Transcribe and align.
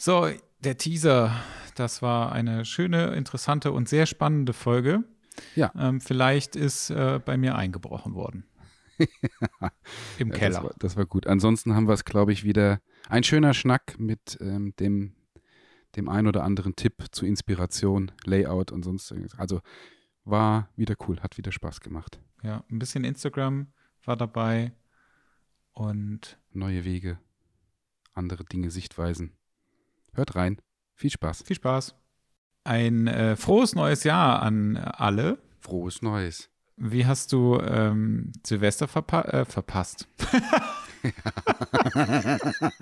So, 0.00 0.30
der 0.60 0.78
Teaser, 0.78 1.34
das 1.74 2.02
war 2.02 2.30
eine 2.30 2.64
schöne, 2.64 3.16
interessante 3.16 3.72
und 3.72 3.88
sehr 3.88 4.06
spannende 4.06 4.52
Folge. 4.52 5.02
Ja. 5.56 5.72
Ähm, 5.76 6.00
vielleicht 6.00 6.54
ist 6.54 6.90
äh, 6.90 7.20
bei 7.24 7.36
mir 7.36 7.56
eingebrochen 7.56 8.14
worden. 8.14 8.44
Im 10.18 10.30
Keller. 10.30 10.54
Das 10.54 10.62
war, 10.62 10.74
das 10.78 10.96
war 10.96 11.06
gut. 11.06 11.26
Ansonsten 11.26 11.74
haben 11.74 11.88
wir 11.88 11.94
es, 11.94 12.04
glaube 12.04 12.32
ich, 12.32 12.44
wieder 12.44 12.80
ein 13.08 13.24
schöner 13.24 13.54
Schnack 13.54 13.98
mit 13.98 14.38
ähm, 14.40 14.72
dem, 14.78 15.16
dem 15.96 16.08
ein 16.08 16.28
oder 16.28 16.44
anderen 16.44 16.76
Tipp 16.76 17.06
zu 17.10 17.26
Inspiration, 17.26 18.12
Layout 18.24 18.70
und 18.70 18.84
sonst 18.84 19.10
irgendwas. 19.10 19.36
Also 19.36 19.60
war 20.24 20.68
wieder 20.76 20.94
cool, 21.08 21.20
hat 21.20 21.38
wieder 21.38 21.50
Spaß 21.50 21.80
gemacht. 21.80 22.20
Ja, 22.44 22.62
ein 22.70 22.78
bisschen 22.78 23.02
Instagram 23.02 23.72
war 24.04 24.16
dabei 24.16 24.72
und 25.72 26.38
Neue 26.52 26.84
Wege, 26.84 27.18
andere 28.14 28.44
Dinge, 28.44 28.70
Sichtweisen. 28.70 29.37
Hört 30.12 30.36
rein. 30.36 30.60
Viel 30.94 31.10
Spaß. 31.10 31.42
viel 31.42 31.56
Spaß. 31.56 31.94
Ein 32.64 33.06
äh, 33.06 33.36
frohes 33.36 33.74
neues 33.74 34.04
Jahr 34.04 34.42
an 34.42 34.76
alle. 34.76 35.38
Frohes 35.60 36.02
Neues. 36.02 36.50
Wie 36.76 37.06
hast 37.06 37.32
du 37.32 37.58
ähm, 37.60 38.32
Silvester 38.46 38.86
verpa 38.86 39.22
äh, 39.22 39.44
verpasst? 39.44 40.06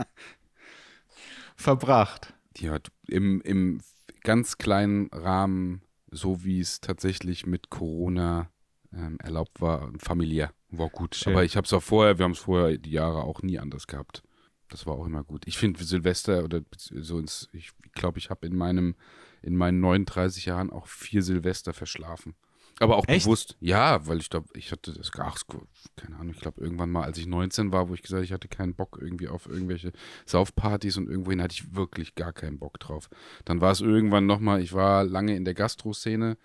Verbracht. 1.57 2.35
Ja, 2.59 2.79
im, 3.09 3.41
im 3.43 3.81
ganz 4.23 4.59
kleinen 4.59 5.09
Rahmen, 5.13 5.83
so 6.11 6.45
wie 6.45 6.61
es 6.61 6.81
tatsächlich 6.81 7.47
mit 7.47 7.71
Corona 7.71 8.51
ähm, 8.93 9.19
erlaubt 9.23 9.61
war, 9.61 9.91
familiär. 9.99 10.53
War 10.71 10.91
gut. 10.91 11.15
Schön. 11.15 11.33
Aber 11.33 11.45
ich 11.45 11.57
habe 11.57 11.65
es 11.65 11.73
auch 11.73 11.83
vorher, 11.83 12.19
wir 12.19 12.25
haben 12.25 12.33
es 12.33 12.41
vorher 12.41 12.77
die 12.77 12.91
Jahre 12.91 13.25
auch 13.25 13.43
nie 13.43 13.59
anders 13.59 13.87
gehabt. 13.87 14.23
Das 14.69 14.87
war 14.87 14.95
auch 14.95 15.07
immer 15.07 15.25
gut. 15.25 15.47
Ich 15.47 15.59
finde 15.59 15.83
Silvester 15.85 16.45
oder 16.45 16.63
so 16.77 17.19
ins, 17.19 17.49
ich 17.53 17.73
glaube, 17.93 18.19
ich 18.19 18.31
habe 18.31 18.47
in 18.47 18.57
meinem, 18.57 18.97
in 19.43 19.57
meinen 19.57 19.81
39 19.81 20.47
Jahren 20.47 20.71
auch 20.71 20.87
vier 20.87 21.23
Silvester 21.23 21.73
verschlafen. 21.73 22.35
Aber 22.79 22.97
auch 22.97 23.09
Echt? 23.09 23.25
bewusst, 23.25 23.57
ja, 23.61 24.07
weil 24.07 24.19
ich 24.19 24.29
glaube, 24.29 24.49
ich 24.53 24.71
hatte 24.71 24.93
das, 24.93 25.11
ach, 25.19 25.39
keine 25.97 26.17
Ahnung, 26.17 26.35
ich 26.35 26.41
glaube 26.41 26.61
irgendwann 26.61 26.91
mal, 26.91 27.05
als 27.05 27.17
ich 27.17 27.27
19 27.27 27.73
war, 27.73 27.89
wo 27.89 27.95
ich 27.95 28.03
gesagt, 28.03 28.23
ich 28.23 28.33
hatte 28.33 28.49
keinen 28.49 28.75
Bock 28.75 28.99
irgendwie 29.01 29.29
auf 29.29 29.49
irgendwelche 29.49 29.93
Saufpartys 30.27 30.99
und 30.99 31.09
irgendwohin 31.09 31.41
hatte 31.41 31.55
ich 31.55 31.75
wirklich 31.75 32.15
gar 32.17 32.35
keinen 32.35 32.59
Bock 32.59 32.79
drauf. 32.79 33.09
Dann 33.47 33.63
war 33.63 33.73
es 33.73 33.81
irgendwann 33.81 34.27
nochmal, 34.27 34.61
ich 34.61 34.75
war 34.75 35.05
lange 35.05 35.35
in 35.37 35.47
der 35.47 35.55
Gastro-Szene, 35.55 36.37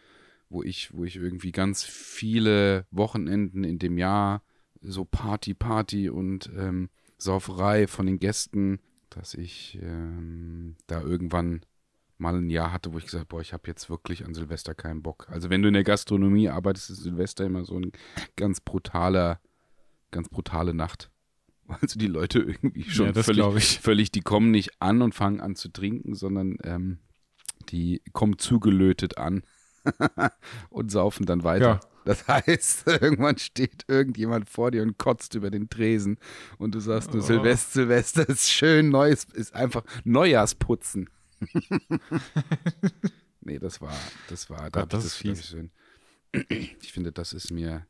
wo 0.48 0.64
ich, 0.64 0.94
wo 0.94 1.04
ich 1.04 1.18
irgendwie 1.18 1.52
ganz 1.52 1.84
viele 1.84 2.86
Wochenenden 2.92 3.66
in 3.66 3.78
dem 3.78 3.98
Jahr 3.98 4.42
so 4.82 5.04
Party, 5.04 5.54
Party 5.54 6.10
und 6.10 6.50
ähm, 6.58 6.90
Sauferei 7.22 7.88
von 7.88 8.06
den 8.06 8.20
Gästen, 8.20 8.80
dass 9.10 9.34
ich 9.34 9.78
ähm, 9.82 10.76
da 10.88 11.02
irgendwann 11.02 11.62
mal 12.18 12.36
ein 12.36 12.50
Jahr 12.50 12.72
hatte, 12.72 12.94
wo 12.94 12.98
ich 12.98 13.06
gesagt 13.06 13.22
habe, 13.22 13.30
boah, 13.30 13.42
ich 13.42 13.54
habe 13.54 13.68
jetzt 13.68 13.90
wirklich 13.90 14.26
an 14.26 14.34
Silvester 14.34 14.74
keinen 14.76 15.02
Bock. 15.02 15.28
Also 15.30 15.50
wenn 15.50 15.62
du 15.62 15.68
in 15.68 15.74
der 15.74 15.84
Gastronomie 15.84 16.50
arbeitest, 16.50 16.90
ist 16.92 17.04
Silvester 17.04 17.46
immer 17.46 17.66
so 17.66 17.78
ein 17.78 17.92
ganz 18.36 18.62
brutaler, 18.62 19.40
ganz 20.12 20.30
brutale 20.30 20.74
Nacht. 20.74 21.10
Also 21.80 21.98
die 21.98 22.08
Leute 22.08 22.40
irgendwie 22.40 22.84
schon 22.84 23.14
Ja, 23.14 23.24
völlig, 23.24 23.80
völlig, 23.80 24.12
die 24.12 24.20
kommen 24.20 24.52
nicht 24.52 24.82
an 24.82 25.02
und 25.02 25.16
fangen 25.16 25.40
an 25.40 25.56
zu 25.56 25.70
trinken, 25.70 26.16
sondern 26.16 26.58
ähm, 26.66 27.00
die 27.70 28.02
kommen 28.12 28.38
zugelötet 28.38 29.18
an 29.18 29.44
und 30.70 30.92
saufen 30.92 31.26
dann 31.26 31.46
weiter. 31.46 31.66
Ja. 31.66 31.91
Das 32.06 32.28
heißt, 32.28 32.88
irgendwann 33.02 33.38
steht 33.38 33.86
irgendjemand 33.88 34.50
vor 34.50 34.72
dir 34.72 34.82
und 34.84 34.98
kotzt 34.98 35.36
über 35.36 35.52
den 35.52 35.70
Tresen 35.70 36.18
und 36.58 36.74
du 36.76 36.80
sagst 36.80 37.14
nur, 37.14 37.22
Oh. 37.24 37.26
Silvester, 37.26 37.72
Silvester 37.82 38.28
ist 38.30 38.50
schön, 38.50 38.90
Neues 38.90 39.26
ist 39.34 39.54
einfach 39.54 39.84
Neujahrsputzen. 40.04 41.10
nee, 43.42 43.60
das 43.60 43.82
war, 43.82 43.96
das 44.30 44.50
war, 44.50 44.70
da 44.70 44.82
Gott, 44.82 44.94
hab 44.94 45.00
ich 45.00 45.06
das 45.06 45.06
ist 45.06 45.48
schön. 45.48 45.72
Ich 46.82 46.94
finde, 46.94 47.12
das 47.12 47.34
ist 47.34 47.52
mir 47.52 47.86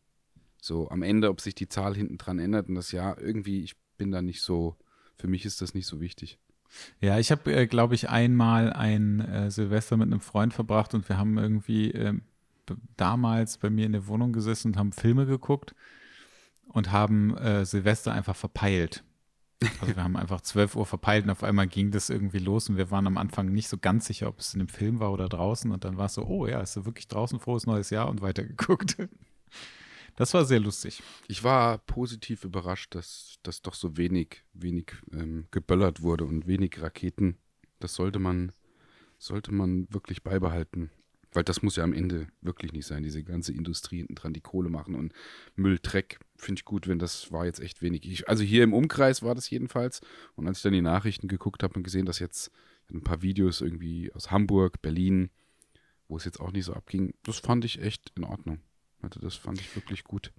so 0.59 0.89
am 0.89 1.03
Ende, 1.03 1.29
ob 1.29 1.41
sich 1.41 1.53
die 1.55 1.69
Zahl 1.69 1.95
hinten 1.95 2.17
dran 2.17 2.39
ändert 2.39 2.69
und 2.69 2.75
das 2.75 2.91
Jahr 2.91 3.19
irgendwie, 3.19 3.63
ich 3.63 3.75
bin 3.97 4.11
da 4.11 4.21
nicht 4.21 4.41
so, 4.41 4.77
für 5.17 5.27
mich 5.27 5.45
ist 5.45 5.61
das 5.61 5.73
nicht 5.75 5.85
so 5.87 6.01
wichtig. 6.01 6.39
Ja, 7.01 7.19
ich 7.19 7.31
habe, 7.31 7.53
äh, 7.53 7.67
glaube 7.67 7.95
ich, 7.95 8.09
einmal 8.09 8.71
ein 8.73 9.19
äh, 9.19 9.51
Silvester 9.51 9.97
mit 9.97 10.07
einem 10.07 10.21
Freund 10.21 10.53
verbracht 10.53 10.93
und 10.93 11.07
wir 11.09 11.17
haben 11.17 11.37
irgendwie 11.37 11.91
b- 11.91 12.21
damals 12.97 13.57
bei 13.57 13.69
mir 13.69 13.85
in 13.85 13.93
der 13.93 14.07
Wohnung 14.07 14.33
gesessen 14.33 14.69
und 14.69 14.77
haben 14.77 14.91
Filme 14.91 15.25
geguckt 15.25 15.75
und 16.67 16.91
haben 16.91 17.35
äh, 17.37 17.65
Silvester 17.65 18.13
einfach 18.13 18.35
verpeilt. 18.35 19.03
Also 19.79 19.95
wir 19.95 20.03
haben 20.03 20.17
einfach 20.17 20.41
12 20.41 20.75
Uhr 20.75 20.85
verpeilt 20.85 21.25
und 21.25 21.29
auf 21.29 21.43
einmal 21.43 21.67
ging 21.67 21.91
das 21.91 22.09
irgendwie 22.09 22.39
los 22.39 22.67
und 22.69 22.77
wir 22.77 22.89
waren 22.89 23.05
am 23.05 23.17
Anfang 23.17 23.51
nicht 23.51 23.67
so 23.67 23.77
ganz 23.77 24.07
sicher, 24.07 24.27
ob 24.27 24.39
es 24.39 24.53
in 24.53 24.59
dem 24.59 24.67
Film 24.67 24.99
war 24.99 25.11
oder 25.11 25.29
draußen 25.29 25.71
und 25.71 25.83
dann 25.83 25.97
war 25.97 26.07
es 26.07 26.15
so, 26.15 26.25
oh 26.25 26.47
ja, 26.47 26.61
ist 26.61 26.73
so 26.73 26.85
wirklich 26.85 27.07
draußen 27.07 27.39
frohes 27.39 27.67
neues 27.67 27.91
Jahr 27.91 28.09
und 28.09 28.21
weitergeguckt. 28.21 28.97
Das 30.15 30.33
war 30.33 30.45
sehr 30.45 30.59
lustig. 30.59 31.01
Ich 31.27 31.43
war 31.43 31.77
positiv 31.77 32.43
überrascht, 32.43 32.95
dass, 32.95 33.37
dass 33.43 33.61
doch 33.61 33.73
so 33.73 33.97
wenig, 33.97 34.43
wenig 34.53 34.93
ähm, 35.13 35.47
geböllert 35.51 36.01
wurde 36.01 36.25
und 36.25 36.47
wenig 36.47 36.81
Raketen. 36.81 37.37
Das 37.79 37.95
sollte 37.95 38.19
man, 38.19 38.51
sollte 39.17 39.53
man 39.53 39.87
wirklich 39.91 40.23
beibehalten. 40.23 40.91
Weil 41.33 41.43
das 41.43 41.61
muss 41.61 41.77
ja 41.77 41.83
am 41.83 41.93
Ende 41.93 42.27
wirklich 42.41 42.73
nicht 42.73 42.85
sein, 42.85 43.03
diese 43.03 43.23
ganze 43.23 43.53
Industrie 43.53 43.97
hinten 43.97 44.15
dran, 44.15 44.33
die 44.33 44.41
Kohle 44.41 44.69
machen 44.69 44.95
und 44.95 45.13
Müll, 45.55 45.79
Dreck. 45.81 46.19
Finde 46.35 46.59
ich 46.59 46.65
gut, 46.65 46.87
wenn 46.87 46.99
das 46.99 47.31
war 47.31 47.45
jetzt 47.45 47.61
echt 47.61 47.81
wenig. 47.81 48.05
Ich, 48.05 48.27
also 48.27 48.43
hier 48.43 48.63
im 48.63 48.73
Umkreis 48.73 49.23
war 49.23 49.33
das 49.33 49.49
jedenfalls. 49.49 50.01
Und 50.35 50.47
als 50.47 50.57
ich 50.57 50.63
dann 50.63 50.73
die 50.73 50.81
Nachrichten 50.81 51.27
geguckt 51.29 51.63
habe 51.63 51.75
und 51.75 51.83
gesehen, 51.83 52.05
dass 52.05 52.19
jetzt 52.19 52.51
ein 52.91 53.03
paar 53.03 53.21
Videos 53.21 53.61
irgendwie 53.61 54.11
aus 54.13 54.29
Hamburg, 54.29 54.81
Berlin, 54.81 55.29
wo 56.09 56.17
es 56.17 56.25
jetzt 56.25 56.41
auch 56.41 56.51
nicht 56.51 56.65
so 56.65 56.73
abging, 56.73 57.13
das 57.23 57.39
fand 57.39 57.63
ich 57.63 57.81
echt 57.81 58.11
in 58.17 58.25
Ordnung. 58.25 58.59
Also 59.01 59.19
das 59.21 59.35
fand 59.35 59.59
ich 59.59 59.73
wirklich 59.75 60.03
gut. 60.03 60.33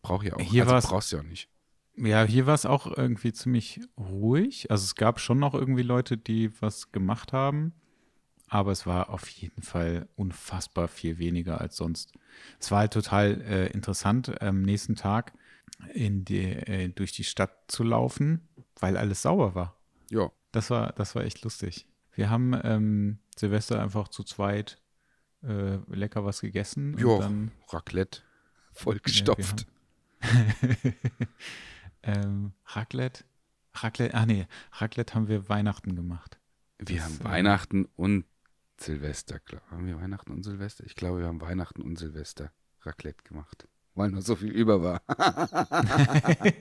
Brauch 0.00 0.22
ja 0.22 0.34
auch. 0.34 0.40
Hier 0.40 0.66
also 0.66 0.88
brauchst 0.88 1.12
du 1.12 1.16
ja 1.16 1.22
auch 1.22 1.26
nicht. 1.26 1.50
Ja, 1.96 2.24
hier 2.24 2.46
war 2.46 2.54
es 2.54 2.64
auch 2.64 2.96
irgendwie 2.96 3.32
ziemlich 3.32 3.80
ruhig. 3.98 4.70
Also 4.70 4.84
es 4.84 4.94
gab 4.94 5.20
schon 5.20 5.38
noch 5.38 5.54
irgendwie 5.54 5.82
Leute, 5.82 6.16
die 6.16 6.50
was 6.62 6.92
gemacht 6.92 7.32
haben, 7.32 7.74
aber 8.48 8.72
es 8.72 8.86
war 8.86 9.10
auf 9.10 9.28
jeden 9.28 9.62
Fall 9.62 10.08
unfassbar 10.16 10.88
viel 10.88 11.18
weniger 11.18 11.60
als 11.60 11.76
sonst. 11.76 12.12
Es 12.58 12.70
war 12.70 12.80
halt 12.80 12.92
total 12.92 13.40
äh, 13.42 13.66
interessant, 13.68 14.40
am 14.40 14.62
nächsten 14.62 14.96
Tag 14.96 15.32
in 15.92 16.24
die, 16.24 16.44
äh, 16.44 16.88
durch 16.88 17.12
die 17.12 17.24
Stadt 17.24 17.52
zu 17.68 17.84
laufen, 17.84 18.48
weil 18.80 18.96
alles 18.96 19.22
sauber 19.22 19.54
war. 19.54 19.76
Ja. 20.10 20.30
Das 20.52 20.70
war, 20.70 20.92
das 20.92 21.14
war 21.14 21.24
echt 21.24 21.44
lustig. 21.44 21.86
Wir 22.12 22.30
haben 22.30 22.58
ähm, 22.64 23.18
Silvester 23.36 23.80
einfach 23.80 24.08
zu 24.08 24.24
zweit 24.24 24.80
äh, 25.42 25.76
lecker 25.88 26.24
was 26.24 26.40
gegessen 26.40 26.96
Ja, 26.98 27.18
dann 27.18 27.52
Raclette. 27.68 28.22
Vollgestopft. 28.72 29.66
ähm, 32.02 32.52
Raclette. 32.66 33.24
Raclette, 33.74 34.14
ah 34.14 34.26
nee, 34.26 34.46
Raclette 34.72 35.14
haben 35.14 35.28
wir 35.28 35.48
Weihnachten 35.48 35.94
gemacht. 35.94 36.38
wir 36.78 36.96
das, 36.96 37.04
haben 37.04 37.20
äh, 37.20 37.24
Weihnachten 37.24 37.88
und 37.96 38.24
Silvester. 38.80 39.38
Klar. 39.40 39.62
Haben 39.70 39.86
wir 39.86 40.00
Weihnachten 40.00 40.32
und 40.32 40.42
Silvester? 40.42 40.84
Ich 40.86 40.94
glaube, 40.94 41.20
wir 41.20 41.26
haben 41.26 41.40
Weihnachten 41.40 41.82
und 41.82 41.98
Silvester 41.98 42.52
Raclette 42.82 43.22
gemacht. 43.24 43.66
Weil 43.94 44.10
noch 44.10 44.22
so 44.22 44.36
viel 44.36 44.50
über 44.52 44.82
war. 44.82 45.02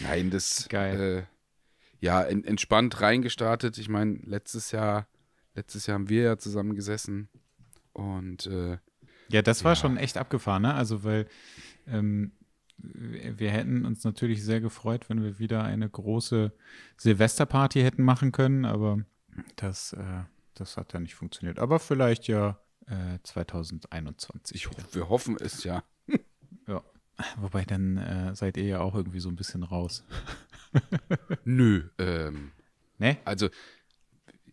Nein, 0.00 0.30
das 0.30 0.68
Geil. 0.68 1.26
Äh, 1.28 2.04
ja, 2.04 2.22
en, 2.22 2.44
entspannt 2.44 3.00
reingestartet. 3.00 3.78
Ich 3.78 3.88
meine, 3.88 4.14
letztes 4.24 4.70
Jahr, 4.70 5.08
letztes 5.54 5.86
Jahr 5.86 5.94
haben 5.96 6.08
wir 6.08 6.22
ja 6.22 6.38
zusammen 6.38 6.74
gesessen 6.76 7.28
und 7.92 8.46
äh, 8.46 8.78
Ja, 9.30 9.42
das 9.42 9.64
war 9.64 9.72
Ja. 9.72 9.76
schon 9.76 9.96
echt 9.96 10.16
abgefahren, 10.16 10.62
ne? 10.62 10.74
Also, 10.74 11.02
weil 11.02 11.26
ähm, 11.88 12.32
wir 12.76 13.38
wir 13.40 13.50
hätten 13.50 13.84
uns 13.84 14.04
natürlich 14.04 14.44
sehr 14.44 14.60
gefreut, 14.60 15.08
wenn 15.10 15.22
wir 15.24 15.40
wieder 15.40 15.64
eine 15.64 15.90
große 15.90 16.52
Silvesterparty 16.96 17.80
hätten 17.80 18.04
machen 18.04 18.30
können, 18.30 18.64
aber 18.64 19.04
das, 19.56 19.92
äh, 19.92 20.22
das 20.54 20.76
hat 20.76 20.92
ja 20.92 21.00
nicht 21.00 21.14
funktioniert. 21.14 21.58
Aber 21.58 21.78
vielleicht 21.78 22.26
ja 22.28 22.58
äh, 22.86 23.18
2021. 23.22 24.56
ich, 24.56 24.70
wieder. 24.70 24.82
ho- 24.84 24.88
wir 24.94 25.08
hoffen 25.08 25.36
es 25.40 25.64
ja. 25.64 25.82
Ja. 26.66 26.82
Wobei 27.38 27.64
dann 27.64 27.96
äh, 27.96 28.34
seid 28.36 28.56
ihr 28.58 28.64
ja 28.64 28.80
auch 28.80 28.94
irgendwie 28.94 29.20
so 29.20 29.28
ein 29.28 29.36
bisschen 29.36 29.62
raus. 29.62 30.04
Nö, 31.44 31.88
ähm, 31.98 32.52
Ne? 33.00 33.16
Also 33.24 33.48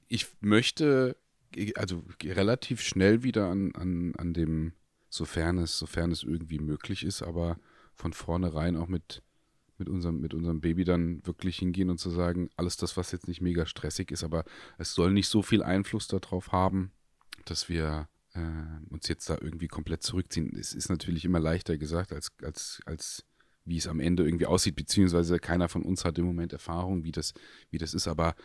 ich 0.08 0.28
möchte 0.40 1.18
also 1.76 2.04
relativ 2.24 2.82
schnell 2.82 3.24
wieder 3.24 3.50
an, 3.50 3.74
an, 3.76 4.14
an 4.18 4.34
dem, 4.34 4.74
sofern 5.10 5.58
es, 5.58 5.78
sofern 5.80 6.12
es 6.12 6.22
irgendwie 6.24 6.60
möglich 6.60 7.04
ist, 7.04 7.24
aber 7.24 7.58
von 7.96 8.14
vornherein 8.14 8.76
auch 8.78 8.88
mit, 8.88 9.24
mit, 9.78 9.90
unserem, 9.90 10.20
mit 10.20 10.34
unserem 10.34 10.62
Baby 10.62 10.84
dann 10.84 11.26
wirklich 11.26 11.58
hingehen 11.58 11.90
und 11.90 12.00
zu 12.00 12.10
sagen, 12.10 12.50
alles 12.56 12.78
das, 12.78 12.98
was 12.98 13.12
jetzt 13.12 13.28
nicht 13.28 13.42
mega 13.42 13.66
stressig 13.66 14.12
ist, 14.12 14.24
aber 14.24 14.46
es 14.78 14.94
soll 14.94 15.12
nicht 15.12 15.28
so 15.28 15.42
viel 15.42 15.64
Einfluss 15.64 16.08
darauf 16.08 16.52
haben, 16.52 16.92
dass 17.46 17.70
wir 17.70 18.08
äh, 18.34 18.40
uns 18.90 19.08
jetzt 19.08 19.30
da 19.30 19.38
irgendwie 19.40 19.68
komplett 19.68 20.04
zurückziehen. 20.04 20.56
Es 20.58 20.74
ist 20.74 20.90
natürlich 20.90 21.26
immer 21.26 21.40
leichter 21.40 21.78
gesagt, 21.78 22.14
als, 22.14 22.32
als, 22.42 22.82
als 22.86 23.26
wie 23.66 23.78
es 23.78 23.88
am 23.88 24.00
Ende 24.00 24.24
irgendwie 24.24 24.46
aussieht, 24.46 24.76
beziehungsweise 24.76 25.40
keiner 25.40 25.70
von 25.70 25.82
uns 25.82 26.06
hat 26.06 26.18
im 26.18 26.26
Moment 26.26 26.54
Erfahrung, 26.54 27.04
wie 27.04 27.12
das, 27.12 27.34
wie 27.72 27.78
das 27.78 27.94
ist, 27.94 28.08
aber 28.08 28.36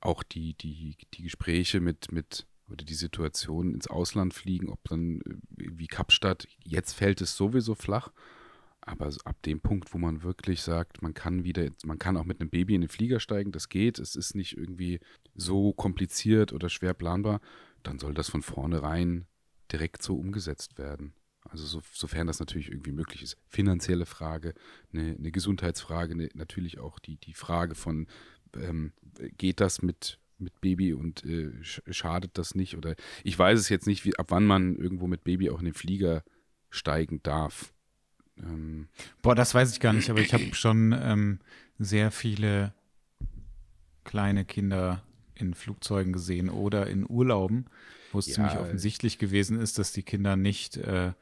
auch 0.00 0.22
die, 0.22 0.54
die, 0.54 0.96
die 1.14 1.22
Gespräche 1.22 1.80
mit, 1.80 2.12
mit 2.12 2.46
oder 2.68 2.84
die 2.84 2.94
Situation 2.94 3.72
ins 3.72 3.86
Ausland 3.86 4.34
fliegen, 4.34 4.68
ob 4.68 4.82
dann 4.84 5.20
äh, 5.20 5.34
wie 5.56 5.86
Kapstadt, 5.86 6.48
jetzt 6.64 6.94
fällt 6.94 7.20
es 7.20 7.36
sowieso 7.36 7.74
flach. 7.74 8.10
Aber 8.86 9.12
ab 9.24 9.42
dem 9.42 9.60
Punkt, 9.60 9.92
wo 9.92 9.98
man 9.98 10.22
wirklich 10.22 10.62
sagt, 10.62 11.02
man 11.02 11.12
kann 11.12 11.42
wieder, 11.42 11.68
man 11.84 11.98
kann 11.98 12.16
auch 12.16 12.24
mit 12.24 12.40
einem 12.40 12.50
Baby 12.50 12.76
in 12.76 12.82
den 12.82 12.88
Flieger 12.88 13.18
steigen, 13.18 13.50
das 13.50 13.68
geht, 13.68 13.98
es 13.98 14.14
ist 14.14 14.36
nicht 14.36 14.56
irgendwie 14.56 15.00
so 15.34 15.72
kompliziert 15.72 16.52
oder 16.52 16.68
schwer 16.68 16.94
planbar, 16.94 17.40
dann 17.82 17.98
soll 17.98 18.14
das 18.14 18.30
von 18.30 18.42
vornherein 18.42 19.26
direkt 19.72 20.02
so 20.02 20.16
umgesetzt 20.16 20.78
werden. 20.78 21.14
Also 21.42 21.66
so, 21.66 21.82
sofern 21.92 22.28
das 22.28 22.38
natürlich 22.38 22.70
irgendwie 22.70 22.92
möglich 22.92 23.22
ist. 23.22 23.36
Finanzielle 23.48 24.06
Frage, 24.06 24.54
eine, 24.92 25.16
eine 25.16 25.32
Gesundheitsfrage, 25.32 26.14
eine, 26.14 26.28
natürlich 26.34 26.78
auch 26.78 27.00
die, 27.00 27.16
die 27.16 27.34
Frage 27.34 27.74
von, 27.74 28.06
ähm, 28.56 28.92
geht 29.36 29.60
das 29.60 29.82
mit, 29.82 30.20
mit 30.38 30.60
Baby 30.60 30.92
und 30.92 31.24
äh, 31.24 31.52
schadet 31.62 32.38
das 32.38 32.54
nicht? 32.54 32.76
Oder 32.76 32.94
ich 33.24 33.36
weiß 33.36 33.58
es 33.58 33.68
jetzt 33.68 33.88
nicht, 33.88 34.04
wie, 34.04 34.16
ab 34.16 34.26
wann 34.30 34.44
man 34.44 34.76
irgendwo 34.76 35.08
mit 35.08 35.24
Baby 35.24 35.50
auch 35.50 35.58
in 35.58 35.64
den 35.64 35.74
Flieger 35.74 36.22
steigen 36.70 37.20
darf. 37.22 37.72
Ähm, 38.42 38.88
Boah, 39.22 39.34
das 39.34 39.54
weiß 39.54 39.72
ich 39.72 39.80
gar 39.80 39.92
nicht, 39.92 40.10
aber 40.10 40.20
ich 40.20 40.32
habe 40.32 40.54
schon 40.54 40.92
ähm, 40.92 41.40
sehr 41.78 42.10
viele 42.10 42.72
kleine 44.04 44.44
Kinder 44.44 45.02
in 45.34 45.54
Flugzeugen 45.54 46.12
gesehen 46.12 46.48
oder 46.48 46.86
in 46.86 47.08
Urlauben, 47.08 47.66
wo 48.12 48.18
es 48.18 48.26
ja, 48.26 48.34
ziemlich 48.34 48.56
offensichtlich 48.56 49.18
gewesen 49.18 49.60
ist, 49.60 49.78
dass 49.78 49.92
die 49.92 50.02
Kinder 50.02 50.36
nicht 50.36 50.76
äh, 50.76 51.12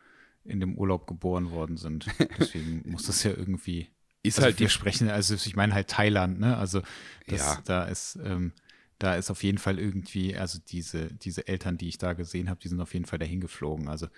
in 0.45 0.61
dem 0.61 0.77
Urlaub 0.77 1.07
geboren 1.07 1.51
worden 1.51 1.77
sind. 1.77 2.07
Deswegen 2.39 2.83
muss 2.91 3.07
das 3.07 3.23
ja 3.25 3.31
irgendwie. 3.31 3.89
Ist 4.23 4.39
also 4.39 4.47
halt 4.47 4.61
wir 4.61 4.69
sprechen, 4.69 5.11
also 5.11 5.35
ich 5.35 5.57
meine 5.57 5.75
halt 5.75 5.89
Thailand, 5.89 6.39
ne? 6.39 6.57
Also 6.57 6.83
das, 7.27 7.41
ja. 7.41 7.63
da 7.65 7.85
ist, 7.85 8.19
ähm, 8.25 8.53
da 8.99 9.17
ist 9.17 9.31
auf 9.31 9.43
jeden 9.43 9.59
Fall 9.59 9.79
irgendwie, 9.79 10.37
also 10.37 10.59
diese, 10.67 11.13
diese 11.13 11.47
Eltern, 11.47 11.77
die 11.77 11.89
ich 11.89 11.99
da 11.99 12.13
gesehen 12.15 12.49
habe, 12.49 12.61
die 12.61 12.69
sind 12.69 12.81
auf 12.81 12.95
jeden 12.95 13.05
Fall 13.05 13.19
dahin 13.19 13.41
geflogen. 13.41 13.89
Also 13.89 14.09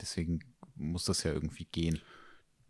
deswegen 0.00 0.40
muss 0.74 1.04
das 1.04 1.22
ja 1.22 1.32
irgendwie 1.32 1.66
gehen. 1.66 2.00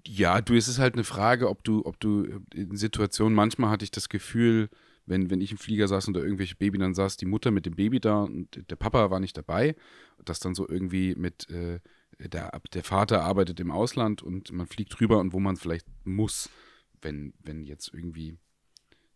Ja, 0.08 0.40
du, 0.40 0.54
es 0.54 0.68
ist 0.68 0.78
halt 0.78 0.94
eine 0.94 1.04
Frage, 1.04 1.48
ob 1.48 1.64
du, 1.64 1.84
ob 1.84 1.98
du 1.98 2.40
in 2.54 2.76
Situationen, 2.76 3.34
manchmal 3.34 3.70
hatte 3.70 3.84
ich 3.84 3.90
das 3.90 4.08
Gefühl, 4.08 4.70
wenn, 5.04 5.30
wenn 5.30 5.40
ich 5.40 5.50
im 5.52 5.58
Flieger 5.58 5.88
saß 5.88 6.06
und 6.08 6.14
da 6.14 6.20
irgendwelche 6.20 6.54
Baby, 6.56 6.78
dann 6.78 6.94
saß 6.94 7.16
die 7.16 7.26
Mutter 7.26 7.50
mit 7.50 7.66
dem 7.66 7.74
Baby 7.74 8.00
da 8.00 8.22
und 8.22 8.70
der 8.70 8.76
Papa 8.76 9.10
war 9.10 9.20
nicht 9.20 9.36
dabei. 9.36 9.74
Das 10.24 10.38
dann 10.38 10.54
so 10.54 10.68
irgendwie 10.68 11.14
mit, 11.16 11.50
äh, 11.50 11.80
der, 12.18 12.60
der 12.72 12.84
Vater 12.84 13.22
arbeitet 13.22 13.58
im 13.60 13.70
Ausland 13.70 14.22
und 14.22 14.52
man 14.52 14.66
fliegt 14.66 15.00
rüber 15.00 15.18
und 15.18 15.32
wo 15.32 15.40
man 15.40 15.56
vielleicht 15.56 15.86
muss, 16.04 16.50
wenn, 17.02 17.34
wenn 17.42 17.64
jetzt 17.64 17.92
irgendwie, 17.92 18.38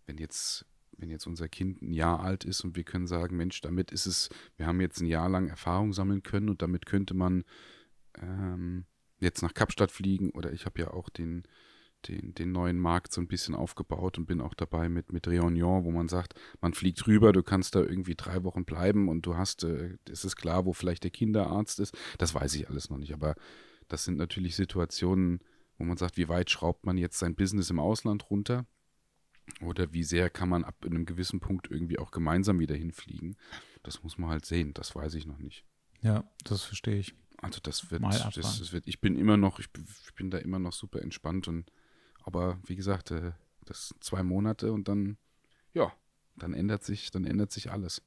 wenn 0.07 0.19
jetzt, 0.19 0.67
wenn 0.97 1.09
jetzt 1.09 1.27
unser 1.27 1.49
Kind 1.49 1.83
ein 1.83 1.93
Jahr 1.93 2.21
alt 2.21 2.45
ist 2.45 2.63
und 2.63 2.77
wir 2.77 2.85
können 2.85 3.07
sagen, 3.07 3.37
Mensch, 3.37 3.61
damit 3.61 3.91
ist 3.91 4.07
es, 4.07 4.29
wir 4.57 4.67
haben 4.67 4.81
jetzt 4.81 5.01
ein 5.01 5.07
Jahr 5.07 5.29
lang 5.29 5.49
Erfahrung 5.49 5.93
sammeln 5.93 6.23
können 6.23 6.49
und 6.49 6.63
damit 6.63 6.85
könnte 6.85 7.15
man 7.15 7.45
ähm, 8.21 8.85
jetzt 9.21 9.43
nach 9.43 9.55
Kapstadt 9.55 9.91
fliegen 9.91 10.31
oder 10.31 10.53
ich 10.53 10.67
habe 10.67 10.81
ja 10.81 10.91
auch 10.93 11.09
den, 11.09 11.45
den, 12.09 12.35
den 12.35 12.53
neuen 12.53 12.79
Markt 12.79 13.13
so 13.13 13.21
ein 13.21 13.29
bisschen 13.29 13.55
aufgebaut 13.55 14.19
und 14.19 14.27
bin 14.27 14.41
auch 14.41 14.55
dabei 14.55 14.89
mit, 14.89 15.13
mit 15.13 15.27
Réunion, 15.29 15.85
wo 15.85 15.91
man 15.91 16.09
sagt, 16.09 16.35
man 16.61 16.75
fliegt 16.75 17.07
rüber, 17.07 17.33
du 17.33 17.43
kannst 17.43 17.75
da 17.75 17.81
irgendwie 17.81 18.15
drei 18.15 18.43
Wochen 18.45 18.65
bleiben 18.65 19.09
und 19.09 19.27
du 19.27 19.37
hast, 19.37 19.65
äh, 19.65 19.97
es 20.11 20.25
ist 20.25 20.37
klar, 20.37 20.65
wo 20.65 20.73
vielleicht 20.73 21.05
der 21.05 21.11
Kinderarzt 21.11 21.81
ist. 21.81 21.97
Das 22.19 22.35
weiß 22.35 22.55
ich 22.55 22.69
alles 22.69 22.91
noch 22.91 22.99
nicht, 22.99 23.13
aber 23.13 23.35
das 23.89 24.05
sind 24.05 24.17
natürlich 24.17 24.57
Situationen, 24.57 25.41
wo 25.79 25.85
man 25.85 25.97
sagt, 25.97 26.17
wie 26.17 26.29
weit 26.29 26.51
schraubt 26.51 26.87
man 26.87 26.99
jetzt 26.99 27.19
sein 27.19 27.35
Business 27.35 27.71
im 27.71 27.79
Ausland 27.79 28.31
runter? 28.31 28.67
Oder 29.63 29.93
wie 29.93 30.05
sehr 30.05 30.31
kann 30.31 30.49
man 30.49 30.65
ab 30.65 30.77
einem 30.85 31.07
gewissen 31.07 31.41
Punkt 31.41 31.71
irgendwie 31.71 31.99
auch 31.99 32.13
gemeinsam 32.13 32.61
wieder 32.61 32.77
hinfliegen? 32.77 33.37
Das 33.83 34.03
muss 34.03 34.17
man 34.17 34.31
halt 34.31 34.47
sehen, 34.47 34.75
das 34.75 34.95
weiß 34.95 35.15
ich 35.15 35.27
noch 35.27 35.39
nicht. 35.39 35.65
Ja, 36.03 36.25
das 36.45 36.63
verstehe 36.63 36.99
ich. 36.99 37.15
Also 37.43 37.61
das 37.63 37.91
wird, 37.91 38.03
das, 38.03 38.35
das, 38.35 38.73
wird, 38.73 38.87
ich 38.87 39.01
bin 39.01 39.17
immer 39.17 39.37
noch, 39.37 39.59
ich 39.59 39.71
bin 40.15 40.31
da 40.31 40.39
immer 40.39 40.59
noch 40.59 40.73
super 40.73 41.01
entspannt 41.01 41.49
und 41.49 41.73
aber 42.23 42.59
wie 42.67 42.77
gesagt, 42.77 43.11
äh, 43.11 43.33
das 43.65 43.95
zwei 44.01 44.23
Monate 44.23 44.73
und 44.73 44.89
dann, 44.89 45.17
ja, 45.73 45.93
dann 46.37 46.53
ändert 46.53 46.85
sich, 46.85 47.11
dann 47.11 47.25
ändert 47.25 47.51
sich 47.51 47.71
alles. 47.71 48.03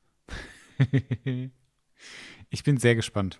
ich 2.49 2.63
bin 2.63 2.77
sehr 2.77 2.95
gespannt, 2.95 3.39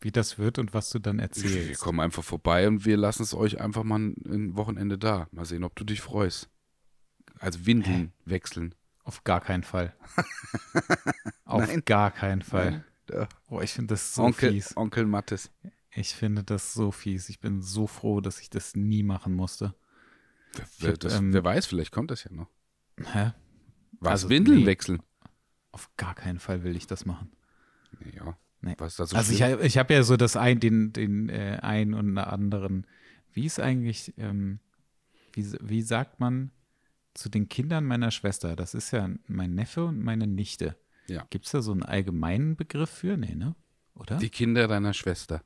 wie 0.00 0.12
das 0.12 0.38
wird 0.38 0.58
und 0.58 0.74
was 0.74 0.90
du 0.90 0.98
dann 0.98 1.18
erzählst. 1.18 1.68
Wir 1.68 1.76
kommen 1.76 2.00
einfach 2.00 2.24
vorbei 2.24 2.68
und 2.68 2.84
wir 2.84 2.96
lassen 2.96 3.22
es 3.22 3.34
euch 3.34 3.60
einfach 3.60 3.82
mal 3.82 3.98
ein 3.98 4.56
Wochenende 4.56 4.98
da. 4.98 5.28
Mal 5.32 5.44
sehen, 5.46 5.64
ob 5.64 5.74
du 5.76 5.84
dich 5.84 6.00
freust. 6.00 6.50
Also 7.38 7.66
Windeln 7.66 8.12
Hä? 8.24 8.30
wechseln. 8.30 8.74
Auf 9.04 9.24
gar 9.24 9.40
keinen 9.40 9.62
Fall. 9.62 9.94
Auf 11.44 11.66
Nein. 11.66 11.82
gar 11.84 12.10
keinen 12.10 12.42
Fall. 12.42 12.70
Nein. 12.70 12.84
Oh, 13.48 13.60
ich 13.60 13.72
finde 13.72 13.94
das 13.94 14.14
so 14.14 14.24
Onkel, 14.24 14.52
fies. 14.52 14.76
Onkel 14.76 15.06
Mattes. 15.06 15.50
Ich 15.94 16.14
finde 16.14 16.42
das 16.42 16.74
so 16.74 16.90
fies. 16.90 17.28
Ich 17.28 17.40
bin 17.40 17.62
so 17.62 17.86
froh, 17.86 18.20
dass 18.20 18.40
ich 18.40 18.50
das 18.50 18.76
nie 18.76 19.02
machen 19.02 19.34
musste. 19.34 19.74
Wer, 20.78 20.92
hab, 20.92 21.00
das, 21.00 21.14
ähm, 21.14 21.32
wer 21.32 21.44
weiß, 21.44 21.66
vielleicht 21.66 21.92
kommt 21.92 22.10
das 22.10 22.24
ja 22.24 22.32
noch. 22.32 22.48
Hä? 23.12 23.32
Was? 24.00 24.10
Also, 24.10 24.28
Windeln 24.28 24.60
nee, 24.60 24.66
wechseln? 24.66 25.02
Auf 25.72 25.90
gar 25.96 26.14
keinen 26.14 26.38
Fall 26.38 26.64
will 26.64 26.76
ich 26.76 26.86
das 26.86 27.06
machen. 27.06 27.30
Ja. 28.14 28.36
Nee. 28.60 28.74
Was 28.78 28.96
so 28.96 29.02
also 29.04 29.34
schlimm? 29.34 29.58
ich, 29.60 29.66
ich 29.66 29.78
habe 29.78 29.94
ja 29.94 30.02
so 30.02 30.16
das 30.16 30.36
ein, 30.36 30.60
den, 30.60 30.92
den 30.92 31.28
äh, 31.28 31.58
einen 31.62 31.94
und 31.94 32.18
anderen. 32.18 32.86
Wie 33.32 33.44
ist 33.44 33.60
eigentlich, 33.60 34.14
ähm, 34.16 34.60
wie, 35.32 35.46
wie 35.60 35.82
sagt 35.82 36.20
man 36.20 36.50
zu 37.14 37.28
den 37.28 37.48
Kindern 37.48 37.84
meiner 37.84 38.10
Schwester? 38.10 38.56
Das 38.56 38.74
ist 38.74 38.90
ja 38.90 39.08
mein 39.26 39.54
Neffe 39.54 39.84
und 39.84 40.02
meine 40.02 40.26
Nichte. 40.26 40.76
Ja. 41.08 41.26
Gibt 41.30 41.46
es 41.46 41.52
da 41.52 41.62
so 41.62 41.72
einen 41.72 41.82
allgemeinen 41.82 42.56
Begriff 42.56 42.90
für? 42.90 43.16
Nee, 43.16 43.34
ne? 43.34 43.54
Oder? 43.94 44.18
Die 44.18 44.30
Kinder 44.30 44.68
deiner 44.68 44.92
Schwester. 44.92 45.42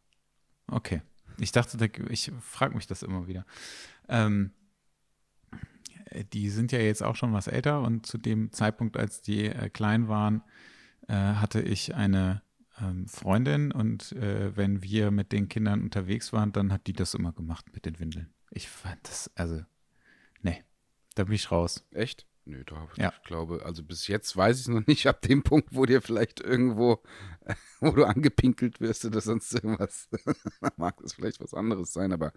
Okay. 0.67 1.03
Ich 1.39 1.53
dachte, 1.53 1.91
ich 2.11 2.33
frage 2.41 2.75
mich 2.75 2.87
das 2.87 3.03
immer 3.03 3.27
wieder. 3.27 3.47
Ähm, 4.09 4.53
die 6.33 6.51
sind 6.51 6.73
ja 6.73 6.81
jetzt 6.81 7.03
auch 7.03 7.17
schon 7.17 7.33
was 7.33 7.47
älter 7.47 7.83
und 7.83 8.07
zu 8.07 8.19
dem 8.19 8.53
Zeitpunkt, 8.53 8.97
als 8.97 9.23
die 9.23 9.47
äh, 9.47 9.71
klein 9.71 10.09
waren, 10.09 10.43
äh, 11.09 11.15
hatte 11.15 11.61
ich 11.61 11.95
eine 11.95 12.43
ähm, 12.81 13.07
Freundin 13.07 13.73
und 13.73 14.13
äh, 14.13 14.57
wenn 14.57 14.83
wir 14.83 15.11
mit 15.11 15.33
den 15.33 15.49
Kindern 15.49 15.83
unterwegs 15.83 16.33
waren, 16.33 16.53
dann 16.53 16.73
hat 16.73 16.87
die 16.87 16.93
das 16.93 17.15
immer 17.15 17.33
gemacht 17.33 17.67
mit 17.73 17.87
den 17.87 17.99
Windeln. 17.99 18.33
Ich 18.51 18.69
fand 18.69 18.99
das, 19.05 19.31
also, 19.37 19.63
nee, 20.43 20.65
da 21.15 21.25
bin 21.25 21.35
ich 21.35 21.51
raus. 21.51 21.87
Echt? 21.93 22.27
Nö, 22.47 22.65
da 22.65 22.89
ja. 22.97 23.13
ich 23.17 23.23
glaube, 23.25 23.63
also 23.65 23.83
bis 23.83 24.07
jetzt 24.09 24.37
weiß 24.37 24.57
ich 24.57 24.63
es 24.63 24.69
noch 24.69 24.87
nicht, 24.87 25.07
ab 25.07 25.23
dem 25.23 25.43
Punkt, 25.43 25.69
wo 25.73 25.87
dir 25.87 26.03
vielleicht 26.03 26.41
irgendwo, 26.41 27.03
wo 27.81 27.91
du 27.91 28.05
angepinkelt 28.05 28.81
wirst 28.81 29.05
oder 29.05 29.21
sonst 29.21 29.55
irgendwas, 29.55 30.09
mag 30.77 30.97
das 31.03 31.15
vielleicht 31.15 31.41
was 31.41 31.55
anderes 31.55 31.93
sein, 31.93 32.13
aber 32.13 32.33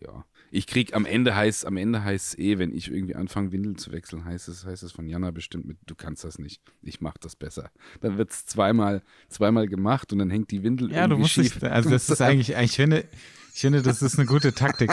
ja. 0.00 0.24
Ich 0.50 0.66
krieg 0.66 0.94
am 0.94 1.04
Ende 1.04 1.36
heißt, 1.36 1.66
am 1.66 1.76
Ende 1.76 2.02
heißt 2.02 2.28
es 2.28 2.38
eh, 2.38 2.58
wenn 2.58 2.72
ich 2.74 2.90
irgendwie 2.90 3.14
anfange, 3.14 3.52
Windeln 3.52 3.76
zu 3.76 3.92
wechseln, 3.92 4.24
heißt 4.24 4.48
es, 4.48 4.64
heißt 4.64 4.82
es 4.82 4.92
von 4.92 5.06
Jana 5.06 5.30
bestimmt 5.30 5.66
mit, 5.66 5.76
du 5.84 5.94
kannst 5.94 6.24
das 6.24 6.38
nicht. 6.38 6.62
Ich 6.80 7.02
mach 7.02 7.18
das 7.18 7.36
besser. 7.36 7.70
Dann 8.00 8.16
wird 8.16 8.30
es 8.30 8.46
zweimal, 8.46 9.02
zweimal 9.28 9.68
gemacht 9.68 10.12
und 10.12 10.20
dann 10.20 10.30
hängt 10.30 10.50
die 10.52 10.62
Windel 10.62 10.90
ja, 10.90 11.02
irgendwie 11.02 11.14
du 11.14 11.18
musst 11.18 11.32
schief. 11.34 11.54
Nicht, 11.56 11.64
also 11.64 11.90
das 11.90 12.08
ist 12.08 12.22
eigentlich, 12.22 12.54
ich 12.54 12.76
finde, 12.76 13.06
ich 13.52 13.60
finde, 13.60 13.82
das 13.82 14.00
ist 14.00 14.18
eine 14.18 14.26
gute 14.26 14.54
Taktik. 14.54 14.90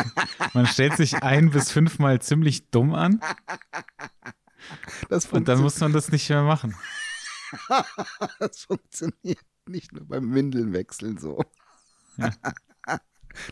Man 0.54 0.68
stellt 0.68 0.98
sich 0.98 1.24
ein 1.24 1.52
bis 1.52 1.72
fünfmal 1.72 2.22
ziemlich 2.22 2.70
dumm 2.70 2.94
an 2.94 3.22
und 5.32 5.48
dann 5.48 5.62
muss 5.62 5.80
man 5.80 5.94
das 5.94 6.12
nicht 6.12 6.30
mehr 6.30 6.44
machen. 6.44 6.76
das 8.40 8.62
funktioniert 8.62 9.46
nicht 9.68 9.94
nur 9.94 10.06
beim 10.06 10.34
Windeln 10.34 10.74
wechseln 10.74 11.18
so. 11.18 11.44
Ja. 12.18 12.32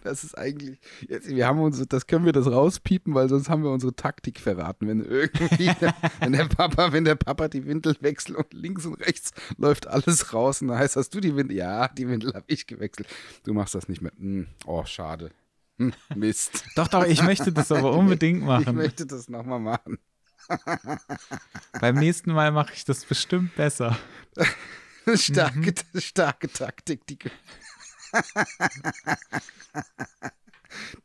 Das 0.04 0.24
ist 0.24 0.36
eigentlich, 0.36 0.80
jetzt, 1.08 1.28
wir 1.28 1.46
haben 1.46 1.60
uns, 1.60 1.84
das 1.88 2.08
können 2.08 2.26
wir 2.26 2.32
das 2.32 2.48
rauspiepen, 2.48 3.14
weil 3.14 3.30
sonst 3.30 3.50
haben 3.50 3.64
wir 3.64 3.70
unsere 3.70 3.96
Taktik 3.96 4.40
verraten. 4.40 4.88
Wenn 4.88 5.04
irgendwie, 5.04 5.70
wenn 6.20 6.32
der 6.32 6.46
Papa, 6.46 6.92
wenn 6.92 7.06
der 7.06 7.16
Papa 7.16 7.48
die 7.48 7.66
Windel 7.66 7.96
wechselt 8.00 8.38
und 8.38 8.54
links 8.54 8.86
und 8.86 8.96
rechts 8.96 9.32
läuft 9.58 9.88
alles 9.88 10.34
raus 10.34 10.62
und 10.62 10.70
dann 10.70 10.80
heißt, 10.80 10.96
hast 10.96 11.14
du 11.14 11.20
die 11.20 11.36
Windel? 11.36 11.58
Ja, 11.58 11.88
die 11.88 12.08
Windel 12.08 12.34
habe 12.34 12.46
ich 12.48 12.68
gewechselt. 12.68 13.08
Du 13.44 13.54
machst 13.54 13.76
das 13.76 13.88
nicht 13.88 14.02
mehr. 14.02 14.12
Hm, 14.18 14.48
oh, 14.66 14.86
schade. 14.86 15.32
Hm, 15.78 15.94
Mist. 16.16 16.64
doch, 16.76 16.88
doch, 16.88 17.06
ich 17.06 17.22
möchte 17.22 17.52
das 17.52 17.72
aber 17.72 17.94
unbedingt 17.94 18.44
machen. 18.44 18.70
Ich 18.70 18.74
möchte 18.74 19.06
das 19.06 19.30
nochmal 19.30 19.60
machen. 19.60 20.00
Beim 21.80 21.96
nächsten 21.96 22.32
Mal 22.32 22.52
mache 22.52 22.74
ich 22.74 22.86
das 22.86 23.06
bestimmt 23.06 23.56
besser. 23.56 23.98
starke, 25.16 25.74
mhm. 25.94 26.00
starke 26.00 26.48
Taktik, 26.50 27.06
die, 27.08 27.18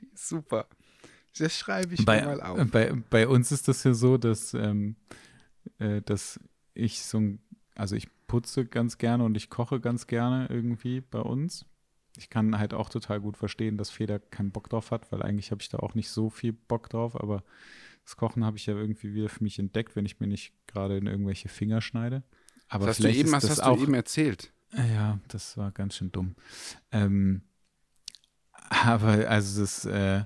die 0.00 0.08
ist 0.12 0.28
super. 0.28 0.66
Das 1.38 1.56
schreibe 1.56 1.94
ich 1.94 2.04
bei, 2.04 2.22
mal 2.22 2.40
auf. 2.40 2.70
Bei, 2.70 2.92
bei 3.08 3.28
uns 3.28 3.52
ist 3.52 3.68
das 3.68 3.84
ja 3.84 3.94
so, 3.94 4.18
dass, 4.18 4.52
ähm, 4.54 4.96
äh, 5.78 6.02
dass 6.02 6.40
ich 6.74 7.02
so 7.02 7.18
ein, 7.18 7.40
also 7.76 7.96
ich 7.96 8.08
putze 8.26 8.66
ganz 8.66 8.98
gerne 8.98 9.24
und 9.24 9.36
ich 9.36 9.50
koche 9.50 9.80
ganz 9.80 10.06
gerne 10.06 10.46
irgendwie 10.50 11.00
bei 11.00 11.20
uns. 11.20 11.64
Ich 12.16 12.28
kann 12.28 12.58
halt 12.58 12.74
auch 12.74 12.88
total 12.88 13.20
gut 13.20 13.36
verstehen, 13.36 13.76
dass 13.76 13.90
Feder 13.90 14.18
keinen 14.18 14.50
Bock 14.50 14.68
drauf 14.68 14.90
hat, 14.90 15.10
weil 15.12 15.22
eigentlich 15.22 15.50
habe 15.50 15.62
ich 15.62 15.68
da 15.68 15.78
auch 15.78 15.94
nicht 15.94 16.10
so 16.10 16.28
viel 16.28 16.52
Bock 16.52 16.90
drauf, 16.90 17.18
aber 17.18 17.44
Das 18.04 18.16
Kochen 18.16 18.44
habe 18.44 18.56
ich 18.56 18.66
ja 18.66 18.74
irgendwie 18.74 19.14
wieder 19.14 19.28
für 19.28 19.42
mich 19.44 19.58
entdeckt, 19.58 19.94
wenn 19.96 20.06
ich 20.06 20.20
mir 20.20 20.26
nicht 20.26 20.52
gerade 20.66 20.96
in 20.96 21.06
irgendwelche 21.06 21.48
Finger 21.48 21.80
schneide. 21.80 22.24
Aber 22.68 22.86
das 22.86 22.98
hast 22.98 23.04
du 23.04 23.12
eben, 23.12 23.32
das 23.32 23.48
hast 23.48 23.60
auch, 23.60 23.76
du 23.76 23.82
eben 23.84 23.94
erzählt. 23.94 24.52
Ja, 24.72 25.18
das 25.28 25.56
war 25.56 25.72
ganz 25.72 25.96
schön 25.96 26.12
dumm. 26.12 26.36
Ähm, 26.92 27.42
aber 28.68 29.28
also 29.28 29.60
das, 29.60 29.84
äh, 29.84 30.24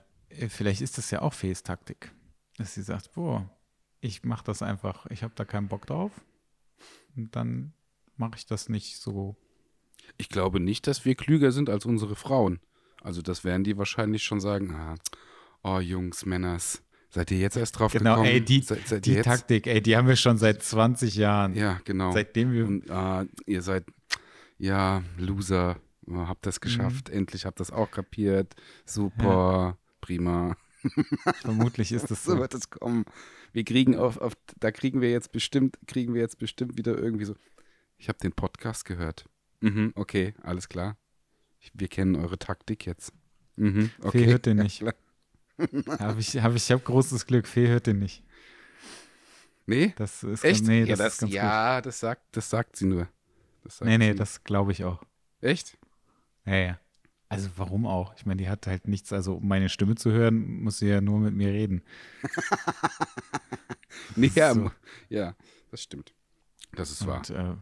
vielleicht 0.49 0.83
ist 0.83 0.99
das 0.99 1.11
ja 1.11 1.23
auch 1.23 1.33
Fees 1.33 1.63
Taktik, 1.63 2.13
dass 2.59 2.75
sie 2.75 2.83
sagt, 2.83 3.15
boah, 3.15 3.51
ich 4.01 4.23
mache 4.23 4.45
das 4.45 4.63
einfach, 4.63 5.07
ich 5.07 5.23
habe 5.23 5.35
da 5.35 5.45
keinen 5.45 5.69
Bock 5.69 5.87
drauf 5.87 6.13
und 7.17 7.35
dann 7.35 7.73
mache 8.17 8.37
ich 8.37 8.47
das 8.47 8.69
nicht 8.69 8.99
so. 8.99 9.37
Ich 10.19 10.29
glaube 10.29 10.61
nicht, 10.61 10.87
dass 10.87 11.07
wir 11.07 11.15
klüger 11.15 11.51
sind 11.51 11.71
als 11.71 11.87
unsere 11.87 12.15
Frauen. 12.15 12.61
Also 13.01 13.23
das 13.23 13.45
werden 13.45 13.65
die 13.65 13.79
wahrscheinlich 13.79 14.23
schon 14.23 14.41
sagen, 14.41 14.75
ah, 14.75 14.95
oh 15.63 15.81
Jungs, 15.81 16.27
Männers, 16.27 16.83
seid 17.15 17.31
ihr 17.31 17.39
jetzt 17.39 17.57
erst 17.57 17.79
drauf 17.79 17.93
Genau, 17.93 18.17
gekommen? 18.17 18.29
ey, 18.29 18.41
die, 18.41 18.61
seid, 18.61 19.07
die 19.07 19.15
ihr? 19.15 19.23
Taktik, 19.23 19.67
ey, 19.67 19.81
die 19.81 19.97
haben 19.97 20.07
wir 20.09 20.17
schon 20.17 20.37
seit 20.37 20.63
20 20.63 21.15
Jahren. 21.17 21.55
Ja, 21.55 21.81
genau. 21.85 22.13
Seitdem 22.13 22.53
wir 22.53 22.67
Und 22.67 22.91
ah, 22.91 23.25
ihr 23.47 23.63
seid, 23.63 23.85
ja, 24.59 25.03
Loser, 25.19 25.77
habt 26.13 26.45
das 26.47 26.61
geschafft, 26.61 27.09
Mhm. 27.09 27.15
endlich 27.19 27.47
habt 27.47 27.61
das 27.61 27.71
auch 27.71 27.91
kapiert. 27.91 28.55
Super, 28.85 29.79
prima. 30.01 30.57
vermutlich 31.41 31.93
ist 31.93 32.11
das 32.11 32.25
So 32.25 32.33
so. 32.33 32.39
wird 32.39 32.53
es 32.55 32.69
kommen. 32.69 33.05
Wir 33.53 33.65
kriegen 33.65 33.97
auf, 33.97 34.19
auf, 34.19 34.35
da 34.61 34.71
kriegen 34.71 35.01
wir 35.01 35.11
jetzt 35.11 35.33
bestimmt, 35.33 35.79
kriegen 35.87 36.13
wir 36.13 36.21
jetzt 36.21 36.39
bestimmt 36.39 36.77
wieder 36.77 36.99
irgendwie 36.99 37.25
so. 37.25 37.35
Ich 37.97 38.09
habe 38.09 38.19
den 38.19 38.33
Podcast 38.33 38.85
gehört. 38.85 39.25
Mhm, 39.61 39.93
okay, 39.95 40.35
alles 40.43 40.69
klar. 40.69 40.99
Ich, 41.61 41.71
wir 41.73 41.89
kennen 41.89 42.17
eure 42.17 42.39
Taktik 42.39 42.85
jetzt. 42.85 43.13
Mhm, 43.57 43.91
okay. 44.03 44.27
Hört 44.27 44.45
den 44.47 44.59
ja, 44.59 44.65
nicht. 44.65 44.81
klar. 44.81 44.95
Hab 45.99 46.19
ich 46.19 46.37
habe 46.39 46.57
ich 46.57 46.71
hab 46.71 46.85
großes 46.85 47.27
Glück, 47.27 47.47
Fee 47.47 47.69
hört 47.69 47.87
den 47.87 47.99
nicht. 48.01 48.23
Nee? 49.67 49.95
Das 49.97 50.23
ist 50.23 50.45
Echt? 50.45 50.61
Ganz, 50.61 50.69
nee, 50.69 50.85
ja, 50.85 50.97
das, 50.97 51.19
das, 51.19 51.31
ja 51.31 51.81
das, 51.81 52.01
sagt, 52.01 52.37
das 52.37 52.51
sagt 52.51 52.77
sie 52.77 52.87
nur. 52.87 53.09
Das 53.63 53.79
sagt 53.79 53.89
Nee, 53.89 53.99
nee, 53.99 54.15
das 54.15 54.45
glaube 54.45 54.73
ich 54.73 54.85
auch. 54.85 55.03
Echt? 55.41 55.79
Ja, 56.45 56.55
ja. 56.57 56.81
Also 57.29 57.49
warum 57.57 57.87
auch? 57.87 58.15
Ich 58.17 58.27
meine, 58.27 58.43
die 58.43 58.49
hat 58.49 58.67
halt 58.67 58.87
nichts, 58.87 59.13
also 59.13 59.37
um 59.37 59.49
meine 59.49 59.69
Stimme 59.69 59.95
zu 59.95 60.11
hören, 60.13 60.63
muss 60.63 60.79
sie 60.79 60.89
ja 60.89 61.01
nur 61.01 61.19
mit 61.19 61.35
mir 61.35 61.49
reden. 61.49 61.83
Nee, 64.17 64.31
ja, 64.35 64.53
So. 64.53 64.71
ja, 65.09 65.35
das 65.71 65.83
stimmt. 65.83 66.15
Das 66.73 66.91
ist 66.91 67.07
wahr. 67.07 67.19
Und 67.19 67.31
äh, 67.31 67.55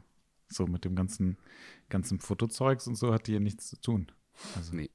so 0.48 0.66
mit 0.66 0.84
dem 0.84 0.96
ganzen, 0.96 1.36
ganzen 1.88 2.18
Fotozeugs 2.20 2.86
und 2.86 2.94
so 2.96 3.12
hat 3.12 3.26
die 3.26 3.34
ja 3.34 3.40
nichts 3.40 3.68
zu 3.68 3.80
tun. 3.80 4.10
Also 4.56 4.74
Nee. 4.74 4.90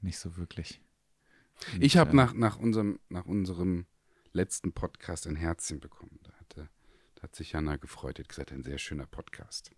nicht 0.00 0.18
so 0.18 0.36
wirklich. 0.36 0.80
Ich 1.80 1.94
Und, 1.94 2.00
habe 2.00 2.16
nach, 2.16 2.34
nach, 2.34 2.58
unserem, 2.58 2.98
nach 3.08 3.26
unserem 3.26 3.86
letzten 4.32 4.72
Podcast 4.72 5.26
ein 5.26 5.36
Herzchen 5.36 5.80
bekommen. 5.80 6.18
Da, 6.22 6.32
hatte, 6.32 6.70
da 7.16 7.22
hat 7.22 7.34
sich 7.34 7.52
Jana 7.52 7.76
gefreut, 7.76 8.18
hat 8.18 8.28
gesagt, 8.28 8.52
ein 8.52 8.62
sehr 8.62 8.78
schöner 8.78 9.06
Podcast. 9.06 9.70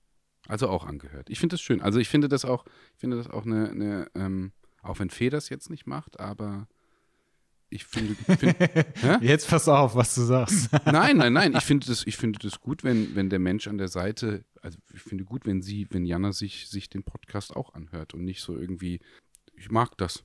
Also 0.49 0.69
auch 0.69 0.85
angehört. 0.85 1.31
Ich 1.31 1.39
finde 1.39 1.55
das 1.55 1.61
schön. 1.61 1.81
Also 1.81 1.99
ich 1.99 2.09
finde 2.09 2.29
das 2.29 2.45
auch, 2.45 2.65
ich 2.95 3.01
finde 3.01 3.17
das 3.17 3.29
auch 3.29 3.47
eine, 3.47 3.71
eine 3.71 4.11
ähm, 4.15 4.53
auch 4.83 4.99
wenn 4.99 5.11
Fee 5.11 5.31
das 5.31 5.49
jetzt 5.49 5.71
nicht 5.71 5.87
macht, 5.87 6.19
aber 6.19 6.69
ich 7.71 7.87
finde, 7.87 8.15
find? 8.15 8.55
Jetzt 9.23 9.49
pass 9.49 9.67
auf, 9.67 9.95
was 9.95 10.15
du 10.15 10.21
sagst. 10.23 10.71
nein, 10.85 11.17
nein, 11.17 11.33
nein, 11.33 11.55
ich 11.57 11.65
finde 11.65 11.87
das, 11.87 12.07
ich 12.07 12.19
finde 12.19 12.39
das 12.39 12.61
gut, 12.61 12.85
wenn, 12.85 13.15
wenn 13.15 13.31
der 13.31 13.39
Mensch 13.39 13.67
an 13.67 13.79
der 13.79 13.89
Seite, 13.89 14.45
also 14.61 14.79
ich 14.93 15.01
finde 15.01 15.25
gut, 15.25 15.47
wenn 15.47 15.62
sie, 15.62 15.87
wenn 15.89 16.05
Jana 16.05 16.33
sich, 16.33 16.69
sich 16.69 16.91
den 16.91 17.03
Podcast 17.03 17.57
auch 17.57 17.73
anhört 17.73 18.12
und 18.12 18.25
nicht 18.25 18.43
so 18.43 18.59
irgendwie, 18.59 19.01
ich 19.55 19.71
mag 19.71 19.97
das. 19.97 20.23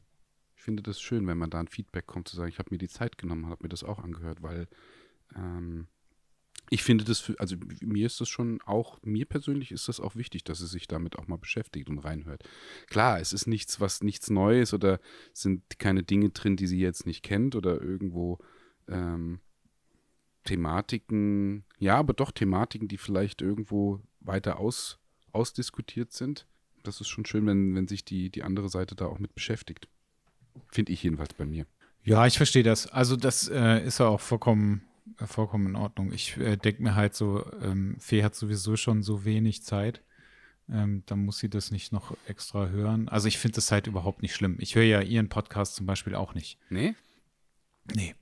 Finde 0.68 0.84
das 0.84 1.00
schön, 1.00 1.26
wenn 1.28 1.38
man 1.38 1.50
da 1.50 1.62
ein 1.62 1.70
Feedback 1.70 2.08
kommt, 2.08 2.28
zu 2.28 2.36
sagen, 2.36 2.50
ich 2.50 2.60
habe 2.60 2.72
mir 2.72 2.78
die 2.78 2.90
Zeit 2.90 3.18
genommen, 3.18 3.46
habe 3.48 3.64
mir 3.64 3.70
das 3.70 3.86
auch 3.86 4.00
angehört, 4.00 4.42
weil 4.42 4.68
ähm, 5.34 5.88
ich 6.70 6.84
finde 6.84 7.06
das, 7.06 7.22
für, 7.22 7.40
also 7.40 7.56
mir 7.80 8.06
ist 8.06 8.20
das 8.20 8.28
schon 8.28 8.60
auch, 8.66 9.00
mir 9.02 9.24
persönlich 9.24 9.72
ist 9.72 9.88
das 9.88 10.02
auch 10.02 10.18
wichtig, 10.18 10.44
dass 10.44 10.60
sie 10.60 10.68
sich 10.68 10.90
damit 10.90 11.18
auch 11.18 11.28
mal 11.28 11.38
beschäftigt 11.38 11.88
und 11.88 12.00
reinhört. 12.00 12.44
Klar, 12.88 13.22
es 13.22 13.32
ist 13.32 13.48
nichts, 13.48 13.80
was 13.80 14.04
nichts 14.04 14.30
Neues 14.30 14.74
oder 14.74 15.00
sind 15.32 15.80
keine 15.80 16.04
Dinge 16.04 16.32
drin, 16.32 16.58
die 16.58 16.68
sie 16.68 16.82
jetzt 16.82 17.06
nicht 17.06 17.24
kennt 17.24 17.56
oder 17.56 17.82
irgendwo 17.82 18.40
ähm, 18.90 19.40
Thematiken, 20.44 21.64
ja, 21.80 21.96
aber 21.96 22.12
doch 22.12 22.34
Thematiken, 22.34 22.90
die 22.90 22.98
vielleicht 22.98 23.42
irgendwo 23.42 24.02
weiter 24.20 24.60
aus, 24.60 25.00
ausdiskutiert 25.32 26.12
sind. 26.12 26.46
Das 26.84 27.00
ist 27.00 27.08
schon 27.08 27.26
schön, 27.26 27.46
wenn, 27.46 27.74
wenn 27.74 27.88
sich 27.88 28.04
die, 28.04 28.30
die 28.30 28.44
andere 28.44 28.68
Seite 28.68 28.96
da 28.96 29.06
auch 29.06 29.20
mit 29.20 29.34
beschäftigt. 29.34 29.88
Finde 30.72 30.92
ich 30.92 31.04
jedenfalls 31.04 31.34
bei 31.34 31.46
mir. 31.46 31.66
Ja, 32.04 32.26
ich 32.26 32.38
verstehe 32.38 32.64
das. 32.64 32.88
Also 32.88 33.16
das 33.16 33.50
äh, 33.50 33.86
ist 33.86 34.00
ja 34.00 34.08
auch 34.08 34.22
vollkommen, 34.22 34.82
vollkommen 35.26 35.68
in 35.68 35.76
Ordnung. 35.76 36.14
Ich 36.14 36.38
äh, 36.38 36.56
denke 36.56 36.82
mir 36.82 36.96
halt 36.96 37.16
so, 37.16 37.46
ähm, 37.62 37.98
Fee 38.00 38.24
hat 38.24 38.36
sowieso 38.36 38.78
schon 38.78 39.04
so 39.04 39.26
wenig 39.26 39.64
Zeit. 39.64 40.02
Ähm, 40.70 41.04
dann 41.06 41.26
muss 41.26 41.40
sie 41.40 41.50
das 41.50 41.72
nicht 41.72 41.92
noch 41.92 42.16
extra 42.28 42.68
hören. 42.68 43.08
Also 43.10 43.28
ich 43.28 43.38
finde 43.38 43.56
das 43.56 43.72
halt 43.72 43.88
überhaupt 43.88 44.22
nicht 44.22 44.36
schlimm. 44.36 44.58
Ich 44.60 44.76
höre 44.76 44.84
ja 44.84 45.02
ihren 45.02 45.30
Podcast 45.30 45.76
zum 45.76 45.86
Beispiel 45.86 46.16
auch 46.16 46.34
nicht. 46.34 46.60
Nee? 46.70 46.96
Nee. 47.94 48.16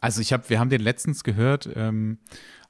Also 0.00 0.20
ich 0.20 0.32
habe, 0.32 0.48
wir 0.48 0.60
haben 0.60 0.70
den 0.70 0.80
letztens 0.80 1.24
gehört, 1.24 1.68
ähm, 1.74 2.18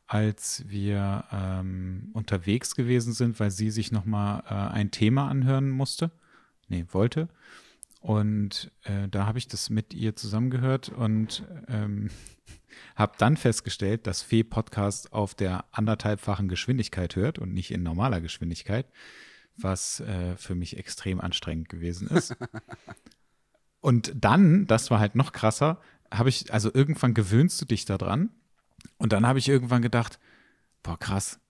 als 0.07 0.65
wir 0.67 1.25
ähm, 1.31 2.11
unterwegs 2.15 2.75
gewesen 2.75 3.13
sind, 3.13 3.39
weil 3.39 3.51
sie 3.51 3.71
sich 3.71 3.93
nochmal 3.93 4.43
äh, 4.49 4.75
ein 4.75 4.91
Thema 4.91 5.29
anhören 5.29 5.69
musste. 5.69 6.11
Nee, 6.69 6.87
wollte. 6.91 7.29
Und 8.09 8.73
äh, 8.85 9.07
da 9.11 9.27
habe 9.27 9.37
ich 9.37 9.49
das 9.49 9.69
mit 9.69 9.93
ihr 9.93 10.17
zusammengehört 10.17 10.89
und 10.89 11.45
ähm, 11.69 12.09
habe 12.97 13.13
dann 13.19 13.37
festgestellt, 13.37 14.07
dass 14.07 14.23
Fee 14.23 14.45
Podcast 14.45 15.13
auf 15.13 15.35
der 15.35 15.67
anderthalbfachen 15.73 16.49
Geschwindigkeit 16.49 17.17
hört 17.17 17.39
und 17.39 17.53
nicht 17.53 17.71
in 17.71 17.83
normaler 17.83 18.23
Geschwindigkeit, 18.23 18.87
was 19.59 20.01
äh, 20.01 20.39
für 20.39 20.55
mich 20.55 20.79
extrem 20.79 21.21
anstrengend 21.21 21.69
gewesen 21.69 22.09
ist. 22.09 22.35
und 23.81 24.15
dann, 24.15 24.67
das 24.67 24.91
war 24.91 25.01
halt 25.01 25.15
noch 25.15 25.33
krasser, 25.33 25.79
habe 26.11 26.31
ich, 26.31 26.51
also 26.51 26.71
irgendwann 26.73 27.13
gewöhnst 27.13 27.61
du 27.61 27.67
dich 27.67 27.85
daran 27.85 28.31
und 28.97 29.13
dann 29.13 29.27
habe 29.27 29.39
ich 29.39 29.51
irgendwann 29.51 29.83
gedacht, 29.83 30.19
boah 30.83 30.99
krass, 30.99 31.41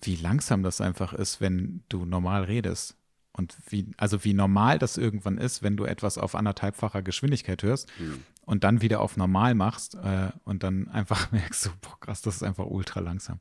wie 0.00 0.16
langsam 0.16 0.62
das 0.62 0.80
einfach 0.80 1.12
ist, 1.12 1.42
wenn 1.42 1.84
du 1.90 2.06
normal 2.06 2.44
redest. 2.44 2.97
Und 3.38 3.56
wie, 3.68 3.86
also 3.96 4.24
wie 4.24 4.34
normal 4.34 4.78
das 4.78 4.96
irgendwann 4.96 5.38
ist, 5.38 5.62
wenn 5.62 5.76
du 5.76 5.84
etwas 5.84 6.18
auf 6.18 6.34
anderthalbfacher 6.34 7.02
Geschwindigkeit 7.02 7.62
hörst 7.62 7.88
Hm. 7.98 8.22
und 8.44 8.64
dann 8.64 8.82
wieder 8.82 9.00
auf 9.00 9.16
normal 9.16 9.54
machst 9.54 9.94
äh, 9.94 10.30
und 10.44 10.62
dann 10.62 10.88
einfach 10.88 11.30
merkst 11.32 11.66
du, 11.66 11.70
boah, 11.80 11.98
krass, 12.00 12.22
das 12.22 12.36
ist 12.36 12.42
einfach 12.42 12.66
ultra 12.66 13.00
langsam. 13.00 13.38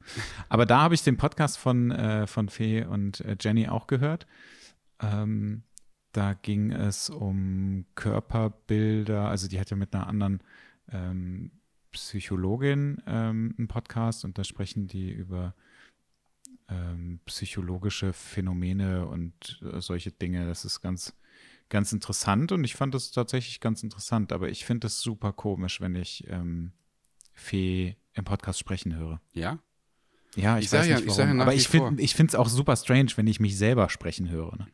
Aber 0.49 0.65
da 0.65 0.81
habe 0.81 0.95
ich 0.95 1.03
den 1.03 1.17
Podcast 1.17 1.57
von, 1.57 1.91
äh, 1.91 2.27
von 2.27 2.49
Fee 2.49 2.85
und 2.85 3.21
äh, 3.21 3.35
Jenny 3.39 3.67
auch 3.67 3.87
gehört. 3.87 4.27
Ähm, 5.01 5.63
da 6.11 6.33
ging 6.33 6.71
es 6.71 7.09
um 7.09 7.85
Körperbilder, 7.95 9.27
also 9.27 9.47
die 9.47 9.59
hat 9.59 9.69
ja 9.69 9.77
mit 9.77 9.93
einer 9.93 10.07
anderen 10.07 10.41
ähm, 10.91 11.51
Psychologin 11.91 13.01
ähm, 13.05 13.53
einen 13.57 13.67
Podcast 13.67 14.25
und 14.25 14.37
da 14.37 14.43
sprechen 14.43 14.87
die 14.87 15.11
über 15.11 15.53
ähm, 16.69 17.19
psychologische 17.25 18.13
Phänomene 18.13 19.07
und 19.07 19.61
äh, 19.71 19.79
solche 19.81 20.11
Dinge. 20.11 20.45
Das 20.45 20.65
ist 20.65 20.81
ganz, 20.81 21.15
ganz 21.69 21.91
interessant 21.93 22.51
und 22.51 22.63
ich 22.63 22.75
fand 22.75 22.93
das 22.93 23.11
tatsächlich 23.11 23.59
ganz 23.59 23.83
interessant, 23.83 24.31
aber 24.31 24.49
ich 24.49 24.65
finde 24.65 24.87
es 24.87 24.99
super 25.01 25.33
komisch, 25.33 25.79
wenn 25.81 25.95
ich 25.95 26.25
ähm, 26.29 26.71
Fee 27.33 27.95
im 28.13 28.23
Podcast 28.25 28.59
sprechen 28.59 28.95
höre. 28.95 29.21
Ja? 29.33 29.59
Ja, 30.35 30.57
ich, 30.59 30.65
Ich 30.65 30.71
weiß 30.73 30.87
ja- 30.87 30.95
nicht 30.95 31.05
ich 31.05 31.17
warum, 31.17 31.17
sag 31.17 31.35
ja 31.35 31.41
aber 31.41 31.53
ich 31.53 31.73
ich 32.03 32.15
finde 32.15 32.31
es 32.31 32.35
auch 32.35 32.49
super 32.49 32.75
strange, 32.75 33.11
wenn 33.15 33.27
ich 33.27 33.39
mich 33.39 33.57
selber 33.57 33.89
sprechen 33.89 34.29
höre. 34.29 34.55
Ne? 34.57 34.67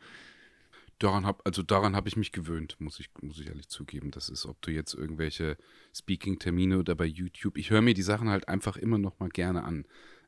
Daran 1.00 1.26
hab, 1.26 1.46
also 1.46 1.64
daran 1.64 1.96
habe 1.96 2.08
ich 2.08 2.16
mich 2.16 2.32
gewöhnt, 2.32 2.76
muss 2.80 3.00
ich, 3.00 3.10
muss 3.22 3.40
ich 3.40 3.48
ehrlich 3.48 3.68
zugeben. 3.68 4.12
Das 4.12 4.30
ist, 4.30 4.46
ob 4.46 4.62
du 4.62 4.72
jetzt 4.72 4.94
irgendwelche 4.94 5.58
Speaking-Termine 5.94 6.80
oder 6.80 6.96
bei 6.96 7.06
YouTube. 7.06 7.58
Ich 7.58 7.70
höre 7.72 7.82
mir 7.82 7.94
die 7.94 8.02
Sachen 8.04 8.30
halt 8.30 8.48
einfach 8.48 8.78
immer 8.78 8.98
noch 8.98 9.20
mal 9.20 9.30
gerne 9.30 9.64
an, 9.64 9.86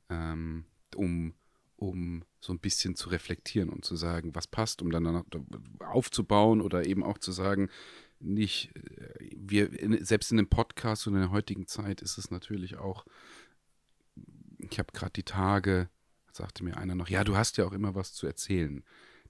ähm, 0.10 0.66
um, 0.96 1.34
um 1.78 2.24
so 2.40 2.54
ein 2.54 2.60
bisschen 2.60 2.96
zu 2.96 3.10
reflektieren 3.10 3.70
und 3.70 3.84
zu 3.84 3.96
sagen, 3.96 4.34
was 4.34 4.48
passt, 4.48 4.82
um 4.82 4.92
dann 4.92 5.24
aufzubauen 5.80 6.62
oder 6.62 6.86
eben 6.86 7.04
auch 7.04 7.18
zu 7.18 7.32
sagen, 7.32 7.70
nicht, 8.20 8.76
äh, 8.76 9.30
wir, 9.36 9.70
selbst 10.06 10.32
in 10.32 10.40
einem 10.40 10.48
Podcast 10.48 11.08
und 11.08 11.16
in 11.16 11.22
der 11.22 11.32
heutigen 11.32 11.68
Zeit 11.68 12.02
ist 12.02 12.18
es 12.18 12.32
natürlich 12.32 12.78
auch, 12.78 13.06
ich 14.58 14.80
habe 14.80 14.94
gerade 14.94 15.14
die 15.14 15.24
Tage, 15.24 15.90
sagte 16.32 16.64
mir 16.64 16.78
einer 16.78 16.96
noch, 16.96 17.10
ja, 17.10 17.24
du 17.24 17.36
hast 17.36 17.58
ja 17.58 17.66
auch 17.66 17.74
immer 17.74 17.96
was 17.96 18.14
zu 18.14 18.26
erzählen. 18.26 18.84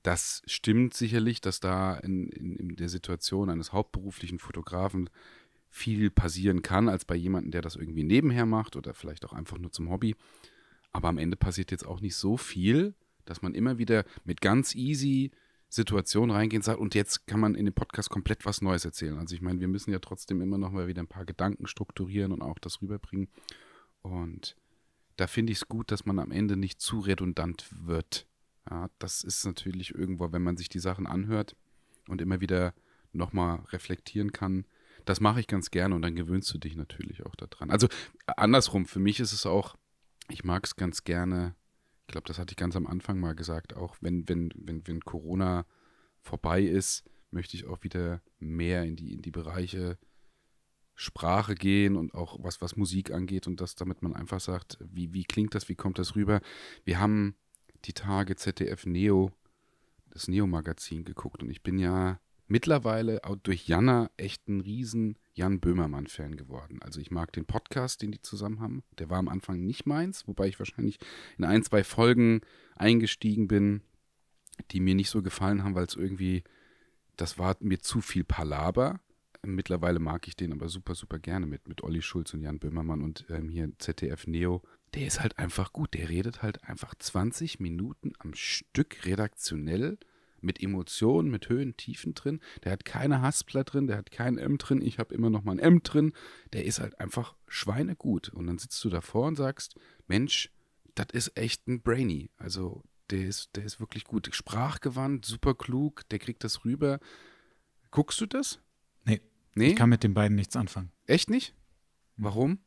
Das 0.04 0.44
stimmt 0.46 0.94
sicherlich, 0.94 1.42
dass 1.42 1.60
da 1.60 1.96
in, 1.96 2.30
in, 2.30 2.56
in 2.56 2.76
der 2.76 2.90
Situation 2.90 3.50
eines 3.50 3.74
hauptberuflichen 3.74 4.38
Fotografen 4.38 5.10
viel 5.70 6.10
passieren 6.10 6.62
kann, 6.62 6.88
als 6.88 7.06
bei 7.06 7.16
jemandem, 7.16 7.52
der 7.52 7.62
das 7.62 7.76
irgendwie 7.76 8.04
nebenher 8.04 8.46
macht 8.46 8.76
oder 8.76 8.94
vielleicht 8.94 9.26
auch 9.26 9.34
einfach 9.34 9.58
nur 9.58 9.72
zum 9.72 9.90
Hobby. 9.90 10.16
Aber 10.96 11.10
am 11.10 11.18
Ende 11.18 11.36
passiert 11.36 11.72
jetzt 11.72 11.86
auch 11.86 12.00
nicht 12.00 12.16
so 12.16 12.38
viel, 12.38 12.94
dass 13.26 13.42
man 13.42 13.54
immer 13.54 13.78
wieder 13.78 14.06
mit 14.24 14.40
ganz 14.40 14.74
easy 14.76 15.32
Situation 15.68 16.32
reingehen 16.32 16.62
sagt, 16.62 16.80
und 16.80 16.96
jetzt 16.96 17.28
kann 17.28 17.42
man 17.42 17.54
in 17.54 17.66
dem 17.66 17.74
Podcast 17.74 18.10
komplett 18.10 18.46
was 18.46 18.62
Neues 18.62 18.86
erzählen. 18.86 19.18
Also 19.18 19.36
ich 19.36 19.42
meine, 19.42 19.60
wir 19.60 19.68
müssen 19.68 19.92
ja 19.92 20.00
trotzdem 20.00 20.40
immer 20.40 20.58
noch 20.58 20.72
mal 20.72 20.88
wieder 20.88 21.04
ein 21.04 21.10
paar 21.10 21.26
Gedanken 21.26 21.68
strukturieren 21.68 22.32
und 22.32 22.42
auch 22.42 22.60
das 22.60 22.82
rüberbringen. 22.82 23.28
Und 24.04 24.56
da 25.18 25.28
finde 25.28 25.52
ich 25.52 25.58
es 25.58 25.68
gut, 25.68 25.92
dass 25.92 26.06
man 26.06 26.18
am 26.18 26.32
Ende 26.32 26.56
nicht 26.56 26.80
zu 26.80 27.02
redundant 27.02 27.68
wird. 27.72 28.26
Ja, 28.70 28.90
das 28.98 29.22
ist 29.22 29.46
natürlich 29.46 29.94
irgendwo, 29.94 30.32
wenn 30.32 30.44
man 30.44 30.56
sich 30.56 30.70
die 30.70 30.80
Sachen 30.80 31.08
anhört 31.08 31.58
und 32.08 32.22
immer 32.22 32.40
wieder 32.40 32.74
nochmal 33.12 33.66
reflektieren 33.74 34.32
kann. 34.32 34.64
Das 35.04 35.20
mache 35.20 35.42
ich 35.42 35.48
ganz 35.48 35.72
gerne 35.72 35.94
und 35.94 36.04
dann 36.04 36.16
gewöhnst 36.16 36.54
du 36.54 36.58
dich 36.58 36.78
natürlich 36.78 37.26
auch 37.26 37.36
daran. 37.36 37.70
Also 37.70 37.90
andersrum, 38.28 38.86
für 38.86 39.00
mich 39.00 39.20
ist 39.20 39.34
es 39.34 39.46
auch, 39.46 39.76
ich 40.30 40.44
mag 40.44 40.66
es 40.66 40.76
ganz 40.76 41.04
gerne, 41.04 41.56
ich 42.08 42.12
glaube, 42.12 42.28
das 42.28 42.40
hatte 42.40 42.52
ich 42.52 42.58
ganz 42.58 42.76
am 42.76 42.88
Anfang 42.88 43.20
mal 43.20 43.36
gesagt, 43.36 43.76
auch 43.76 43.96
wenn, 44.02 44.28
wenn, 44.30 44.52
wenn, 44.56 44.86
wenn 44.88 45.02
Corona 45.02 45.66
vorbei 46.22 46.62
ist, 46.62 47.04
möchte 47.32 47.58
ich 47.58 47.68
auch 47.68 47.84
wieder 47.84 48.22
mehr 48.40 48.84
in 48.84 48.96
die, 48.96 49.14
in 49.14 49.22
die 49.22 49.32
Bereiche 49.32 49.98
Sprache 50.96 51.56
gehen 51.56 51.98
und 51.98 52.14
auch 52.14 52.38
was, 52.42 52.62
was 52.62 52.78
Musik 52.78 53.12
angeht 53.12 53.48
und 53.48 53.60
das, 53.60 53.76
damit 53.76 54.02
man 54.02 54.16
einfach 54.16 54.40
sagt, 54.40 54.78
wie, 54.80 55.14
wie 55.14 55.26
klingt 55.26 55.54
das, 55.54 55.68
wie 55.68 55.76
kommt 55.76 56.00
das 56.00 56.16
rüber. 56.16 56.40
Wir 56.86 57.00
haben 57.00 57.36
die 57.84 57.94
Tage 57.94 58.36
ZDF 58.36 58.86
Neo, 58.86 59.32
das 60.10 60.30
Neo-Magazin 60.30 61.04
geguckt 61.04 61.44
und 61.44 61.50
ich 61.50 61.62
bin 61.62 61.78
ja 61.78 62.20
mittlerweile 62.48 63.24
auch 63.24 63.36
durch 63.36 63.68
Jana 63.68 64.10
echt 64.18 64.48
ein 64.48 64.62
riesen 64.62 65.18
Jan 65.34 65.60
Böhmermann-Fan 65.60 66.38
geworden. 66.38 66.80
Also 66.82 67.00
ich 67.00 67.12
mag 67.12 67.34
den 67.34 67.46
Podcast, 67.46 68.02
den 68.02 68.12
die 68.12 68.22
zusammen 68.22 68.60
haben. 68.60 68.84
Der 69.00 69.10
war 69.10 69.18
am 69.18 69.28
Anfang 69.28 69.66
nicht 69.66 69.86
meins, 69.86 70.28
wobei 70.28 70.48
ich 70.48 70.60
wahrscheinlich 70.60 70.98
in 71.38 71.44
ein, 71.44 71.64
zwei 71.64 71.84
Folgen 71.84 72.42
eingestiegen 72.76 73.48
bin, 73.48 73.82
die 74.72 74.80
mir 74.80 74.96
nicht 74.96 75.10
so 75.10 75.22
gefallen 75.22 75.64
haben, 75.64 75.76
weil 75.76 75.86
es 75.86 75.96
irgendwie, 75.96 76.44
das 77.18 77.38
war 77.38 77.58
mir 77.60 77.80
zu 77.80 78.02
viel 78.02 78.24
Palaber. 78.24 79.00
Mittlerweile 79.44 80.00
mag 80.00 80.28
ich 80.28 80.36
den 80.36 80.54
aber 80.54 80.70
super, 80.70 80.96
super 80.96 81.20
gerne 81.20 81.46
mit, 81.46 81.68
mit 81.68 81.84
Olli 81.84 82.02
Schulz 82.02 82.34
und 82.34 82.42
Jan 82.42 82.60
Böhmermann 82.60 83.02
und 83.02 83.26
ähm, 83.30 83.50
hier 83.50 83.70
ZDF 83.78 84.26
Neo. 84.28 84.64
Der 84.94 85.06
ist 85.06 85.22
halt 85.22 85.38
einfach 85.38 85.74
gut. 85.74 85.94
Der 85.94 86.10
redet 86.10 86.42
halt 86.42 86.64
einfach 86.64 86.96
20 86.96 87.60
Minuten 87.60 88.14
am 88.20 88.34
Stück 88.34 89.06
redaktionell 89.06 89.98
mit 90.42 90.62
Emotionen, 90.62 91.30
mit 91.30 91.50
Höhen, 91.50 91.78
Tiefen 91.78 92.14
drin. 92.14 92.40
Der 92.64 92.72
hat 92.72 92.86
keine 92.86 93.22
Haspler 93.22 93.64
drin, 93.64 93.88
der 93.88 93.98
hat 93.98 94.12
kein 94.12 94.38
M 94.38 94.58
drin. 94.58 94.82
Ich 94.82 95.00
habe 95.00 95.14
immer 95.14 95.30
noch 95.30 95.44
mal 95.44 95.54
ein 95.54 95.60
M 95.60 95.84
drin. 95.84 96.14
Der 96.54 96.66
ist 96.66 96.80
halt 96.80 97.00
einfach 97.00 97.36
schweinegut. 97.48 98.30
Und 98.30 98.48
dann 98.48 98.58
sitzt 98.58 98.84
du 98.84 98.90
davor 98.90 99.28
und 99.28 99.36
sagst, 99.36 99.76
Mensch, 100.08 100.52
das 100.96 101.08
ist 101.14 101.38
echt 101.38 101.68
ein 101.68 101.82
Brainy. 101.82 102.30
Also 102.38 102.84
der 103.10 103.28
ist, 103.28 103.56
der 103.56 103.66
ist 103.66 103.80
wirklich 103.80 104.06
gut. 104.06 104.30
Sprachgewandt, 104.34 105.26
super 105.26 105.54
klug, 105.54 106.08
der 106.10 106.20
kriegt 106.20 106.44
das 106.44 106.66
rüber. 106.66 107.00
Guckst 107.92 108.20
du 108.22 108.26
das? 108.26 108.60
Nee. 109.06 109.22
Nee? 109.56 109.70
Ich 109.70 109.76
kann 109.76 109.90
mit 109.90 110.04
den 110.04 110.14
beiden 110.14 110.36
nichts 110.36 110.56
anfangen. 110.56 110.92
Echt 111.06 111.30
nicht? 111.30 111.54
Warum? 112.18 112.60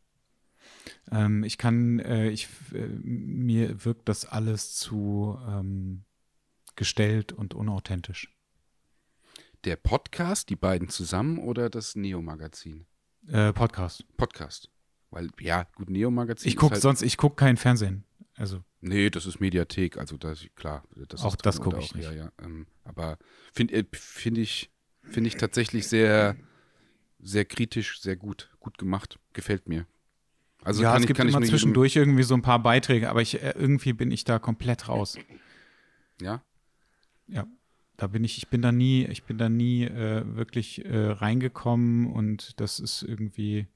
Ähm, 1.11 1.45
ich 1.45 1.59
kann, 1.59 1.99
äh, 2.01 2.31
ich, 2.31 2.49
äh, 2.73 2.87
mir 3.03 3.85
wirkt 3.85 4.09
das 4.09 4.25
alles 4.25 4.75
zu 4.75 5.39
ähm, 5.47 6.05
gestellt 6.79 7.33
und 7.33 7.53
unauthentisch. 7.53 8.33
Der 9.65 9.77
Podcast, 9.77 10.49
die 10.49 10.57
beiden 10.57 10.89
zusammen 10.89 11.39
oder 11.39 11.69
das 11.69 11.97
Neo-Magazin? 11.97 12.87
Äh, 13.27 13.53
Podcast. 13.53 14.05
Podcast. 14.17 14.71
Weil, 15.11 15.29
ja, 15.41 15.65
gut, 15.75 15.91
Neo-Magazin. 15.91 16.49
Ich 16.49 16.57
gucke 16.57 16.75
halt 16.75 16.83
sonst, 16.83 17.03
ich 17.03 17.17
gucke 17.17 17.37
kein 17.37 17.57
Fernsehen. 17.57 18.05
Also. 18.37 18.63
Nee, 18.81 19.11
das 19.11 19.27
ist 19.27 19.41
Mediathek, 19.41 19.99
also 19.99 20.17
das, 20.17 20.47
klar. 20.55 20.85
Das 21.09 21.23
auch 21.23 21.35
das 21.35 21.61
gucke 21.61 21.81
ich 21.81 21.95
nicht. 21.95 22.05
Ja, 22.05 22.13
ja, 22.13 22.33
ähm, 22.41 22.69
aber 22.85 23.19
finde 23.53 23.75
äh, 23.75 23.85
find 23.93 24.39
ich, 24.39 24.71
find 25.03 25.27
ich 25.27 25.37
tatsächlich 25.37 25.89
sehr, 25.89 26.37
sehr 27.19 27.45
kritisch, 27.45 28.01
sehr 28.01 28.17
gut, 28.17 28.51
gut 28.61 28.79
gemacht. 28.79 29.19
Gefällt 29.33 29.69
mir. 29.69 29.87
Also 30.63 30.83
ja, 30.83 30.95
es 30.95 31.01
ich, 31.01 31.09
gibt 31.09 31.19
immer 31.19 31.43
zwischendurch 31.43 31.97
irgendwie 31.97 32.23
so 32.23 32.35
ein 32.35 32.43
paar 32.43 32.63
Beiträge, 32.63 33.11
aber 33.11 33.23
ich, 33.23 33.43
äh, 33.43 33.55
irgendwie 33.57 33.93
bin 33.93 34.13
ich 34.13 34.23
da 34.23 34.39
komplett 34.39 34.89
raus. 34.89 35.19
Ja? 36.21 36.43
Ja, 37.29 37.47
da 37.97 38.07
bin 38.07 38.25
ich, 38.25 38.39
ich 38.39 38.49
bin 38.49 38.63
da 38.63 38.73
nie, 38.73 39.05
ich 39.07 39.25
bin 39.25 39.39
da 39.39 39.49
nie 39.49 39.85
äh, 39.85 40.25
wirklich 40.37 40.85
äh, 40.85 40.97
reingekommen 40.97 42.07
und 42.07 42.61
das 42.61 42.81
ist 42.81 43.03
irgendwie, 43.03 43.67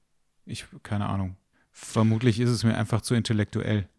ich, 0.45 0.65
keine 0.81 1.07
Ahnung. 1.07 1.37
Vermutlich 1.71 2.39
ist 2.39 2.49
es 2.49 2.63
mir 2.63 2.77
einfach 2.77 3.01
zu 3.01 3.15
intellektuell. 3.15 3.89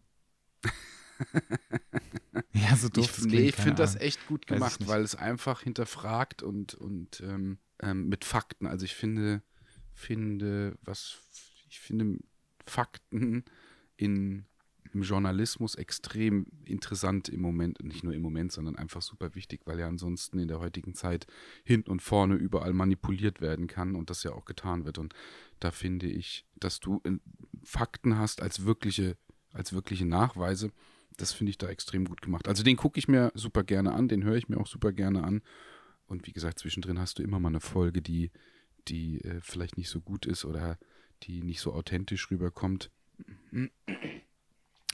ja, 2.53 2.75
so 2.75 2.89
doof. 2.89 3.17
Ich, 3.19 3.25
nee, 3.25 3.49
ich 3.49 3.55
finde 3.55 3.75
das 3.75 3.95
echt 3.95 4.25
gut 4.27 4.47
gemacht, 4.47 4.87
weil 4.87 5.01
es 5.01 5.15
einfach 5.15 5.61
hinterfragt 5.61 6.41
und, 6.41 6.73
und 6.73 7.21
ähm, 7.21 7.59
ähm, 7.81 8.07
mit 8.07 8.25
Fakten. 8.25 8.65
Also 8.65 8.85
ich 8.85 8.95
finde, 8.95 9.43
finde, 9.93 10.77
was, 10.81 11.17
ich 11.69 11.79
finde 11.79 12.17
Fakten 12.65 13.43
in 13.97 14.45
im 14.95 15.03
Journalismus 15.03 15.75
extrem 15.75 16.47
interessant 16.63 17.27
im 17.27 17.41
Moment, 17.41 17.83
nicht 17.83 18.03
nur 18.03 18.13
im 18.13 18.21
Moment, 18.21 18.53
sondern 18.53 18.77
einfach 18.77 19.01
super 19.01 19.35
wichtig, 19.35 19.61
weil 19.65 19.77
ja 19.77 19.87
ansonsten 19.87 20.39
in 20.39 20.47
der 20.47 20.59
heutigen 20.59 20.95
Zeit 20.95 21.27
hinten 21.65 21.91
und 21.91 22.01
vorne 22.01 22.35
überall 22.35 22.73
manipuliert 22.73 23.41
werden 23.41 23.67
kann 23.67 23.95
und 23.95 24.09
das 24.09 24.23
ja 24.23 24.31
auch 24.31 24.45
getan 24.45 24.85
wird. 24.85 24.97
Und 24.97 25.13
da 25.59 25.71
finde 25.71 26.07
ich, 26.07 26.45
dass 26.55 26.79
du 26.79 27.01
äh, 27.03 27.11
Fakten 27.63 28.17
hast 28.17 28.41
als 28.41 28.65
wirkliche, 28.65 29.17
als 29.51 29.73
wirkliche 29.73 30.05
Nachweise, 30.05 30.71
das 31.17 31.33
finde 31.33 31.49
ich 31.49 31.57
da 31.57 31.67
extrem 31.67 32.05
gut 32.05 32.21
gemacht. 32.21 32.47
Also 32.47 32.63
den 32.63 32.77
gucke 32.77 32.97
ich 32.97 33.07
mir 33.07 33.31
super 33.35 33.63
gerne 33.63 33.93
an, 33.93 34.07
den 34.07 34.23
höre 34.23 34.35
ich 34.35 34.47
mir 34.47 34.57
auch 34.57 34.67
super 34.67 34.93
gerne 34.93 35.23
an. 35.23 35.41
Und 36.07 36.25
wie 36.25 36.33
gesagt, 36.33 36.59
zwischendrin 36.59 36.99
hast 36.99 37.19
du 37.19 37.23
immer 37.23 37.39
mal 37.39 37.49
eine 37.49 37.59
Folge, 37.59 38.01
die, 38.01 38.31
die 38.87 39.19
äh, 39.21 39.41
vielleicht 39.41 39.77
nicht 39.77 39.89
so 39.89 39.99
gut 39.99 40.25
ist 40.25 40.45
oder 40.45 40.79
die 41.23 41.43
nicht 41.43 41.59
so 41.59 41.73
authentisch 41.73 42.31
rüberkommt. 42.31 42.91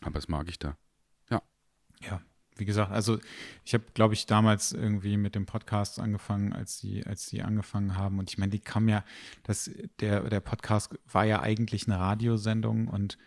Aber 0.02 0.14
das 0.14 0.28
mag 0.28 0.50
ich 0.50 0.60
da. 0.60 0.78
Ja. 1.30 1.42
Ja, 2.02 2.22
wie 2.56 2.66
gesagt, 2.66 2.92
also 2.92 3.20
ich 3.64 3.74
habe, 3.74 3.86
glaube 3.94 4.14
ich, 4.14 4.26
damals 4.26 4.72
irgendwie 4.72 5.18
mit 5.18 5.36
dem 5.36 5.46
Podcast 5.46 6.00
angefangen, 6.00 6.54
als 6.54 6.80
die, 6.80 7.06
als 7.06 7.28
die 7.28 7.42
angefangen 7.42 7.96
haben. 7.96 8.20
Und 8.20 8.30
ich 8.30 8.38
meine, 8.38 8.52
die 8.52 8.60
kam 8.60 8.90
ja, 8.90 9.04
das, 9.44 9.72
der, 10.00 10.30
der 10.30 10.42
Podcast 10.42 10.98
war 11.12 11.26
ja 11.26 11.42
eigentlich 11.42 11.88
eine 11.88 12.00
Radiosendung 12.00 12.88
und 12.88 13.18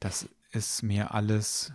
das 0.00 0.28
ist 0.50 0.82
mir 0.82 1.14
alles 1.14 1.72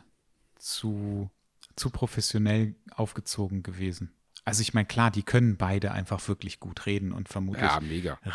zu, 0.55 1.29
zu 1.75 1.89
professionell 1.89 2.75
aufgezogen 2.91 3.63
gewesen. 3.63 4.13
Also 4.45 4.61
ich 4.61 4.73
meine, 4.73 4.85
klar, 4.85 5.09
die 5.09 5.23
können 5.23 5.55
beide 5.55 5.91
einfach 5.91 6.27
wirklich 6.27 6.59
gut 6.59 6.85
reden 6.85 7.13
und 7.13 7.29
vermutlich 7.29 7.71
ja, 7.71 7.79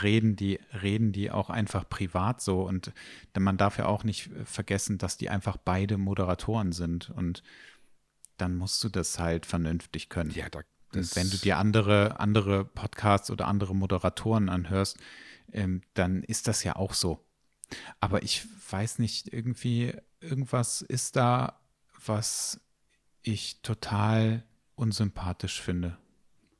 reden 0.03 0.37
die 0.37 0.59
reden 0.83 1.12
die 1.12 1.31
auch 1.31 1.51
einfach 1.51 1.87
privat 1.88 2.40
so 2.40 2.62
und 2.62 2.92
man 3.38 3.59
darf 3.59 3.77
ja 3.79 3.87
auch 3.87 4.05
nicht 4.05 4.31
vergessen, 4.44 4.97
dass 4.97 5.18
die 5.18 5.29
einfach 5.29 5.59
beide 5.59 5.99
Moderatoren 5.99 6.73
sind 6.73 7.11
und 7.11 7.42
dann 8.38 8.57
musst 8.57 8.83
du 8.85 8.88
das 8.88 9.18
halt 9.18 9.44
vernünftig 9.44 10.09
können. 10.09 10.31
Ja, 10.31 10.49
da, 10.49 10.61
und 10.94 11.14
wenn 11.14 11.29
du 11.29 11.37
dir 11.37 11.59
andere 11.59 12.18
andere 12.18 12.64
Podcasts 12.64 13.31
oder 13.31 13.47
andere 13.47 13.75
Moderatoren 13.75 14.49
anhörst, 14.49 14.97
ähm, 15.53 15.83
dann 15.92 16.23
ist 16.23 16.49
das 16.49 16.64
ja 16.64 16.77
auch 16.77 16.94
so. 16.94 17.23
Aber 18.01 18.23
ich 18.23 18.47
weiß 18.71 18.99
nicht, 18.99 19.33
irgendwie 19.33 19.94
irgendwas 20.21 20.81
ist 20.81 21.16
da, 21.16 21.61
was 22.05 22.61
ich 23.23 23.61
total 23.61 24.44
unsympathisch 24.79 25.61
finde. 25.61 25.97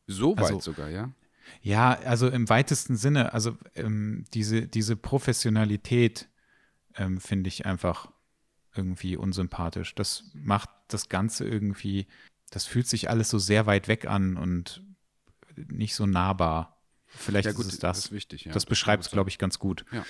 So 0.07 0.37
weit 0.37 0.45
also, 0.45 0.61
sogar, 0.61 0.89
ja? 0.89 1.11
Ja, 1.63 1.99
also 2.01 2.29
im 2.29 2.49
weitesten 2.49 2.97
Sinne, 2.97 3.33
also 3.33 3.57
ähm, 3.75 4.25
diese, 4.35 4.67
diese 4.67 4.97
Professionalität 4.97 6.29
ähm, 6.97 7.21
finde 7.21 7.49
ich 7.49 7.67
einfach 7.67 8.11
irgendwie 8.75 9.17
unsympathisch. 9.17 9.95
Das 9.95 10.25
macht 10.35 10.69
das 10.89 11.09
Ganze 11.09 11.47
irgendwie, 11.47 12.07
das 12.51 12.67
fühlt 12.67 12.87
sich 12.87 13.11
alles 13.11 13.31
so 13.31 13.39
sehr 13.39 13.67
weit 13.67 13.89
weg 13.89 14.07
an 14.07 14.37
und 14.37 14.83
nicht 15.57 15.95
so 15.95 16.07
nahbar. 16.07 16.81
Vielleicht 17.07 17.47
ja, 17.47 17.53
gut, 17.53 17.67
ist 17.67 17.75
es 17.75 17.79
das. 17.79 17.97
Das, 17.97 18.05
ist 18.07 18.13
wichtig, 18.13 18.45
ja. 18.45 18.53
das 18.53 18.67
beschreibt 18.67 19.05
es, 19.05 19.11
glaube 19.11 19.31
ich, 19.31 19.39
ganz 19.39 19.59
gut. 19.59 19.85
Ja. 19.93 20.05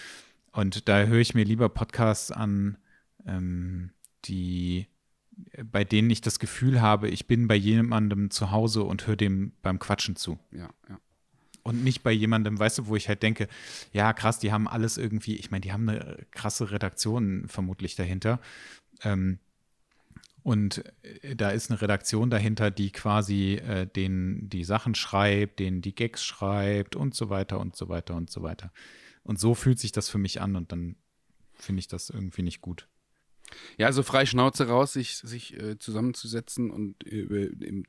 Und 0.53 0.88
da 0.88 1.05
höre 1.05 1.21
ich 1.21 1.35
mir 1.35 1.44
lieber 1.44 1.68
Podcasts 1.68 2.33
an, 2.33 2.79
ähm, 3.27 3.90
die 4.25 4.88
bei 5.64 5.85
denen 5.85 6.11
ich 6.11 6.20
das 6.20 6.38
Gefühl 6.38 6.81
habe, 6.81 7.09
ich 7.09 7.27
bin 7.27 7.48
bei 7.48 7.55
jemandem 7.55 8.31
zu 8.31 8.51
Hause 8.51 8.85
und 8.85 9.07
höre 9.07 9.16
dem 9.16 9.53
beim 9.62 9.79
Quatschen 9.79 10.16
zu. 10.16 10.38
Ja, 10.53 10.70
ja. 10.88 10.98
Und 11.62 11.85
nicht 11.85 12.03
bei 12.03 12.12
jemandem, 12.12 12.59
weißt 12.59 12.79
du, 12.79 12.87
wo 12.87 12.96
ich 12.96 13.09
halt 13.09 13.22
denke, 13.22 13.46
ja, 13.92 14.12
krass, 14.14 14.38
die 14.38 14.53
haben 14.53 14.66
alles 14.66 14.96
irgendwie, 14.96 15.37
ich 15.37 15.51
meine, 15.51 15.61
die 15.61 15.72
haben 15.72 15.88
eine 15.88 16.27
krasse 16.31 16.70
Redaktion 16.70 17.46
vermutlich 17.46 17.94
dahinter. 17.94 18.40
Ähm, 19.03 19.38
und 20.42 20.83
äh, 21.03 21.37
da 21.37 21.51
ist 21.51 21.70
eine 21.70 21.83
Redaktion 21.83 22.31
dahinter, 22.31 22.70
die 22.70 22.90
quasi 22.90 23.57
äh, 23.57 23.87
den 23.87 24.48
die 24.48 24.64
Sachen 24.64 24.94
schreibt, 24.94 25.59
denen 25.59 25.83
die 25.83 25.94
Gags 25.94 26.24
schreibt 26.24 26.96
und 26.96 27.14
so 27.14 27.29
weiter 27.29 27.61
und 27.61 27.77
so 27.77 27.90
weiter 27.90 28.14
und 28.14 28.31
so 28.31 28.42
weiter. 28.42 28.72
Und 29.22 29.38
so 29.38 29.55
fühlt 29.55 29.79
sich 29.79 29.92
das 29.92 30.09
für 30.09 30.18
mich 30.18 30.40
an 30.40 30.57
und 30.57 30.72
dann 30.72 30.96
finde 31.55 31.81
ich 31.81 31.88
das 31.88 32.09
irgendwie 32.09 32.42
nicht 32.42 32.62
gut. 32.62 32.88
Ja, 33.77 33.87
also 33.87 34.03
frei 34.03 34.27
Schnauze 34.27 34.69
raus, 34.69 34.93
sich, 34.93 35.17
sich 35.17 35.59
äh, 35.59 35.79
zusammenzusetzen 35.79 36.71
und 36.71 37.07
äh, 37.07 37.83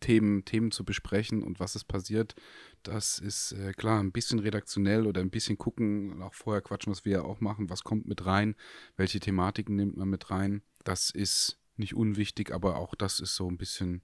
Themen, 0.00 0.44
Themen 0.44 0.70
zu 0.70 0.84
besprechen 0.84 1.42
und 1.42 1.60
was 1.60 1.76
ist 1.76 1.84
passiert. 1.84 2.34
Das 2.82 3.18
ist 3.18 3.52
äh, 3.52 3.72
klar, 3.72 4.00
ein 4.00 4.12
bisschen 4.12 4.38
redaktionell 4.38 5.06
oder 5.06 5.20
ein 5.20 5.30
bisschen 5.30 5.56
gucken, 5.56 6.20
auch 6.20 6.34
vorher 6.34 6.60
quatschen, 6.60 6.90
was 6.90 7.04
wir 7.04 7.12
ja 7.12 7.22
auch 7.22 7.40
machen, 7.40 7.70
was 7.70 7.84
kommt 7.84 8.06
mit 8.06 8.26
rein, 8.26 8.54
welche 8.96 9.20
Thematiken 9.20 9.76
nimmt 9.76 9.96
man 9.96 10.08
mit 10.08 10.30
rein. 10.30 10.62
Das 10.84 11.10
ist 11.10 11.58
nicht 11.76 11.94
unwichtig, 11.94 12.52
aber 12.52 12.76
auch 12.76 12.94
das 12.94 13.20
ist 13.20 13.34
so 13.34 13.48
ein 13.48 13.56
bisschen 13.56 14.02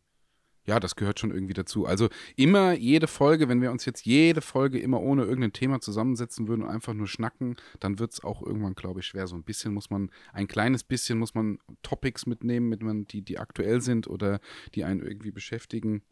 ja, 0.65 0.79
das 0.79 0.97
gehört 0.97 1.19
schon 1.19 1.31
irgendwie 1.31 1.55
dazu. 1.55 1.87
Also 1.87 2.09
immer 2.37 2.73
jede 2.73 3.07
Folge, 3.07 3.49
wenn 3.49 3.63
wir 3.63 3.71
uns 3.71 3.85
jetzt 3.85 4.05
jede 4.05 4.41
Folge 4.41 4.79
immer 4.79 5.01
ohne 5.01 5.25
irgendein 5.25 5.53
Thema 5.53 5.81
zusammensetzen 5.81 6.49
würden 6.49 6.63
und 6.63 6.69
einfach 6.69 6.95
nur 6.95 7.09
schnacken, 7.09 7.57
dann 7.81 7.99
wird 7.99 8.13
es 8.13 8.23
auch 8.23 8.43
irgendwann, 8.43 8.75
glaube 8.75 9.01
ich, 9.01 9.07
schwer. 9.07 9.27
So 9.27 9.37
ein 9.37 9.43
bisschen 9.43 9.73
muss 9.73 9.91
man, 9.91 10.11
ein 10.33 10.49
kleines 10.49 10.85
bisschen 10.85 11.19
muss 11.19 11.35
man 11.35 11.59
Topics 11.83 12.27
mitnehmen, 12.27 12.69
mit 12.69 12.83
man, 12.83 13.07
die, 13.07 13.23
die 13.23 13.39
aktuell 13.39 13.81
sind 13.81 14.07
oder 14.07 14.41
die 14.75 14.85
einen 14.85 15.01
irgendwie 15.01 15.31
beschäftigen. 15.31 16.03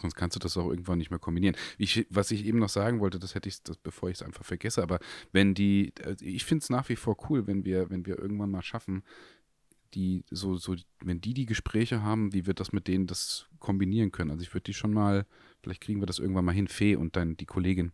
Sonst 0.00 0.14
kannst 0.14 0.36
du 0.36 0.40
das 0.40 0.56
auch 0.58 0.68
irgendwann 0.68 0.98
nicht 0.98 1.10
mehr 1.10 1.18
kombinieren. 1.18 1.56
Ich, 1.78 2.06
was 2.10 2.30
ich 2.30 2.44
eben 2.44 2.58
noch 2.58 2.68
sagen 2.68 3.00
wollte, 3.00 3.18
das 3.18 3.34
hätte 3.34 3.48
ich, 3.48 3.62
das, 3.62 3.78
bevor 3.78 4.10
ich 4.10 4.16
es 4.16 4.22
einfach 4.22 4.44
vergesse, 4.44 4.82
aber 4.82 4.98
wenn 5.32 5.54
die, 5.54 5.94
also 6.04 6.24
ich 6.24 6.44
finde 6.44 6.62
es 6.62 6.70
nach 6.70 6.88
wie 6.90 6.96
vor 6.96 7.16
cool, 7.30 7.46
wenn 7.46 7.64
wir, 7.64 7.88
wenn 7.88 8.04
wir 8.04 8.18
irgendwann 8.18 8.50
mal 8.50 8.62
schaffen, 8.62 9.04
die 9.94 10.24
so, 10.30 10.56
so, 10.56 10.74
wenn 11.02 11.20
die 11.20 11.34
die 11.34 11.46
Gespräche 11.46 12.02
haben, 12.02 12.32
wie 12.32 12.46
wird 12.46 12.60
das 12.60 12.72
mit 12.72 12.88
denen 12.88 13.06
das 13.06 13.46
kombinieren 13.58 14.12
können? 14.12 14.30
Also 14.30 14.42
ich 14.42 14.52
würde 14.54 14.64
die 14.64 14.74
schon 14.74 14.92
mal, 14.92 15.26
vielleicht 15.62 15.80
kriegen 15.80 16.00
wir 16.00 16.06
das 16.06 16.18
irgendwann 16.18 16.44
mal 16.44 16.52
hin, 16.54 16.68
Fee 16.68 16.96
und 16.96 17.16
dann 17.16 17.36
die 17.36 17.46
Kollegin 17.46 17.92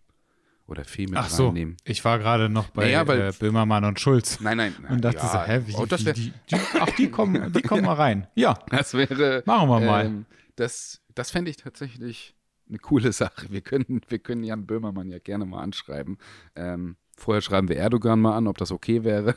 oder 0.66 0.84
Fee 0.84 1.06
mit 1.06 1.16
Ach 1.16 1.28
so, 1.28 1.46
reinnehmen. 1.48 1.76
ich 1.84 2.04
war 2.04 2.18
gerade 2.18 2.48
noch 2.48 2.70
bei 2.70 2.84
Naja, 2.84 3.06
weil- 3.06 3.20
äh, 3.20 3.32
Böhmermann 3.38 3.84
und 3.84 4.00
Schulz 4.00 4.40
Nein, 4.40 4.56
nein, 4.56 4.74
nein. 4.82 4.92
und 4.92 5.00
dachte 5.04 5.18
ja, 5.18 5.28
so, 5.28 5.38
hä, 5.40 5.62
wie, 5.66 5.74
oh, 5.74 5.86
das 5.86 6.04
wär, 6.04 6.12
die, 6.14 6.32
die, 6.50 6.56
ach, 6.80 6.90
die 6.96 7.10
kommen, 7.10 7.52
die 7.52 7.62
kommen 7.62 7.84
mal 7.84 7.94
rein. 7.94 8.26
Ja, 8.34 8.58
das 8.70 8.94
wäre, 8.94 9.42
machen 9.46 9.68
wir 9.68 9.80
mal. 9.80 10.06
ähm, 10.06 10.26
das, 10.56 11.00
das 11.14 11.30
fände 11.30 11.50
ich 11.50 11.56
tatsächlich 11.56 12.34
eine 12.68 12.78
coole 12.78 13.12
Sache. 13.12 13.46
Wir 13.50 13.60
können, 13.60 14.00
wir 14.08 14.18
können 14.18 14.44
Jan 14.44 14.66
Böhmermann 14.66 15.08
ja 15.10 15.18
gerne 15.18 15.44
mal 15.44 15.62
anschreiben. 15.62 16.16
Ähm, 16.56 16.96
vorher 17.18 17.42
schreiben 17.42 17.68
wir 17.68 17.76
Erdogan 17.76 18.20
mal 18.20 18.36
an, 18.36 18.46
ob 18.46 18.56
das 18.56 18.70
okay 18.72 19.04
wäre. 19.04 19.34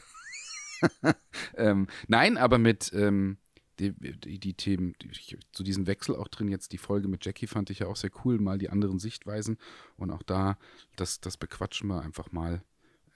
ähm, 1.58 1.88
nein, 2.08 2.38
aber 2.38 2.58
mit 2.58 2.92
ähm, 2.94 3.38
die, 3.80 3.92
die, 3.94 4.40
die 4.40 4.54
Themen, 4.54 4.94
die, 5.02 5.38
zu 5.52 5.64
diesem 5.64 5.88
Wechsel 5.88 6.16
auch 6.16 6.28
drin, 6.28 6.48
jetzt 6.48 6.72
die 6.72 6.78
Folge 6.78 7.08
mit 7.08 7.26
Jackie 7.26 7.48
fand 7.48 7.70
ich 7.70 7.80
ja 7.80 7.88
auch 7.88 7.96
sehr 7.96 8.12
cool, 8.24 8.40
mal 8.40 8.58
die 8.58 8.70
anderen 8.70 9.00
Sichtweisen 9.00 9.58
und 9.98 10.12
auch 10.12 10.24
da, 10.24 10.58
das, 10.96 11.20
das 11.20 11.38
bequatschen 11.38 11.90
wir 11.90 12.02
einfach 12.02 12.32
mal. 12.32 12.62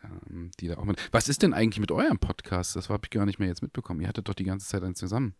Ähm, 0.01 0.51
die 0.61 0.69
da 0.69 0.77
auch 0.77 0.85
mit. 0.85 0.97
Was 1.11 1.27
ist 1.27 1.43
denn 1.43 1.53
eigentlich 1.53 1.81
mit 1.81 1.91
eurem 1.91 2.19
Podcast? 2.19 2.73
Das 2.77 2.89
habe 2.89 3.01
ich 3.03 3.09
gar 3.09 3.25
nicht 3.25 3.37
mehr 3.37 3.49
jetzt 3.49 3.61
mitbekommen. 3.61 3.99
Ihr 3.99 4.07
hattet 4.07 4.29
doch 4.29 4.33
die 4.33 4.45
ganze 4.45 4.65
Zeit 4.65 4.81
einen 4.81 4.95
zusammen. 4.95 5.35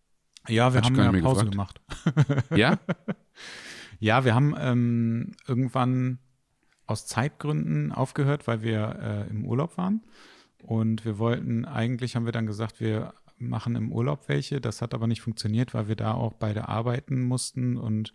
ja, 0.49 0.73
wir 0.73 0.81
Hat 0.81 0.85
haben 0.85 0.95
mehr 0.95 1.21
Pause 1.21 1.45
gefragt. 1.45 1.79
gemacht. 1.87 2.49
Ja? 2.57 2.77
Ja, 3.99 4.23
wir 4.23 4.33
haben 4.33 4.55
ähm, 4.57 5.35
irgendwann 5.45 6.19
aus 6.85 7.05
Zeitgründen 7.05 7.91
aufgehört, 7.91 8.47
weil 8.47 8.61
wir 8.61 9.27
äh, 9.27 9.29
im 9.29 9.45
Urlaub 9.45 9.77
waren. 9.77 10.03
Und 10.63 11.05
wir 11.05 11.17
wollten, 11.17 11.65
eigentlich 11.65 12.15
haben 12.15 12.25
wir 12.25 12.31
dann 12.31 12.47
gesagt, 12.47 12.79
wir 12.79 13.13
machen 13.37 13.75
im 13.75 13.91
Urlaub 13.91 14.27
welche. 14.27 14.61
Das 14.61 14.81
hat 14.81 14.93
aber 14.93 15.07
nicht 15.07 15.21
funktioniert, 15.21 15.73
weil 15.73 15.87
wir 15.87 15.95
da 15.95 16.13
auch 16.13 16.33
beide 16.33 16.67
arbeiten 16.67 17.21
mussten 17.21 17.77
und 17.77 18.13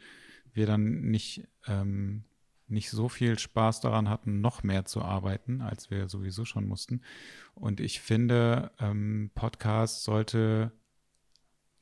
wir 0.52 0.66
dann 0.66 1.00
nicht, 1.02 1.46
ähm, 1.66 2.24
nicht 2.68 2.90
so 2.90 3.08
viel 3.08 3.38
Spaß 3.38 3.80
daran 3.80 4.08
hatten, 4.08 4.40
noch 4.40 4.62
mehr 4.62 4.84
zu 4.84 5.02
arbeiten, 5.02 5.60
als 5.60 5.90
wir 5.90 6.08
sowieso 6.08 6.44
schon 6.44 6.66
mussten. 6.66 7.02
Und 7.54 7.80
ich 7.80 8.00
finde, 8.00 8.70
ähm, 8.78 9.30
Podcast 9.34 10.04
sollte 10.04 10.72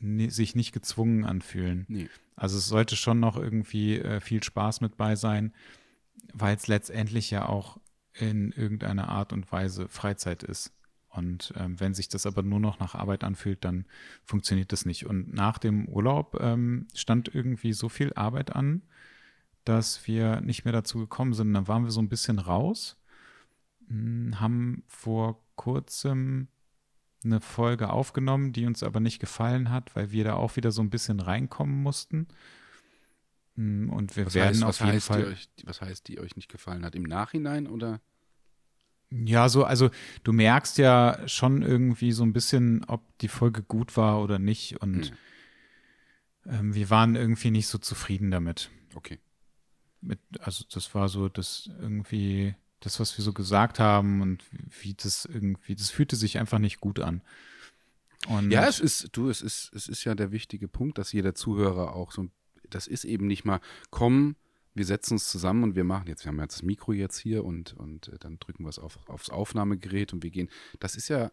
sich 0.01 0.57
nicht 0.57 0.72
gezwungen 0.72 1.25
anfühlen. 1.25 1.85
Nee. 1.88 2.09
Also 2.35 2.59
es 2.59 2.66
sollte 2.66 2.96
schon 2.96 3.20
noch 3.20 3.37
irgendwie 3.37 3.98
äh, 3.98 4.20
viel 4.20 4.42
Spaß 4.42 4.81
mit 4.81 4.96
bei 4.96 5.14
sein, 5.14 5.53
weil 6.33 6.57
es 6.57 6.66
letztendlich 6.66 7.31
ja 7.31 7.48
auch 7.48 7.79
in 8.14 8.53
irgendeiner 8.53 9.09
Art 9.09 9.33
und 9.33 9.51
Weise 9.51 9.88
Freizeit 9.88 10.42
ist. 10.42 10.72
Und 11.09 11.53
ähm, 11.57 11.79
wenn 11.79 11.92
sich 11.92 12.09
das 12.09 12.25
aber 12.25 12.42
nur 12.42 12.61
noch 12.61 12.79
nach 12.79 12.94
Arbeit 12.94 13.22
anfühlt, 13.22 13.64
dann 13.64 13.85
funktioniert 14.25 14.72
das 14.72 14.87
nicht. 14.87 15.07
Und 15.07 15.33
nach 15.35 15.59
dem 15.59 15.87
Urlaub 15.87 16.38
ähm, 16.40 16.87
stand 16.94 17.35
irgendwie 17.35 17.75
so 17.75 17.90
viel 17.90 18.14
Arbeit 18.14 18.57
an, 18.57 18.83
dass 19.64 20.07
wir 20.07 20.40
nicht 20.40 20.64
mehr 20.64 20.72
dazu 20.72 20.98
gekommen 20.98 21.35
sind. 21.35 21.53
Dann 21.53 21.68
waren 21.68 21.85
wir 21.85 21.90
so 21.90 22.01
ein 22.01 22.09
bisschen 22.09 22.38
raus, 22.38 22.98
mh, 23.88 24.40
haben 24.40 24.85
vor 24.87 25.38
kurzem 25.57 26.48
eine 27.25 27.40
Folge 27.40 27.90
aufgenommen, 27.90 28.53
die 28.53 28.66
uns 28.66 28.83
aber 28.83 28.98
nicht 28.98 29.20
gefallen 29.20 29.70
hat, 29.70 29.94
weil 29.94 30.11
wir 30.11 30.25
da 30.25 30.35
auch 30.35 30.57
wieder 30.57 30.72
so 30.72 30.83
ein 30.83 30.90
bisschen 30.90 31.20
reinkommen 31.20 31.83
mussten. 31.83 32.27
Mm, 33.57 33.91
Und 33.91 34.17
wir 34.17 34.27
Was 34.27 34.35
werden 34.35 34.49
heißt, 34.49 34.65
auf 34.65 34.79
jeden 34.81 34.93
heißt 34.93 35.07
Fall. 35.09 35.25
euch, 35.27 35.49
was 35.65 35.81
heißt, 35.81 36.09
die 36.09 36.21
euch 36.21 36.37
nicht 36.37 36.49
gefallen 36.51 36.85
hat? 36.85 36.95
Im 36.95 37.03
Nachhinein 37.03 37.67
oder? 37.67 38.01
Ja, 39.11 39.49
so, 39.51 39.65
also 39.65 39.91
du 40.25 40.33
merkst 40.33 40.79
ja 40.79 41.19
schon 41.29 41.62
irgendwie 41.62 42.12
so 42.12 42.23
ein 42.23 42.33
bisschen, 42.33 42.83
ob 42.87 43.03
die 43.19 43.29
Folge 43.29 43.62
gut 43.62 43.97
war 43.99 44.23
oder 44.23 44.38
nicht. 44.38 44.81
Und 44.81 45.11
Hm. 45.11 45.17
ähm, 46.47 46.75
wir 46.75 46.88
waren 46.91 47.15
irgendwie 47.15 47.51
nicht 47.51 47.67
so 47.67 47.79
zufrieden 47.79 48.31
damit. 48.31 48.71
Okay. 48.95 49.19
Mit, 50.01 50.19
also 50.41 50.65
das 50.73 50.95
war 50.95 51.09
so 51.09 51.29
das 51.29 51.71
irgendwie, 51.79 52.55
das, 52.81 52.99
was 53.01 53.17
wir 53.19 53.25
so 53.25 53.33
gesagt 53.33 53.79
haben 53.79 54.21
und 54.23 54.43
wie 54.81 54.95
das 54.95 55.27
irgendwie, 55.27 55.77
das 55.77 55.91
fühlte 55.91 56.17
sich 56.17 56.38
einfach 56.38 56.59
nicht 56.59 56.81
gut 56.81 56.99
an. 56.99 57.23
Und 58.29 58.51
Ja, 58.51 58.67
es 58.67 58.81
ist, 58.81 59.11
du, 59.12 59.29
es 59.29 59.43
ist, 59.43 59.73
es 59.75 59.88
ist 59.88 60.05
ja 60.05 60.15
der 60.15 60.33
wichtige 60.33 60.69
Punkt, 60.69 60.97
dass 60.99 61.12
jeder 61.12 61.35
Zuhörer 61.35 61.95
auch 61.95 62.12
so, 62.12 62.29
das 62.75 62.87
ist 62.87 63.05
eben 63.05 63.27
nicht 63.27 63.45
mal, 63.45 63.61
komm, 63.91 64.37
wir 64.75 64.85
setzen 64.85 65.15
uns 65.15 65.31
zusammen 65.31 65.65
und 65.65 65.77
wir 65.77 65.85
machen 65.85 66.07
jetzt, 66.09 66.25
wir 66.25 66.29
haben 66.29 66.41
jetzt 66.41 66.57
das 66.57 66.63
Mikro 66.63 66.93
jetzt 66.93 67.19
hier 67.19 67.45
und, 67.45 67.75
und 67.75 68.09
äh, 68.09 68.19
dann 68.19 68.39
drücken 68.39 68.65
wir 68.65 68.71
es 68.71 68.79
auf, 68.79 68.99
aufs 69.07 69.31
Aufnahmegerät 69.31 70.13
und 70.13 70.23
wir 70.23 70.31
gehen. 70.31 70.49
Das 70.81 70.97
ist 70.97 71.09
ja 71.09 71.31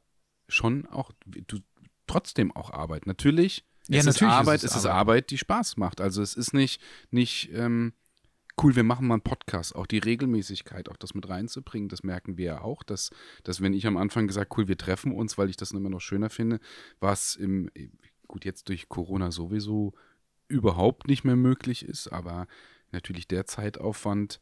schon 0.48 0.86
auch, 0.88 1.12
du, 1.26 1.60
trotzdem 2.08 2.52
auch 2.52 2.72
Arbeit. 2.72 3.08
Natürlich, 3.08 3.66
Ja, 3.88 4.00
es 4.00 4.06
natürlich 4.06 4.22
ist 4.22 4.34
ist 4.34 4.40
Arbeit, 4.40 4.58
es 4.58 4.64
es 4.64 4.76
ist 4.76 4.86
Arbeit. 4.86 5.00
Arbeit, 5.00 5.30
die 5.32 5.38
Spaß 5.38 5.78
macht. 5.78 6.02
Also 6.02 6.22
es 6.22 6.36
ist 6.36 6.54
nicht, 6.54 6.82
nicht, 7.12 7.50
ähm, 7.54 7.94
cool, 8.62 8.76
wir 8.76 8.84
machen 8.84 9.08
mal 9.08 9.16
einen 9.16 9.22
Podcast. 9.22 9.74
Auch 9.76 9.88
die 9.88 10.00
Regelmäßigkeit, 10.00 10.90
auch 10.90 10.98
das 10.98 11.14
mit 11.14 11.30
reinzubringen, 11.30 11.88
das 11.88 12.04
merken 12.04 12.38
wir 12.38 12.46
ja 12.46 12.62
auch, 12.62 12.84
dass, 12.84 13.10
dass 13.44 13.62
wenn 13.62 13.74
ich 13.74 13.88
am 13.88 13.96
Anfang 13.96 14.28
gesagt, 14.28 14.58
cool, 14.58 14.68
wir 14.68 14.78
treffen 14.78 15.14
uns, 15.14 15.38
weil 15.38 15.50
ich 15.50 15.56
das 15.56 15.72
immer 15.72 15.90
noch 15.90 16.02
schöner 16.02 16.30
finde, 16.30 16.60
was 17.00 17.36
im, 17.36 17.70
gut, 18.28 18.44
jetzt 18.44 18.68
durch 18.68 18.90
Corona 18.90 19.32
sowieso 19.32 19.94
überhaupt 20.50 21.08
nicht 21.08 21.24
mehr 21.24 21.38
möglich 21.38 21.86
ist, 21.86 22.08
aber 22.08 22.48
natürlich 22.92 23.28
der 23.28 23.46
Zeitaufwand 23.46 24.42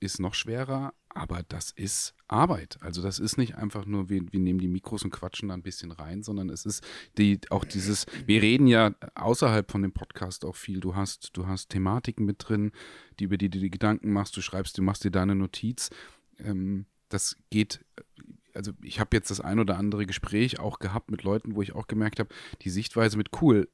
ist 0.00 0.18
noch 0.18 0.34
schwerer, 0.34 0.94
aber 1.10 1.42
das 1.42 1.72
ist 1.72 2.14
Arbeit. 2.26 2.78
Also 2.80 3.02
das 3.02 3.18
ist 3.18 3.36
nicht 3.36 3.56
einfach 3.56 3.84
nur, 3.84 4.08
wir, 4.08 4.32
wir 4.32 4.40
nehmen 4.40 4.60
die 4.60 4.68
Mikros 4.68 5.02
und 5.02 5.10
quatschen 5.10 5.48
da 5.48 5.54
ein 5.54 5.62
bisschen 5.62 5.90
rein, 5.90 6.22
sondern 6.22 6.48
es 6.48 6.64
ist 6.64 6.82
die, 7.18 7.40
auch 7.50 7.64
dieses, 7.64 8.06
wir 8.26 8.40
reden 8.40 8.66
ja 8.66 8.94
außerhalb 9.14 9.70
von 9.70 9.82
dem 9.82 9.92
Podcast 9.92 10.44
auch 10.44 10.56
viel. 10.56 10.80
Du 10.80 10.94
hast, 10.94 11.36
du 11.36 11.46
hast 11.46 11.68
Thematiken 11.68 12.24
mit 12.24 12.36
drin, 12.48 12.72
die, 13.18 13.24
über 13.24 13.36
die 13.36 13.50
du 13.50 13.58
dir 13.58 13.70
Gedanken 13.70 14.12
machst, 14.12 14.36
du 14.36 14.40
schreibst, 14.40 14.78
du 14.78 14.82
machst 14.82 15.04
dir 15.04 15.10
deine 15.10 15.34
Notiz. 15.34 15.90
Ähm, 16.38 16.86
das 17.08 17.36
geht, 17.50 17.84
also 18.54 18.72
ich 18.82 19.00
habe 19.00 19.16
jetzt 19.16 19.30
das 19.30 19.40
ein 19.40 19.58
oder 19.58 19.76
andere 19.76 20.06
Gespräch 20.06 20.60
auch 20.60 20.78
gehabt 20.78 21.10
mit 21.10 21.24
Leuten, 21.24 21.56
wo 21.56 21.62
ich 21.62 21.74
auch 21.74 21.88
gemerkt 21.88 22.20
habe, 22.20 22.32
die 22.62 22.70
Sichtweise 22.70 23.18
mit 23.18 23.42
cool, 23.42 23.68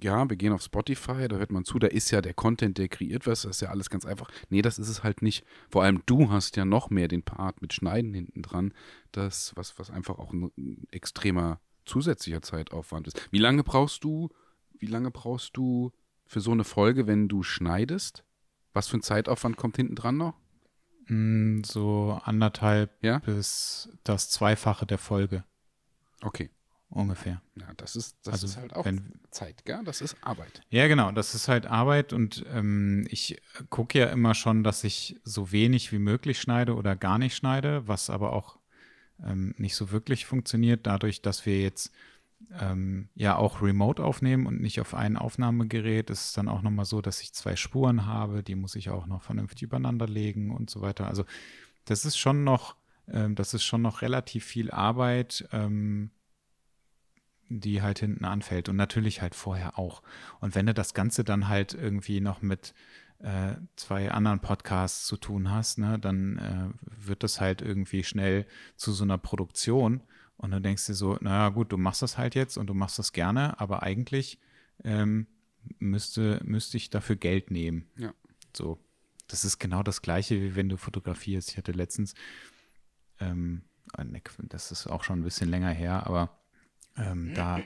ja, 0.00 0.28
wir 0.28 0.36
gehen 0.36 0.52
auf 0.52 0.62
Spotify, 0.62 1.26
da 1.28 1.36
hört 1.36 1.50
man 1.50 1.64
zu, 1.64 1.78
da 1.78 1.88
ist 1.88 2.10
ja 2.10 2.20
der 2.20 2.34
Content, 2.34 2.78
der 2.78 2.88
kreiert 2.88 3.26
was, 3.26 3.42
das 3.42 3.56
ist 3.56 3.60
ja 3.62 3.70
alles 3.70 3.90
ganz 3.90 4.06
einfach. 4.06 4.30
Nee, 4.48 4.62
das 4.62 4.78
ist 4.78 4.88
es 4.88 5.02
halt 5.02 5.22
nicht. 5.22 5.44
Vor 5.70 5.82
allem 5.82 6.02
du 6.06 6.30
hast 6.30 6.56
ja 6.56 6.64
noch 6.64 6.90
mehr 6.90 7.08
den 7.08 7.22
Part 7.22 7.60
mit 7.62 7.72
Schneiden 7.72 8.14
hinten 8.14 8.42
dran, 8.42 8.72
das, 9.12 9.52
was, 9.56 9.78
was 9.78 9.90
einfach 9.90 10.18
auch 10.18 10.32
ein, 10.32 10.52
ein 10.56 10.86
extremer 10.90 11.60
zusätzlicher 11.84 12.42
Zeitaufwand 12.42 13.08
ist. 13.08 13.28
Wie 13.32 13.38
lange 13.38 13.64
brauchst 13.64 14.04
du, 14.04 14.28
wie 14.78 14.86
lange 14.86 15.10
brauchst 15.10 15.56
du 15.56 15.92
für 16.26 16.40
so 16.40 16.52
eine 16.52 16.64
Folge, 16.64 17.06
wenn 17.06 17.28
du 17.28 17.42
schneidest? 17.42 18.24
Was 18.72 18.86
für 18.88 18.98
ein 18.98 19.02
Zeitaufwand 19.02 19.56
kommt 19.56 19.76
hinten 19.76 19.96
dran 19.96 20.16
noch? 20.16 20.34
mm, 21.08 21.62
so 21.64 22.20
anderthalb 22.22 23.02
Ja? 23.02 23.18
bis 23.20 23.90
das 24.04 24.30
Zweifache 24.30 24.86
der 24.86 24.98
Folge 24.98 25.44
Okay. 26.20 26.50
Ungefähr. 26.90 27.40
Ja, 27.56 27.66
das 27.76 27.96
ist, 27.96 28.16
das 28.24 28.34
Also, 28.34 28.46
ist 28.46 28.56
halt 28.56 28.74
auch 28.74 28.84
wenn- 28.84 29.12
Zeit, 29.30 29.64
gell? 29.64 29.80
Das 29.84 30.00
ist 30.00 30.16
Arbeit. 30.22 30.62
Ja, 30.70 30.88
genau, 30.88 31.12
das 31.12 31.34
ist 31.34 31.48
halt 31.48 31.66
Arbeit 31.66 32.12
und 32.12 32.44
ähm, 32.52 33.06
ich 33.10 33.40
gucke 33.70 33.98
ja 33.98 34.06
immer 34.06 34.34
schon, 34.34 34.64
dass 34.64 34.84
ich 34.84 35.20
so 35.24 35.52
wenig 35.52 35.92
wie 35.92 35.98
möglich 35.98 36.40
schneide 36.40 36.74
oder 36.74 36.96
gar 36.96 37.18
nicht 37.18 37.36
schneide, 37.36 37.86
was 37.86 38.10
aber 38.10 38.32
auch 38.32 38.58
ähm, 39.22 39.54
nicht 39.58 39.74
so 39.76 39.90
wirklich 39.90 40.26
funktioniert, 40.26 40.86
dadurch, 40.86 41.22
dass 41.22 41.44
wir 41.44 41.60
jetzt 41.60 41.92
ähm, 42.60 43.08
ja 43.16 43.36
auch 43.36 43.60
remote 43.62 44.02
aufnehmen 44.02 44.46
und 44.46 44.60
nicht 44.60 44.80
auf 44.80 44.94
ein 44.94 45.16
Aufnahmegerät, 45.16 46.08
ist 46.08 46.26
es 46.26 46.32
dann 46.32 46.48
auch 46.48 46.62
nochmal 46.62 46.84
so, 46.84 47.02
dass 47.02 47.20
ich 47.20 47.32
zwei 47.32 47.56
Spuren 47.56 48.06
habe, 48.06 48.42
die 48.42 48.54
muss 48.54 48.76
ich 48.76 48.90
auch 48.90 49.06
noch 49.06 49.22
vernünftig 49.22 49.62
übereinander 49.64 50.06
legen 50.06 50.52
und 50.52 50.70
so 50.70 50.80
weiter. 50.80 51.08
Also 51.08 51.24
das 51.84 52.04
ist 52.04 52.16
schon 52.16 52.44
noch, 52.44 52.76
ähm, 53.08 53.34
das 53.34 53.54
ist 53.54 53.64
schon 53.64 53.82
noch 53.82 54.02
relativ 54.02 54.44
viel 54.44 54.70
Arbeit. 54.70 55.48
Ähm, 55.52 56.10
die 57.48 57.82
halt 57.82 57.98
hinten 57.98 58.24
anfällt 58.24 58.68
und 58.68 58.76
natürlich 58.76 59.22
halt 59.22 59.34
vorher 59.34 59.78
auch. 59.78 60.02
Und 60.40 60.54
wenn 60.54 60.66
du 60.66 60.74
das 60.74 60.94
Ganze 60.94 61.24
dann 61.24 61.48
halt 61.48 61.74
irgendwie 61.74 62.20
noch 62.20 62.42
mit 62.42 62.74
äh, 63.20 63.54
zwei 63.76 64.10
anderen 64.10 64.40
Podcasts 64.40 65.06
zu 65.06 65.16
tun 65.16 65.50
hast, 65.50 65.78
ne, 65.78 65.98
dann 65.98 66.38
äh, 66.38 67.06
wird 67.06 67.22
das 67.22 67.40
halt 67.40 67.62
irgendwie 67.62 68.04
schnell 68.04 68.46
zu 68.76 68.92
so 68.92 69.04
einer 69.04 69.18
Produktion 69.18 70.02
und 70.36 70.52
dann 70.52 70.62
denkst 70.62 70.86
du 70.86 70.94
so, 70.94 71.18
naja 71.20 71.48
gut, 71.48 71.72
du 71.72 71.78
machst 71.78 72.02
das 72.02 72.16
halt 72.16 72.34
jetzt 72.34 72.56
und 72.56 72.68
du 72.68 72.74
machst 72.74 72.98
das 72.98 73.12
gerne, 73.12 73.58
aber 73.60 73.82
eigentlich 73.82 74.38
ähm, 74.84 75.26
müsste, 75.78 76.40
müsste 76.44 76.76
ich 76.76 76.90
dafür 76.90 77.16
Geld 77.16 77.50
nehmen. 77.50 77.88
Ja. 77.96 78.14
So. 78.56 78.78
Das 79.26 79.44
ist 79.44 79.58
genau 79.58 79.82
das 79.82 80.00
Gleiche, 80.00 80.40
wie 80.40 80.56
wenn 80.56 80.70
du 80.70 80.78
fotografierst. 80.78 81.50
Ich 81.50 81.58
hatte 81.58 81.72
letztens, 81.72 82.14
ähm, 83.20 83.62
ah, 83.92 84.04
ne, 84.04 84.22
das 84.44 84.72
ist 84.72 84.86
auch 84.86 85.04
schon 85.04 85.20
ein 85.20 85.24
bisschen 85.24 85.50
länger 85.50 85.70
her, 85.70 86.06
aber 86.06 86.37
ähm, 86.98 87.32
da 87.34 87.60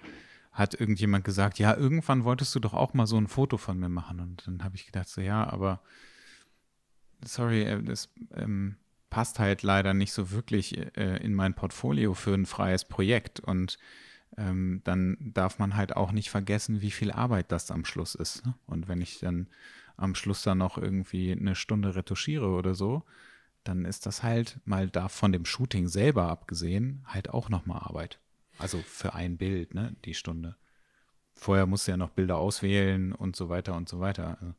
hat 0.52 0.74
irgendjemand 0.78 1.24
gesagt, 1.24 1.58
ja, 1.58 1.74
irgendwann 1.74 2.24
wolltest 2.24 2.54
du 2.54 2.60
doch 2.60 2.74
auch 2.74 2.94
mal 2.94 3.06
so 3.06 3.16
ein 3.16 3.26
Foto 3.26 3.56
von 3.56 3.78
mir 3.78 3.88
machen. 3.88 4.20
Und 4.20 4.46
dann 4.46 4.62
habe 4.62 4.76
ich 4.76 4.86
gedacht, 4.86 5.08
so 5.08 5.20
ja, 5.20 5.48
aber 5.48 5.80
sorry, 7.24 7.62
äh, 7.62 7.82
das 7.82 8.10
ähm, 8.34 8.76
passt 9.08 9.38
halt 9.38 9.62
leider 9.62 9.94
nicht 9.94 10.12
so 10.12 10.30
wirklich 10.30 10.76
äh, 10.96 11.16
in 11.18 11.34
mein 11.34 11.54
Portfolio 11.54 12.14
für 12.14 12.34
ein 12.34 12.46
freies 12.46 12.84
Projekt. 12.84 13.40
Und 13.40 13.78
ähm, 14.36 14.82
dann 14.84 15.16
darf 15.20 15.58
man 15.58 15.76
halt 15.76 15.96
auch 15.96 16.12
nicht 16.12 16.30
vergessen, 16.30 16.82
wie 16.82 16.90
viel 16.90 17.10
Arbeit 17.10 17.50
das 17.50 17.70
am 17.70 17.84
Schluss 17.84 18.14
ist. 18.14 18.44
Ne? 18.44 18.54
Und 18.66 18.88
wenn 18.88 19.00
ich 19.00 19.20
dann 19.20 19.48
am 19.96 20.14
Schluss 20.14 20.42
dann 20.42 20.58
noch 20.58 20.78
irgendwie 20.78 21.32
eine 21.32 21.54
Stunde 21.54 21.94
retuschiere 21.94 22.48
oder 22.48 22.74
so, 22.74 23.04
dann 23.64 23.84
ist 23.84 24.06
das 24.06 24.22
halt 24.22 24.58
mal 24.64 24.88
da 24.88 25.08
von 25.08 25.32
dem 25.32 25.44
Shooting 25.44 25.88
selber 25.88 26.28
abgesehen 26.28 27.04
halt 27.06 27.30
auch 27.30 27.48
nochmal 27.48 27.80
Arbeit. 27.82 28.18
Also 28.58 28.82
für 28.82 29.14
ein 29.14 29.36
Bild, 29.36 29.74
ne, 29.74 29.96
die 30.04 30.14
Stunde. 30.14 30.56
Vorher 31.34 31.66
musst 31.66 31.86
du 31.86 31.92
ja 31.92 31.96
noch 31.96 32.10
Bilder 32.10 32.38
auswählen 32.38 33.12
und 33.12 33.36
so 33.36 33.48
weiter 33.48 33.74
und 33.74 33.88
so 33.88 34.00
weiter. 34.00 34.38
Also 34.40 34.54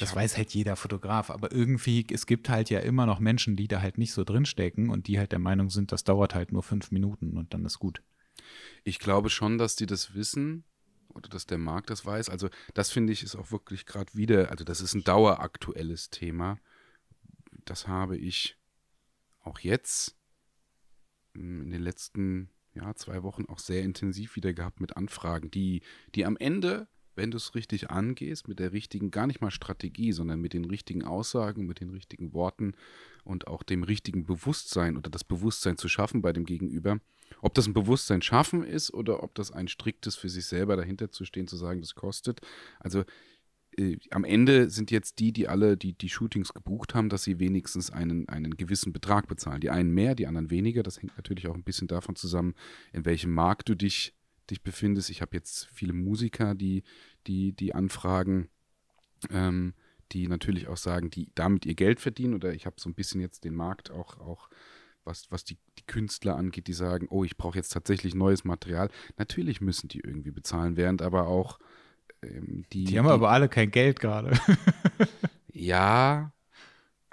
das 0.00 0.16
weiß 0.16 0.36
halt 0.36 0.52
jeder 0.52 0.74
Fotograf, 0.74 1.30
aber 1.30 1.52
irgendwie, 1.52 2.04
es 2.10 2.26
gibt 2.26 2.48
halt 2.48 2.70
ja 2.70 2.80
immer 2.80 3.06
noch 3.06 3.20
Menschen, 3.20 3.56
die 3.56 3.68
da 3.68 3.80
halt 3.80 3.98
nicht 3.98 4.12
so 4.12 4.24
drinstecken 4.24 4.90
und 4.90 5.06
die 5.06 5.18
halt 5.18 5.30
der 5.30 5.38
Meinung 5.38 5.70
sind, 5.70 5.92
das 5.92 6.02
dauert 6.02 6.34
halt 6.34 6.50
nur 6.50 6.62
fünf 6.62 6.90
Minuten 6.90 7.36
und 7.36 7.54
dann 7.54 7.64
ist 7.64 7.78
gut. 7.78 8.02
Ich 8.82 8.98
glaube 8.98 9.30
schon, 9.30 9.58
dass 9.58 9.76
die 9.76 9.86
das 9.86 10.14
wissen 10.14 10.64
oder 11.10 11.28
dass 11.28 11.46
der 11.46 11.58
Markt 11.58 11.90
das 11.90 12.04
weiß. 12.04 12.30
Also 12.30 12.48
das 12.74 12.90
finde 12.90 13.12
ich 13.12 13.22
ist 13.22 13.36
auch 13.36 13.52
wirklich 13.52 13.86
gerade 13.86 14.12
wieder, 14.14 14.50
also 14.50 14.64
das 14.64 14.80
ist 14.80 14.94
ein 14.94 15.04
daueraktuelles 15.04 16.10
Thema. 16.10 16.58
Das 17.64 17.86
habe 17.86 18.16
ich 18.16 18.58
auch 19.42 19.60
jetzt 19.60 20.16
hm, 21.34 21.62
in 21.62 21.70
den 21.70 21.82
letzten 21.82 22.50
ja, 22.76 22.94
zwei 22.94 23.22
Wochen 23.22 23.46
auch 23.46 23.58
sehr 23.58 23.82
intensiv 23.82 24.36
wieder 24.36 24.52
gehabt 24.52 24.80
mit 24.80 24.96
Anfragen, 24.96 25.50
die, 25.50 25.82
die 26.14 26.24
am 26.24 26.36
Ende, 26.36 26.86
wenn 27.14 27.30
du 27.30 27.38
es 27.38 27.54
richtig 27.54 27.90
angehst, 27.90 28.46
mit 28.46 28.58
der 28.58 28.72
richtigen, 28.72 29.10
gar 29.10 29.26
nicht 29.26 29.40
mal 29.40 29.50
Strategie, 29.50 30.12
sondern 30.12 30.40
mit 30.40 30.52
den 30.52 30.66
richtigen 30.66 31.02
Aussagen, 31.02 31.66
mit 31.66 31.80
den 31.80 31.90
richtigen 31.90 32.34
Worten 32.34 32.74
und 33.24 33.46
auch 33.46 33.62
dem 33.62 33.82
richtigen 33.82 34.26
Bewusstsein 34.26 34.98
oder 34.98 35.10
das 35.10 35.24
Bewusstsein 35.24 35.78
zu 35.78 35.88
schaffen 35.88 36.20
bei 36.20 36.34
dem 36.34 36.44
Gegenüber, 36.44 37.00
ob 37.40 37.54
das 37.54 37.66
ein 37.66 37.72
Bewusstsein 37.72 38.20
schaffen 38.20 38.62
ist 38.62 38.92
oder 38.92 39.22
ob 39.22 39.34
das 39.34 39.50
ein 39.50 39.68
striktes 39.68 40.14
für 40.14 40.28
sich 40.28 40.46
selber 40.46 40.76
dahinter 40.76 41.10
zu 41.10 41.24
stehen, 41.24 41.48
zu 41.48 41.56
sagen, 41.56 41.80
das 41.80 41.94
kostet. 41.94 42.40
Also 42.78 43.04
äh, 43.78 43.98
am 44.10 44.24
Ende 44.24 44.70
sind 44.70 44.90
jetzt 44.90 45.18
die, 45.18 45.32
die 45.32 45.48
alle 45.48 45.76
die, 45.76 45.92
die 45.92 46.08
Shootings 46.08 46.54
gebucht 46.54 46.94
haben, 46.94 47.08
dass 47.08 47.24
sie 47.24 47.38
wenigstens 47.38 47.90
einen, 47.90 48.28
einen 48.28 48.56
gewissen 48.56 48.92
Betrag 48.92 49.28
bezahlen. 49.28 49.60
Die 49.60 49.70
einen 49.70 49.90
mehr, 49.90 50.14
die 50.14 50.26
anderen 50.26 50.50
weniger. 50.50 50.82
Das 50.82 51.00
hängt 51.00 51.16
natürlich 51.16 51.48
auch 51.48 51.54
ein 51.54 51.64
bisschen 51.64 51.88
davon 51.88 52.16
zusammen, 52.16 52.54
in 52.92 53.04
welchem 53.04 53.32
Markt 53.32 53.68
du 53.68 53.74
dich, 53.74 54.14
dich 54.50 54.62
befindest. 54.62 55.10
Ich 55.10 55.22
habe 55.22 55.36
jetzt 55.36 55.68
viele 55.72 55.92
Musiker, 55.92 56.54
die, 56.54 56.82
die, 57.26 57.52
die 57.52 57.74
anfragen. 57.74 58.48
Ähm, 59.30 59.74
die 60.12 60.28
natürlich 60.28 60.68
auch 60.68 60.76
sagen, 60.76 61.10
die 61.10 61.30
damit 61.34 61.66
ihr 61.66 61.74
Geld 61.74 62.00
verdienen. 62.00 62.34
Oder 62.34 62.54
ich 62.54 62.66
habe 62.66 62.76
so 62.78 62.88
ein 62.88 62.94
bisschen 62.94 63.20
jetzt 63.20 63.44
den 63.44 63.54
Markt 63.54 63.90
auch, 63.90 64.18
auch 64.20 64.48
was, 65.04 65.30
was 65.30 65.44
die, 65.44 65.58
die 65.78 65.86
Künstler 65.86 66.36
angeht, 66.36 66.66
die 66.66 66.72
sagen, 66.72 67.06
oh, 67.10 67.24
ich 67.24 67.36
brauche 67.36 67.56
jetzt 67.56 67.72
tatsächlich 67.72 68.14
neues 68.14 68.44
Material. 68.44 68.90
Natürlich 69.16 69.60
müssen 69.60 69.88
die 69.88 70.00
irgendwie 70.00 70.30
bezahlen, 70.30 70.76
während 70.76 71.02
aber 71.02 71.28
auch 71.28 71.58
die. 72.72 72.84
Die 72.84 72.98
haben 72.98 73.06
die, 73.06 73.12
aber 73.12 73.30
alle 73.30 73.48
kein 73.48 73.70
Geld 73.70 74.00
gerade. 74.00 74.38
ja, 75.52 76.32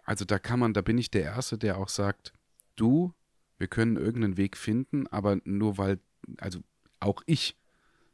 also 0.06 0.26
da 0.26 0.40
kann 0.40 0.60
man, 0.60 0.74
da 0.74 0.82
bin 0.82 0.98
ich 0.98 1.12
der 1.12 1.24
Erste, 1.24 1.58
der 1.58 1.78
auch 1.78 1.90
sagt, 1.90 2.34
du, 2.76 3.14
wir 3.58 3.68
können 3.68 3.98
irgendeinen 3.98 4.38
Weg 4.38 4.58
finden, 4.58 5.08
aber 5.08 5.38
nur 5.46 5.78
weil, 5.78 6.00
also 6.38 6.60
auch 7.00 7.22
ich 7.26 7.58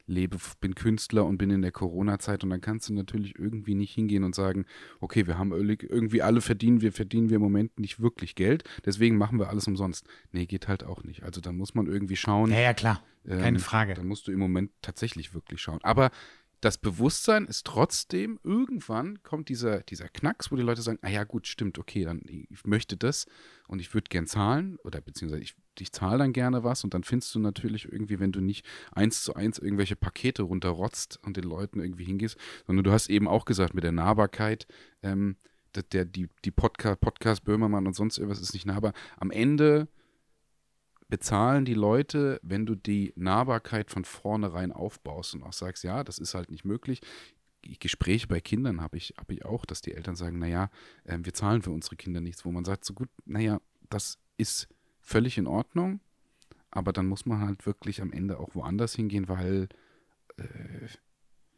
lebe, 0.09 0.37
bin 0.59 0.75
Künstler 0.75 1.25
und 1.25 1.37
bin 1.37 1.51
in 1.51 1.61
der 1.61 1.71
Corona-Zeit 1.71 2.43
und 2.43 2.49
dann 2.49 2.61
kannst 2.61 2.89
du 2.89 2.93
natürlich 2.93 3.37
irgendwie 3.37 3.75
nicht 3.75 3.93
hingehen 3.93 4.23
und 4.23 4.35
sagen, 4.35 4.65
okay, 4.99 5.27
wir 5.27 5.37
haben 5.37 5.51
irgendwie 5.51 6.21
alle 6.21 6.41
verdienen, 6.41 6.81
wir 6.81 6.91
verdienen 6.91 7.29
wir 7.29 7.35
im 7.35 7.41
Moment 7.41 7.79
nicht 7.79 7.99
wirklich 7.99 8.35
Geld, 8.35 8.63
deswegen 8.85 9.17
machen 9.17 9.39
wir 9.39 9.49
alles 9.49 9.67
umsonst. 9.67 10.07
Nee, 10.31 10.47
geht 10.47 10.67
halt 10.67 10.83
auch 10.83 11.03
nicht. 11.03 11.23
Also 11.23 11.39
da 11.41 11.51
muss 11.51 11.75
man 11.75 11.85
irgendwie 11.85 12.15
schauen. 12.15 12.51
Ja, 12.51 12.59
ja, 12.59 12.73
klar. 12.73 13.03
Keine 13.27 13.57
ähm, 13.57 13.63
Frage. 13.63 13.93
Dann 13.93 14.07
musst 14.07 14.27
du 14.27 14.31
im 14.31 14.39
Moment 14.39 14.71
tatsächlich 14.81 15.33
wirklich 15.33 15.61
schauen. 15.61 15.79
Aber 15.83 16.09
das 16.61 16.77
Bewusstsein 16.77 17.45
ist 17.45 17.65
trotzdem, 17.65 18.39
irgendwann 18.43 19.23
kommt 19.23 19.49
dieser, 19.49 19.81
dieser 19.81 20.09
Knacks, 20.09 20.51
wo 20.51 20.55
die 20.55 20.61
Leute 20.61 20.81
sagen, 20.81 20.99
ah 21.01 21.09
ja 21.09 21.23
gut, 21.23 21.47
stimmt, 21.47 21.79
okay, 21.79 22.03
dann 22.03 22.21
ich 22.27 22.65
möchte 22.65 22.97
das 22.97 23.27
und 23.67 23.79
ich 23.79 23.93
würde 23.93 24.09
gern 24.09 24.27
zahlen 24.27 24.77
oder 24.83 24.99
beziehungsweise 24.99 25.41
ich, 25.41 25.55
ich 25.79 25.91
zahle 25.91 26.19
dann 26.19 26.33
gerne 26.33 26.63
was 26.63 26.83
und 26.83 26.93
dann 26.93 27.03
findest 27.03 27.33
du 27.33 27.39
natürlich 27.39 27.85
irgendwie, 27.85 28.19
wenn 28.19 28.33
du 28.33 28.41
nicht 28.41 28.65
eins 28.91 29.23
zu 29.23 29.35
eins 29.35 29.57
irgendwelche 29.57 29.95
Pakete 29.95 30.43
runterrotzt 30.43 31.19
und 31.23 31.37
den 31.37 31.45
Leuten 31.45 31.79
irgendwie 31.79 32.05
hingehst, 32.05 32.37
sondern 32.67 32.83
du 32.83 32.91
hast 32.91 33.09
eben 33.09 33.27
auch 33.27 33.45
gesagt, 33.45 33.73
mit 33.73 33.85
der 33.85 33.93
Nahbarkeit, 33.93 34.67
ähm, 35.01 35.37
der, 35.93 36.05
die, 36.05 36.27
die 36.43 36.51
Podcast, 36.51 36.99
Podcast 36.99 37.43
Böhmermann 37.45 37.87
und 37.87 37.93
sonst 37.93 38.17
irgendwas 38.17 38.41
ist 38.41 38.53
nicht 38.53 38.65
nahbar. 38.65 38.93
Am 39.17 39.31
Ende 39.31 39.87
bezahlen 41.09 41.65
die 41.65 41.73
Leute, 41.73 42.39
wenn 42.43 42.65
du 42.65 42.75
die 42.75 43.13
Nahbarkeit 43.15 43.89
von 43.89 44.05
vornherein 44.05 44.71
aufbaust 44.71 45.33
und 45.33 45.43
auch 45.43 45.53
sagst, 45.53 45.83
ja, 45.83 46.03
das 46.03 46.19
ist 46.19 46.35
halt 46.35 46.51
nicht 46.51 46.65
möglich. 46.65 47.01
Gespräche 47.79 48.27
bei 48.27 48.39
Kindern 48.39 48.79
habe 48.79 48.97
ich, 48.97 49.13
hab 49.17 49.29
ich 49.31 49.43
auch, 49.43 49.65
dass 49.65 49.81
die 49.81 49.93
Eltern 49.93 50.15
sagen, 50.15 50.39
naja, 50.39 50.69
äh, 51.03 51.17
wir 51.21 51.33
zahlen 51.33 51.61
für 51.61 51.71
unsere 51.71 51.97
Kinder 51.97 52.21
nichts, 52.21 52.45
wo 52.45 52.51
man 52.51 52.63
sagt, 52.63 52.85
so 52.85 52.93
gut, 52.93 53.09
naja, 53.25 53.59
das 53.89 54.17
ist 54.37 54.69
völlig 55.01 55.37
in 55.37 55.47
Ordnung, 55.47 55.99
aber 56.71 56.93
dann 56.93 57.07
muss 57.07 57.25
man 57.25 57.41
halt 57.41 57.65
wirklich 57.65 58.01
am 58.01 58.13
Ende 58.13 58.39
auch 58.39 58.55
woanders 58.55 58.95
hingehen, 58.95 59.27
weil 59.27 59.67
äh, 60.37 60.87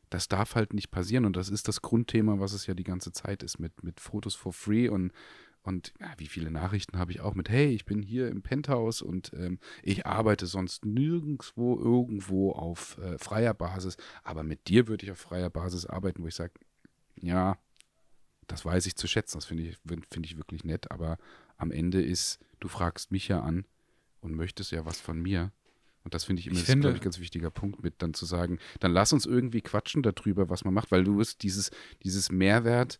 das 0.09 0.27
darf 0.27 0.55
halt 0.55 0.73
nicht 0.73 0.91
passieren 0.91 1.25
und 1.25 1.35
das 1.35 1.49
ist 1.49 1.67
das 1.67 1.81
Grundthema, 1.81 2.39
was 2.39 2.53
es 2.53 2.67
ja 2.67 2.73
die 2.73 2.83
ganze 2.83 3.11
Zeit 3.11 3.43
ist 3.43 3.59
mit, 3.59 3.83
mit 3.83 3.99
Fotos 3.99 4.35
for 4.35 4.53
free 4.53 4.89
und 4.89 5.11
und 5.63 5.93
ja, 5.99 6.13
wie 6.17 6.27
viele 6.27 6.49
Nachrichten 6.49 6.97
habe 6.97 7.11
ich 7.11 7.21
auch 7.21 7.35
mit, 7.35 7.49
hey, 7.49 7.67
ich 7.67 7.85
bin 7.85 8.01
hier 8.01 8.29
im 8.29 8.41
Penthouse 8.41 9.01
und 9.01 9.31
ähm, 9.33 9.59
ich 9.83 10.05
arbeite 10.05 10.47
sonst 10.47 10.85
nirgendwo 10.85 11.77
irgendwo 11.77 12.51
auf 12.51 12.97
äh, 12.97 13.17
freier 13.19 13.53
Basis, 13.53 13.97
aber 14.23 14.43
mit 14.43 14.67
dir 14.67 14.87
würde 14.87 15.05
ich 15.05 15.11
auf 15.11 15.19
freier 15.19 15.49
Basis 15.49 15.85
arbeiten, 15.85 16.23
wo 16.23 16.27
ich 16.27 16.35
sage, 16.35 16.53
ja, 17.15 17.57
das 18.47 18.65
weiß 18.65 18.85
ich 18.87 18.95
zu 18.95 19.07
schätzen, 19.07 19.37
das 19.37 19.45
finde 19.45 19.63
ich, 19.63 19.77
find 20.09 20.25
ich 20.25 20.37
wirklich 20.37 20.63
nett, 20.63 20.91
aber 20.91 21.17
am 21.57 21.71
Ende 21.71 22.01
ist, 22.01 22.39
du 22.59 22.67
fragst 22.67 23.11
mich 23.11 23.27
ja 23.27 23.41
an 23.41 23.65
und 24.19 24.35
möchtest 24.35 24.71
ja 24.71 24.85
was 24.85 24.99
von 24.99 25.21
mir. 25.21 25.51
Und 26.03 26.15
das 26.15 26.23
finde 26.23 26.39
ich 26.39 26.47
immer, 26.47 26.57
ich 26.57 26.65
finde, 26.65 26.91
ich, 26.91 27.01
ganz 27.01 27.19
wichtiger 27.19 27.51
Punkt 27.51 27.83
mit, 27.83 28.01
dann 28.01 28.15
zu 28.15 28.25
sagen, 28.25 28.57
dann 28.79 28.91
lass 28.91 29.13
uns 29.13 29.27
irgendwie 29.27 29.61
quatschen 29.61 30.01
darüber, 30.01 30.49
was 30.49 30.65
man 30.65 30.73
macht, 30.73 30.91
weil 30.91 31.03
du 31.03 31.17
wirst 31.17 31.43
dieses, 31.43 31.69
dieses 32.01 32.31
Mehrwert, 32.31 32.99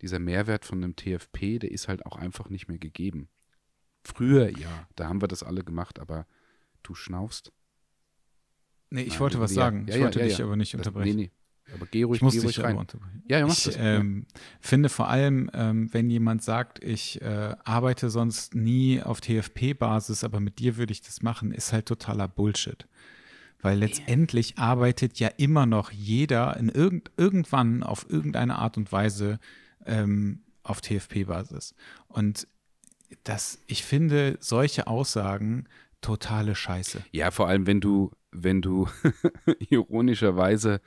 dieser 0.00 0.18
Mehrwert 0.18 0.64
von 0.64 0.82
einem 0.82 0.96
TFP, 0.96 1.58
der 1.58 1.70
ist 1.70 1.88
halt 1.88 2.06
auch 2.06 2.16
einfach 2.16 2.48
nicht 2.50 2.68
mehr 2.68 2.78
gegeben. 2.78 3.28
Früher 4.02 4.56
ja, 4.56 4.88
da 4.96 5.08
haben 5.08 5.20
wir 5.20 5.28
das 5.28 5.42
alle 5.42 5.64
gemacht, 5.64 5.98
aber 5.98 6.26
du 6.82 6.94
schnaufst. 6.94 7.52
Nee, 8.90 9.02
ich 9.02 9.10
Nein, 9.10 9.20
wollte 9.20 9.40
was 9.40 9.50
ja, 9.52 9.62
sagen. 9.62 9.86
Ja, 9.86 9.96
ich 9.96 10.02
wollte 10.02 10.20
dich 10.20 10.42
aber 10.42 10.56
nicht 10.56 10.74
unterbrechen. 10.74 11.16
nee, 11.16 11.22
nee. 11.24 11.30
Aber 11.74 11.86
geh 11.86 12.02
ruhig, 12.02 12.16
ich 12.18 12.22
muss 12.22 12.34
geh 12.34 12.40
ruhig 12.40 12.60
rein. 12.60 12.86
Ja, 13.26 13.40
ja, 13.40 13.46
mach 13.46 13.56
ich 13.56 13.64
das. 13.64 13.76
Ähm, 13.78 14.26
finde 14.60 14.88
vor 14.88 15.08
allem, 15.08 15.50
ähm, 15.52 15.92
wenn 15.92 16.08
jemand 16.08 16.42
sagt, 16.42 16.82
ich 16.82 17.20
äh, 17.20 17.54
arbeite 17.64 18.08
sonst 18.08 18.54
nie 18.54 19.02
auf 19.02 19.20
TFP-Basis, 19.20 20.24
aber 20.24 20.40
mit 20.40 20.58
dir 20.58 20.78
würde 20.78 20.92
ich 20.92 21.02
das 21.02 21.22
machen, 21.22 21.52
ist 21.52 21.72
halt 21.72 21.86
totaler 21.86 22.26
Bullshit. 22.26 22.88
Weil 23.60 23.78
letztendlich 23.78 24.56
arbeitet 24.56 25.18
ja 25.18 25.28
immer 25.36 25.66
noch 25.66 25.90
jeder 25.90 26.56
in 26.56 26.68
irgend, 26.68 27.10
irgendwann 27.16 27.82
auf 27.82 28.08
irgendeine 28.08 28.56
Art 28.56 28.76
und 28.76 28.92
Weise 28.92 29.40
ähm, 29.88 30.42
auf 30.62 30.80
TFP-Basis. 30.80 31.74
Und 32.08 32.46
das, 33.24 33.60
ich 33.66 33.84
finde 33.84 34.36
solche 34.40 34.86
Aussagen 34.86 35.64
totale 36.00 36.54
Scheiße. 36.54 37.02
Ja, 37.10 37.30
vor 37.30 37.48
allem, 37.48 37.66
wenn 37.66 37.80
du, 37.80 38.12
wenn 38.30 38.62
du 38.62 38.88
ironischerweise, 39.70 40.80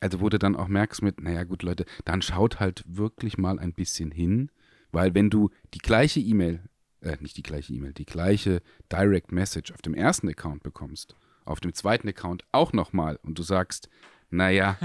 also 0.00 0.20
wo 0.20 0.28
du 0.28 0.38
dann 0.38 0.56
auch 0.56 0.68
merkst 0.68 1.02
mit, 1.02 1.20
naja 1.20 1.44
gut, 1.44 1.62
Leute, 1.62 1.86
dann 2.04 2.20
schaut 2.20 2.60
halt 2.60 2.84
wirklich 2.86 3.38
mal 3.38 3.58
ein 3.58 3.72
bisschen 3.72 4.10
hin, 4.10 4.50
weil 4.92 5.14
wenn 5.14 5.30
du 5.30 5.50
die 5.74 5.78
gleiche 5.78 6.20
E-Mail, 6.20 6.62
äh, 7.00 7.16
nicht 7.20 7.36
die 7.36 7.42
gleiche 7.42 7.72
E-Mail, 7.72 7.94
die 7.94 8.06
gleiche 8.06 8.60
Direct 8.92 9.32
Message 9.32 9.72
auf 9.72 9.82
dem 9.82 9.94
ersten 9.94 10.28
Account 10.28 10.62
bekommst 10.62 11.14
auf 11.48 11.60
dem 11.60 11.72
zweiten 11.72 12.08
Account 12.08 12.44
auch 12.52 12.72
nochmal 12.72 13.18
und 13.22 13.38
du 13.38 13.42
sagst, 13.42 13.88
naja, 14.30 14.78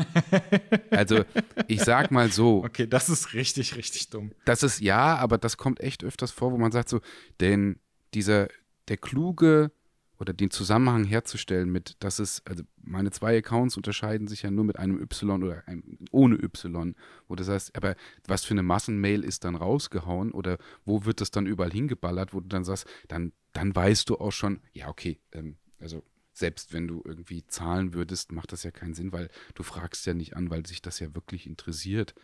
also 0.89 1.23
ich 1.67 1.81
sag 1.81 2.11
mal 2.11 2.31
so. 2.31 2.63
Okay, 2.73 2.87
das 2.87 3.09
ist 3.09 3.33
richtig, 3.33 3.75
richtig 3.75 4.09
dumm. 4.09 4.31
Das 4.45 4.63
ist 4.63 4.79
ja, 4.79 5.17
aber 5.17 5.37
das 5.37 5.57
kommt 5.57 5.79
echt 5.81 6.03
öfters 6.03 6.31
vor, 6.31 6.51
wo 6.51 6.57
man 6.57 6.71
sagt 6.71 6.89
so, 6.89 7.01
denn 7.39 7.79
dieser, 8.13 8.47
der 8.87 8.97
kluge 8.97 9.71
oder 10.19 10.33
den 10.33 10.51
Zusammenhang 10.51 11.03
herzustellen 11.03 11.69
mit, 11.69 11.97
dass 11.99 12.19
es, 12.19 12.41
also 12.45 12.63
meine 12.81 13.11
zwei 13.11 13.37
Accounts 13.37 13.75
unterscheiden 13.75 14.27
sich 14.27 14.43
ja 14.43 14.51
nur 14.51 14.63
mit 14.63 14.79
einem 14.79 15.01
Y 15.01 15.43
oder 15.43 15.67
einem, 15.67 15.97
ohne 16.11 16.35
Y, 16.35 16.95
wo 17.27 17.35
das 17.35 17.49
heißt, 17.49 17.75
aber 17.75 17.95
was 18.25 18.45
für 18.45 18.53
eine 18.53 18.63
Massenmail 18.63 19.23
ist 19.23 19.43
dann 19.43 19.55
rausgehauen 19.55 20.31
oder 20.31 20.57
wo 20.85 21.05
wird 21.05 21.19
das 21.19 21.31
dann 21.31 21.45
überall 21.45 21.71
hingeballert, 21.71 22.33
wo 22.33 22.39
du 22.39 22.47
dann 22.47 22.63
sagst, 22.63 22.87
dann, 23.09 23.33
dann 23.51 23.75
weißt 23.75 24.09
du 24.09 24.17
auch 24.17 24.31
schon, 24.31 24.61
ja, 24.71 24.87
okay, 24.87 25.19
ähm, 25.33 25.57
also 25.79 26.03
selbst 26.33 26.73
wenn 26.73 26.87
du 26.87 27.01
irgendwie 27.05 27.45
zahlen 27.45 27.93
würdest, 27.93 28.31
macht 28.31 28.51
das 28.51 28.63
ja 28.63 28.71
keinen 28.71 28.93
Sinn, 28.93 29.11
weil 29.11 29.29
du 29.53 29.63
fragst 29.63 30.05
ja 30.05 30.13
nicht 30.13 30.35
an, 30.35 30.49
weil 30.49 30.65
sich 30.65 30.81
das 30.81 30.99
ja 30.99 31.13
wirklich 31.13 31.45
interessiert. 31.45 32.15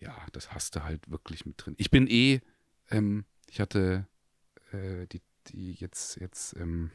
Ja, 0.00 0.14
das 0.32 0.52
hast 0.52 0.76
du 0.76 0.84
halt 0.84 1.10
wirklich 1.10 1.46
mit 1.46 1.54
drin. 1.64 1.74
Ich 1.78 1.90
bin 1.90 2.06
eh, 2.08 2.40
ähm, 2.90 3.24
ich 3.48 3.60
hatte 3.60 4.06
äh, 4.72 5.06
die, 5.06 5.22
die 5.48 5.72
jetzt, 5.72 6.20
jetzt 6.20 6.54
ähm, 6.56 6.90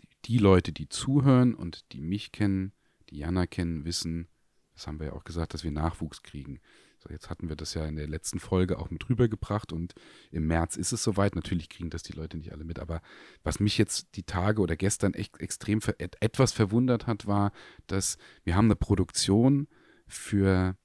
die, 0.00 0.08
die, 0.24 0.38
Leute, 0.38 0.72
die 0.72 0.88
zuhören 0.88 1.54
und 1.54 1.92
die 1.92 2.00
mich 2.00 2.32
kennen, 2.32 2.72
die 3.10 3.18
Jana 3.18 3.46
kennen, 3.46 3.84
wissen, 3.84 4.28
das 4.74 4.86
haben 4.86 4.98
wir 4.98 5.08
ja 5.08 5.12
auch 5.12 5.24
gesagt, 5.24 5.54
dass 5.54 5.64
wir 5.64 5.70
Nachwuchs 5.70 6.22
kriegen. 6.22 6.60
So, 7.06 7.12
jetzt 7.12 7.28
hatten 7.28 7.48
wir 7.48 7.56
das 7.56 7.74
ja 7.74 7.84
in 7.84 7.96
der 7.96 8.08
letzten 8.08 8.38
Folge 8.38 8.78
auch 8.78 8.90
mit 8.90 9.08
rübergebracht 9.08 9.72
und 9.72 9.94
im 10.30 10.46
März 10.46 10.76
ist 10.76 10.92
es 10.92 11.02
soweit. 11.02 11.36
Natürlich 11.36 11.68
kriegen 11.68 11.90
das 11.90 12.02
die 12.02 12.14
Leute 12.14 12.38
nicht 12.38 12.52
alle 12.52 12.64
mit, 12.64 12.78
aber 12.78 13.02
was 13.42 13.60
mich 13.60 13.76
jetzt 13.76 14.16
die 14.16 14.22
Tage 14.22 14.62
oder 14.62 14.76
gestern 14.76 15.12
echt 15.12 15.38
extrem 15.38 15.80
etwas 15.98 16.52
verwundert 16.52 17.06
hat, 17.06 17.26
war, 17.26 17.52
dass 17.86 18.16
wir 18.44 18.56
haben 18.56 18.66
eine 18.66 18.76
Produktion 18.76 19.68
für, 20.06 20.76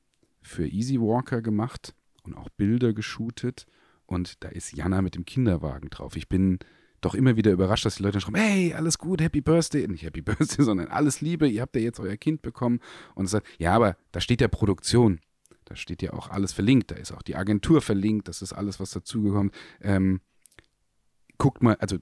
für 0.42 0.68
Easy 0.68 1.00
Walker 1.00 1.42
gemacht 1.42 1.96
und 2.24 2.36
auch 2.36 2.50
Bilder 2.50 2.94
geshootet 2.94 3.66
und 4.06 4.44
da 4.44 4.50
ist 4.50 4.74
Jana 4.74 5.02
mit 5.02 5.16
dem 5.16 5.24
Kinderwagen 5.24 5.90
drauf. 5.90 6.18
Ich 6.18 6.28
bin 6.28 6.60
doch 7.00 7.16
immer 7.16 7.38
wieder 7.38 7.52
überrascht, 7.52 7.86
dass 7.86 7.96
die 7.96 8.04
Leute 8.04 8.20
schreiben, 8.20 8.38
hey, 8.38 8.74
alles 8.74 8.98
gut, 8.98 9.22
Happy 9.22 9.40
Birthday. 9.40 9.88
Nicht 9.88 10.04
Happy 10.04 10.22
Birthday, 10.22 10.48
sondern 10.66 10.88
alles 10.88 11.22
Liebe, 11.22 11.48
ihr 11.48 11.62
habt 11.62 11.76
ja 11.76 11.82
jetzt 11.82 12.00
euer 12.00 12.18
Kind 12.18 12.42
bekommen. 12.42 12.80
Und 13.16 13.28
sagt, 13.28 13.48
ja, 13.58 13.74
aber 13.74 13.96
da 14.12 14.20
steht 14.20 14.42
ja 14.42 14.48
Produktion. 14.48 15.22
Da 15.70 15.76
steht 15.76 16.02
ja 16.02 16.14
auch 16.14 16.30
alles 16.30 16.52
verlinkt, 16.52 16.90
da 16.90 16.96
ist 16.96 17.12
auch 17.12 17.22
die 17.22 17.36
Agentur 17.36 17.82
verlinkt, 17.82 18.28
das 18.28 18.42
ist 18.42 18.54
alles, 18.54 18.80
was 18.80 18.90
dazugekommen. 18.90 19.52
Ähm, 19.82 20.20
guckt 21.38 21.62
mal, 21.62 21.76
also 21.76 21.98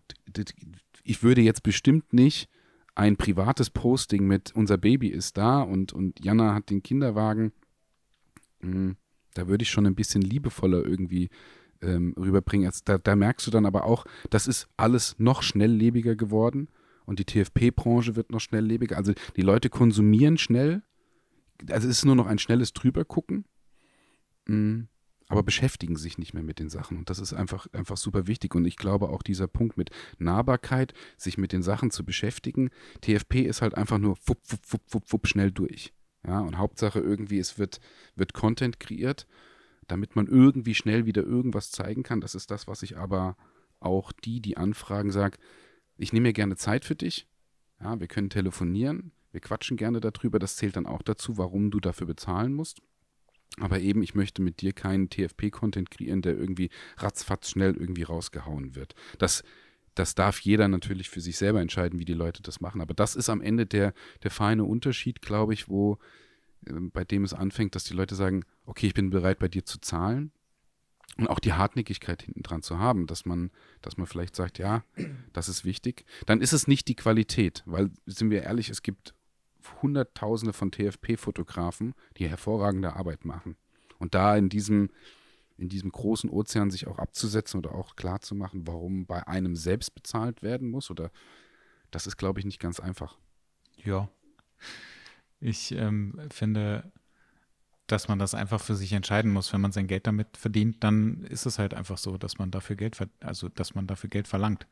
ich 1.04 1.22
würde 1.22 1.42
jetzt 1.42 1.64
bestimmt 1.64 2.14
nicht 2.14 2.50
ein 2.96 3.18
privates 3.18 3.70
Posting 3.70 4.26
mit 4.26 4.56
unser 4.56 4.78
Baby 4.78 5.10
ist 5.10 5.38
da 5.38 5.62
und, 5.62 5.92
und 5.92 6.24
Jana 6.24 6.54
hat 6.54 6.70
den 6.70 6.82
Kinderwagen. 6.82 7.52
Hm, 8.62 8.96
da 9.34 9.50
würde 9.50 9.64
ich 9.64 9.70
schon 9.70 9.86
ein 9.86 9.96
bisschen 9.96 10.22
liebevoller 10.22 10.86
irgendwie 10.86 11.30
ähm, 11.82 12.16
rüberbringen. 12.18 12.68
Also 12.68 12.82
da, 12.86 12.98
da 12.98 13.18
merkst 13.18 13.46
du 13.48 13.52
dann 13.52 13.66
aber 13.66 13.84
auch, 13.84 14.06
das 14.30 14.48
ist 14.48 14.70
alles 14.78 15.16
noch 15.20 15.44
schnelllebiger 15.44 16.16
geworden 16.16 16.70
und 17.06 17.20
die 17.20 17.26
TFP-Branche 17.26 18.16
wird 18.16 18.32
noch 18.32 18.40
schnelllebiger. 18.40 18.96
Also 18.96 19.14
die 19.36 19.42
Leute 19.42 19.70
konsumieren 19.70 20.38
schnell. 20.38 20.84
Also 21.70 21.90
es 21.90 21.98
ist 21.98 22.06
nur 22.06 22.16
noch 22.16 22.28
ein 22.28 22.40
schnelles 22.40 22.72
Drübergucken 22.72 23.44
Mhm. 24.48 24.88
aber 25.30 25.44
beschäftigen 25.44 25.98
sich 25.98 26.18
nicht 26.18 26.34
mehr 26.34 26.44
mit 26.44 26.60
den 26.60 26.70
Sachen. 26.70 26.98
Und 26.98 27.10
das 27.10 27.20
ist 27.20 27.34
einfach, 27.34 27.68
einfach 27.74 27.98
super 27.98 28.28
wichtig. 28.28 28.56
Und 28.56 28.66
ich 28.66 28.78
glaube 28.78 29.10
auch 29.10 29.22
dieser 29.22 29.48
Punkt 29.48 29.78
mit 29.78 29.90
Nahbarkeit, 30.18 30.94
sich 31.18 31.38
mit 31.38 31.52
den 31.52 31.64
Sachen 31.64 31.92
zu 31.92 32.06
beschäftigen. 32.06 32.70
TFP 33.02 33.42
ist 33.42 33.62
halt 33.62 33.76
einfach 33.76 33.98
nur 33.98 34.18
wupp, 34.26 34.40
wupp, 34.48 34.62
wupp, 34.72 34.82
wupp, 34.90 35.14
wupp, 35.14 35.28
schnell 35.28 35.52
durch. 35.52 35.94
Ja, 36.26 36.40
und 36.40 36.58
Hauptsache 36.58 37.00
irgendwie, 37.00 37.40
es 37.40 37.58
wird, 37.58 37.80
wird 38.16 38.34
Content 38.34 38.80
kreiert, 38.80 39.28
damit 39.88 40.16
man 40.16 40.28
irgendwie 40.28 40.76
schnell 40.76 41.06
wieder 41.06 41.24
irgendwas 41.24 41.72
zeigen 41.72 42.04
kann. 42.04 42.22
Das 42.22 42.36
ist 42.36 42.52
das, 42.52 42.68
was 42.68 42.84
ich 42.84 42.98
aber 42.98 43.38
auch 43.80 44.12
die, 44.12 44.42
die 44.42 44.58
anfragen, 44.58 45.12
sage, 45.12 45.38
ich 45.98 46.14
nehme 46.14 46.30
mir 46.30 46.34
gerne 46.34 46.56
Zeit 46.56 46.86
für 46.86 46.96
dich. 46.96 47.28
Ja, 47.80 48.00
wir 48.00 48.08
können 48.08 48.30
telefonieren, 48.30 49.12
wir 49.32 49.42
quatschen 49.42 49.78
gerne 49.78 50.00
darüber. 50.00 50.40
Das 50.40 50.56
zählt 50.56 50.76
dann 50.76 50.86
auch 50.86 51.02
dazu, 51.02 51.38
warum 51.38 51.72
du 51.72 51.80
dafür 51.80 52.08
bezahlen 52.08 52.54
musst. 52.54 52.82
Aber 53.60 53.80
eben, 53.80 54.04
ich 54.04 54.14
möchte 54.14 54.42
mit 54.42 54.62
dir 54.62 54.74
keinen 54.74 55.10
TFP-Content 55.10 55.90
kreieren, 55.90 56.22
der 56.22 56.38
irgendwie 56.38 56.70
ratzfatz 56.98 57.50
schnell 57.50 57.76
irgendwie 57.76 58.04
rausgehauen 58.04 58.76
wird. 58.76 58.94
Das, 59.18 59.44
das 59.96 60.14
darf 60.14 60.40
jeder 60.40 60.68
natürlich 60.68 61.10
für 61.10 61.22
sich 61.22 61.38
selber 61.38 61.60
entscheiden, 61.60 62.00
wie 62.00 62.06
die 62.06 62.14
Leute 62.14 62.44
das 62.44 62.62
machen. 62.62 62.82
Aber 62.82 62.94
das 62.94 63.16
ist 63.16 63.30
am 63.30 63.42
Ende 63.42 63.66
der, 63.66 63.94
der 64.24 64.32
feine 64.32 64.64
Unterschied, 64.64 65.22
glaube 65.22 65.54
ich, 65.54 65.70
wo 65.70 65.98
äh, 66.68 66.74
bei 66.74 67.04
dem 67.04 67.24
es 67.24 67.34
anfängt, 67.34 67.74
dass 67.74 67.84
die 67.84 67.96
Leute 67.96 68.16
sagen, 68.16 68.44
okay, 68.66 68.88
ich 68.88 68.94
bin 68.94 69.10
bereit, 69.10 69.40
bei 69.40 69.48
dir 69.48 69.66
zu 69.66 69.80
zahlen. 69.80 70.32
Und 71.18 71.28
auch 71.28 71.40
die 71.40 71.54
Hartnäckigkeit 71.54 72.22
hinten 72.22 72.44
dran 72.44 72.62
zu 72.62 72.78
haben, 72.78 73.08
dass 73.08 73.26
man, 73.26 73.50
dass 73.82 73.98
man 73.98 74.06
vielleicht 74.06 74.36
sagt, 74.36 74.60
ja, 74.60 74.84
das 75.34 75.50
ist 75.50 75.66
wichtig. 75.66 76.06
Dann 76.28 76.42
ist 76.42 76.54
es 76.54 76.68
nicht 76.68 76.88
die 76.88 76.96
Qualität, 76.96 77.64
weil, 77.66 77.90
sind 78.06 78.30
wir 78.30 78.44
ehrlich, 78.44 78.70
es 78.70 78.84
gibt 78.84 79.16
Hunderttausende 79.82 80.54
von 80.54 80.72
TFP-Fotografen, 80.72 81.94
die 82.18 82.28
hervorragende 82.28 82.96
Arbeit 82.96 83.26
machen. 83.26 83.56
Und 84.00 84.16
da 84.16 84.36
in 84.36 84.50
diesem, 84.50 84.90
in 85.58 85.70
diesem 85.70 85.92
großen 85.92 86.30
Ozean 86.30 86.72
sich 86.72 86.88
auch 86.88 87.00
abzusetzen 87.00 87.58
oder 87.60 87.74
auch 87.74 87.96
klar 87.96 88.22
zu 88.22 88.36
machen, 88.36 88.68
warum 88.68 89.06
bei 89.06 89.28
einem 89.28 89.56
selbst 89.56 89.96
bezahlt 89.96 90.44
werden 90.44 90.70
muss, 90.70 90.92
oder 90.92 91.12
das 91.92 92.08
ist, 92.08 92.18
glaube 92.18 92.40
ich, 92.40 92.46
nicht 92.46 92.60
ganz 92.60 92.80
einfach. 92.80 93.18
Ja. 93.84 94.10
Ich 95.40 95.72
ähm, 95.72 96.20
finde, 96.32 96.92
dass 97.88 98.08
man 98.08 98.20
das 98.20 98.36
einfach 98.36 98.62
für 98.62 98.76
sich 98.76 98.92
entscheiden 98.94 99.32
muss. 99.32 99.54
Wenn 99.54 99.62
man 99.62 99.72
sein 99.72 99.88
Geld 99.88 100.08
damit 100.08 100.36
verdient, 100.36 100.84
dann 100.84 101.24
ist 101.24 101.46
es 101.46 101.58
halt 101.58 101.74
einfach 101.74 101.98
so, 101.98 102.18
dass 102.18 102.38
man 102.38 102.52
dafür 102.52 102.76
Geld, 102.76 102.98
also 103.22 103.50
dass 103.50 103.76
man 103.76 103.88
dafür 103.88 104.10
Geld 104.10 104.28
verlangt. 104.28 104.68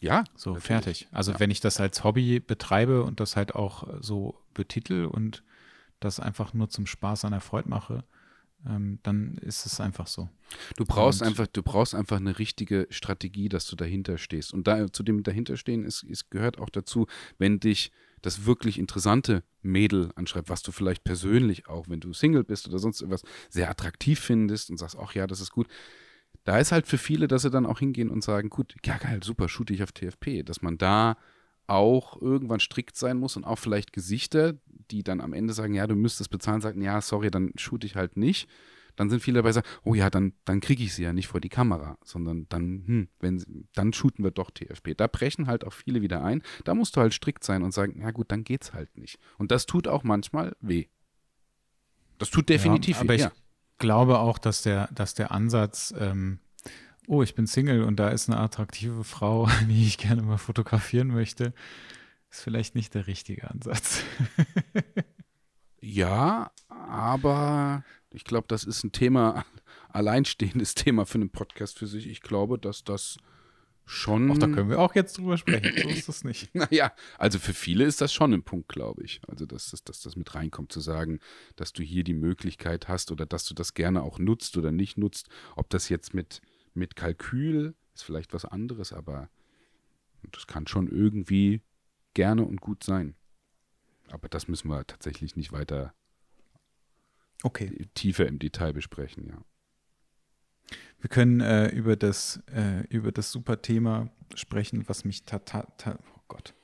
Ja. 0.00 0.24
So, 0.34 0.50
natürlich. 0.50 0.66
fertig. 0.66 1.08
Also 1.10 1.32
ja. 1.32 1.40
wenn 1.40 1.50
ich 1.50 1.60
das 1.60 1.80
als 1.80 2.04
Hobby 2.04 2.40
betreibe 2.40 3.02
und 3.02 3.20
das 3.20 3.36
halt 3.36 3.54
auch 3.54 3.88
so 4.00 4.38
betitel 4.54 5.06
und 5.06 5.42
das 6.00 6.20
einfach 6.20 6.54
nur 6.54 6.68
zum 6.68 6.86
Spaß 6.86 7.24
an 7.24 7.32
der 7.32 7.40
Freude 7.40 7.68
mache, 7.68 8.04
ähm, 8.68 8.98
dann 9.02 9.38
ist 9.38 9.66
es 9.66 9.80
einfach 9.80 10.06
so. 10.06 10.28
Du 10.76 10.84
brauchst 10.84 11.22
und 11.22 11.28
einfach, 11.28 11.46
du 11.46 11.62
brauchst 11.62 11.94
einfach 11.94 12.16
eine 12.16 12.38
richtige 12.38 12.86
Strategie, 12.90 13.48
dass 13.48 13.66
du 13.66 13.76
dahinter 13.76 14.18
stehst. 14.18 14.52
Und 14.52 14.66
da, 14.66 14.92
zu 14.92 15.02
dem 15.02 15.22
dahinterstehen 15.22 15.84
ist, 15.84 16.02
ist, 16.02 16.30
gehört 16.30 16.58
auch 16.58 16.70
dazu, 16.70 17.06
wenn 17.38 17.60
dich 17.60 17.92
das 18.22 18.44
wirklich 18.44 18.78
interessante 18.78 19.44
Mädel 19.62 20.10
anschreibt, 20.16 20.48
was 20.48 20.62
du 20.62 20.72
vielleicht 20.72 21.04
persönlich 21.04 21.68
auch, 21.68 21.88
wenn 21.88 22.00
du 22.00 22.12
Single 22.12 22.44
bist 22.44 22.66
oder 22.66 22.78
sonst 22.78 23.00
irgendwas, 23.00 23.22
sehr 23.50 23.70
attraktiv 23.70 24.20
findest 24.20 24.70
und 24.70 24.78
sagst, 24.78 24.96
ach 24.98 25.14
ja, 25.14 25.26
das 25.26 25.40
ist 25.40 25.52
gut, 25.52 25.68
da 26.46 26.58
ist 26.58 26.70
halt 26.70 26.86
für 26.86 26.96
viele, 26.96 27.26
dass 27.26 27.42
sie 27.42 27.50
dann 27.50 27.66
auch 27.66 27.80
hingehen 27.80 28.08
und 28.08 28.22
sagen, 28.22 28.50
gut, 28.50 28.76
ja 28.84 28.96
geil, 28.98 29.20
super, 29.22 29.48
shoote 29.48 29.74
ich 29.74 29.82
auf 29.82 29.90
TFP, 29.90 30.44
dass 30.44 30.62
man 30.62 30.78
da 30.78 31.16
auch 31.66 32.22
irgendwann 32.22 32.60
strikt 32.60 32.96
sein 32.96 33.18
muss 33.18 33.36
und 33.36 33.44
auch 33.44 33.58
vielleicht 33.58 33.92
Gesichter, 33.92 34.54
die 34.92 35.02
dann 35.02 35.20
am 35.20 35.32
Ende 35.32 35.52
sagen, 35.52 35.74
ja, 35.74 35.88
du 35.88 35.96
müsstest 35.96 36.30
bezahlen, 36.30 36.60
sagen, 36.60 36.80
ja, 36.80 37.00
sorry, 37.00 37.32
dann 37.32 37.50
shoote 37.56 37.84
ich 37.84 37.96
halt 37.96 38.16
nicht. 38.16 38.48
Dann 38.94 39.10
sind 39.10 39.20
viele 39.20 39.38
dabei, 39.38 39.50
sagen, 39.50 39.66
oh 39.82 39.94
ja, 39.94 40.08
dann, 40.08 40.34
dann 40.44 40.60
kriege 40.60 40.84
ich 40.84 40.94
sie 40.94 41.02
ja 41.02 41.12
nicht 41.12 41.26
vor 41.26 41.40
die 41.40 41.48
Kamera, 41.48 41.98
sondern 42.04 42.46
dann, 42.48 42.84
hm, 42.86 43.08
wenn, 43.18 43.66
dann 43.74 43.92
shooten 43.92 44.22
wir 44.22 44.30
doch 44.30 44.52
TFP. 44.52 44.94
Da 44.96 45.08
brechen 45.08 45.48
halt 45.48 45.66
auch 45.66 45.72
viele 45.72 46.00
wieder 46.00 46.24
ein. 46.24 46.42
Da 46.64 46.74
musst 46.74 46.96
du 46.96 47.00
halt 47.00 47.12
strikt 47.12 47.42
sein 47.42 47.64
und 47.64 47.74
sagen, 47.74 48.00
ja 48.00 48.12
gut, 48.12 48.30
dann 48.30 48.44
geht's 48.44 48.72
halt 48.72 48.96
nicht. 48.96 49.18
Und 49.36 49.50
das 49.50 49.66
tut 49.66 49.88
auch 49.88 50.04
manchmal 50.04 50.56
weh. 50.60 50.86
Das 52.18 52.30
tut 52.30 52.48
definitiv 52.48 52.96
ja, 52.98 53.00
aber 53.02 53.14
weh. 53.14 53.16
Ich, 53.16 53.45
glaube 53.78 54.18
auch, 54.18 54.38
dass 54.38 54.62
der, 54.62 54.88
dass 54.92 55.14
der 55.14 55.30
Ansatz, 55.30 55.94
ähm, 55.98 56.38
oh, 57.06 57.22
ich 57.22 57.34
bin 57.34 57.46
Single 57.46 57.82
und 57.82 57.96
da 57.96 58.08
ist 58.08 58.28
eine 58.28 58.38
attraktive 58.40 59.04
Frau, 59.04 59.48
die 59.68 59.86
ich 59.86 59.98
gerne 59.98 60.22
mal 60.22 60.38
fotografieren 60.38 61.08
möchte, 61.08 61.52
ist 62.30 62.42
vielleicht 62.42 62.74
nicht 62.74 62.94
der 62.94 63.06
richtige 63.06 63.50
Ansatz. 63.50 64.02
ja, 65.80 66.50
aber 66.68 67.84
ich 68.12 68.24
glaube, 68.24 68.46
das 68.48 68.64
ist 68.64 68.84
ein 68.84 68.92
Thema, 68.92 69.44
alleinstehendes 69.88 70.74
Thema 70.74 71.06
für 71.06 71.18
einen 71.18 71.30
Podcast 71.30 71.78
für 71.78 71.86
sich. 71.86 72.06
Ich 72.06 72.20
glaube, 72.20 72.58
dass 72.58 72.84
das 72.84 73.18
schon. 73.86 74.30
Ach, 74.32 74.38
da 74.38 74.48
können 74.48 74.68
wir 74.68 74.80
auch 74.80 74.94
jetzt 74.94 75.16
drüber 75.16 75.38
sprechen. 75.38 75.72
So 75.82 75.88
ist 75.88 76.08
das 76.08 76.24
nicht. 76.24 76.54
naja, 76.54 76.92
also 77.18 77.38
für 77.38 77.54
viele 77.54 77.84
ist 77.84 78.00
das 78.00 78.12
schon 78.12 78.34
ein 78.34 78.42
Punkt, 78.42 78.68
glaube 78.68 79.04
ich. 79.04 79.20
Also, 79.28 79.46
dass, 79.46 79.70
dass, 79.70 79.84
dass 79.84 80.02
das 80.02 80.16
mit 80.16 80.34
reinkommt, 80.34 80.72
zu 80.72 80.80
sagen, 80.80 81.20
dass 81.54 81.72
du 81.72 81.82
hier 81.82 82.04
die 82.04 82.14
Möglichkeit 82.14 82.88
hast 82.88 83.12
oder 83.12 83.24
dass 83.24 83.46
du 83.46 83.54
das 83.54 83.74
gerne 83.74 84.02
auch 84.02 84.18
nutzt 84.18 84.56
oder 84.56 84.72
nicht 84.72 84.98
nutzt. 84.98 85.28
Ob 85.54 85.70
das 85.70 85.88
jetzt 85.88 86.12
mit, 86.12 86.42
mit 86.74 86.96
Kalkül 86.96 87.74
ist 87.94 88.02
vielleicht 88.02 88.34
was 88.34 88.44
anderes, 88.44 88.92
aber 88.92 89.30
das 90.32 90.46
kann 90.46 90.66
schon 90.66 90.88
irgendwie 90.88 91.62
gerne 92.14 92.44
und 92.44 92.60
gut 92.60 92.82
sein. 92.82 93.14
Aber 94.08 94.28
das 94.28 94.48
müssen 94.48 94.68
wir 94.68 94.86
tatsächlich 94.86 95.36
nicht 95.36 95.52
weiter 95.52 95.94
okay. 97.42 97.88
tiefer 97.94 98.26
im 98.26 98.38
Detail 98.38 98.72
besprechen, 98.72 99.26
ja. 99.28 99.42
Wir 101.00 101.08
können 101.10 101.40
äh, 101.40 101.68
über, 101.68 101.96
das, 101.96 102.42
äh, 102.52 102.86
über 102.88 103.12
das 103.12 103.30
super 103.30 103.62
Thema 103.62 104.10
sprechen, 104.34 104.88
was 104.88 105.04
mich 105.04 105.24
ta, 105.24 105.38
ta, 105.38 105.62
ta 105.78 105.98
oh 106.16 106.20
Gott. 106.28 106.54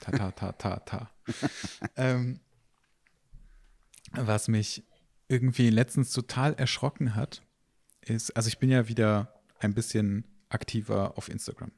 ta, 0.00 0.12
ta, 0.12 0.30
ta, 0.30 0.52
ta, 0.52 0.76
ta. 0.80 1.10
ähm, 1.96 2.40
was 4.12 4.48
mich 4.48 4.84
irgendwie 5.28 5.70
letztens 5.70 6.12
total 6.12 6.54
erschrocken 6.54 7.14
hat, 7.14 7.42
ist, 8.02 8.30
also 8.36 8.48
ich 8.48 8.58
bin 8.58 8.70
ja 8.70 8.88
wieder 8.88 9.34
ein 9.58 9.74
bisschen 9.74 10.24
aktiver 10.48 11.18
auf 11.18 11.28
Instagram. 11.28 11.72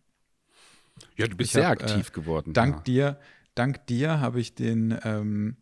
Ja, 1.16 1.26
du 1.26 1.36
bist 1.36 1.49
Ich 1.49 1.53
sehr 1.53 1.68
hab, 1.68 1.82
aktiv 1.82 2.09
äh, 2.09 2.12
geworden. 2.12 2.53
Dank 2.53 2.76
ja. 2.76 2.82
dir, 2.82 3.20
dank 3.55 3.86
dir 3.86 4.20
habe 4.20 4.41
ich 4.41 4.55
den 4.55 4.99
ähm, 5.03 5.57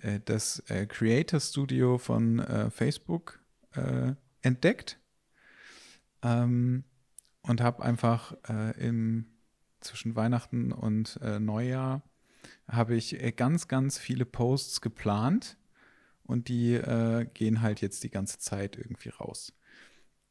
äh, 0.00 0.20
das 0.24 0.60
äh, 0.68 0.86
Creator 0.86 1.40
Studio 1.40 1.98
von 1.98 2.38
äh, 2.38 2.70
Facebook 2.70 3.40
äh, 3.74 4.14
entdeckt 4.42 4.98
ähm, 6.26 6.84
und 7.42 7.60
habe 7.60 7.82
einfach 7.82 8.34
äh, 8.48 8.72
im 8.84 9.26
zwischen 9.80 10.16
Weihnachten 10.16 10.72
und 10.72 11.18
äh, 11.22 11.38
Neujahr 11.38 12.02
habe 12.68 12.96
ich 12.96 13.22
äh, 13.22 13.30
ganz 13.30 13.68
ganz 13.68 13.98
viele 13.98 14.24
Posts 14.24 14.80
geplant 14.80 15.56
und 16.24 16.48
die 16.48 16.74
äh, 16.74 17.26
gehen 17.32 17.62
halt 17.62 17.80
jetzt 17.80 18.02
die 18.02 18.10
ganze 18.10 18.38
Zeit 18.38 18.76
irgendwie 18.76 19.10
raus. 19.10 19.52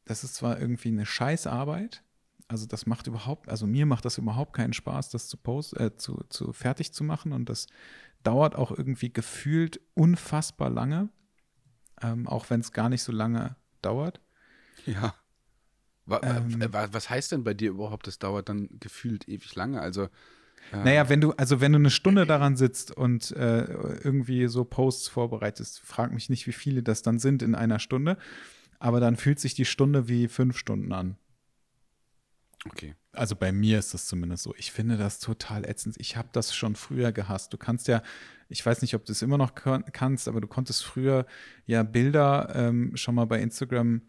Das 0.04 0.24
ist 0.24 0.34
zwar 0.34 0.60
irgendwie 0.60 0.88
eine 0.88 1.06
Scheißarbeit, 1.06 2.02
also 2.48 2.66
das 2.66 2.86
macht 2.86 3.06
überhaupt, 3.06 3.48
also 3.48 3.66
mir 3.66 3.86
macht 3.86 4.04
das 4.04 4.18
überhaupt 4.18 4.52
keinen 4.52 4.74
Spaß, 4.74 5.08
das 5.10 5.28
zu 5.28 5.38
post, 5.38 5.78
äh, 5.80 5.96
zu, 5.96 6.22
zu 6.28 6.52
fertig 6.52 6.92
zu 6.92 7.02
machen 7.02 7.32
und 7.32 7.48
das 7.48 7.66
dauert 8.22 8.56
auch 8.56 8.70
irgendwie 8.70 9.12
gefühlt 9.12 9.80
unfassbar 9.94 10.68
lange, 10.68 11.08
ähm, 12.02 12.28
auch 12.28 12.50
wenn 12.50 12.60
es 12.60 12.72
gar 12.72 12.90
nicht 12.90 13.02
so 13.02 13.12
lange 13.12 13.56
dauert. 13.80 14.20
Ja. 14.84 15.14
Wa 16.06 16.20
Ähm. 16.22 16.72
wa 16.72 16.88
was 16.92 17.10
heißt 17.10 17.32
denn 17.32 17.44
bei 17.44 17.54
dir 17.54 17.70
überhaupt, 17.70 18.06
das 18.06 18.18
dauert 18.18 18.48
dann 18.48 18.68
gefühlt 18.80 19.28
ewig 19.28 19.54
lange? 19.54 19.80
Also, 19.80 20.04
äh, 20.72 20.84
Naja, 20.84 21.08
wenn 21.08 21.20
du, 21.20 21.32
also 21.32 21.60
wenn 21.60 21.72
du 21.72 21.78
eine 21.78 21.90
Stunde 21.90 22.26
daran 22.26 22.56
sitzt 22.56 22.92
und 22.96 23.32
äh, 23.32 23.64
irgendwie 23.64 24.46
so 24.48 24.64
Posts 24.64 25.08
vorbereitest, 25.08 25.80
frag 25.80 26.12
mich 26.12 26.30
nicht, 26.30 26.46
wie 26.46 26.52
viele 26.52 26.82
das 26.82 27.02
dann 27.02 27.18
sind 27.18 27.42
in 27.42 27.54
einer 27.54 27.78
Stunde, 27.80 28.18
aber 28.78 29.00
dann 29.00 29.16
fühlt 29.16 29.40
sich 29.40 29.54
die 29.54 29.64
Stunde 29.64 30.08
wie 30.08 30.28
fünf 30.28 30.56
Stunden 30.56 30.92
an. 30.92 31.16
okay. 32.66 32.94
Also 33.12 33.34
bei 33.34 33.50
mir 33.50 33.78
ist 33.78 33.94
das 33.94 34.06
zumindest 34.06 34.42
so. 34.42 34.54
Ich 34.56 34.72
finde 34.72 34.96
das 34.98 35.18
total 35.20 35.64
ätzend. 35.64 35.96
Ich 35.98 36.16
habe 36.16 36.28
das 36.32 36.54
schon 36.54 36.76
früher 36.76 37.12
gehasst. 37.12 37.52
Du 37.52 37.56
kannst 37.56 37.88
ja, 37.88 38.02
ich 38.48 38.64
weiß 38.64 38.82
nicht, 38.82 38.94
ob 38.94 39.04
du 39.06 39.12
es 39.12 39.22
immer 39.22 39.38
noch 39.38 39.54
kannst, 39.54 40.28
aber 40.28 40.40
du 40.42 40.46
konntest 40.46 40.84
früher 40.84 41.26
ja 41.64 41.82
Bilder 41.82 42.52
ähm, 42.54 42.94
schon 42.96 43.14
mal 43.14 43.24
bei 43.26 43.40
Instagram 43.40 44.02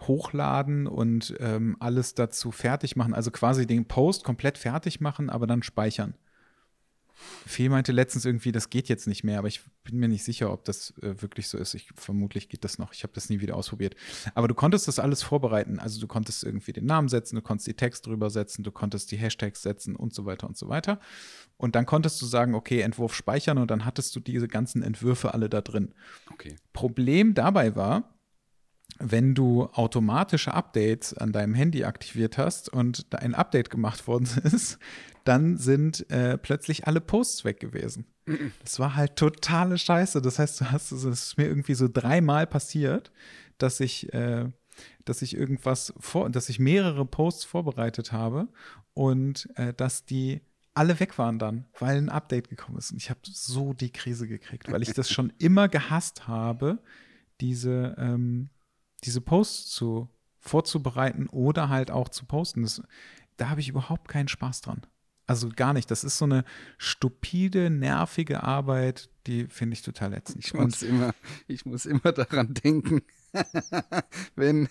hochladen 0.00 0.86
und 0.86 1.34
ähm, 1.40 1.76
alles 1.80 2.14
dazu 2.14 2.50
fertig 2.50 2.96
machen. 2.96 3.14
Also 3.14 3.30
quasi 3.30 3.66
den 3.66 3.86
Post 3.86 4.24
komplett 4.24 4.58
fertig 4.58 5.00
machen, 5.00 5.30
aber 5.30 5.46
dann 5.46 5.62
speichern. 5.62 6.14
Fee 7.46 7.68
meinte 7.68 7.92
letztens 7.92 8.24
irgendwie, 8.24 8.52
das 8.52 8.70
geht 8.70 8.88
jetzt 8.88 9.06
nicht 9.06 9.24
mehr, 9.24 9.38
aber 9.38 9.48
ich 9.48 9.60
bin 9.84 9.98
mir 9.98 10.08
nicht 10.08 10.24
sicher, 10.24 10.52
ob 10.52 10.64
das 10.64 10.94
äh, 11.00 11.22
wirklich 11.22 11.48
so 11.48 11.58
ist. 11.58 11.74
Ich, 11.74 11.88
vermutlich 11.94 12.48
geht 12.48 12.64
das 12.64 12.78
noch. 12.78 12.92
Ich 12.92 13.02
habe 13.02 13.12
das 13.12 13.30
nie 13.30 13.40
wieder 13.40 13.56
ausprobiert. 13.56 13.94
Aber 14.34 14.48
du 14.48 14.54
konntest 14.54 14.88
das 14.88 14.98
alles 14.98 15.22
vorbereiten. 15.22 15.78
Also 15.78 16.00
du 16.00 16.06
konntest 16.06 16.42
irgendwie 16.42 16.72
den 16.72 16.86
Namen 16.86 17.08
setzen, 17.08 17.36
du 17.36 17.42
konntest 17.42 17.68
die 17.68 17.74
Text 17.74 18.06
drüber 18.06 18.30
setzen, 18.30 18.64
du 18.64 18.72
konntest 18.72 19.12
die 19.12 19.16
Hashtags 19.16 19.62
setzen 19.62 19.94
und 19.94 20.14
so 20.14 20.26
weiter 20.26 20.46
und 20.48 20.56
so 20.56 20.68
weiter. 20.68 20.98
Und 21.56 21.76
dann 21.76 21.86
konntest 21.86 22.20
du 22.20 22.26
sagen, 22.26 22.54
okay, 22.54 22.80
Entwurf 22.80 23.14
speichern 23.14 23.58
und 23.58 23.70
dann 23.70 23.84
hattest 23.84 24.14
du 24.16 24.20
diese 24.20 24.48
ganzen 24.48 24.82
Entwürfe 24.82 25.34
alle 25.34 25.48
da 25.48 25.60
drin. 25.60 25.94
Okay. 26.32 26.56
Problem 26.72 27.34
dabei 27.34 27.76
war, 27.76 28.13
wenn 28.98 29.34
du 29.34 29.64
automatische 29.72 30.54
Updates 30.54 31.14
an 31.14 31.32
deinem 31.32 31.54
Handy 31.54 31.84
aktiviert 31.84 32.38
hast 32.38 32.68
und 32.68 33.12
da 33.12 33.18
ein 33.18 33.34
Update 33.34 33.70
gemacht 33.70 34.06
worden 34.06 34.28
ist, 34.44 34.78
dann 35.24 35.56
sind 35.56 36.08
äh, 36.10 36.38
plötzlich 36.38 36.86
alle 36.86 37.00
Posts 37.00 37.44
weg 37.44 37.60
gewesen. 37.60 38.06
Das 38.62 38.78
war 38.78 38.94
halt 38.94 39.16
totale 39.16 39.78
Scheiße. 39.78 40.22
Das 40.22 40.38
heißt, 40.38 40.60
du 40.60 40.70
hast, 40.70 40.92
es 40.92 41.04
ist 41.04 41.36
mir 41.36 41.46
irgendwie 41.46 41.74
so 41.74 41.88
dreimal 41.92 42.46
passiert, 42.46 43.10
dass 43.58 43.80
ich, 43.80 44.12
äh, 44.12 44.50
dass 45.04 45.22
ich 45.22 45.36
irgendwas 45.36 45.92
vor, 45.98 46.30
dass 46.30 46.48
ich 46.48 46.58
mehrere 46.58 47.04
Posts 47.04 47.44
vorbereitet 47.44 48.12
habe 48.12 48.48
und 48.94 49.48
äh, 49.56 49.74
dass 49.74 50.04
die 50.04 50.40
alle 50.74 50.98
weg 51.00 51.18
waren 51.18 51.38
dann, 51.38 51.66
weil 51.78 51.96
ein 51.96 52.08
Update 52.08 52.48
gekommen 52.48 52.78
ist. 52.78 52.90
Und 52.90 52.98
ich 52.98 53.08
habe 53.08 53.20
so 53.24 53.72
die 53.72 53.92
Krise 53.92 54.26
gekriegt, 54.26 54.70
weil 54.70 54.82
ich 54.82 54.92
das 54.92 55.10
schon 55.10 55.32
immer 55.38 55.68
gehasst 55.68 56.26
habe, 56.26 56.80
diese, 57.40 57.94
ähm, 57.98 58.50
diese 59.04 59.20
Posts 59.20 59.70
zu 59.70 60.08
vorzubereiten 60.38 61.28
oder 61.28 61.68
halt 61.68 61.90
auch 61.90 62.08
zu 62.08 62.26
posten. 62.26 62.62
Das, 62.62 62.82
da 63.36 63.48
habe 63.48 63.60
ich 63.60 63.68
überhaupt 63.68 64.08
keinen 64.08 64.28
Spaß 64.28 64.60
dran. 64.60 64.82
Also 65.26 65.48
gar 65.48 65.72
nicht. 65.72 65.90
Das 65.90 66.04
ist 66.04 66.18
so 66.18 66.26
eine 66.26 66.44
stupide, 66.76 67.70
nervige 67.70 68.42
Arbeit, 68.42 69.08
die 69.26 69.46
finde 69.46 69.74
ich 69.74 69.82
total 69.82 70.12
ätzend. 70.12 70.44
Ich 70.44 70.52
muss 70.52 70.82
immer, 70.82 71.14
ich 71.46 71.64
muss 71.64 71.86
immer 71.86 72.12
daran 72.12 72.52
denken, 72.52 73.02
wenn, 74.36 74.68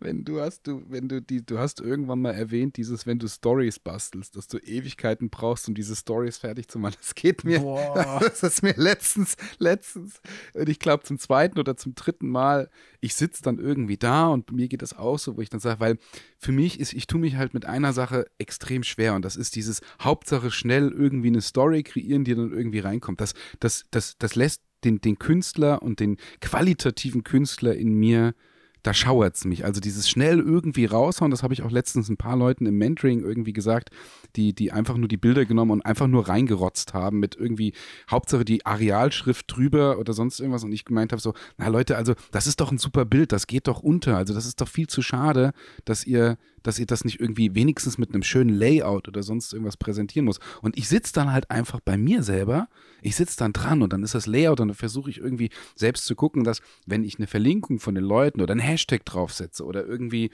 wenn 0.00 0.24
du 0.24 0.40
hast, 0.40 0.66
du, 0.66 0.82
wenn 0.88 1.08
du 1.08 1.20
die, 1.20 1.44
du 1.44 1.58
hast 1.58 1.80
irgendwann 1.80 2.20
mal 2.20 2.32
erwähnt, 2.32 2.76
dieses, 2.76 3.06
wenn 3.06 3.18
du 3.18 3.28
Stories 3.28 3.78
bastelst, 3.78 4.36
dass 4.36 4.48
du 4.48 4.58
Ewigkeiten 4.58 5.30
brauchst, 5.30 5.68
um 5.68 5.74
diese 5.74 5.96
Stories 5.96 6.38
fertig 6.38 6.68
zu 6.68 6.78
machen. 6.78 6.96
Das 7.00 7.14
geht 7.14 7.44
mir, 7.44 7.60
Boah. 7.60 8.18
das 8.20 8.42
ist 8.42 8.62
mir 8.62 8.74
letztens, 8.76 9.36
letztens, 9.58 10.20
und 10.54 10.68
ich 10.68 10.78
glaube 10.78 11.04
zum 11.04 11.18
zweiten 11.18 11.58
oder 11.58 11.76
zum 11.76 11.94
dritten 11.94 12.28
Mal, 12.28 12.70
ich 13.00 13.14
sitze 13.14 13.42
dann 13.42 13.58
irgendwie 13.58 13.96
da 13.96 14.28
und 14.28 14.52
mir 14.52 14.68
geht 14.68 14.82
das 14.82 14.96
auch 14.96 15.18
so, 15.18 15.36
wo 15.36 15.40
ich 15.40 15.50
dann 15.50 15.60
sage, 15.60 15.80
weil 15.80 15.98
für 16.38 16.52
mich 16.52 16.80
ist, 16.80 16.92
ich 16.92 17.06
tue 17.06 17.20
mich 17.20 17.36
halt 17.36 17.54
mit 17.54 17.66
einer 17.66 17.92
Sache 17.92 18.26
extrem 18.38 18.82
schwer 18.82 19.14
und 19.14 19.24
das 19.24 19.36
ist 19.36 19.56
dieses 19.56 19.80
Hauptsache 20.00 20.50
schnell 20.50 20.90
irgendwie 20.90 21.28
eine 21.28 21.40
Story 21.40 21.82
kreieren, 21.82 22.24
die 22.24 22.34
dann 22.34 22.52
irgendwie 22.52 22.80
reinkommt. 22.80 23.20
Das, 23.20 23.34
das, 23.60 23.84
das, 23.90 24.16
das 24.18 24.34
lässt 24.34 24.62
den, 24.84 25.00
den 25.00 25.18
Künstler 25.18 25.82
und 25.82 26.00
den 26.00 26.16
qualitativen 26.40 27.24
Künstler 27.24 27.74
in 27.74 27.94
mir, 27.94 28.34
da 28.82 28.94
schauert 28.94 29.36
es 29.36 29.44
mich. 29.44 29.64
Also 29.64 29.80
dieses 29.80 30.08
schnell 30.08 30.38
irgendwie 30.38 30.84
raushauen, 30.84 31.30
das 31.30 31.42
habe 31.42 31.52
ich 31.52 31.62
auch 31.62 31.70
letztens 31.70 32.08
ein 32.08 32.16
paar 32.16 32.36
Leuten 32.36 32.64
im 32.66 32.78
Mentoring 32.78 33.20
irgendwie 33.20 33.52
gesagt, 33.52 33.90
die, 34.36 34.54
die 34.54 34.72
einfach 34.72 34.96
nur 34.96 35.08
die 35.08 35.16
Bilder 35.16 35.44
genommen 35.44 35.72
und 35.72 35.82
einfach 35.82 36.06
nur 36.06 36.28
reingerotzt 36.28 36.94
haben 36.94 37.18
mit 37.18 37.36
irgendwie 37.36 37.72
Hauptsache 38.10 38.44
die 38.44 38.64
Arealschrift 38.64 39.44
drüber 39.48 39.98
oder 39.98 40.12
sonst 40.12 40.40
irgendwas 40.40 40.64
und 40.64 40.72
ich 40.72 40.84
gemeint 40.84 41.12
habe 41.12 41.20
so, 41.20 41.34
na 41.56 41.68
Leute, 41.68 41.96
also 41.96 42.14
das 42.30 42.46
ist 42.46 42.60
doch 42.60 42.70
ein 42.70 42.78
super 42.78 43.04
Bild, 43.04 43.32
das 43.32 43.46
geht 43.46 43.66
doch 43.66 43.80
unter. 43.80 44.16
Also 44.16 44.32
das 44.32 44.46
ist 44.46 44.60
doch 44.60 44.68
viel 44.68 44.86
zu 44.86 45.02
schade, 45.02 45.52
dass 45.84 46.06
ihr 46.06 46.38
dass 46.62 46.78
ihr 46.78 46.86
das 46.86 47.04
nicht 47.04 47.20
irgendwie 47.20 47.54
wenigstens 47.54 47.98
mit 47.98 48.12
einem 48.12 48.22
schönen 48.22 48.50
Layout 48.50 49.08
oder 49.08 49.22
sonst 49.22 49.52
irgendwas 49.52 49.76
präsentieren 49.76 50.24
muss. 50.24 50.40
Und 50.62 50.76
ich 50.76 50.88
sitze 50.88 51.12
dann 51.12 51.32
halt 51.32 51.50
einfach 51.50 51.80
bei 51.80 51.96
mir 51.96 52.22
selber, 52.22 52.68
ich 53.02 53.16
sitze 53.16 53.36
dann 53.38 53.52
dran 53.52 53.82
und 53.82 53.92
dann 53.92 54.02
ist 54.02 54.14
das 54.14 54.26
Layout 54.26 54.60
und 54.60 54.68
dann 54.68 54.74
versuche 54.74 55.10
ich 55.10 55.18
irgendwie 55.18 55.50
selbst 55.74 56.04
zu 56.04 56.14
gucken, 56.14 56.44
dass 56.44 56.60
wenn 56.86 57.04
ich 57.04 57.18
eine 57.18 57.26
Verlinkung 57.26 57.78
von 57.78 57.94
den 57.94 58.04
Leuten 58.04 58.40
oder 58.40 58.54
ein 58.54 58.60
Hashtag 58.60 59.04
draufsetze 59.04 59.64
oder 59.64 59.86
irgendwie 59.86 60.30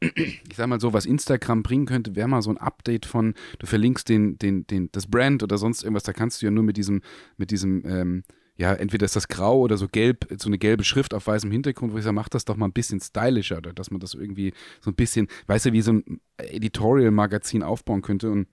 ich 0.00 0.56
sag 0.56 0.66
mal 0.66 0.80
so, 0.80 0.92
was 0.92 1.04
Instagram 1.04 1.62
bringen 1.62 1.86
könnte, 1.86 2.16
wäre 2.16 2.28
mal 2.28 2.42
so 2.42 2.50
ein 2.50 2.56
Update 2.56 3.04
von, 3.04 3.34
du 3.58 3.66
verlinkst 3.66 4.08
den, 4.08 4.38
den, 4.38 4.66
den, 4.66 4.88
das 4.92 5.06
Brand 5.06 5.42
oder 5.42 5.58
sonst 5.58 5.82
irgendwas, 5.82 6.04
da 6.04 6.12
kannst 6.12 6.40
du 6.40 6.46
ja 6.46 6.50
nur 6.50 6.64
mit 6.64 6.76
diesem, 6.76 7.02
mit 7.36 7.50
diesem, 7.50 7.84
ähm, 7.84 8.22
ja, 8.60 8.74
entweder 8.74 9.06
ist 9.06 9.16
das 9.16 9.28
grau 9.28 9.58
oder 9.58 9.78
so 9.78 9.88
gelb, 9.88 10.26
so 10.36 10.50
eine 10.50 10.58
gelbe 10.58 10.84
Schrift 10.84 11.14
auf 11.14 11.26
weißem 11.26 11.50
Hintergrund, 11.50 11.94
wo 11.94 11.96
ich 11.96 12.04
sage, 12.04 12.14
mach 12.14 12.28
das 12.28 12.44
doch 12.44 12.56
mal 12.56 12.66
ein 12.66 12.74
bisschen 12.74 13.00
stylischer 13.00 13.56
oder 13.56 13.72
dass 13.72 13.90
man 13.90 14.00
das 14.00 14.12
irgendwie 14.12 14.52
so 14.82 14.90
ein 14.90 14.94
bisschen, 14.94 15.28
weißt 15.46 15.64
du, 15.64 15.72
wie 15.72 15.80
so 15.80 15.94
ein 15.94 16.20
Editorial-Magazin 16.36 17.62
aufbauen 17.62 18.02
könnte 18.02 18.30
und 18.30 18.48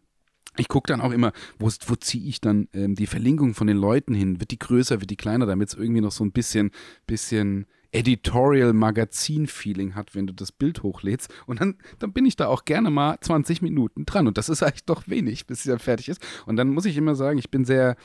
ich 0.55 0.69
gucke 0.69 0.87
dann 0.87 1.01
auch 1.01 1.11
immer, 1.11 1.33
wo, 1.59 1.69
wo 1.87 1.95
ziehe 1.95 2.25
ich 2.25 2.39
dann 2.39 2.69
ähm, 2.73 2.95
die 2.95 3.05
Verlinkung 3.05 3.53
von 3.53 3.67
den 3.67 3.75
Leuten 3.75 4.13
hin? 4.13 4.39
Wird 4.39 4.51
die 4.51 4.57
größer, 4.57 5.01
wird 5.01 5.11
die 5.11 5.17
kleiner, 5.17 5.45
damit 5.45 5.67
es 5.67 5.75
irgendwie 5.75 6.01
noch 6.01 6.13
so 6.13 6.23
ein 6.23 6.31
bisschen, 6.31 6.71
bisschen 7.05 7.67
Editorial-Magazin-Feeling 7.91 9.93
hat, 9.93 10.15
wenn 10.15 10.25
du 10.25 10.33
das 10.33 10.53
Bild 10.53 10.83
hochlädst. 10.83 11.29
Und 11.45 11.61
dann, 11.61 11.75
dann 11.99 12.13
bin 12.13 12.25
ich 12.25 12.37
da 12.37 12.47
auch 12.47 12.65
gerne 12.65 12.89
mal 12.89 13.17
20 13.19 13.61
Minuten 13.61 14.05
dran. 14.05 14.27
Und 14.27 14.37
das 14.37 14.49
ist 14.49 14.63
eigentlich 14.63 14.85
doch 14.85 15.07
wenig, 15.07 15.47
bis 15.47 15.59
es 15.59 15.65
ja 15.65 15.77
fertig 15.77 16.09
ist. 16.09 16.25
Und 16.45 16.55
dann 16.55 16.69
muss 16.69 16.85
ich 16.85 16.97
immer 16.97 17.15
sagen, 17.15 17.37
ich 17.37 17.51
bin 17.51 17.65
sehr, 17.65 17.97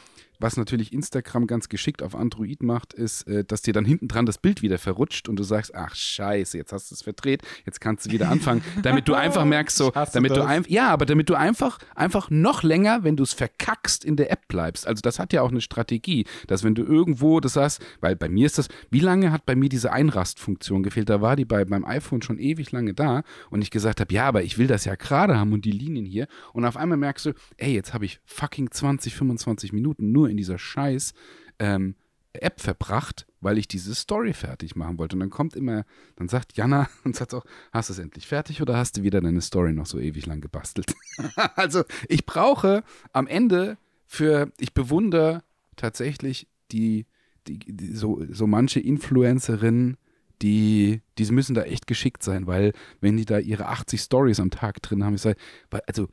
was 0.42 0.56
natürlich 0.56 0.92
Instagram 0.92 1.46
ganz 1.46 1.68
geschickt 1.68 2.02
auf 2.02 2.14
Android 2.14 2.62
macht, 2.62 2.92
ist, 2.92 3.26
äh, 3.28 3.44
dass 3.44 3.62
dir 3.62 3.72
dann 3.72 3.84
hinten 3.84 4.08
dran 4.08 4.26
das 4.26 4.38
Bild 4.38 4.62
wieder 4.62 4.78
verrutscht 4.78 5.28
und 5.28 5.36
du 5.36 5.42
sagst, 5.42 5.74
ach 5.74 5.94
scheiße, 5.94 6.58
jetzt 6.58 6.72
hast 6.72 6.90
du 6.90 6.94
es 6.94 7.02
verdreht, 7.02 7.42
jetzt 7.64 7.80
kannst 7.80 8.06
du 8.06 8.10
wieder 8.10 8.28
anfangen, 8.28 8.62
damit 8.82 9.08
du 9.08 9.14
einfach 9.14 9.44
merkst, 9.44 9.76
so, 9.76 9.92
damit 10.12 10.36
du 10.36 10.44
einfach, 10.44 10.70
ja, 10.70 10.90
aber 10.90 11.06
damit 11.06 11.28
du 11.28 11.34
einfach, 11.34 11.78
einfach 11.94 12.30
noch 12.30 12.62
länger, 12.62 13.04
wenn 13.04 13.16
du 13.16 13.22
es 13.22 13.32
verkackst, 13.32 14.04
in 14.04 14.16
der 14.16 14.30
App 14.30 14.48
bleibst. 14.48 14.86
Also 14.86 15.00
das 15.00 15.18
hat 15.18 15.32
ja 15.32 15.42
auch 15.42 15.50
eine 15.50 15.60
Strategie, 15.60 16.26
dass 16.46 16.64
wenn 16.64 16.74
du 16.74 16.82
irgendwo, 16.82 17.40
das 17.40 17.56
heißt, 17.56 17.80
weil 18.00 18.16
bei 18.16 18.28
mir 18.28 18.46
ist 18.46 18.58
das, 18.58 18.68
wie 18.90 19.00
lange 19.00 19.32
hat 19.32 19.46
bei 19.46 19.54
mir 19.54 19.68
diese 19.68 19.92
Einrastfunktion 19.92 20.82
gefehlt? 20.82 21.08
Da 21.08 21.20
war 21.20 21.36
die 21.36 21.44
bei 21.44 21.64
beim 21.64 21.84
iPhone 21.84 22.22
schon 22.22 22.38
ewig 22.38 22.72
lange 22.72 22.94
da 22.94 23.22
und 23.50 23.62
ich 23.62 23.70
gesagt 23.70 24.00
habe, 24.00 24.12
ja, 24.12 24.26
aber 24.26 24.42
ich 24.42 24.58
will 24.58 24.66
das 24.66 24.84
ja 24.84 24.94
gerade 24.94 25.38
haben 25.38 25.52
und 25.52 25.64
die 25.64 25.70
Linien 25.70 26.04
hier 26.04 26.26
und 26.52 26.64
auf 26.64 26.76
einmal 26.76 26.98
merkst 26.98 27.26
du, 27.26 27.32
ey, 27.56 27.72
jetzt 27.72 27.94
habe 27.94 28.04
ich 28.04 28.20
fucking 28.24 28.70
20, 28.70 29.14
25 29.14 29.72
Minuten 29.72 30.12
nur 30.12 30.28
in 30.32 30.36
dieser 30.36 30.58
scheiß 30.58 31.14
ähm, 31.58 31.94
App 32.32 32.60
verbracht, 32.60 33.26
weil 33.40 33.58
ich 33.58 33.68
diese 33.68 33.94
Story 33.94 34.32
fertig 34.32 34.74
machen 34.74 34.98
wollte. 34.98 35.16
Und 35.16 35.20
dann 35.20 35.30
kommt 35.30 35.54
immer, 35.54 35.84
dann 36.16 36.28
sagt 36.28 36.56
Jana 36.56 36.88
und 37.04 37.16
sagt 37.16 37.34
auch, 37.34 37.44
hast 37.72 37.88
du 37.88 37.92
es 37.92 37.98
endlich 37.98 38.26
fertig 38.26 38.62
oder 38.62 38.76
hast 38.76 38.96
du 38.96 39.02
wieder 39.02 39.20
deine 39.20 39.40
Story 39.40 39.72
noch 39.72 39.86
so 39.86 39.98
ewig 39.98 40.26
lang 40.26 40.40
gebastelt? 40.40 40.94
also 41.56 41.84
ich 42.08 42.26
brauche 42.26 42.82
am 43.12 43.26
Ende 43.26 43.76
für, 44.06 44.50
ich 44.58 44.74
bewundere 44.74 45.42
tatsächlich 45.76 46.48
die, 46.70 47.06
die, 47.46 47.58
die 47.58 47.94
so, 47.94 48.24
so 48.30 48.46
manche 48.46 48.80
Influencerinnen, 48.80 49.96
die, 50.40 51.02
die 51.18 51.24
müssen 51.26 51.54
da 51.54 51.62
echt 51.62 51.86
geschickt 51.86 52.22
sein, 52.22 52.46
weil 52.46 52.72
wenn 53.00 53.16
die 53.16 53.24
da 53.24 53.38
ihre 53.38 53.68
80 53.68 54.00
Stories 54.00 54.40
am 54.40 54.50
Tag 54.50 54.82
drin 54.82 55.04
haben, 55.04 55.14
ich 55.14 55.22
sage, 55.22 55.38
also 55.86 56.08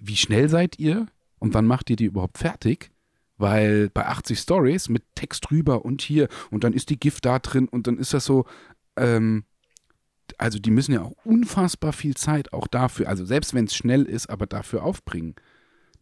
wie 0.00 0.16
schnell 0.16 0.48
seid 0.48 0.78
ihr 0.78 1.06
und 1.38 1.54
wann 1.54 1.66
macht 1.66 1.90
ihr 1.90 1.96
die 1.96 2.06
überhaupt 2.06 2.38
fertig? 2.38 2.90
Weil 3.36 3.90
bei 3.90 4.06
80 4.06 4.38
Stories 4.38 4.88
mit 4.88 5.02
Text 5.14 5.50
drüber 5.50 5.84
und 5.84 6.02
hier 6.02 6.28
und 6.50 6.64
dann 6.64 6.72
ist 6.72 6.90
die 6.90 7.00
Gift 7.00 7.24
da 7.24 7.38
drin 7.38 7.68
und 7.68 7.86
dann 7.86 7.98
ist 7.98 8.14
das 8.14 8.24
so, 8.24 8.46
ähm, 8.96 9.44
also 10.38 10.58
die 10.58 10.70
müssen 10.70 10.92
ja 10.92 11.02
auch 11.02 11.12
unfassbar 11.24 11.92
viel 11.92 12.14
Zeit 12.16 12.52
auch 12.52 12.66
dafür, 12.66 13.08
also 13.08 13.24
selbst 13.24 13.54
wenn 13.54 13.64
es 13.64 13.74
schnell 13.74 14.04
ist, 14.04 14.30
aber 14.30 14.46
dafür 14.46 14.84
aufbringen. 14.84 15.34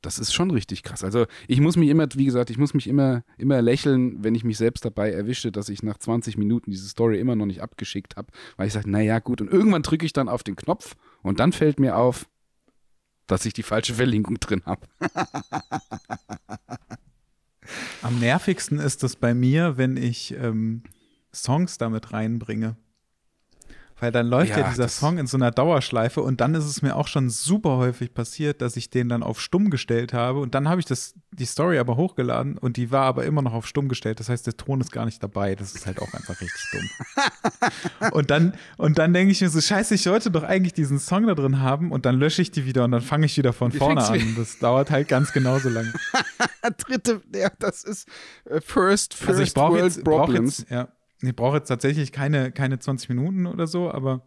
Das 0.00 0.18
ist 0.18 0.34
schon 0.34 0.50
richtig 0.50 0.82
krass. 0.82 1.04
Also 1.04 1.26
ich 1.46 1.60
muss 1.60 1.76
mich 1.76 1.88
immer, 1.88 2.08
wie 2.14 2.24
gesagt, 2.24 2.50
ich 2.50 2.58
muss 2.58 2.74
mich 2.74 2.88
immer, 2.88 3.22
immer 3.38 3.62
lächeln, 3.62 4.22
wenn 4.24 4.34
ich 4.34 4.42
mich 4.42 4.58
selbst 4.58 4.84
dabei 4.84 5.12
erwische, 5.12 5.52
dass 5.52 5.68
ich 5.68 5.84
nach 5.84 5.96
20 5.96 6.36
Minuten 6.36 6.72
diese 6.72 6.88
Story 6.88 7.20
immer 7.20 7.36
noch 7.36 7.46
nicht 7.46 7.62
abgeschickt 7.62 8.16
habe, 8.16 8.32
weil 8.56 8.66
ich 8.66 8.72
sage, 8.72 8.90
naja 8.90 9.20
gut, 9.20 9.40
und 9.40 9.50
irgendwann 9.50 9.82
drücke 9.82 10.04
ich 10.04 10.12
dann 10.12 10.28
auf 10.28 10.42
den 10.42 10.56
Knopf 10.56 10.96
und 11.22 11.38
dann 11.38 11.52
fällt 11.52 11.78
mir 11.78 11.96
auf, 11.96 12.28
dass 13.28 13.46
ich 13.46 13.52
die 13.52 13.62
falsche 13.62 13.94
Verlinkung 13.94 14.40
drin 14.40 14.62
habe. 14.66 14.88
Am 18.02 18.18
nervigsten 18.18 18.78
ist 18.78 19.02
das 19.02 19.16
bei 19.16 19.34
mir, 19.34 19.76
wenn 19.76 19.96
ich 19.96 20.34
ähm, 20.34 20.82
Songs 21.32 21.78
damit 21.78 22.12
reinbringe. 22.12 22.76
Weil 24.02 24.10
dann 24.10 24.26
läuft 24.26 24.50
ja, 24.50 24.58
ja 24.58 24.68
dieser 24.68 24.88
Song 24.88 25.16
in 25.16 25.28
so 25.28 25.36
einer 25.36 25.52
Dauerschleife 25.52 26.22
und 26.22 26.40
dann 26.40 26.56
ist 26.56 26.64
es 26.64 26.82
mir 26.82 26.96
auch 26.96 27.06
schon 27.06 27.30
super 27.30 27.76
häufig 27.76 28.12
passiert, 28.12 28.60
dass 28.60 28.76
ich 28.76 28.90
den 28.90 29.08
dann 29.08 29.22
auf 29.22 29.40
stumm 29.40 29.70
gestellt 29.70 30.12
habe 30.12 30.40
und 30.40 30.56
dann 30.56 30.68
habe 30.68 30.80
ich 30.80 30.86
das, 30.86 31.14
die 31.30 31.44
Story 31.44 31.78
aber 31.78 31.96
hochgeladen 31.96 32.58
und 32.58 32.76
die 32.76 32.90
war 32.90 33.04
aber 33.04 33.24
immer 33.24 33.42
noch 33.42 33.52
auf 33.52 33.64
stumm 33.64 33.86
gestellt. 33.86 34.18
Das 34.18 34.28
heißt, 34.28 34.44
der 34.44 34.56
Ton 34.56 34.80
ist 34.80 34.90
gar 34.90 35.04
nicht 35.04 35.22
dabei. 35.22 35.54
Das 35.54 35.76
ist 35.76 35.86
halt 35.86 36.02
auch 36.02 36.12
einfach 36.14 36.40
richtig 36.40 36.64
dumm. 36.72 38.10
und 38.10 38.32
dann, 38.32 38.54
und 38.76 38.98
dann 38.98 39.12
denke 39.12 39.30
ich 39.30 39.40
mir 39.40 39.50
so, 39.50 39.60
scheiße, 39.60 39.94
ich 39.94 40.02
sollte 40.02 40.32
doch 40.32 40.42
eigentlich 40.42 40.72
diesen 40.72 40.98
Song 40.98 41.28
da 41.28 41.36
drin 41.36 41.60
haben 41.60 41.92
und 41.92 42.04
dann 42.04 42.16
lösche 42.16 42.42
ich 42.42 42.50
die 42.50 42.64
wieder 42.64 42.82
und 42.82 42.90
dann 42.90 43.02
fange 43.02 43.26
ich 43.26 43.36
wieder 43.38 43.52
von 43.52 43.72
Wie 43.72 43.78
vorne 43.78 44.02
an. 44.02 44.34
Das 44.36 44.58
dauert 44.58 44.90
halt 44.90 45.06
ganz 45.06 45.32
genauso 45.32 45.68
lange. 45.68 45.92
Dritte, 46.76 47.22
ja, 47.32 47.52
das 47.60 47.84
ist 47.84 48.08
first, 48.64 49.14
first 49.14 49.28
also 49.28 49.42
ich 49.42 49.54
brauche 49.54 49.78
jetzt, 49.78 50.02
brauch 50.02 50.28
jetzt, 50.28 50.68
ja 50.70 50.88
ich 51.22 51.36
brauche 51.36 51.56
jetzt 51.56 51.68
tatsächlich 51.68 52.12
keine, 52.12 52.52
keine 52.52 52.78
20 52.78 53.08
Minuten 53.08 53.46
oder 53.46 53.66
so, 53.66 53.90
aber 53.90 54.26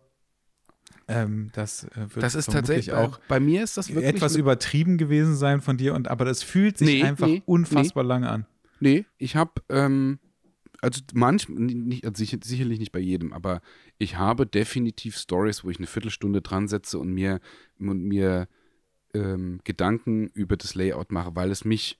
ähm, 1.07 1.51
das 1.53 1.83
äh, 1.83 2.07
wird 2.09 2.23
das 2.23 2.35
ist 2.35 2.51
tatsächlich 2.51 2.93
auch 2.93 3.19
bei 3.27 3.39
mir 3.39 3.63
ist 3.63 3.77
das 3.77 3.89
wirklich 3.89 4.05
etwas 4.05 4.35
übertrieben 4.35 4.97
gewesen 4.97 5.35
sein 5.35 5.61
von 5.61 5.77
dir 5.77 5.93
und 5.93 6.07
aber 6.07 6.25
das 6.25 6.41
fühlt 6.41 6.77
sich 6.79 6.87
nee, 6.87 7.03
einfach 7.03 7.27
nee, 7.27 7.43
unfassbar 7.45 8.03
nee. 8.03 8.09
lange 8.09 8.29
an. 8.29 8.45
Nee, 8.79 9.05
ich 9.17 9.35
habe 9.35 9.61
ähm, 9.69 10.19
also 10.81 11.01
manch 11.13 11.47
nicht, 11.49 12.05
also 12.05 12.17
sicher, 12.17 12.37
sicherlich 12.43 12.79
nicht 12.79 12.91
bei 12.91 12.99
jedem, 12.99 13.33
aber 13.33 13.61
ich 13.97 14.17
habe 14.17 14.45
definitiv 14.45 15.17
Stories, 15.17 15.63
wo 15.63 15.69
ich 15.69 15.77
eine 15.77 15.87
Viertelstunde 15.87 16.41
dran 16.41 16.67
setze 16.67 16.99
und 16.99 17.11
mir 17.11 17.39
und 17.79 18.03
mir 18.03 18.47
ähm, 19.13 19.61
Gedanken 19.63 20.27
über 20.27 20.57
das 20.57 20.75
Layout 20.75 21.11
mache, 21.11 21.35
weil 21.35 21.51
es 21.51 21.65
mich 21.65 21.99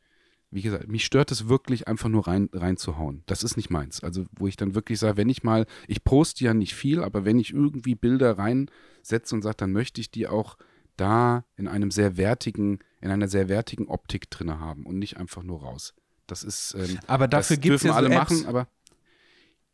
wie 0.56 0.62
gesagt, 0.62 0.88
mich 0.88 1.06
stört 1.06 1.32
es 1.32 1.50
wirklich 1.50 1.88
einfach 1.88 2.08
nur 2.08 2.28
rein, 2.28 2.50
reinzuhauen. 2.54 3.24
Das 3.26 3.44
ist 3.44 3.58
nicht 3.58 3.70
meins. 3.70 4.02
Also, 4.02 4.26
wo 4.32 4.48
ich 4.48 4.56
dann 4.56 4.74
wirklich 4.74 5.00
sage, 5.00 5.18
wenn 5.18 5.28
ich 5.28 5.44
mal, 5.44 5.66
ich 5.88 6.04
poste 6.06 6.46
ja 6.46 6.54
nicht 6.54 6.76
viel, 6.76 7.04
aber 7.04 7.26
wenn 7.26 7.38
ich 7.38 7.54
irgendwie 7.54 7.94
Bilder 7.94 8.38
reinsetze 8.38 9.36
und 9.36 9.42
sage, 9.42 9.58
dann 9.58 9.74
möchte 9.74 10.00
ich 10.00 10.12
die 10.12 10.28
auch 10.28 10.58
da 10.96 11.44
in 11.58 11.68
einem 11.68 11.92
sehr 11.92 12.16
wertigen, 12.16 12.80
in 13.02 13.12
einer 13.12 13.28
sehr 13.28 13.50
wertigen 13.50 13.88
Optik 13.88 14.32
drin 14.32 14.58
haben 14.58 14.86
und 14.86 14.98
nicht 14.98 15.18
einfach 15.18 15.44
nur 15.44 15.60
raus. 15.62 15.94
Das 16.26 16.42
ist, 16.42 16.74
ähm, 16.80 17.00
aber 17.06 17.28
dafür 17.28 17.58
gibt 17.58 17.76
es 17.76 17.84
ja 17.84 17.94
alle 17.94 18.08
so 18.08 18.14
machen, 18.14 18.46
aber 18.46 18.70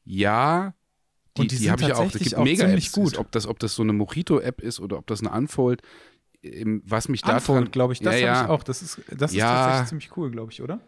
ja, 0.03 0.73
die, 1.37 1.47
die, 1.47 1.57
die 1.57 1.71
habe 1.71 1.83
ich 1.83 1.93
auch. 1.93 2.13
Es 2.13 2.19
gibt 2.19 2.37
mega 2.39 2.67
Apps, 2.67 2.91
gut. 2.91 3.17
Ob 3.19 3.31
das, 3.31 3.45
ob 3.45 3.59
das 3.59 3.75
so 3.75 3.83
eine 3.83 3.93
Mojito-App 3.93 4.61
ist 4.61 4.79
oder 4.79 4.97
ob 4.97 5.05
das 5.05 5.21
eine 5.21 5.31
Unfold 5.31 5.81
was 6.85 7.07
mich 7.07 7.21
da 7.21 7.37
glaube 7.39 7.93
ich, 7.93 7.99
das 7.99 8.19
ja, 8.19 8.35
habe 8.35 8.45
ich 8.45 8.49
auch. 8.49 8.63
Das 8.63 8.81
ist, 8.81 9.01
das 9.09 9.31
ist 9.31 9.39
tatsächlich 9.39 9.89
ziemlich 9.89 10.17
cool, 10.17 10.31
glaube 10.31 10.51
ich, 10.51 10.61
oder? 10.61 10.79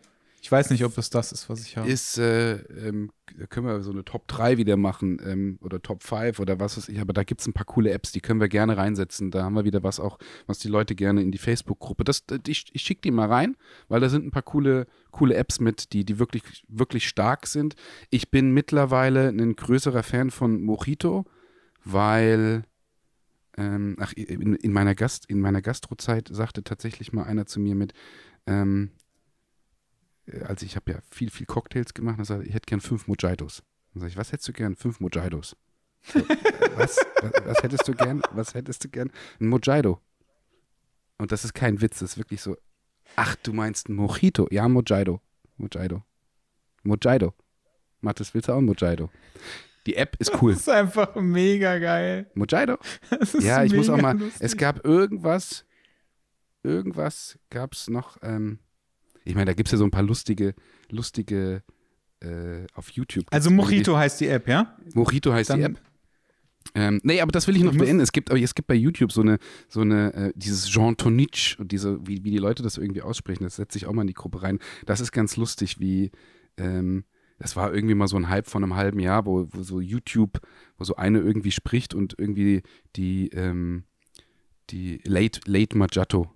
Ich 0.43 0.51
weiß 0.51 0.71
nicht, 0.71 0.83
ob 0.83 0.97
es 0.97 1.09
das 1.09 1.31
ist, 1.31 1.49
was 1.49 1.65
ich 1.65 1.77
habe. 1.77 1.87
Ist, 1.87 2.17
äh, 2.17 2.55
ähm, 2.55 3.11
da 3.39 3.45
können 3.45 3.65
wir 3.65 3.81
so 3.81 3.91
eine 3.91 4.03
Top 4.03 4.27
3 4.27 4.57
wieder 4.57 4.75
machen 4.75 5.17
ähm, 5.25 5.57
oder 5.61 5.81
Top 5.81 6.03
5 6.03 6.37
oder 6.37 6.59
was 6.59 6.75
weiß 6.75 6.89
ich, 6.89 6.99
aber 6.99 7.13
da 7.13 7.23
gibt 7.23 7.39
es 7.39 7.47
ein 7.47 7.53
paar 7.53 7.63
coole 7.63 7.91
Apps, 7.91 8.11
die 8.11 8.19
können 8.19 8.41
wir 8.41 8.49
gerne 8.49 8.75
reinsetzen. 8.75 9.31
Da 9.31 9.43
haben 9.43 9.53
wir 9.53 9.63
wieder 9.63 9.83
was 9.83 10.01
auch, 10.01 10.19
was 10.45 10.59
die 10.59 10.67
Leute 10.67 10.95
gerne 10.95 11.21
in 11.21 11.31
die 11.31 11.37
Facebook-Gruppe. 11.37 12.03
Das, 12.03 12.25
ich, 12.45 12.65
ich 12.73 12.81
schicke 12.81 12.99
die 13.03 13.11
mal 13.11 13.29
rein, 13.29 13.55
weil 13.87 14.01
da 14.01 14.09
sind 14.09 14.25
ein 14.25 14.31
paar 14.31 14.41
coole, 14.41 14.85
coole 15.11 15.33
Apps 15.35 15.61
mit, 15.61 15.93
die, 15.93 16.03
die 16.03 16.19
wirklich, 16.19 16.65
wirklich 16.67 17.07
stark 17.07 17.47
sind. 17.47 17.75
Ich 18.09 18.29
bin 18.29 18.51
mittlerweile 18.51 19.29
ein 19.29 19.55
größerer 19.55 20.03
Fan 20.03 20.29
von 20.29 20.61
Mojito, 20.61 21.23
weil 21.85 22.63
ähm, 23.57 23.95
ach, 23.99 24.13
in, 24.13 24.55
in, 24.55 24.71
meiner 24.71 24.95
Gast, 24.95 25.25
in 25.27 25.39
meiner 25.39 25.61
Gastrozeit 25.61 26.29
sagte 26.31 26.63
tatsächlich 26.63 27.13
mal 27.13 27.23
einer 27.23 27.45
zu 27.45 27.59
mir 27.59 27.75
mit, 27.75 27.93
ähm, 28.47 28.91
äh, 30.25 30.41
also 30.41 30.65
ich 30.65 30.75
habe 30.75 30.91
ja 30.91 30.99
viel, 31.09 31.29
viel 31.29 31.45
Cocktails 31.45 31.93
gemacht, 31.93 32.19
und 32.19 32.25
sagte, 32.25 32.45
ich 32.45 32.53
hätte 32.53 32.65
gern 32.65 32.81
fünf 32.81 33.07
Mojitos. 33.07 33.63
Dann 33.93 34.01
sage 34.01 34.11
ich, 34.11 34.17
was 34.17 34.31
hättest 34.31 34.47
du 34.47 34.53
gern? 34.53 34.75
Fünf 34.75 34.99
Mojitos. 34.99 35.55
So, 36.01 36.19
was, 36.75 36.97
was, 37.21 37.31
was, 37.45 37.63
hättest 37.63 37.87
du 37.87 37.93
gern? 37.93 38.21
Was 38.31 38.53
hättest 38.53 38.83
du 38.83 38.89
gern? 38.89 39.11
Ein 39.39 39.47
Mojito. 39.47 40.01
Und 41.17 41.31
das 41.31 41.45
ist 41.45 41.53
kein 41.53 41.79
Witz, 41.79 41.99
das 41.99 42.11
ist 42.11 42.17
wirklich 42.17 42.41
so, 42.41 42.57
ach, 43.15 43.35
du 43.37 43.53
meinst 43.53 43.87
ein 43.87 43.95
Mojito? 43.95 44.47
Ja, 44.51 44.67
Mojito. 44.67 45.21
Mojito. 45.57 46.03
Mojito. 46.83 47.33
Mathis, 48.01 48.33
willst 48.33 48.49
du 48.49 48.53
auch 48.53 48.57
ein 48.57 48.65
Mojito? 48.65 49.09
Die 49.85 49.95
App 49.95 50.15
ist 50.19 50.31
cool. 50.41 50.53
Das 50.53 50.61
ist 50.61 50.69
einfach 50.69 51.15
mega 51.15 51.77
geil. 51.77 52.29
Mojito? 52.35 52.77
ja, 53.39 53.63
ich 53.63 53.73
muss 53.73 53.89
auch 53.89 54.01
mal. 54.01 54.17
Lustig. 54.17 54.41
Es 54.41 54.55
gab 54.55 54.85
irgendwas, 54.85 55.65
irgendwas 56.63 57.37
gab 57.49 57.73
es 57.73 57.89
noch. 57.89 58.17
Ähm, 58.21 58.59
ich 59.25 59.35
meine, 59.35 59.45
da 59.45 59.53
gibt 59.53 59.67
es 59.67 59.73
ja 59.73 59.77
so 59.77 59.83
ein 59.83 59.91
paar 59.91 60.03
lustige, 60.03 60.55
lustige 60.89 61.63
äh, 62.21 62.65
auf 62.73 62.89
YouTube. 62.91 63.25
Also 63.31 63.51
Mojito 63.51 63.97
heißt 63.97 64.21
die 64.21 64.27
App, 64.27 64.47
ja? 64.47 64.77
Mojito 64.93 65.33
heißt 65.33 65.49
Dann 65.49 65.59
die 65.59 65.65
App. 65.65 65.81
Ähm, 66.75 67.01
nee, 67.03 67.19
aber 67.21 67.31
das 67.31 67.47
will 67.47 67.57
ich 67.57 67.63
noch 67.63 67.75
beenden. 67.75 67.99
Es 67.99 68.11
gibt, 68.11 68.31
aber 68.31 68.39
es 68.39 68.55
gibt 68.55 68.67
bei 68.67 68.73
YouTube 68.73 69.11
so 69.11 69.21
eine, 69.21 69.37
so 69.67 69.81
eine, 69.81 70.13
äh, 70.13 70.33
dieses 70.35 70.69
Jean 70.69 70.95
Tonitsch 70.95 71.59
und 71.59 71.71
diese, 71.71 71.99
wie, 72.07 72.23
wie 72.23 72.31
die 72.31 72.37
Leute 72.37 72.63
das 72.63 72.77
irgendwie 72.77 73.01
aussprechen, 73.01 73.43
das 73.43 73.57
setze 73.57 73.77
ich 73.77 73.85
auch 73.85 73.93
mal 73.93 74.01
in 74.01 74.07
die 74.07 74.13
Gruppe 74.13 74.41
rein. 74.41 74.59
Das 74.85 75.01
ist 75.01 75.11
ganz 75.11 75.35
lustig, 75.35 75.79
wie, 75.79 76.11
ähm, 76.57 77.03
das 77.39 77.55
war 77.55 77.73
irgendwie 77.73 77.95
mal 77.95 78.07
so 78.07 78.17
ein 78.17 78.29
Hype 78.29 78.47
von 78.47 78.63
einem 78.63 78.75
halben 78.75 78.99
Jahr, 78.99 79.25
wo, 79.25 79.47
wo 79.51 79.63
so 79.63 79.79
YouTube, 79.79 80.39
wo 80.77 80.83
so 80.83 80.95
eine 80.95 81.19
irgendwie 81.19 81.51
spricht 81.51 81.93
und 81.93 82.15
irgendwie 82.17 82.61
die, 82.95 83.29
ähm, 83.29 83.83
die 84.69 85.01
Late, 85.05 85.41
Late 85.45 85.77
Macchiato. 85.77 86.31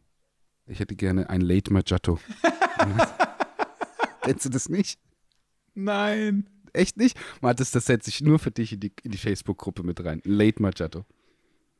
Ich 0.65 0.79
hätte 0.79 0.95
gerne 0.95 1.29
ein 1.29 1.41
Late 1.41 1.71
Macchiato. 1.71 2.19
Kennst 4.21 4.45
du 4.45 4.49
das 4.49 4.67
nicht? 4.67 4.99
Nein. 5.73 6.49
Echt 6.73 6.97
nicht? 6.97 7.17
Mathis, 7.41 7.71
das 7.71 7.85
setze 7.85 8.09
ich 8.09 8.21
nur 8.21 8.39
für 8.39 8.51
dich 8.51 8.73
in 8.73 8.81
die, 8.81 8.91
in 9.03 9.11
die 9.11 9.17
Facebook-Gruppe 9.17 9.83
mit 9.83 10.03
rein. 10.03 10.21
Late 10.25 10.61
Macchiato. 10.61 11.05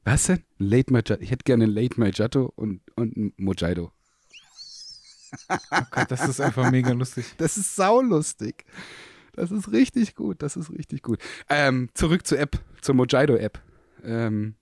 Was 0.05 0.27
denn? 0.27 0.43
Late 0.57 0.93
Macchiato. 0.93 1.21
Ich 1.21 1.31
hätte 1.31 1.43
gerne 1.43 1.65
ein 1.65 1.71
Late 1.71 1.99
Macchiato 1.99 2.53
und, 2.55 2.81
und 2.95 3.17
ein 3.17 3.33
Mojito. 3.37 3.91
Oh 5.49 5.81
Gott, 5.91 6.09
das 6.09 6.27
ist 6.27 6.41
einfach 6.41 6.71
mega 6.71 6.91
lustig. 6.91 7.25
Das 7.37 7.57
ist 7.57 7.75
saulustig. 7.75 8.65
Das 9.33 9.51
ist 9.51 9.71
richtig 9.71 10.15
gut, 10.15 10.41
das 10.41 10.55
ist 10.55 10.71
richtig 10.71 11.03
gut. 11.03 11.19
Ähm, 11.47 11.89
zurück 11.93 12.25
zur 12.25 12.39
App, 12.39 12.59
zur 12.81 12.95
Mojito-App. 12.95 13.61
Ähm, 14.03 14.55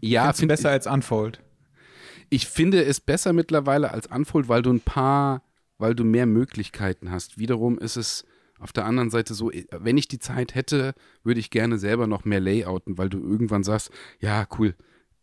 ja, 0.00 0.32
find, 0.32 0.48
besser 0.48 0.70
als 0.70 0.86
Unfold. 0.86 1.42
Ich 2.30 2.46
finde 2.46 2.82
es 2.82 3.00
besser 3.00 3.32
mittlerweile 3.32 3.90
als 3.90 4.06
Unfold, 4.06 4.48
weil 4.48 4.62
du 4.62 4.72
ein 4.72 4.80
paar, 4.80 5.42
weil 5.78 5.94
du 5.94 6.04
mehr 6.04 6.26
Möglichkeiten 6.26 7.10
hast. 7.10 7.38
Wiederum 7.38 7.78
ist 7.78 7.96
es 7.96 8.24
auf 8.58 8.72
der 8.72 8.86
anderen 8.86 9.10
Seite 9.10 9.34
so, 9.34 9.52
wenn 9.70 9.98
ich 9.98 10.08
die 10.08 10.18
Zeit 10.18 10.54
hätte, 10.54 10.94
würde 11.22 11.40
ich 11.40 11.50
gerne 11.50 11.78
selber 11.78 12.06
noch 12.06 12.24
mehr 12.24 12.40
layouten, 12.40 12.96
weil 12.96 13.10
du 13.10 13.18
irgendwann 13.18 13.64
sagst, 13.64 13.90
ja, 14.18 14.46
cool, 14.58 14.74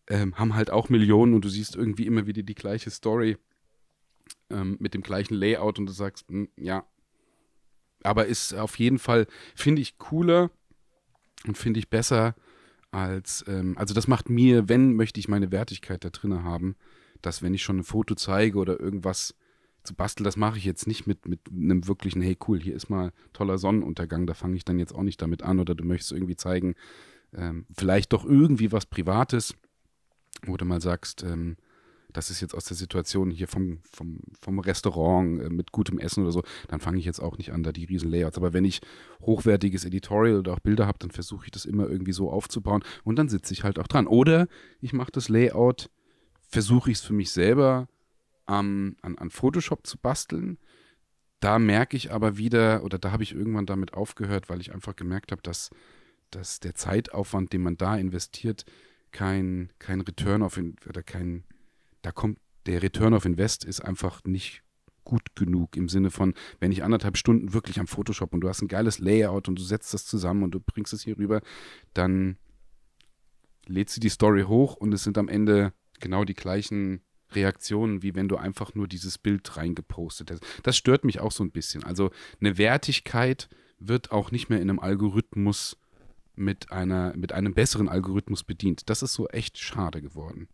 ähm, 0.08 0.38
haben 0.38 0.56
halt 0.56 0.70
auch 0.70 0.90
Millionen 0.90 1.34
und 1.34 1.44
du 1.44 1.50
siehst 1.50 1.76
irgendwie 1.76 2.06
immer 2.06 2.28
wieder 2.28 2.44
die 2.44 2.56
gleiche 2.56 2.92
Story 2.92 3.38
ähm, 4.50 4.78
mit 4.80 4.94
dem 4.94 5.02
gleichen 5.02 5.36
Layout 5.36 5.80
und 5.80 5.86
du 5.86 5.94
sagst, 5.94 6.30
mh, 6.30 6.40
hm, 6.40 6.50
ja, 6.58 6.86
aber 8.04 8.26
ist 8.26 8.54
auf 8.54 8.80
jeden 8.80 9.00
Fall, 9.00 9.28
finde 9.56 9.82
ich, 9.82 9.98
cooler 9.98 10.50
und 11.46 11.58
finde 11.58 11.80
ich 11.80 11.90
besser 11.90 12.36
als, 12.92 13.44
ähm, 13.48 13.78
also 13.78 13.94
das 13.94 14.08
macht 14.08 14.30
mir, 14.30 14.68
wenn, 14.70 14.94
möchte 14.94 15.20
ich 15.20 15.28
meine 15.28 15.52
Wertigkeit 15.52 16.04
da 16.04 16.10
drin 16.10 16.44
haben, 16.44 16.76
dass 17.22 17.42
wenn 17.42 17.54
ich 17.54 17.64
schon 17.64 17.80
ein 17.80 17.84
Foto 17.84 18.16
zeige 18.16 18.58
oder 18.58 18.80
irgendwas 18.80 19.36
zu 19.84 19.96
basteln, 19.96 20.26
das 20.26 20.38
mache 20.38 20.58
ich 20.58 20.66
jetzt 20.66 20.88
nicht 20.88 21.08
mit, 21.08 21.28
mit 21.28 21.40
einem 21.50 21.88
wirklichen, 21.88 22.22
hey 22.22 22.38
cool, 22.48 22.60
hier 22.60 22.76
ist 22.76 22.90
mal 22.90 23.12
toller 23.34 23.58
Sonnenuntergang, 23.58 24.28
da 24.28 24.34
fange 24.34 24.56
ich 24.56 24.66
dann 24.66 24.80
jetzt 24.80 24.94
auch 24.94 25.04
nicht 25.04 25.22
damit 25.22 25.42
an 25.44 25.60
oder 25.60 25.74
du 25.74 25.84
möchtest 25.84 26.12
irgendwie 26.12 26.36
zeigen, 26.36 26.76
ähm, 27.34 27.66
vielleicht 27.76 28.14
doch 28.14 28.26
irgendwie 28.26 28.72
was 28.72 28.86
Privates, 28.86 29.56
wo 30.44 30.58
du 30.58 30.66
mal 30.66 30.82
sagst, 30.82 31.24
ähm, 31.24 31.58
das 32.14 32.30
ist 32.30 32.42
jetzt 32.42 32.54
aus 32.54 32.66
der 32.66 32.78
Situation 32.78 33.32
hier 33.32 33.48
vom, 33.48 33.80
vom, 33.92 34.20
vom 34.40 34.60
Restaurant 34.60 35.42
äh, 35.42 35.50
mit 35.50 35.72
gutem 35.72 36.00
Essen 36.00 36.24
oder 36.24 36.32
so, 36.32 36.44
dann 36.68 36.80
fange 36.80 37.00
ich 37.00 37.06
jetzt 37.06 37.20
auch 37.20 37.38
nicht 37.38 37.52
an, 37.52 37.64
da 37.64 37.72
die 37.72 37.86
riesen 37.86 38.10
Layouts. 38.10 38.38
Aber 38.38 38.54
wenn 38.54 38.66
ich 38.66 38.82
hochwertiges 39.22 39.86
Editorial 39.86 40.40
oder 40.40 40.54
auch 40.54 40.60
Bilder 40.60 40.88
habe, 40.88 41.00
dann 41.00 41.12
versuche 41.12 41.46
ich 41.46 41.52
das 41.52 41.66
immer 41.66 41.90
irgendwie 41.90 42.14
so 42.14 42.30
aufzubauen 42.32 42.84
und 43.04 43.18
dann 43.18 43.30
sitze 43.30 43.54
ich 43.54 43.64
halt 43.64 43.80
auch 43.80 43.88
dran. 43.88 44.08
Oder 44.08 44.48
ich 44.80 44.94
mache 44.94 45.12
das 45.12 45.30
Layout, 45.30 45.90
versuche 46.48 46.92
ich 46.92 46.98
es 46.98 47.04
für 47.04 47.14
mich 47.14 47.32
selber 47.32 47.88
ähm, 48.48 48.96
an, 49.02 49.18
an 49.18 49.30
Photoshop 49.30 49.88
zu 49.88 49.98
basteln. 49.98 50.58
Da 51.40 51.58
merke 51.58 51.98
ich 51.98 52.12
aber 52.12 52.38
wieder, 52.38 52.84
oder 52.84 53.00
da 53.00 53.12
habe 53.12 53.24
ich 53.24 53.34
irgendwann 53.34 53.66
damit 53.66 53.94
aufgehört, 53.94 54.50
weil 54.50 54.62
ich 54.62 54.74
einfach 54.74 54.96
gemerkt 54.96 55.32
habe, 55.32 55.42
dass, 55.42 55.72
dass 56.30 56.60
der 56.60 56.76
Zeitaufwand, 56.76 57.52
den 57.52 57.64
man 57.64 57.78
da 57.78 57.96
investiert, 57.96 58.66
kein, 59.12 59.72
kein 59.80 60.02
Return 60.02 60.44
auf 60.44 60.60
oder 60.88 61.04
kein, 61.04 61.44
da 62.02 62.12
kommt 62.12 62.40
der 62.66 62.84
Return 62.84 63.14
of 63.14 63.26
Invest 63.26 63.64
ist 63.66 63.82
einfach 63.82 64.24
nicht 64.24 64.64
gut 65.04 65.36
genug 65.36 65.76
im 65.76 65.90
Sinne 65.90 66.12
von, 66.12 66.34
wenn 66.60 66.72
ich 66.72 66.84
anderthalb 66.84 67.18
Stunden 67.18 67.54
wirklich 67.54 67.80
am 67.80 67.88
Photoshop 67.88 68.34
und 68.34 68.42
du 68.42 68.50
hast 68.50 68.62
ein 68.62 68.68
geiles 68.68 69.00
Layout 69.00 69.48
und 69.48 69.58
du 69.58 69.64
setzt 69.64 69.94
das 69.94 70.06
zusammen 70.06 70.44
und 70.44 70.52
du 70.52 70.60
bringst 70.60 70.94
es 70.94 71.02
hier 71.04 71.18
rüber, 71.18 71.42
dann 71.94 72.38
lädst 73.66 73.98
du 73.98 74.00
die 74.00 74.10
Story 74.10 74.44
hoch 74.44 74.76
und 74.76 74.94
es 74.94 75.04
sind 75.04 75.18
am 75.18 75.28
Ende 75.28 75.74
genau 76.00 76.24
die 76.24 76.34
gleichen 76.34 77.02
Reaktionen, 77.32 78.04
wie 78.04 78.16
wenn 78.16 78.28
du 78.28 78.38
einfach 78.38 78.76
nur 78.76 78.88
dieses 78.88 79.18
Bild 79.18 79.58
reingepostet 79.58 80.32
hast. 80.32 80.44
Das 80.64 80.78
stört 80.78 81.06
mich 81.06 81.20
auch 81.20 81.32
so 81.32 81.44
ein 81.44 81.52
bisschen. 81.52 81.84
Also 81.84 82.12
eine 82.40 82.58
Wertigkeit 82.58 83.50
wird 83.80 84.12
auch 84.12 84.32
nicht 84.32 84.50
mehr 84.50 84.62
in 84.62 84.70
einem 84.70 84.80
Algorithmus 84.80 85.78
mit 86.36 86.72
einer, 86.72 87.16
mit 87.16 87.32
einem 87.32 87.54
besseren 87.54 87.90
Algorithmus 87.90 88.44
bedient. 88.44 88.90
Das 88.90 89.02
ist 89.02 89.14
so 89.14 89.28
echt 89.28 89.58
schade 89.58 90.02
geworden. 90.02 90.48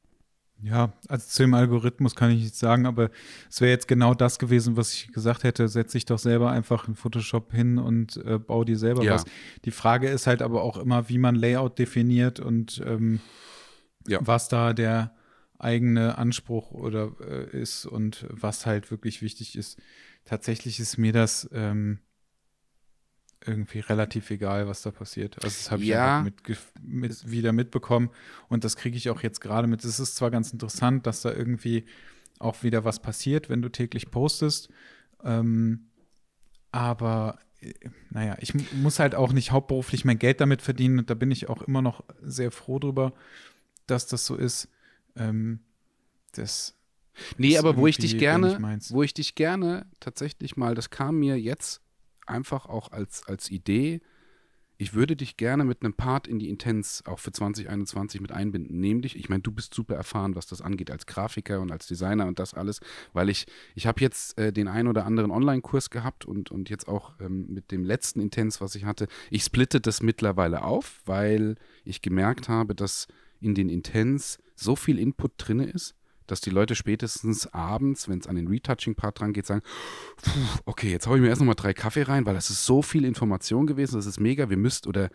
Ja, 0.63 0.93
also 1.07 1.27
zu 1.27 1.43
dem 1.43 1.53
Algorithmus 1.53 2.15
kann 2.15 2.31
ich 2.31 2.41
nichts 2.41 2.59
sagen, 2.59 2.87
aber 2.87 3.11
es 3.49 3.61
wäre 3.61 3.69
jetzt 3.69 3.87
genau 3.87 4.15
das 4.15 4.39
gewesen, 4.39 4.75
was 4.75 4.91
ich 4.91 5.11
gesagt 5.11 5.43
hätte, 5.43 5.67
setze 5.67 5.97
ich 5.97 6.05
doch 6.05 6.17
selber 6.17 6.49
einfach 6.49 6.87
in 6.87 6.95
Photoshop 6.95 7.53
hin 7.53 7.77
und 7.77 8.17
äh, 8.25 8.39
baue 8.39 8.65
dir 8.65 8.77
selber 8.77 9.03
ja. 9.03 9.13
was. 9.13 9.25
Die 9.65 9.71
Frage 9.71 10.09
ist 10.09 10.25
halt 10.25 10.41
aber 10.41 10.63
auch 10.63 10.77
immer, 10.77 11.09
wie 11.09 11.19
man 11.19 11.35
Layout 11.35 11.77
definiert 11.77 12.39
und 12.39 12.81
ähm, 12.85 13.19
ja. 14.07 14.19
was 14.21 14.49
da 14.49 14.73
der 14.73 15.13
eigene 15.59 16.17
Anspruch 16.17 16.71
oder 16.71 17.11
äh, 17.21 17.55
ist 17.55 17.85
und 17.85 18.25
was 18.29 18.65
halt 18.65 18.89
wirklich 18.89 19.21
wichtig 19.21 19.55
ist. 19.55 19.79
Tatsächlich 20.25 20.79
ist 20.79 20.97
mir 20.97 21.13
das 21.13 21.49
ähm, 21.53 21.99
irgendwie 23.45 23.79
relativ 23.79 24.29
egal, 24.31 24.67
was 24.67 24.81
da 24.81 24.91
passiert. 24.91 25.35
Also 25.43 25.47
das 25.47 25.71
habe 25.71 25.83
ich 25.83 25.89
ja. 25.89 26.21
mit, 26.21 26.35
mit, 26.81 27.29
wieder 27.31 27.53
mitbekommen 27.53 28.09
und 28.49 28.63
das 28.63 28.75
kriege 28.75 28.97
ich 28.97 29.09
auch 29.09 29.21
jetzt 29.21 29.41
gerade 29.41 29.67
mit. 29.67 29.83
Es 29.83 29.99
ist 29.99 30.15
zwar 30.15 30.31
ganz 30.31 30.51
interessant, 30.51 31.07
dass 31.07 31.21
da 31.21 31.31
irgendwie 31.31 31.85
auch 32.39 32.63
wieder 32.63 32.83
was 32.83 33.01
passiert, 33.01 33.49
wenn 33.49 33.61
du 33.61 33.69
täglich 33.69 34.11
postest, 34.11 34.69
ähm, 35.23 35.87
aber 36.71 37.39
äh, 37.59 37.73
naja, 38.09 38.37
ich 38.39 38.53
muss 38.73 38.99
halt 38.99 39.15
auch 39.15 39.33
nicht 39.33 39.51
hauptberuflich 39.51 40.05
mein 40.05 40.19
Geld 40.19 40.41
damit 40.41 40.61
verdienen 40.61 40.99
und 40.99 41.09
da 41.09 41.13
bin 41.13 41.31
ich 41.31 41.49
auch 41.49 41.61
immer 41.61 41.81
noch 41.81 42.03
sehr 42.21 42.51
froh 42.51 42.79
drüber, 42.79 43.13
dass 43.85 44.07
das 44.07 44.25
so 44.25 44.35
ist. 44.35 44.69
Ähm, 45.15 45.59
das 46.33 46.77
Nee, 47.37 47.57
aber 47.57 47.77
wo 47.77 47.87
ich 47.87 47.97
dich 47.97 48.17
gerne, 48.17 48.59
wo 48.89 49.01
ich 49.01 49.13
dich 49.13 49.33
gerne 49.33 49.87
tatsächlich 49.99 50.55
mal, 50.55 50.75
das 50.75 50.91
kam 50.91 51.17
mir 51.17 51.39
jetzt 51.39 51.81
einfach 52.29 52.67
auch 52.67 52.91
als, 52.91 53.25
als 53.27 53.49
Idee, 53.49 54.01
ich 54.79 54.93
würde 54.93 55.15
dich 55.15 55.37
gerne 55.37 55.65
mit 55.65 55.81
einem 55.81 55.93
Part 55.93 56.27
in 56.27 56.37
die 56.37 56.49
Intens 56.49 57.03
auch 57.05 57.17
für 57.17 57.31
2021 57.31 58.21
mit 58.21 58.31
einbinden. 58.31 58.79
Nämlich, 58.79 59.15
ich 59.15 59.27
meine, 59.27 59.41
du 59.41 59.51
bist 59.51 59.73
super 59.73 59.95
erfahren, 59.95 60.35
was 60.35 60.45
das 60.45 60.61
angeht, 60.61 60.91
als 60.91 61.07
Grafiker 61.07 61.61
und 61.61 61.71
als 61.71 61.87
Designer 61.87 62.27
und 62.27 62.37
das 62.37 62.53
alles, 62.53 62.79
weil 63.11 63.29
ich, 63.29 63.47
ich 63.73 63.87
habe 63.87 64.01
jetzt 64.01 64.37
äh, 64.37 64.53
den 64.53 64.67
einen 64.67 64.87
oder 64.87 65.05
anderen 65.05 65.31
Online-Kurs 65.31 65.89
gehabt 65.89 66.25
und, 66.25 66.51
und 66.51 66.69
jetzt 66.69 66.87
auch 66.87 67.13
ähm, 67.19 67.47
mit 67.49 67.71
dem 67.71 67.83
letzten 67.83 68.19
Intens, 68.19 68.61
was 68.61 68.75
ich 68.75 68.85
hatte, 68.85 69.07
ich 69.31 69.43
splitte 69.43 69.81
das 69.81 70.03
mittlerweile 70.03 70.63
auf, 70.63 71.01
weil 71.05 71.55
ich 71.83 72.03
gemerkt 72.03 72.47
habe, 72.47 72.75
dass 72.75 73.07
in 73.39 73.55
den 73.55 73.69
Intens 73.69 74.37
so 74.55 74.75
viel 74.75 74.99
Input 74.99 75.31
drin 75.37 75.59
ist, 75.59 75.95
dass 76.27 76.41
die 76.41 76.49
Leute 76.49 76.75
spätestens 76.75 77.47
abends, 77.53 78.07
wenn 78.07 78.19
es 78.19 78.27
an 78.27 78.35
den 78.35 78.47
Retouching-Part 78.47 79.19
dran 79.19 79.33
geht, 79.33 79.45
sagen, 79.45 79.63
okay, 80.65 80.91
jetzt 80.91 81.07
haue 81.07 81.17
ich 81.17 81.21
mir 81.21 81.29
erst 81.29 81.41
nochmal 81.41 81.55
drei 81.55 81.73
Kaffee 81.73 82.03
rein, 82.03 82.25
weil 82.25 82.35
das 82.35 82.49
ist 82.49 82.65
so 82.65 82.81
viel 82.81 83.05
Information 83.05 83.65
gewesen, 83.65 83.95
das 83.95 84.05
ist 84.05 84.19
mega, 84.19 84.49
wir 84.49 84.57
müsst 84.57 84.87
oder 84.87 85.09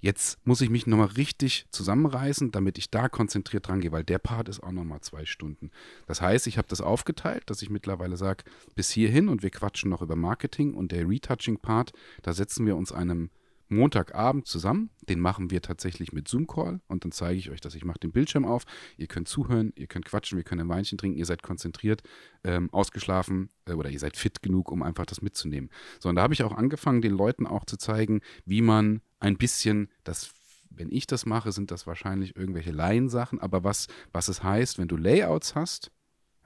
jetzt 0.00 0.38
muss 0.46 0.60
ich 0.60 0.70
mich 0.70 0.86
nochmal 0.86 1.08
richtig 1.08 1.66
zusammenreißen, 1.70 2.52
damit 2.52 2.78
ich 2.78 2.90
da 2.90 3.08
konzentriert 3.08 3.66
dran 3.66 3.80
gehe, 3.80 3.92
weil 3.92 4.04
der 4.04 4.18
Part 4.18 4.48
ist 4.48 4.62
auch 4.62 4.72
nochmal 4.72 5.00
zwei 5.00 5.24
Stunden. 5.24 5.70
Das 6.06 6.20
heißt, 6.20 6.46
ich 6.46 6.58
habe 6.58 6.68
das 6.68 6.80
aufgeteilt, 6.80 7.44
dass 7.46 7.62
ich 7.62 7.70
mittlerweile 7.70 8.16
sage, 8.16 8.44
bis 8.74 8.90
hierhin 8.90 9.28
und 9.28 9.42
wir 9.42 9.50
quatschen 9.50 9.90
noch 9.90 10.02
über 10.02 10.16
Marketing 10.16 10.74
und 10.74 10.92
der 10.92 11.08
Retouching-Part, 11.08 11.92
da 12.22 12.32
setzen 12.32 12.66
wir 12.66 12.76
uns 12.76 12.92
einem 12.92 13.30
Montagabend 13.68 14.46
zusammen. 14.46 14.90
Den 15.08 15.20
machen 15.20 15.50
wir 15.50 15.62
tatsächlich 15.62 16.12
mit 16.12 16.28
Zoom-Call 16.28 16.80
und 16.86 17.04
dann 17.04 17.12
zeige 17.12 17.38
ich 17.38 17.50
euch 17.50 17.60
dass 17.60 17.74
Ich 17.74 17.84
mache 17.84 17.98
den 17.98 18.12
Bildschirm 18.12 18.44
auf. 18.44 18.64
Ihr 18.96 19.06
könnt 19.06 19.28
zuhören, 19.28 19.72
ihr 19.76 19.86
könnt 19.86 20.04
quatschen, 20.04 20.36
wir 20.36 20.44
können 20.44 20.62
ein 20.62 20.68
Weinchen 20.68 20.98
trinken, 20.98 21.18
ihr 21.18 21.26
seid 21.26 21.42
konzentriert, 21.42 22.02
ähm, 22.44 22.72
ausgeschlafen 22.72 23.50
äh, 23.66 23.72
oder 23.72 23.90
ihr 23.90 23.98
seid 23.98 24.16
fit 24.16 24.42
genug, 24.42 24.70
um 24.70 24.82
einfach 24.82 25.06
das 25.06 25.22
mitzunehmen. 25.22 25.70
So, 26.00 26.08
und 26.08 26.16
da 26.16 26.22
habe 26.22 26.34
ich 26.34 26.42
auch 26.42 26.56
angefangen, 26.56 27.02
den 27.02 27.12
Leuten 27.12 27.46
auch 27.46 27.64
zu 27.64 27.76
zeigen, 27.76 28.20
wie 28.44 28.62
man 28.62 29.00
ein 29.18 29.36
bisschen 29.36 29.90
das 30.04 30.32
wenn 30.70 30.90
ich 30.90 31.06
das 31.06 31.24
mache, 31.24 31.52
sind 31.52 31.70
das 31.70 31.86
wahrscheinlich 31.86 32.36
irgendwelche 32.36 32.70
Laiensachen, 32.70 33.40
aber 33.40 33.64
was, 33.64 33.86
was 34.12 34.28
es 34.28 34.42
heißt, 34.42 34.78
wenn 34.78 34.88
du 34.88 34.96
Layouts 34.96 35.54
hast, 35.54 35.90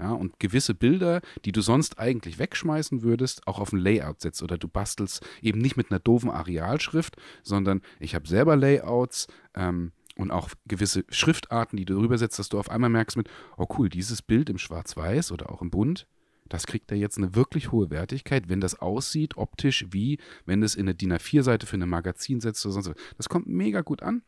ja, 0.01 0.13
und 0.13 0.41
gewisse 0.41 0.75
Bilder, 0.75 1.21
die 1.45 1.53
du 1.53 1.61
sonst 1.61 1.99
eigentlich 1.99 2.39
wegschmeißen 2.39 3.03
würdest, 3.03 3.47
auch 3.47 3.61
auf 3.61 3.73
ein 3.73 3.79
Layout 3.79 4.23
setzt 4.23 4.43
oder 4.43 4.57
du 4.57 4.67
bastelst 4.67 5.25
eben 5.43 5.61
nicht 5.61 5.77
mit 5.77 5.91
einer 5.91 6.01
doofen 6.01 6.31
Arealschrift, 6.31 7.17
sondern 7.43 7.83
ich 7.99 8.15
habe 8.15 8.27
selber 8.27 8.57
Layouts 8.57 9.27
ähm, 9.55 9.93
und 10.17 10.31
auch 10.31 10.49
gewisse 10.67 11.05
Schriftarten, 11.11 11.77
die 11.77 11.85
du 11.85 11.99
drüber 11.99 12.17
setzt, 12.17 12.39
dass 12.39 12.49
du 12.49 12.59
auf 12.59 12.71
einmal 12.71 12.89
merkst 12.89 13.19
mit, 13.19 13.29
oh 13.59 13.67
cool, 13.77 13.91
dieses 13.91 14.23
Bild 14.23 14.49
im 14.49 14.57
Schwarz-Weiß 14.57 15.33
oder 15.33 15.51
auch 15.51 15.61
im 15.61 15.71
Bunt, 15.71 16.07
das 16.49 16.67
kriegt 16.67 16.91
da 16.91 16.95
jetzt 16.95 17.19
eine 17.19 17.35
wirklich 17.35 17.71
hohe 17.71 17.91
Wertigkeit, 17.91 18.49
wenn 18.49 18.61
das 18.61 18.81
aussieht 18.81 19.37
optisch 19.37 19.87
wie, 19.91 20.19
wenn 20.47 20.63
es 20.63 20.75
in 20.75 20.83
eine 20.83 20.95
DIN 20.95 21.13
A4-Seite 21.13 21.67
für 21.67 21.77
ein 21.77 21.89
Magazin 21.89 22.41
setzt 22.41 22.65
oder 22.65 22.73
sonst 22.73 22.89
was. 22.89 22.97
Das 23.19 23.29
kommt 23.29 23.49
mega 23.49 23.83
gut 23.83 24.03
an. 24.03 24.23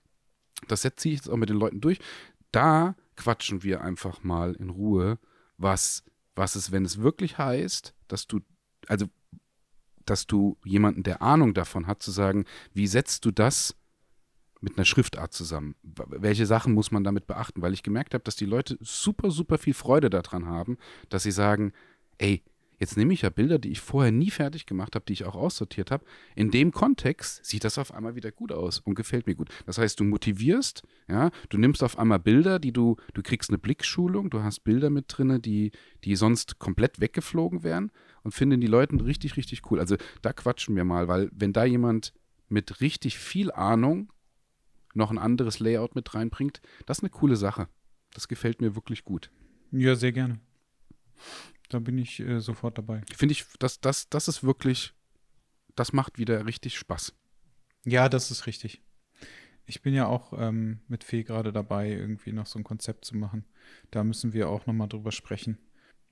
Das 0.69 0.83
setze 0.83 1.09
ich 1.09 1.17
jetzt 1.17 1.31
auch 1.31 1.37
mit 1.37 1.49
den 1.49 1.57
Leuten 1.57 1.81
durch. 1.81 1.99
Da 2.53 2.95
quatschen 3.17 3.63
wir 3.63 3.81
einfach 3.81 4.23
mal 4.23 4.55
in 4.55 4.71
Ruhe 4.71 5.19
was, 5.59 6.05
was 6.35 6.55
es, 6.57 6.73
wenn 6.73 6.85
es 6.85 7.01
wirklich 7.01 7.39
heißt, 7.39 7.95
dass 8.09 8.27
du, 8.27 8.41
also, 8.89 9.07
dass 10.05 10.27
du 10.27 10.57
jemanden, 10.65 11.03
der 11.03 11.23
Ahnung 11.23 11.55
davon 11.55 11.87
hat, 11.87 12.03
zu 12.03 12.11
sagen, 12.11 12.45
wie 12.75 12.87
setzt 12.87 13.25
du 13.25 13.31
das 13.31 13.77
mit 14.61 14.77
einer 14.77 14.85
Schriftart 14.85 15.33
zusammen? 15.33 15.75
Welche 15.83 16.47
Sachen 16.47 16.73
muss 16.73 16.91
man 16.91 17.05
damit 17.05 17.27
beachten? 17.27 17.63
Weil 17.63 17.73
ich 17.73 17.83
gemerkt 17.83 18.15
habe, 18.15 18.25
dass 18.25 18.37
die 18.37 18.47
Leute 18.47 18.79
super, 18.81 19.31
super 19.31 19.59
viel 19.59 19.75
Freude 19.75 20.11
daran 20.11 20.47
haben, 20.47 20.79
dass 21.09 21.25
sie 21.25 21.33
sagen, 21.33 21.73
ey, 22.19 22.43
Jetzt 22.83 22.97
nehme 22.97 23.15
ich 23.15 23.23
ja 23.23 23.31
Bilder, 23.31 23.61
die 23.61 23.71
ich 23.71 23.81
vorher 23.81 24.11
nie 24.11 24.33
fertig 24.33 24.67
gemacht 24.67 24.97
habe, 24.97 25.05
die 25.07 25.13
ich 25.13 25.25
auch 25.25 25.37
aussortiert 25.37 25.93
habe. 25.93 26.05
In 26.35 26.51
dem 26.51 26.73
Kontext 26.73 27.47
sieht 27.47 27.63
das 27.63 27.79
auf 27.79 27.95
einmal 27.95 28.17
wieder 28.17 28.33
gut 28.33 28.51
aus 28.51 28.81
und 28.81 28.97
gefällt 28.97 29.29
mir 29.29 29.37
gut. 29.37 29.51
Das 29.67 29.79
heißt, 29.79 30.01
du 30.01 30.03
motivierst, 30.03 30.83
ja, 31.07 31.31
du 31.49 31.59
nimmst 31.59 31.85
auf 31.85 31.97
einmal 31.97 32.19
Bilder, 32.19 32.59
die 32.59 32.73
du, 32.73 32.97
du 33.15 33.23
kriegst 33.23 33.51
eine 33.51 33.59
Blickschulung, 33.59 34.31
du 34.31 34.43
hast 34.43 34.65
Bilder 34.65 34.91
mit 34.91 35.05
drin, 35.07 35.41
die, 35.41 35.71
die 36.03 36.17
sonst 36.17 36.59
komplett 36.59 37.01
weggeflogen 37.01 37.63
wären 37.63 37.93
und 38.25 38.35
finden 38.35 38.61
die 38.61 38.67
Leute 38.67 38.97
richtig, 39.05 39.37
richtig 39.37 39.71
cool. 39.71 39.79
Also 39.79 39.95
da 40.21 40.33
quatschen 40.33 40.75
wir 40.75 40.85
mal, 40.85 41.07
weil 41.07 41.31
wenn 41.33 41.53
da 41.53 41.65
jemand 41.65 42.13
mit 42.49 42.81
richtig 42.81 43.17
viel 43.17 43.53
Ahnung 43.53 44.13
noch 44.93 45.13
ein 45.13 45.19
anderes 45.19 45.61
Layout 45.61 45.95
mit 45.95 46.17
reinbringt, 46.17 46.61
das 46.87 46.99
ist 46.99 47.05
eine 47.05 47.11
coole 47.11 47.37
Sache. 47.37 47.69
Das 48.13 48.27
gefällt 48.27 48.61
mir 48.61 48.75
wirklich 48.75 49.05
gut. 49.05 49.31
Ja, 49.71 49.95
sehr 49.95 50.11
gerne. 50.11 50.41
Da 51.73 51.79
bin 51.79 51.97
ich 51.97 52.21
äh, 52.21 52.39
sofort 52.41 52.77
dabei. 52.77 53.01
Finde 53.17 53.33
ich, 53.33 53.47
das, 53.59 53.81
das, 53.81 54.11
das 54.11 54.29
ist 54.29 54.45
wirklich, 54.45 54.93
das 55.75 55.95
macht 55.95 56.19
wieder 56.19 56.45
richtig 56.45 56.77
Spaß. 56.77 57.15
Ja, 57.87 58.11
das 58.11 58.31
ist 58.31 58.47
richtig. 58.47 58.83
Ich 59.65 59.81
bin 59.81 59.95
ja 59.95 60.07
auch 60.07 60.35
ähm, 60.37 60.81
mit 60.87 61.03
Fee 61.03 61.23
gerade 61.23 61.51
dabei, 61.51 61.91
irgendwie 61.91 62.33
noch 62.33 62.45
so 62.45 62.59
ein 62.59 62.65
Konzept 62.65 63.07
zu 63.07 63.17
machen. 63.17 63.47
Da 63.91 64.05
müssen 64.05 64.35
wir 64.35 64.51
auch 64.51 64.67
nochmal 64.67 64.89
drüber 64.89 65.13
sprechen. 65.13 65.57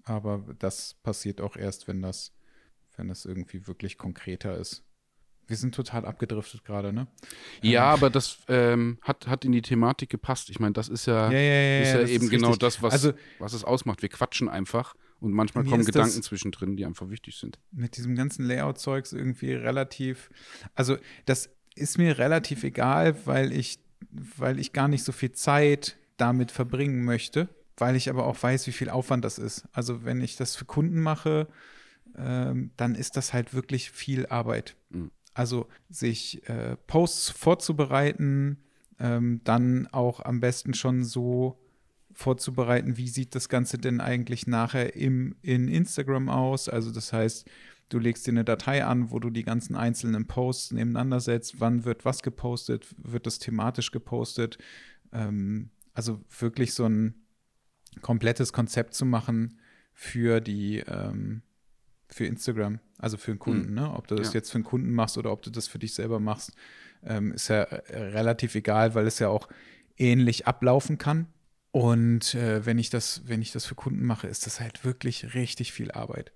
Aber 0.04 0.46
das 0.58 0.94
passiert 1.02 1.42
auch 1.42 1.56
erst, 1.56 1.88
wenn 1.88 2.00
das, 2.00 2.32
wenn 2.96 3.08
das 3.08 3.26
irgendwie 3.26 3.66
wirklich 3.66 3.98
konkreter 3.98 4.56
ist. 4.56 4.82
Wir 5.46 5.56
sind 5.56 5.74
total 5.74 6.06
abgedriftet 6.06 6.64
gerade, 6.64 6.90
ne? 6.94 7.06
Ja, 7.60 7.88
ähm. 7.88 7.98
aber 7.98 8.08
das 8.08 8.38
ähm, 8.48 8.98
hat, 9.02 9.26
hat 9.26 9.44
in 9.44 9.52
die 9.52 9.62
Thematik 9.62 10.08
gepasst. 10.08 10.48
Ich 10.48 10.58
meine, 10.58 10.72
das 10.72 10.88
ist 10.88 11.04
ja, 11.04 11.30
ja, 11.30 11.38
ja, 11.38 11.52
ja, 11.52 11.80
ist 11.80 11.92
ja 11.92 12.14
eben 12.14 12.30
genau 12.30 12.56
das, 12.56 12.82
was, 12.82 12.94
also, 12.94 13.12
was 13.38 13.52
es 13.52 13.62
ausmacht. 13.62 14.00
Wir 14.00 14.08
quatschen 14.08 14.48
einfach 14.48 14.94
und 15.20 15.32
manchmal 15.32 15.64
kommen 15.64 15.84
Gedanken 15.84 16.22
zwischendrin, 16.22 16.76
die 16.76 16.86
einfach 16.86 17.10
wichtig 17.10 17.36
sind. 17.36 17.58
mit 17.70 17.96
diesem 17.96 18.14
ganzen 18.14 18.44
Layout-Zeugs 18.44 19.12
irgendwie 19.12 19.52
relativ, 19.52 20.30
also 20.74 20.96
das 21.26 21.50
ist 21.74 21.98
mir 21.98 22.18
relativ 22.18 22.64
egal, 22.64 23.14
weil 23.26 23.52
ich, 23.52 23.80
weil 24.10 24.58
ich 24.58 24.72
gar 24.72 24.88
nicht 24.88 25.04
so 25.04 25.12
viel 25.12 25.32
Zeit 25.32 25.96
damit 26.16 26.50
verbringen 26.50 27.04
möchte, 27.04 27.48
weil 27.76 27.96
ich 27.96 28.10
aber 28.10 28.26
auch 28.26 28.42
weiß, 28.42 28.66
wie 28.66 28.72
viel 28.72 28.90
Aufwand 28.90 29.24
das 29.24 29.38
ist. 29.38 29.64
Also 29.72 30.04
wenn 30.04 30.20
ich 30.20 30.36
das 30.36 30.56
für 30.56 30.64
Kunden 30.64 31.00
mache, 31.00 31.48
ähm, 32.16 32.70
dann 32.76 32.94
ist 32.94 33.16
das 33.16 33.32
halt 33.32 33.54
wirklich 33.54 33.90
viel 33.90 34.26
Arbeit. 34.26 34.76
Mhm. 34.90 35.10
Also 35.34 35.68
sich 35.88 36.46
äh, 36.48 36.76
Posts 36.86 37.30
vorzubereiten, 37.30 38.58
ähm, 38.98 39.40
dann 39.44 39.86
auch 39.88 40.20
am 40.20 40.40
besten 40.40 40.74
schon 40.74 41.04
so 41.04 41.58
vorzubereiten, 42.12 42.96
wie 42.96 43.08
sieht 43.08 43.34
das 43.34 43.48
Ganze 43.48 43.78
denn 43.78 44.00
eigentlich 44.00 44.46
nachher 44.46 44.96
im, 44.96 45.36
in 45.42 45.68
Instagram 45.68 46.28
aus. 46.28 46.68
Also 46.68 46.90
das 46.90 47.12
heißt, 47.12 47.48
du 47.88 47.98
legst 47.98 48.26
dir 48.26 48.32
eine 48.32 48.44
Datei 48.44 48.84
an, 48.84 49.10
wo 49.10 49.18
du 49.18 49.30
die 49.30 49.42
ganzen 49.42 49.76
einzelnen 49.76 50.26
Posts 50.26 50.72
nebeneinander 50.72 51.20
setzt. 51.20 51.60
Wann 51.60 51.84
wird 51.84 52.04
was 52.04 52.22
gepostet? 52.22 52.86
Wird 52.98 53.26
das 53.26 53.38
thematisch 53.38 53.90
gepostet? 53.90 54.58
Ähm, 55.12 55.70
also 55.92 56.20
wirklich 56.38 56.74
so 56.74 56.84
ein 56.84 57.14
komplettes 58.02 58.52
Konzept 58.52 58.94
zu 58.94 59.04
machen 59.04 59.58
für 59.92 60.40
die 60.40 60.78
ähm, 60.78 61.42
für 62.12 62.26
Instagram, 62.26 62.80
also 62.98 63.16
für 63.16 63.30
einen 63.30 63.38
Kunden. 63.38 63.68
Mhm. 63.70 63.74
Ne? 63.74 63.94
Ob 63.94 64.08
du 64.08 64.14
das 64.16 64.28
ja. 64.28 64.34
jetzt 64.34 64.50
für 64.50 64.56
einen 64.56 64.64
Kunden 64.64 64.92
machst 64.92 65.16
oder 65.16 65.32
ob 65.32 65.42
du 65.42 65.50
das 65.50 65.68
für 65.68 65.78
dich 65.78 65.94
selber 65.94 66.20
machst, 66.20 66.52
ähm, 67.04 67.32
ist 67.32 67.48
ja 67.48 67.62
äh, 67.62 68.02
relativ 68.10 68.54
egal, 68.54 68.94
weil 68.94 69.06
es 69.06 69.18
ja 69.18 69.28
auch 69.28 69.48
ähnlich 69.96 70.46
ablaufen 70.46 70.98
kann. 70.98 71.26
Und 71.72 72.34
äh, 72.34 72.66
wenn 72.66 72.78
ich 72.78 72.90
das, 72.90 73.22
wenn 73.26 73.42
ich 73.42 73.52
das 73.52 73.64
für 73.64 73.74
Kunden 73.74 74.04
mache, 74.04 74.26
ist 74.26 74.46
das 74.46 74.60
halt 74.60 74.84
wirklich 74.84 75.34
richtig 75.34 75.72
viel 75.72 75.92
Arbeit. 75.92 76.32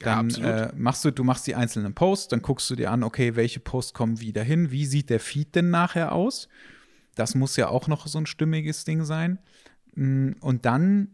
Dann 0.00 0.30
ja, 0.30 0.66
äh, 0.66 0.72
machst 0.76 1.04
du, 1.04 1.10
du 1.10 1.24
machst 1.24 1.46
die 1.48 1.56
einzelnen 1.56 1.94
Posts, 1.94 2.28
dann 2.28 2.42
guckst 2.42 2.70
du 2.70 2.76
dir 2.76 2.92
an, 2.92 3.02
okay, 3.02 3.34
welche 3.34 3.58
Posts 3.58 3.94
kommen 3.94 4.20
wieder 4.20 4.44
hin, 4.44 4.70
wie 4.70 4.86
sieht 4.86 5.10
der 5.10 5.18
Feed 5.18 5.56
denn 5.56 5.70
nachher 5.70 6.12
aus? 6.12 6.48
Das 7.16 7.34
muss 7.34 7.56
ja 7.56 7.68
auch 7.68 7.88
noch 7.88 8.06
so 8.06 8.18
ein 8.18 8.26
stimmiges 8.26 8.84
Ding 8.84 9.04
sein. 9.04 9.40
Mm, 9.96 10.32
und 10.40 10.64
dann 10.64 11.08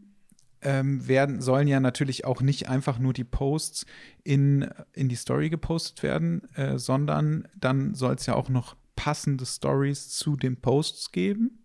ähm, 0.61 1.07
werden, 1.09 1.41
sollen 1.41 1.67
ja 1.67 1.81
natürlich 1.81 2.27
auch 2.27 2.43
nicht 2.43 2.69
einfach 2.69 2.99
nur 2.99 3.15
die 3.15 3.25
Posts 3.25 3.87
in, 4.23 4.69
in 4.93 5.09
die 5.09 5.17
Story 5.17 5.49
gepostet 5.49 6.03
werden, 6.03 6.43
äh, 6.55 6.79
sondern 6.79 7.49
dann 7.57 7.95
soll 7.95 8.15
es 8.15 8.27
ja 8.27 8.35
auch 8.35 8.51
noch 8.51 8.77
passende 8.97 9.47
Stories 9.47 10.11
zu 10.11 10.37
den 10.37 10.61
Posts 10.61 11.11
geben. 11.13 11.64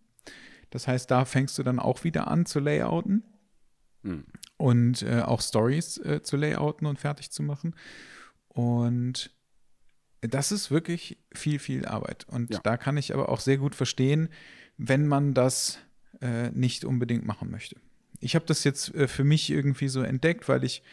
Das 0.69 0.87
heißt, 0.87 1.09
da 1.09 1.25
fängst 1.25 1.57
du 1.57 1.63
dann 1.63 1.79
auch 1.79 2.03
wieder 2.03 2.27
an 2.27 2.45
zu 2.45 2.59
layouten 2.59 3.23
hm. 4.03 4.25
und 4.57 5.01
äh, 5.01 5.21
auch 5.21 5.41
Stories 5.41 5.97
äh, 5.97 6.21
zu 6.21 6.37
layouten 6.37 6.87
und 6.87 6.99
fertig 6.99 7.31
zu 7.31 7.43
machen. 7.43 7.75
Und 8.47 9.31
das 10.21 10.51
ist 10.51 10.69
wirklich 10.69 11.17
viel, 11.33 11.59
viel 11.59 11.85
Arbeit. 11.85 12.25
Und 12.27 12.53
ja. 12.53 12.59
da 12.63 12.77
kann 12.77 12.97
ich 12.97 13.13
aber 13.13 13.29
auch 13.29 13.39
sehr 13.39 13.57
gut 13.57 13.75
verstehen, 13.75 14.29
wenn 14.77 15.07
man 15.07 15.33
das 15.33 15.79
äh, 16.21 16.49
nicht 16.51 16.85
unbedingt 16.85 17.25
machen 17.25 17.49
möchte 17.49 17.77
ich 18.19 18.35
habe 18.35 18.45
das 18.45 18.63
jetzt 18.63 18.93
äh, 18.95 19.07
für 19.07 19.23
mich 19.23 19.49
irgendwie 19.49 19.87
so 19.87 20.01
entdeckt, 20.01 20.47
weil 20.49 20.63
ich 20.63 20.83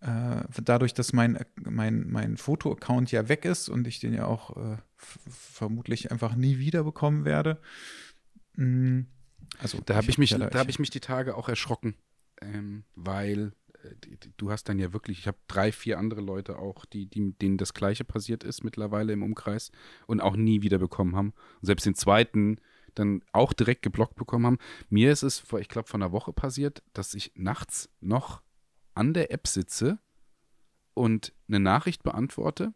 äh, 0.00 0.42
dadurch, 0.62 0.94
dass 0.94 1.12
mein, 1.12 1.38
mein, 1.56 2.08
mein 2.08 2.36
Foto-Account 2.36 3.12
ja 3.12 3.28
weg 3.28 3.44
ist 3.44 3.68
und 3.68 3.86
ich 3.86 4.00
den 4.00 4.14
ja 4.14 4.26
auch 4.26 4.56
äh, 4.56 4.76
vermutlich 4.96 6.10
einfach 6.10 6.34
nie 6.36 6.58
wieder 6.58 6.84
bekommen 6.84 7.24
werde. 7.24 7.60
Mm, 8.60 9.06
also 9.58 9.80
da 9.84 9.96
habe 9.96 10.10
ich, 10.10 10.18
mich, 10.18 10.30
da 10.30 10.58
habe 10.58 10.70
ich 10.70 10.78
mich 10.78 10.90
die 10.90 11.00
Tage 11.00 11.34
auch 11.36 11.48
erschrocken, 11.48 11.94
ähm, 12.42 12.84
weil 12.94 13.52
äh, 13.82 14.16
du 14.36 14.50
hast 14.50 14.64
dann 14.68 14.78
ja 14.78 14.92
wirklich, 14.92 15.18
ich 15.20 15.26
habe 15.26 15.38
drei, 15.48 15.72
vier 15.72 15.98
andere 15.98 16.20
Leute 16.20 16.58
auch, 16.58 16.84
die, 16.84 17.06
die, 17.06 17.32
denen 17.32 17.56
das 17.56 17.72
Gleiche 17.72 18.04
passiert 18.04 18.44
ist 18.44 18.62
mittlerweile 18.62 19.14
im 19.14 19.22
Umkreis 19.22 19.72
und 20.06 20.20
auch 20.20 20.36
nie 20.36 20.62
wieder 20.62 20.78
bekommen 20.78 21.16
haben. 21.16 21.32
Und 21.60 21.66
selbst 21.66 21.86
den 21.86 21.94
zweiten 21.94 22.60
dann 22.94 23.22
auch 23.32 23.52
direkt 23.52 23.82
geblockt 23.82 24.16
bekommen 24.16 24.46
haben. 24.46 24.58
Mir 24.88 25.12
ist 25.12 25.22
es 25.22 25.38
vor, 25.38 25.60
ich 25.60 25.68
glaube, 25.68 25.88
vor 25.88 25.98
einer 25.98 26.12
Woche 26.12 26.32
passiert, 26.32 26.82
dass 26.92 27.14
ich 27.14 27.32
nachts 27.34 27.88
noch 28.00 28.42
an 28.94 29.14
der 29.14 29.32
App 29.32 29.46
sitze 29.46 30.00
und 30.92 31.32
eine 31.48 31.60
Nachricht 31.60 32.02
beantworte. 32.02 32.74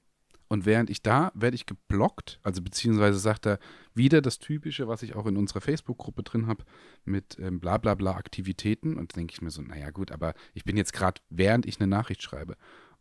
Und 0.55 0.67
während 0.67 0.89
ich 0.89 1.03
da 1.03 1.33
werde 1.35 1.57
ich 1.57 1.67
geblockt, 1.67 2.39
also 2.45 2.63
beziehungsweise 2.63 3.19
sagt 3.19 3.45
er 3.45 3.59
wieder 3.93 4.23
das 4.23 4.39
Typische, 4.39 4.87
was 4.87 5.03
ich 5.03 5.17
auch 5.17 5.27
in 5.27 5.37
unserer 5.37 5.61
Facebook-Gruppe 5.61 6.23
drin 6.23 6.47
habe, 6.47 6.63
mit 7.05 7.37
ähm, 7.41 7.59
bla 7.59 7.77
bla 7.77 7.97
bla 7.97 8.13
Aktivitäten. 8.13 8.97
Und 8.97 9.17
denke 9.17 9.33
ich 9.33 9.43
mir 9.43 9.51
so, 9.51 9.63
naja 9.63 9.91
gut, 9.91 10.13
aber 10.13 10.33
ich 10.53 10.63
bin 10.63 10.77
jetzt 10.77 10.93
gerade, 10.93 11.21
während 11.29 11.67
ich 11.67 11.81
eine 11.81 11.89
Nachricht 11.89 12.23
schreibe. 12.23 12.57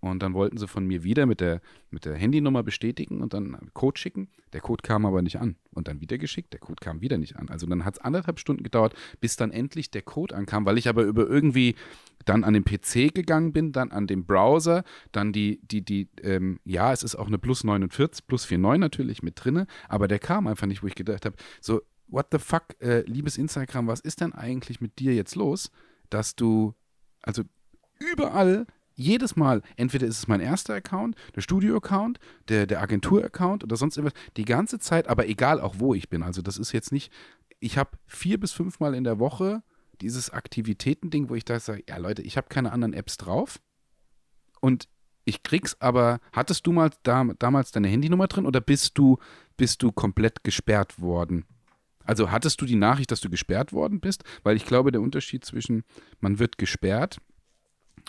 Und 0.10 0.22
dann 0.22 0.34
wollten 0.34 0.58
sie 0.58 0.68
von 0.68 0.86
mir 0.86 1.06
wieder 1.06 1.26
mit 1.26 1.40
der, 1.40 1.62
mit 1.90 2.04
der 2.04 2.16
Handynummer 2.16 2.62
bestätigen 2.62 3.22
und 3.22 3.34
dann 3.34 3.70
Code 3.74 3.98
schicken. 3.98 4.28
Der 4.52 4.60
Code 4.60 4.82
kam 4.82 5.06
aber 5.06 5.22
nicht 5.22 5.40
an. 5.40 5.56
Und 5.72 5.88
dann 5.88 6.02
wieder 6.02 6.18
geschickt, 6.18 6.52
der 6.52 6.60
Code 6.60 6.82
kam 6.82 7.00
wieder 7.00 7.18
nicht 7.18 7.38
an. 7.38 7.48
Also 7.48 7.68
dann 7.68 7.86
hat 7.86 7.94
es 7.94 8.02
anderthalb 8.02 8.38
Stunden 8.38 8.64
gedauert, 8.64 8.94
bis 9.22 9.38
dann 9.38 9.52
endlich 9.52 9.92
der 9.92 10.02
Code 10.02 10.36
ankam, 10.36 10.66
weil 10.66 10.78
ich 10.78 10.90
aber 10.90 11.04
über 11.04 11.26
irgendwie 11.26 11.76
dann 12.26 12.44
an 12.44 12.54
den 12.54 12.66
PC 12.66 13.16
gegangen 13.16 13.54
bin, 13.54 13.72
dann 13.72 13.92
an 13.92 14.06
den 14.06 14.26
Browser, 14.26 14.84
dann 15.14 15.32
die, 15.32 15.62
die, 15.64 15.86
die, 15.86 16.10
ähm, 16.22 16.60
ja, 16.66 16.92
es 16.92 17.04
ist 17.04 17.16
auch 17.16 17.28
eine 17.28 17.38
plus 17.38 17.64
49, 17.64 18.28
plus 18.28 18.44
49 18.52 18.80
natürlich 18.82 19.24
mit 19.24 19.42
drinne, 19.42 19.68
aber 19.88 20.10
der 20.10 20.20
kam 20.20 20.48
einfach 20.48 20.68
nicht, 20.68 20.84
wo 20.84 20.88
ich 20.88 20.96
gedacht 20.96 21.26
habe, 21.26 21.38
so, 21.62 21.82
what 22.08 22.28
the 22.34 22.40
fuck, 22.40 22.76
äh, 22.82 23.04
liebes 23.04 23.38
Instagram, 23.38 23.88
was 23.88 24.02
ist 24.02 24.20
denn 24.20 24.34
eigentlich 24.34 24.82
mit 24.82 25.00
dir 25.00 25.16
jetzt 25.16 25.36
los, 25.36 25.72
dass 26.10 26.36
du, 26.36 26.74
also 27.22 27.44
überall 28.00 28.68
jedes 28.96 29.36
Mal, 29.36 29.62
entweder 29.76 30.08
ist 30.08 30.20
es 30.20 30.28
mein 30.28 30.42
erster 30.42 30.76
Account, 30.76 31.16
der 31.36 31.42
Studio-Account, 31.42 32.20
der, 32.48 32.68
der 32.68 32.82
Agentur-Account 32.82 33.64
oder 33.64 33.76
sonst 33.76 33.98
irgendwas, 33.98 34.20
die 34.38 34.46
ganze 34.46 34.80
Zeit, 34.80 35.08
aber 35.08 35.28
egal 35.28 35.60
auch 35.60 35.76
wo 35.80 35.94
ich 35.94 36.10
bin. 36.10 36.24
Also 36.24 36.42
das 36.42 36.58
ist 36.58 36.72
jetzt 36.72 36.92
nicht, 36.92 37.12
ich 37.60 37.78
habe 37.78 37.92
vier 38.06 38.40
bis 38.40 38.52
fünfmal 38.52 38.94
in 38.94 39.04
der 39.04 39.20
Woche 39.20 39.64
dieses 40.02 40.30
Aktivitäten-Ding, 40.30 41.30
wo 41.30 41.36
ich 41.36 41.46
da 41.46 41.60
sage, 41.60 41.84
ja 41.88 41.98
Leute, 41.98 42.22
ich 42.22 42.38
habe 42.38 42.48
keine 42.50 42.72
anderen 42.72 42.94
Apps 42.94 43.18
drauf 43.18 43.60
und 44.60 44.88
ich 45.26 45.44
krieg's 45.44 45.80
aber, 45.80 46.20
hattest 46.34 46.68
du 46.68 46.74
mal 46.74 46.92
da, 47.04 47.24
damals 47.40 47.72
deine 47.72 47.88
Handynummer 47.88 48.28
drin 48.28 48.46
oder 48.46 48.60
bist 48.60 48.98
du, 48.98 49.18
bist 49.56 49.82
du 49.82 49.92
komplett 49.92 50.44
gesperrt 50.44 51.00
worden? 51.00 51.46
Also 52.04 52.32
hattest 52.32 52.60
du 52.60 52.66
die 52.66 52.76
Nachricht, 52.76 53.12
dass 53.12 53.22
du 53.22 53.30
gesperrt 53.30 53.72
worden 53.72 54.02
bist? 54.02 54.26
Weil 54.44 54.58
ich 54.58 54.66
glaube, 54.66 54.92
der 54.92 55.02
Unterschied 55.02 55.46
zwischen 55.46 55.84
man 56.20 56.40
wird 56.40 56.58
gesperrt 56.58 57.20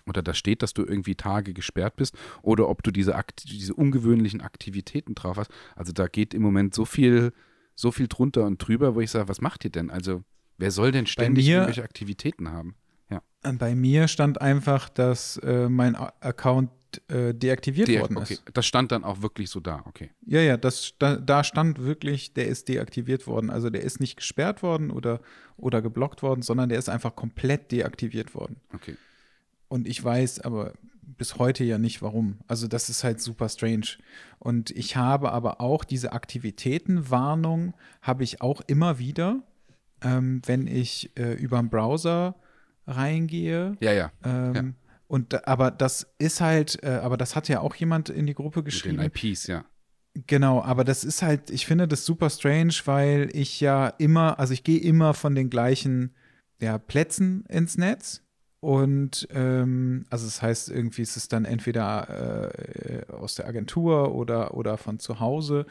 oder 0.06 0.22
da 0.22 0.34
steht, 0.34 0.62
dass 0.62 0.74
du 0.74 0.84
irgendwie 0.84 1.14
Tage 1.14 1.54
gesperrt 1.54 1.96
bist 1.96 2.16
oder 2.42 2.68
ob 2.68 2.82
du 2.82 2.90
diese, 2.90 3.14
Akt 3.14 3.44
diese 3.50 3.74
ungewöhnlichen 3.74 4.40
Aktivitäten 4.40 5.14
drauf 5.14 5.36
hast. 5.36 5.50
Also 5.76 5.92
da 5.92 6.06
geht 6.06 6.34
im 6.34 6.42
Moment 6.42 6.74
so 6.74 6.84
viel, 6.84 7.32
so 7.74 7.90
viel 7.90 8.08
drunter 8.08 8.44
und 8.44 8.58
drüber, 8.58 8.94
wo 8.94 9.00
ich 9.00 9.10
sage, 9.10 9.28
was 9.28 9.40
macht 9.40 9.64
ihr 9.64 9.70
denn? 9.70 9.90
Also 9.90 10.22
wer 10.58 10.70
soll 10.70 10.92
denn 10.92 11.06
ständig 11.06 11.46
mir, 11.46 11.54
irgendwelche 11.54 11.82
Aktivitäten 11.82 12.50
haben? 12.50 12.74
Ja. 13.10 13.22
Äh, 13.42 13.52
bei 13.54 13.74
mir 13.74 14.08
stand 14.08 14.40
einfach, 14.40 14.88
dass 14.88 15.36
äh, 15.38 15.68
mein 15.68 15.94
Account 15.96 16.70
äh, 17.08 17.34
deaktiviert 17.34 17.88
De 17.88 18.00
worden 18.00 18.16
okay. 18.18 18.38
Das 18.52 18.66
stand 18.66 18.92
dann 18.92 19.04
auch 19.04 19.22
wirklich 19.22 19.50
so 19.50 19.60
da, 19.60 19.82
okay. 19.86 20.10
Ja, 20.24 20.40
ja, 20.40 20.56
das, 20.56 20.94
da, 20.98 21.16
da, 21.16 21.42
stand 21.42 21.82
wirklich, 21.82 22.34
der 22.34 22.46
ist 22.46 22.68
deaktiviert 22.68 23.26
worden. 23.26 23.50
Also 23.50 23.70
der 23.70 23.82
ist 23.82 24.00
nicht 24.00 24.16
gesperrt 24.16 24.62
worden 24.62 24.90
oder, 24.90 25.20
oder 25.56 25.82
geblockt 25.82 26.22
worden, 26.22 26.42
sondern 26.42 26.68
der 26.68 26.78
ist 26.78 26.88
einfach 26.88 27.16
komplett 27.16 27.72
deaktiviert 27.72 28.34
worden. 28.34 28.60
Okay. 28.72 28.96
Und 29.68 29.88
ich 29.88 30.02
weiß 30.02 30.40
aber 30.40 30.72
bis 31.02 31.38
heute 31.38 31.64
ja 31.64 31.78
nicht 31.78 32.02
warum. 32.02 32.38
Also 32.46 32.66
das 32.68 32.88
ist 32.88 33.04
halt 33.04 33.20
super 33.20 33.48
strange. 33.48 33.98
Und 34.38 34.70
ich 34.70 34.96
habe 34.96 35.32
aber 35.32 35.60
auch 35.60 35.84
diese 35.84 36.12
Aktivitätenwarnung, 36.12 37.74
habe 38.02 38.24
ich 38.24 38.40
auch 38.40 38.60
immer 38.66 38.98
wieder, 38.98 39.42
ähm, 40.02 40.42
wenn 40.46 40.66
ich 40.66 41.10
äh, 41.16 41.34
über 41.34 41.58
den 41.58 41.70
Browser 41.70 42.36
reingehe. 42.86 43.76
Ja, 43.80 43.92
ja. 43.92 44.12
Ähm, 44.24 44.54
ja. 44.54 44.64
Und 45.06 45.46
aber 45.46 45.70
das 45.70 46.06
ist 46.18 46.40
halt, 46.40 46.82
äh, 46.82 47.00
aber 47.02 47.16
das 47.16 47.36
hat 47.36 47.48
ja 47.48 47.60
auch 47.60 47.74
jemand 47.74 48.08
in 48.08 48.26
die 48.26 48.34
Gruppe 48.34 48.62
geschrieben. 48.62 48.96
Mit 48.96 49.22
den 49.22 49.30
IPs, 49.30 49.46
ja. 49.46 49.64
Genau, 50.26 50.62
aber 50.62 50.84
das 50.84 51.02
ist 51.02 51.22
halt, 51.22 51.50
ich 51.50 51.66
finde 51.66 51.88
das 51.88 52.06
super 52.06 52.30
strange, 52.30 52.74
weil 52.84 53.30
ich 53.32 53.60
ja 53.60 53.88
immer, 53.88 54.38
also 54.38 54.52
ich 54.52 54.62
gehe 54.62 54.78
immer 54.78 55.12
von 55.12 55.34
den 55.34 55.50
gleichen 55.50 56.14
ja, 56.60 56.78
Plätzen 56.78 57.44
ins 57.46 57.76
Netz. 57.76 58.23
Und 58.64 59.28
ähm, 59.34 60.06
also 60.08 60.24
das 60.24 60.40
heißt, 60.40 60.70
irgendwie 60.70 61.02
ist 61.02 61.18
es 61.18 61.28
dann 61.28 61.44
entweder 61.44 62.48
äh, 62.54 63.12
aus 63.12 63.34
der 63.34 63.46
Agentur 63.46 64.14
oder, 64.14 64.54
oder 64.54 64.78
von 64.78 64.98
zu 64.98 65.20
Hause. 65.20 65.66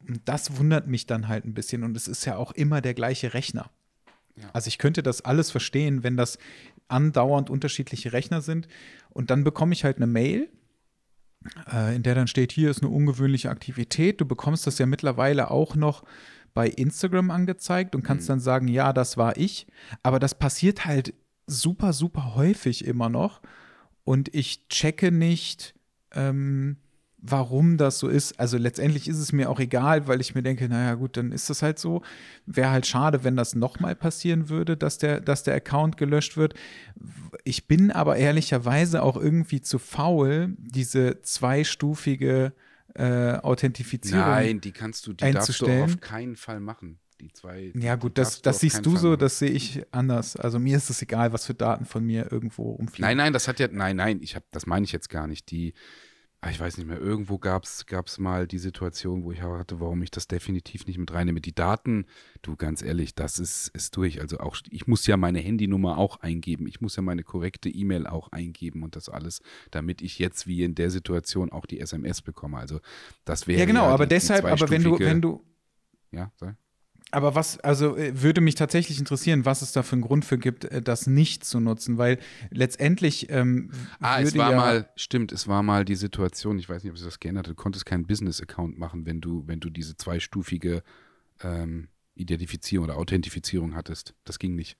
Und 0.00 0.22
das 0.24 0.58
wundert 0.58 0.88
mich 0.88 1.06
dann 1.06 1.28
halt 1.28 1.44
ein 1.44 1.54
bisschen. 1.54 1.84
Und 1.84 1.96
es 1.96 2.08
ist 2.08 2.24
ja 2.24 2.34
auch 2.34 2.50
immer 2.50 2.80
der 2.80 2.94
gleiche 2.94 3.34
Rechner. 3.34 3.70
Ja. 4.34 4.50
Also 4.52 4.66
ich 4.66 4.78
könnte 4.78 5.04
das 5.04 5.24
alles 5.24 5.52
verstehen, 5.52 6.02
wenn 6.02 6.16
das 6.16 6.40
andauernd 6.88 7.50
unterschiedliche 7.50 8.12
Rechner 8.12 8.42
sind. 8.42 8.66
Und 9.10 9.30
dann 9.30 9.44
bekomme 9.44 9.72
ich 9.72 9.84
halt 9.84 9.98
eine 9.98 10.08
Mail, 10.08 10.48
äh, 11.72 11.94
in 11.94 12.02
der 12.02 12.16
dann 12.16 12.26
steht, 12.26 12.50
hier 12.50 12.68
ist 12.68 12.82
eine 12.82 12.90
ungewöhnliche 12.90 13.48
Aktivität. 13.48 14.20
Du 14.20 14.24
bekommst 14.24 14.66
das 14.66 14.78
ja 14.78 14.86
mittlerweile 14.86 15.52
auch 15.52 15.76
noch 15.76 16.02
bei 16.52 16.66
Instagram 16.66 17.30
angezeigt 17.30 17.94
und 17.94 18.02
kannst 18.02 18.24
mhm. 18.24 18.32
dann 18.32 18.40
sagen, 18.40 18.66
ja, 18.66 18.92
das 18.92 19.16
war 19.16 19.36
ich. 19.36 19.68
Aber 20.02 20.18
das 20.18 20.36
passiert 20.36 20.84
halt 20.84 21.14
super, 21.48 21.92
super 21.92 22.34
häufig 22.34 22.84
immer 22.84 23.08
noch. 23.08 23.40
Und 24.04 24.34
ich 24.34 24.68
checke 24.68 25.10
nicht, 25.10 25.74
ähm, 26.12 26.76
warum 27.20 27.76
das 27.76 27.98
so 27.98 28.08
ist. 28.08 28.38
Also 28.38 28.56
letztendlich 28.58 29.08
ist 29.08 29.18
es 29.18 29.32
mir 29.32 29.50
auch 29.50 29.60
egal, 29.60 30.06
weil 30.06 30.20
ich 30.20 30.34
mir 30.34 30.42
denke, 30.42 30.68
naja 30.68 30.94
gut, 30.94 31.16
dann 31.16 31.32
ist 31.32 31.50
das 31.50 31.62
halt 31.62 31.78
so. 31.78 32.02
Wäre 32.46 32.70
halt 32.70 32.86
schade, 32.86 33.24
wenn 33.24 33.36
das 33.36 33.54
nochmal 33.54 33.96
passieren 33.96 34.48
würde, 34.48 34.76
dass 34.76 34.98
der, 34.98 35.20
dass 35.20 35.42
der 35.42 35.54
Account 35.54 35.96
gelöscht 35.96 36.36
wird. 36.36 36.54
Ich 37.44 37.66
bin 37.66 37.90
aber 37.90 38.16
ehrlicherweise 38.16 39.02
auch 39.02 39.16
irgendwie 39.16 39.60
zu 39.60 39.78
faul, 39.78 40.54
diese 40.58 41.20
zweistufige 41.22 42.52
äh, 42.94 43.34
Authentifizierung 43.34 44.20
Nein, 44.20 44.60
die 44.60 44.72
kannst 44.72 45.06
du, 45.06 45.12
die 45.12 45.30
darfst 45.30 45.60
du 45.60 45.66
auf 45.66 46.00
keinen 46.00 46.36
Fall 46.36 46.60
machen. 46.60 46.98
Die 47.20 47.32
zwei. 47.32 47.72
Ja, 47.74 47.96
gut, 47.96 48.16
das, 48.16 48.42
das 48.42 48.60
siehst 48.60 48.86
du 48.86 48.96
so, 48.96 49.16
das 49.16 49.38
sehe 49.38 49.50
ich 49.50 49.82
anders. 49.90 50.36
Also 50.36 50.58
mir 50.58 50.76
ist 50.76 50.88
es 50.90 51.02
egal, 51.02 51.32
was 51.32 51.46
für 51.46 51.54
Daten 51.54 51.84
von 51.84 52.04
mir 52.04 52.30
irgendwo 52.30 52.70
umfliegen. 52.70 53.08
Nein, 53.08 53.16
nein, 53.16 53.32
das 53.32 53.48
hat 53.48 53.58
ja, 53.58 53.68
nein, 53.70 53.96
nein, 53.96 54.20
ich 54.22 54.36
habe, 54.36 54.46
das 54.52 54.66
meine 54.66 54.84
ich 54.84 54.92
jetzt 54.92 55.08
gar 55.08 55.26
nicht. 55.26 55.50
Die, 55.50 55.74
Ah, 56.40 56.50
ich 56.50 56.60
weiß 56.60 56.76
nicht 56.76 56.86
mehr, 56.86 57.00
irgendwo 57.00 57.38
gab 57.38 57.64
es 57.64 58.18
mal 58.18 58.46
die 58.46 58.58
Situation, 58.58 59.24
wo 59.24 59.32
ich 59.32 59.42
hatte, 59.42 59.80
warum 59.80 60.02
ich 60.02 60.12
das 60.12 60.28
definitiv 60.28 60.86
nicht 60.86 60.96
mit 60.96 61.12
reinnehme. 61.12 61.40
Die 61.40 61.54
Daten, 61.54 62.06
du 62.42 62.54
ganz 62.54 62.80
ehrlich, 62.80 63.16
das 63.16 63.40
ist, 63.40 63.68
ist 63.74 63.96
durch. 63.96 64.20
Also 64.20 64.38
auch, 64.38 64.56
ich 64.70 64.86
muss 64.86 65.04
ja 65.08 65.16
meine 65.16 65.40
Handynummer 65.40 65.98
auch 65.98 66.20
eingeben. 66.20 66.68
Ich 66.68 66.80
muss 66.80 66.94
ja 66.94 67.02
meine 67.02 67.24
korrekte 67.24 67.68
E-Mail 67.68 68.06
auch 68.06 68.30
eingeben 68.30 68.84
und 68.84 68.94
das 68.94 69.08
alles, 69.08 69.42
damit 69.72 70.00
ich 70.00 70.20
jetzt 70.20 70.46
wie 70.46 70.62
in 70.62 70.76
der 70.76 70.90
Situation 70.90 71.50
auch 71.50 71.66
die 71.66 71.80
SMS 71.80 72.22
bekomme. 72.22 72.58
Also 72.58 72.78
das 73.24 73.48
wäre. 73.48 73.58
Ja, 73.58 73.66
genau, 73.66 73.86
ja 73.86 73.94
aber 73.94 74.06
die, 74.06 74.10
deshalb, 74.10 74.44
die 74.44 74.52
aber 74.52 74.70
wenn 74.70 74.84
du, 74.84 74.98
wenn 75.00 75.20
du. 75.20 75.42
Ja, 76.12 76.30
sei. 76.36 76.54
Aber 77.10 77.34
was, 77.34 77.58
also 77.60 77.96
äh, 77.96 78.20
würde 78.20 78.40
mich 78.40 78.54
tatsächlich 78.54 78.98
interessieren, 78.98 79.46
was 79.46 79.62
es 79.62 79.72
da 79.72 79.82
für 79.82 79.94
einen 79.94 80.02
Grund 80.02 80.24
für 80.24 80.36
gibt, 80.36 80.66
äh, 80.66 80.82
das 80.82 81.06
nicht 81.06 81.44
zu 81.44 81.58
nutzen, 81.58 81.96
weil 81.96 82.18
letztendlich. 82.50 83.30
Ähm, 83.30 83.70
ah, 84.00 84.20
es 84.20 84.36
war 84.36 84.50
ja 84.50 84.56
mal, 84.56 84.88
stimmt, 84.96 85.32
es 85.32 85.48
war 85.48 85.62
mal 85.62 85.84
die 85.84 85.94
Situation, 85.94 86.58
ich 86.58 86.68
weiß 86.68 86.84
nicht, 86.84 86.90
ob 86.90 86.98
sich 86.98 87.06
das 87.06 87.18
geändert 87.18 87.46
hat, 87.46 87.52
du 87.52 87.56
konntest 87.56 87.86
keinen 87.86 88.06
Business-Account 88.06 88.78
machen, 88.78 89.06
wenn 89.06 89.20
du, 89.20 89.44
wenn 89.46 89.60
du 89.60 89.70
diese 89.70 89.96
zweistufige 89.96 90.82
ähm, 91.42 91.88
Identifizierung 92.14 92.84
oder 92.84 92.98
Authentifizierung 92.98 93.74
hattest. 93.74 94.14
Das 94.24 94.38
ging 94.38 94.54
nicht. 94.54 94.76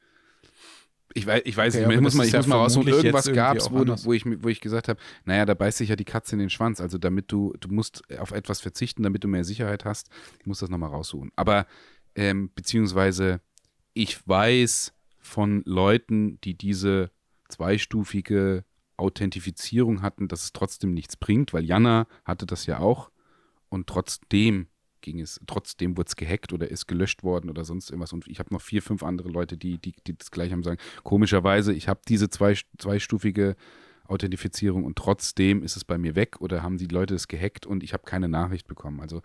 Ich 1.14 1.26
weiß, 1.26 1.43
ich 1.47 1.57
weiß 1.57 1.74
okay, 1.74 1.87
nicht, 1.87 1.97
ich 1.97 2.01
muss 2.03 2.14
mal, 2.14 2.26
ich 2.26 2.35
muss 2.35 2.47
mal 2.47 2.57
raussuchen, 2.57 2.89
irgendwas 2.89 3.33
gab 3.33 3.57
es, 3.57 3.70
wo, 3.70 3.79
wo, 4.05 4.12
ich, 4.12 4.24
wo 4.26 4.49
ich 4.49 4.61
gesagt 4.61 4.89
habe, 4.89 5.01
naja, 5.24 5.47
da 5.47 5.55
beißt 5.55 5.79
sich 5.79 5.89
ja 5.89 5.97
die 5.97 6.05
Katze 6.05 6.35
in 6.35 6.39
den 6.39 6.51
Schwanz. 6.51 6.83
Also 6.83 6.99
damit 6.99 7.33
du, 7.33 7.55
du 7.59 7.68
musst 7.70 8.03
auf 8.18 8.33
etwas 8.33 8.61
verzichten, 8.61 9.03
damit 9.03 9.24
du 9.24 9.29
mehr 9.29 9.45
Sicherheit 9.45 9.87
hast. 9.87 10.11
Ich 10.41 10.47
muss 10.47 10.59
das 10.59 10.68
nochmal 10.68 10.91
raussuchen. 10.91 11.33
Aber 11.35 11.66
ähm, 12.19 12.51
beziehungsweise 12.53 13.41
ich 13.95 14.27
weiß 14.27 14.93
von 15.21 15.62
Leuten, 15.64 16.41
die 16.41 16.55
diese 16.55 17.12
zweistufige 17.49 18.64
Authentifizierung 18.97 20.03
hatten, 20.03 20.27
dass 20.27 20.43
es 20.43 20.53
trotzdem 20.53 20.93
nichts 20.95 21.16
bringt, 21.16 21.53
weil 21.53 21.64
Jana 21.64 22.09
hatte 22.25 22.45
das 22.45 22.66
ja 22.66 22.81
auch 22.81 23.12
und 23.69 23.87
trotzdem 23.87 24.66
ging 25.01 25.21
es, 25.21 25.41
trotzdem 25.47 25.97
wurde 25.97 26.09
es 26.09 26.16
gehackt 26.16 26.53
oder 26.53 26.69
ist 26.69 26.89
gelöscht 26.89 27.23
worden 27.23 27.51
oder 27.51 27.64
sonst 27.64 27.89
irgendwas. 27.89 28.12
Und 28.12 28.27
ich 28.27 28.41
habe 28.41 28.53
noch 28.53 28.62
vier, 28.62 28.83
fünf 28.83 29.05
andere 29.05 29.29
Leute, 29.29 29.57
die, 29.57 29.79
die, 29.79 29.95
die 30.05 30.19
das 30.19 30.33
gleiche 30.33 30.53
haben, 30.55 30.64
sagen, 30.64 30.81
komischerweise, 31.05 31.73
ich 31.73 31.87
habe 31.87 32.01
diese 32.09 32.29
zwei, 32.31 32.57
zweistufige 32.79 33.55
Authentifizierung 34.09 34.83
und 34.83 34.97
trotzdem 34.97 35.62
ist 35.62 35.77
es 35.77 35.85
bei 35.85 35.99
mir 35.99 36.16
weg 36.16 36.41
oder 36.41 36.64
haben 36.64 36.79
die 36.79 36.87
Leute 36.87 37.14
es 37.14 37.29
gehackt 37.29 37.64
und 37.64 37.85
ich 37.85 37.93
habe 37.93 38.03
keine 38.03 38.29
Nachricht 38.29 38.66
bekommen. 38.66 39.01
Also 39.01 39.23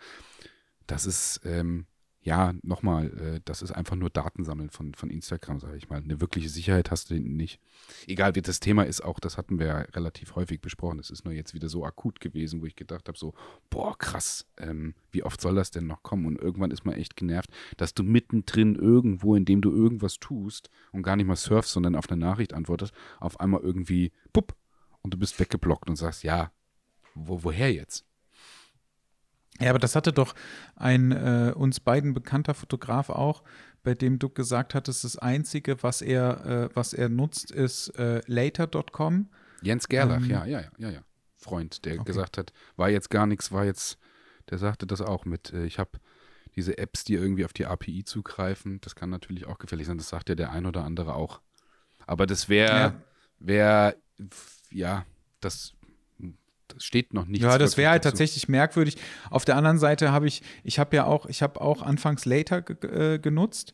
das 0.86 1.08
ist, 1.08 1.42
ähm, 1.44 1.88
ja, 2.24 2.54
nochmal, 2.64 3.08
äh, 3.20 3.42
das 3.44 3.62
ist 3.62 3.72
einfach 3.72 3.98
nur 3.98 4.10
Datensammeln 4.10 4.70
von, 4.70 4.94
von 4.94 5.10
Instagram, 5.10 5.60
sage 5.60 5.76
ich 5.76 5.90
mal. 5.90 6.02
Eine 6.02 6.22
wirkliche 6.22 6.48
Sicherheit 6.48 6.90
hast 6.90 7.10
du 7.10 7.16
nicht. 7.16 7.60
Egal, 8.08 8.36
wie 8.36 8.42
das 8.42 8.62
Thema 8.62 8.84
ist, 8.84 9.02
auch 9.02 9.20
das 9.20 9.38
hatten 9.38 9.60
wir 9.60 9.68
ja 9.68 9.78
relativ 9.80 10.36
häufig 10.36 10.62
besprochen. 10.62 11.00
Es 11.00 11.10
ist 11.10 11.26
nur 11.26 11.34
jetzt 11.34 11.54
wieder 11.54 11.68
so 11.68 11.86
akut 11.86 12.22
gewesen, 12.22 12.62
wo 12.62 12.66
ich 12.66 12.78
gedacht 12.78 13.10
habe, 13.10 13.18
so, 13.18 13.34
boah, 13.70 13.98
krass, 13.98 14.48
ähm, 14.58 14.96
wie 15.12 15.24
oft 15.24 15.42
soll 15.42 15.56
das 15.56 15.72
denn 15.72 15.86
noch 15.86 16.02
kommen? 16.02 16.26
Und 16.26 16.38
irgendwann 16.40 16.72
ist 16.72 16.86
man 16.86 16.96
echt 16.96 17.18
genervt, 17.18 17.50
dass 17.76 17.94
du 17.94 18.04
mittendrin 18.04 18.76
irgendwo, 18.76 19.36
indem 19.36 19.60
du 19.60 19.72
irgendwas 19.72 20.20
tust 20.20 20.70
und 20.94 21.04
gar 21.04 21.18
nicht 21.18 21.28
mal 21.28 21.36
surfst, 21.36 21.74
sondern 21.74 21.98
auf 21.98 22.10
eine 22.10 22.20
Nachricht 22.20 22.54
antwortest, 22.54 22.94
auf 23.20 23.40
einmal 23.42 23.62
irgendwie, 23.62 24.14
pupp, 24.32 24.56
und 25.02 25.14
du 25.14 25.18
bist 25.18 25.38
weggeblockt 25.42 25.90
und 25.90 25.98
sagst, 25.98 26.24
ja, 26.24 26.54
wo, 27.16 27.44
woher 27.44 27.72
jetzt? 27.72 28.06
Ja, 29.60 29.70
aber 29.70 29.80
das 29.80 29.96
hatte 29.96 30.12
doch 30.14 30.34
ein 30.76 31.12
äh, 31.12 31.54
uns 31.56 31.80
beiden 31.80 32.14
bekannter 32.14 32.54
Fotograf 32.54 33.10
auch, 33.10 33.44
bei 33.84 33.94
dem 33.94 34.18
du 34.18 34.30
gesagt 34.30 34.74
hattest, 34.74 35.04
das 35.04 35.18
Einzige, 35.18 35.84
was 35.84 36.02
er, 36.02 36.46
äh, 36.46 36.76
was 36.76 36.94
er 36.94 37.10
nutzt, 37.10 37.52
ist 37.52 37.90
äh, 38.00 38.22
later.com. 38.26 39.30
Jens 39.62 39.88
Gerlach, 39.88 40.18
ähm, 40.18 40.30
ja, 40.30 40.46
ja, 40.46 40.64
ja, 40.78 40.90
ja. 40.90 41.02
Freund, 41.36 41.86
der 41.86 41.96
okay. 41.96 42.06
gesagt 42.06 42.38
hat, 42.38 42.54
war 42.78 42.90
jetzt 42.90 43.10
gar 43.10 43.28
nichts, 43.28 43.52
war 43.52 43.66
jetzt, 43.66 43.98
der 44.50 44.58
sagte 44.58 44.88
das 44.88 45.02
auch 45.02 45.26
mit, 45.26 45.52
äh, 45.54 45.66
ich 45.66 45.78
habe 45.78 45.92
diese 46.56 46.78
Apps, 46.78 47.04
die 47.04 47.16
irgendwie 47.16 47.46
auf 47.46 47.54
die 47.54 47.66
API 47.66 48.06
zugreifen, 48.06 48.80
das 48.82 48.96
kann 48.96 49.10
natürlich 49.10 49.46
auch 49.46 49.58
gefährlich 49.58 49.88
sein, 49.88 49.98
das 49.98 50.10
sagt 50.10 50.30
ja 50.30 50.36
der 50.36 50.52
ein 50.52 50.66
oder 50.66 50.84
andere 50.84 51.16
auch. 51.16 51.42
Aber 52.06 52.26
das 52.26 52.48
wäre, 52.50 52.78
ja. 52.78 53.02
wäre, 53.40 53.98
ja, 54.72 55.06
das 55.40 55.74
steht 56.78 57.14
noch 57.14 57.26
nichts. 57.26 57.44
Ja, 57.44 57.58
das 57.58 57.78
wäre 57.78 57.92
halt 57.92 58.06
dazu. 58.06 58.12
tatsächlich 58.12 58.48
merkwürdig. 58.48 58.98
Auf 59.30 59.46
der 59.46 59.58
anderen 59.58 59.78
Seite 59.78 60.12
habe 60.12 60.28
ich, 60.28 60.42
ich 60.64 60.80
habe 60.80 60.96
ja 60.96 61.06
auch, 61.06 61.26
ich 61.28 61.42
habe 61.42 61.62
auch 61.62 61.82
anfangs 61.82 62.26
Later 62.26 62.64
äh, 62.84 63.20
genutzt. 63.20 63.74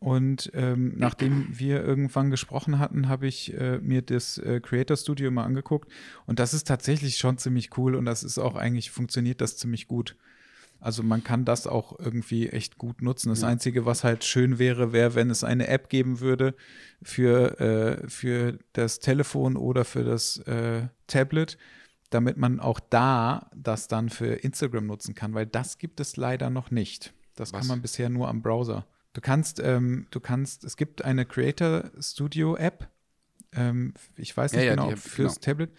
Und 0.00 0.50
ähm, 0.52 0.92
nachdem 0.96 1.48
wir 1.50 1.82
irgendwann 1.82 2.30
gesprochen 2.30 2.78
hatten, 2.78 3.08
habe 3.08 3.26
ich 3.26 3.54
äh, 3.54 3.78
mir 3.78 4.02
das 4.02 4.36
äh, 4.36 4.60
Creator 4.60 4.98
Studio 4.98 5.30
mal 5.30 5.44
angeguckt. 5.44 5.90
Und 6.26 6.38
das 6.38 6.52
ist 6.52 6.68
tatsächlich 6.68 7.16
schon 7.16 7.38
ziemlich 7.38 7.78
cool 7.78 7.94
und 7.94 8.04
das 8.04 8.22
ist 8.22 8.38
auch 8.38 8.54
eigentlich, 8.54 8.90
funktioniert 8.90 9.40
das 9.40 9.56
ziemlich 9.56 9.88
gut. 9.88 10.14
Also 10.84 11.02
man 11.02 11.24
kann 11.24 11.46
das 11.46 11.66
auch 11.66 11.98
irgendwie 11.98 12.50
echt 12.50 12.76
gut 12.76 13.00
nutzen. 13.00 13.30
Das. 13.30 13.42
Einzige, 13.42 13.86
was 13.86 14.04
halt 14.04 14.22
schön 14.24 14.58
wäre, 14.58 14.92
wäre, 14.92 15.14
wenn 15.14 15.30
es 15.30 15.42
eine 15.42 15.68
App 15.68 15.88
geben 15.88 16.20
würde 16.20 16.54
für, 17.02 17.58
äh, 17.58 18.06
für 18.06 18.58
das 18.74 18.98
Telefon 18.98 19.56
oder 19.56 19.86
für 19.86 20.04
das 20.04 20.36
äh, 20.40 20.88
Tablet, 21.06 21.56
damit 22.14 22.36
man 22.36 22.60
auch 22.60 22.78
da 22.78 23.50
das 23.56 23.88
dann 23.88 24.08
für 24.08 24.34
Instagram 24.34 24.86
nutzen 24.86 25.14
kann, 25.14 25.34
weil 25.34 25.46
das 25.46 25.78
gibt 25.78 25.98
es 25.98 26.16
leider 26.16 26.48
noch 26.48 26.70
nicht. 26.70 27.12
Das 27.34 27.52
Was? 27.52 27.60
kann 27.60 27.66
man 27.66 27.82
bisher 27.82 28.08
nur 28.08 28.28
am 28.28 28.40
Browser. 28.40 28.86
Du 29.14 29.20
kannst, 29.20 29.60
ähm, 29.60 30.06
du 30.10 30.20
kannst, 30.20 30.62
es 30.64 30.76
gibt 30.76 31.04
eine 31.04 31.26
Creator 31.26 31.90
Studio 32.00 32.56
App. 32.56 32.88
Ähm, 33.52 33.94
ich 34.16 34.36
weiß 34.36 34.52
nicht 34.52 34.64
ja, 34.64 34.70
genau, 34.70 34.90
ja, 34.90 34.96
fürs 34.96 35.40
genau. 35.40 35.44
Tablet. 35.44 35.70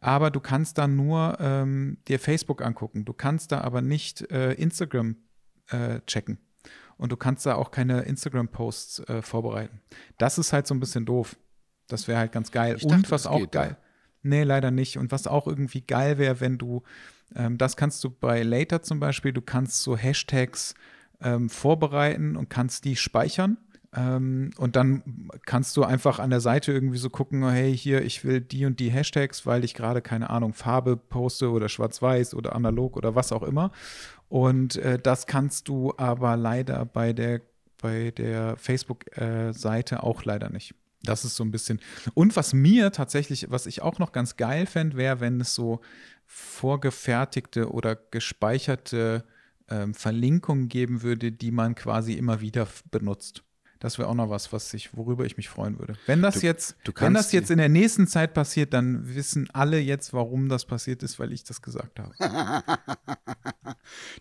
Aber 0.00 0.30
du 0.30 0.38
kannst 0.38 0.78
da 0.78 0.86
nur 0.86 1.36
ähm, 1.40 1.98
dir 2.06 2.20
Facebook 2.20 2.62
angucken. 2.62 3.04
Du 3.04 3.12
kannst 3.12 3.50
da 3.50 3.60
aber 3.60 3.82
nicht 3.82 4.30
äh, 4.30 4.52
Instagram 4.52 5.16
äh, 5.68 6.00
checken. 6.06 6.38
Und 6.96 7.10
du 7.10 7.16
kannst 7.16 7.44
da 7.46 7.56
auch 7.56 7.72
keine 7.72 8.02
Instagram-Posts 8.02 9.00
äh, 9.08 9.22
vorbereiten. 9.22 9.80
Das 10.18 10.38
ist 10.38 10.52
halt 10.52 10.68
so 10.68 10.74
ein 10.74 10.80
bisschen 10.80 11.04
doof. 11.04 11.36
Das 11.88 12.06
wäre 12.06 12.20
halt 12.20 12.30
ganz 12.30 12.52
geil. 12.52 12.74
Dachte, 12.74 12.86
Und 12.86 13.10
was 13.10 13.26
auch 13.26 13.50
geil. 13.50 13.76
Nee, 14.22 14.44
leider 14.44 14.70
nicht. 14.70 14.98
Und 14.98 15.12
was 15.12 15.26
auch 15.26 15.46
irgendwie 15.46 15.80
geil 15.80 16.18
wäre, 16.18 16.40
wenn 16.40 16.58
du, 16.58 16.82
ähm, 17.34 17.58
das 17.58 17.76
kannst 17.76 18.02
du 18.04 18.10
bei 18.10 18.42
Later 18.42 18.82
zum 18.82 19.00
Beispiel, 19.00 19.32
du 19.32 19.42
kannst 19.42 19.82
so 19.82 19.96
Hashtags 19.96 20.74
ähm, 21.20 21.50
vorbereiten 21.50 22.36
und 22.36 22.48
kannst 22.48 22.84
die 22.84 22.96
speichern. 22.96 23.58
Ähm, 23.94 24.50
und 24.56 24.76
dann 24.76 25.28
kannst 25.44 25.76
du 25.76 25.84
einfach 25.84 26.18
an 26.18 26.30
der 26.30 26.40
Seite 26.40 26.72
irgendwie 26.72 26.98
so 26.98 27.10
gucken, 27.10 27.42
oh, 27.42 27.50
hey, 27.50 27.76
hier, 27.76 28.02
ich 28.02 28.24
will 28.24 28.40
die 28.40 28.64
und 28.64 28.80
die 28.80 28.90
Hashtags, 28.90 29.44
weil 29.44 29.64
ich 29.64 29.74
gerade, 29.74 30.00
keine 30.00 30.30
Ahnung, 30.30 30.54
Farbe 30.54 30.96
poste 30.96 31.50
oder 31.50 31.68
schwarz-weiß 31.68 32.34
oder 32.34 32.54
analog 32.54 32.96
oder 32.96 33.14
was 33.14 33.32
auch 33.32 33.42
immer. 33.42 33.70
Und 34.28 34.76
äh, 34.76 34.98
das 34.98 35.26
kannst 35.26 35.68
du 35.68 35.92
aber 35.98 36.36
leider 36.36 36.86
bei 36.86 37.12
der, 37.12 37.42
bei 37.82 38.12
der 38.12 38.56
Facebook-Seite 38.56 39.94
äh, 39.96 39.98
auch 39.98 40.24
leider 40.24 40.48
nicht. 40.48 40.74
Das 41.04 41.24
ist 41.24 41.36
so 41.36 41.44
ein 41.44 41.50
bisschen. 41.50 41.80
Und 42.14 42.36
was 42.36 42.52
mir 42.52 42.92
tatsächlich, 42.92 43.50
was 43.50 43.66
ich 43.66 43.82
auch 43.82 43.98
noch 43.98 44.12
ganz 44.12 44.36
geil 44.36 44.66
fände, 44.66 44.96
wäre, 44.96 45.20
wenn 45.20 45.40
es 45.40 45.54
so 45.54 45.80
vorgefertigte 46.26 47.70
oder 47.72 47.96
gespeicherte 47.96 49.24
ähm, 49.68 49.94
Verlinkungen 49.94 50.68
geben 50.68 51.02
würde, 51.02 51.32
die 51.32 51.50
man 51.50 51.74
quasi 51.74 52.14
immer 52.14 52.40
wieder 52.40 52.68
benutzt. 52.90 53.42
Das 53.82 53.98
wäre 53.98 54.08
auch 54.08 54.14
noch 54.14 54.30
was, 54.30 54.52
was 54.52 54.72
ich, 54.74 54.96
worüber 54.96 55.24
ich 55.24 55.36
mich 55.36 55.48
freuen 55.48 55.80
würde. 55.80 55.94
Wenn 56.06 56.22
das 56.22 56.38
du, 56.38 56.46
jetzt, 56.46 56.76
du 56.84 56.92
wenn 57.00 57.14
das 57.14 57.32
jetzt 57.32 57.50
in 57.50 57.58
der 57.58 57.68
nächsten 57.68 58.06
Zeit 58.06 58.32
passiert, 58.32 58.72
dann 58.72 59.12
wissen 59.12 59.50
alle 59.52 59.80
jetzt, 59.80 60.12
warum 60.12 60.48
das 60.48 60.66
passiert 60.66 61.02
ist, 61.02 61.18
weil 61.18 61.32
ich 61.32 61.42
das 61.42 61.62
gesagt 61.62 61.98
habe. 61.98 62.14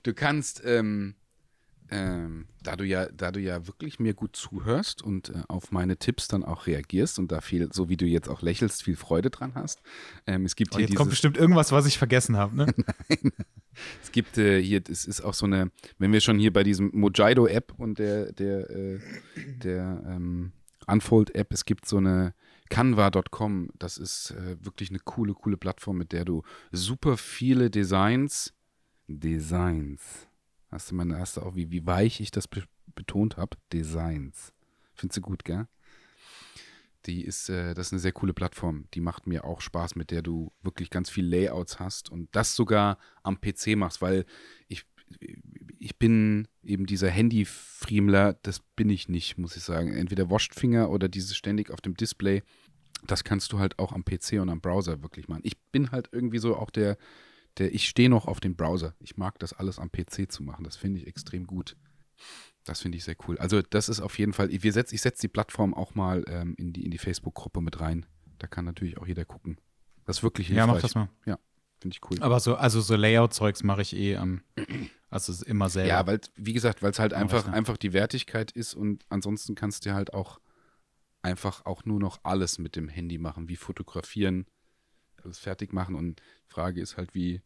du 0.04 0.16
kannst 0.16 0.64
ähm, 0.66 1.14
ähm, 1.92 2.48
da 2.64 2.78
du 2.78 2.86
ja, 2.86 3.08
da 3.08 3.32
du 3.32 3.40
ja 3.42 3.68
wirklich 3.68 4.00
mir 4.00 4.14
gut 4.14 4.36
zuhörst 4.36 5.02
und 5.02 5.30
äh, 5.30 5.44
auf 5.50 5.72
meine 5.72 5.98
Tipps 5.98 6.30
dann 6.30 6.44
auch 6.44 6.66
reagierst 6.66 7.20
und 7.20 7.32
da 7.32 7.42
viel, 7.42 7.72
so 7.74 7.90
wie 7.90 7.98
du 7.98 8.06
jetzt 8.06 8.30
auch 8.30 8.42
lächelst, 8.42 8.84
viel 8.84 8.96
Freude 8.96 9.30
dran 9.30 9.54
hast. 9.56 9.82
Ähm, 10.26 10.46
es 10.46 10.56
gibt 10.56 10.74
oh, 10.74 10.78
hier 10.78 10.88
jetzt 10.88 10.96
kommt 10.96 11.10
bestimmt 11.10 11.38
irgendwas, 11.38 11.74
was 11.74 11.86
ich 11.86 11.98
vergessen 11.98 12.38
habe, 12.38 12.56
ne? 12.56 12.66
Nein. 13.10 13.34
Es 14.02 14.12
gibt 14.12 14.38
äh, 14.38 14.62
hier, 14.62 14.82
es 14.90 15.06
ist 15.06 15.22
auch 15.22 15.34
so 15.34 15.46
eine, 15.46 15.72
wenn 15.98 16.14
wir 16.14 16.22
schon 16.22 16.40
hier 16.40 16.54
bei 16.54 16.64
diesem 16.64 16.92
Mojito-App 16.94 17.74
und 17.78 18.00
der, 18.00 18.32
der, 18.32 18.70
äh, 18.70 19.00
der 19.36 20.04
ähm, 20.08 20.54
Unfold-App, 20.88 21.54
es 21.54 21.66
gibt 21.66 21.88
so 21.88 21.98
eine 21.98 22.34
Canva.com, 22.70 23.70
das 23.78 23.98
ist 23.98 24.32
äh, 24.32 24.56
wirklich 24.64 24.90
eine 24.90 25.00
coole, 25.00 25.34
coole 25.34 25.58
Plattform, 25.58 25.98
mit 25.98 26.14
der 26.14 26.24
du 26.24 26.44
super 26.72 27.18
viele 27.18 27.70
Designs, 27.70 28.54
Designs, 29.08 30.30
hast 30.72 30.92
du 30.92 30.96
meine 30.96 31.18
erste 31.18 31.46
auch, 31.46 31.56
wie, 31.56 31.72
wie 31.72 31.86
weich 31.86 32.20
ich 32.20 32.32
das 32.32 32.48
be 32.48 32.64
betont 32.94 33.38
habe, 33.38 33.56
Designs. 33.72 34.52
Findest 34.96 35.18
du 35.18 35.22
gut, 35.22 35.46
gell? 35.46 35.68
Die 37.06 37.24
ist, 37.24 37.50
äh, 37.50 37.74
das 37.74 37.88
ist 37.88 37.94
eine 37.94 38.00
sehr 38.00 38.12
coole 38.12 38.34
Plattform. 38.34 38.86
Die 38.94 39.00
macht 39.00 39.28
mir 39.28 39.46
auch 39.46 39.62
Spaß, 39.62 39.96
mit 39.96 40.12
der 40.12 40.22
du 40.22 40.52
wirklich 40.62 40.90
ganz 40.90 41.10
viel 41.10 41.26
Layouts 41.26 41.80
hast 41.80 42.12
und 42.12 42.28
das 42.34 42.56
sogar 42.56 42.98
am 43.24 43.40
PC 43.40 43.78
machst, 43.78 44.02
weil 44.02 44.26
ich, 44.68 44.86
ich 45.80 45.98
bin 45.98 46.50
eben 46.64 46.86
dieser 46.86 47.10
Handy-Friemler, 47.10 48.34
das 48.44 48.60
bin 48.76 48.90
ich 48.90 49.08
nicht, 49.08 49.38
muss 49.38 49.56
ich 49.56 49.64
sagen. 49.64 49.94
Entweder 49.94 50.30
Washed 50.30 50.62
oder 50.64 51.08
dieses 51.08 51.38
ständig 51.38 51.72
auf 51.72 51.80
dem 51.80 51.96
Display. 51.96 52.44
Das 53.08 53.24
kannst 53.24 53.54
du 53.54 53.60
halt 53.60 53.80
auch 53.80 53.94
am 53.94 54.04
PC 54.04 54.34
und 54.34 54.50
am 54.50 54.60
Browser 54.60 55.02
wirklich 55.02 55.28
machen. 55.30 55.42
Ich 55.44 55.58
bin 55.72 55.92
halt 55.92 56.10
irgendwie 56.12 56.40
so 56.40 56.56
auch 56.58 56.70
der, 56.70 56.98
der 57.58 57.74
ich 57.74 57.88
stehe 57.88 58.10
noch 58.10 58.26
auf 58.28 58.40
dem 58.40 58.56
Browser. 58.56 58.96
Ich 59.00 59.18
mag 59.18 59.40
das 59.40 59.54
alles 59.54 59.80
am 59.80 59.92
PC 59.92 60.32
zu 60.32 60.44
machen. 60.44 60.64
Das 60.64 60.78
finde 60.78 61.00
ich 61.00 61.08
extrem 61.08 61.46
gut. 61.46 61.76
Das 62.64 62.82
finde 62.82 62.98
ich 62.98 63.04
sehr 63.04 63.16
cool. 63.28 63.38
Also 63.40 63.62
das 63.62 63.90
ist 63.90 64.02
auf 64.02 64.20
jeden 64.20 64.34
Fall, 64.34 64.50
wir 64.52 64.74
setz, 64.74 64.92
ich 64.92 65.02
setze 65.02 65.22
die 65.22 65.28
Plattform 65.28 65.74
auch 65.74 65.96
mal 65.96 66.24
ähm, 66.28 66.56
in 66.58 66.74
die, 66.74 66.86
in 66.86 66.92
die 66.92 66.98
Facebook-Gruppe 66.98 67.62
mit 67.62 67.80
rein. 67.80 68.06
Da 68.38 68.48
kann 68.48 68.66
natürlich 68.66 68.98
auch 68.98 69.08
jeder 69.08 69.26
gucken. 69.26 69.58
Das 70.06 70.18
ist 70.18 70.24
wirklich 70.24 70.48
hilfreich. 70.48 70.68
Ja, 70.68 70.74
mach 70.74 70.82
das 70.82 70.96
mal. 70.96 71.10
Ja, 71.26 71.40
finde 71.80 71.96
ich 71.96 72.10
cool. 72.10 72.18
Aber 72.22 72.40
so, 72.40 72.56
also 72.56 72.82
so 72.82 72.96
Layout-Zeugs 72.96 73.64
mache 73.64 73.82
ich 73.82 73.96
eh 73.96 74.18
am, 74.18 74.42
also 75.10 75.44
immer 75.46 75.70
selber. 75.70 75.90
Ja, 75.90 76.08
weil, 76.08 76.22
wie 76.36 76.54
gesagt, 76.54 76.84
weil 76.84 76.92
es 76.92 77.00
halt 77.00 77.14
einfach, 77.14 77.40
Rechner. 77.40 77.54
einfach 77.54 77.78
die 77.78 77.94
Wertigkeit 77.94 78.52
ist 78.52 78.76
und 78.76 79.06
ansonsten 79.10 79.56
kannst 79.56 79.86
du 79.86 79.94
halt 79.94 80.14
auch 80.14 80.40
einfach 81.24 81.66
auch 81.66 81.86
nur 81.86 82.00
noch 82.00 82.20
alles 82.24 82.60
mit 82.60 82.76
dem 82.76 82.90
Handy 82.90 83.18
machen, 83.18 83.48
wie 83.48 83.56
fotografieren, 83.56 84.46
alles 85.24 85.40
fertig 85.40 85.74
machen 85.74 85.96
und 85.96 86.22
Frage 86.48 86.82
ist 86.82 86.98
halt, 86.98 87.14
wie, 87.14 87.42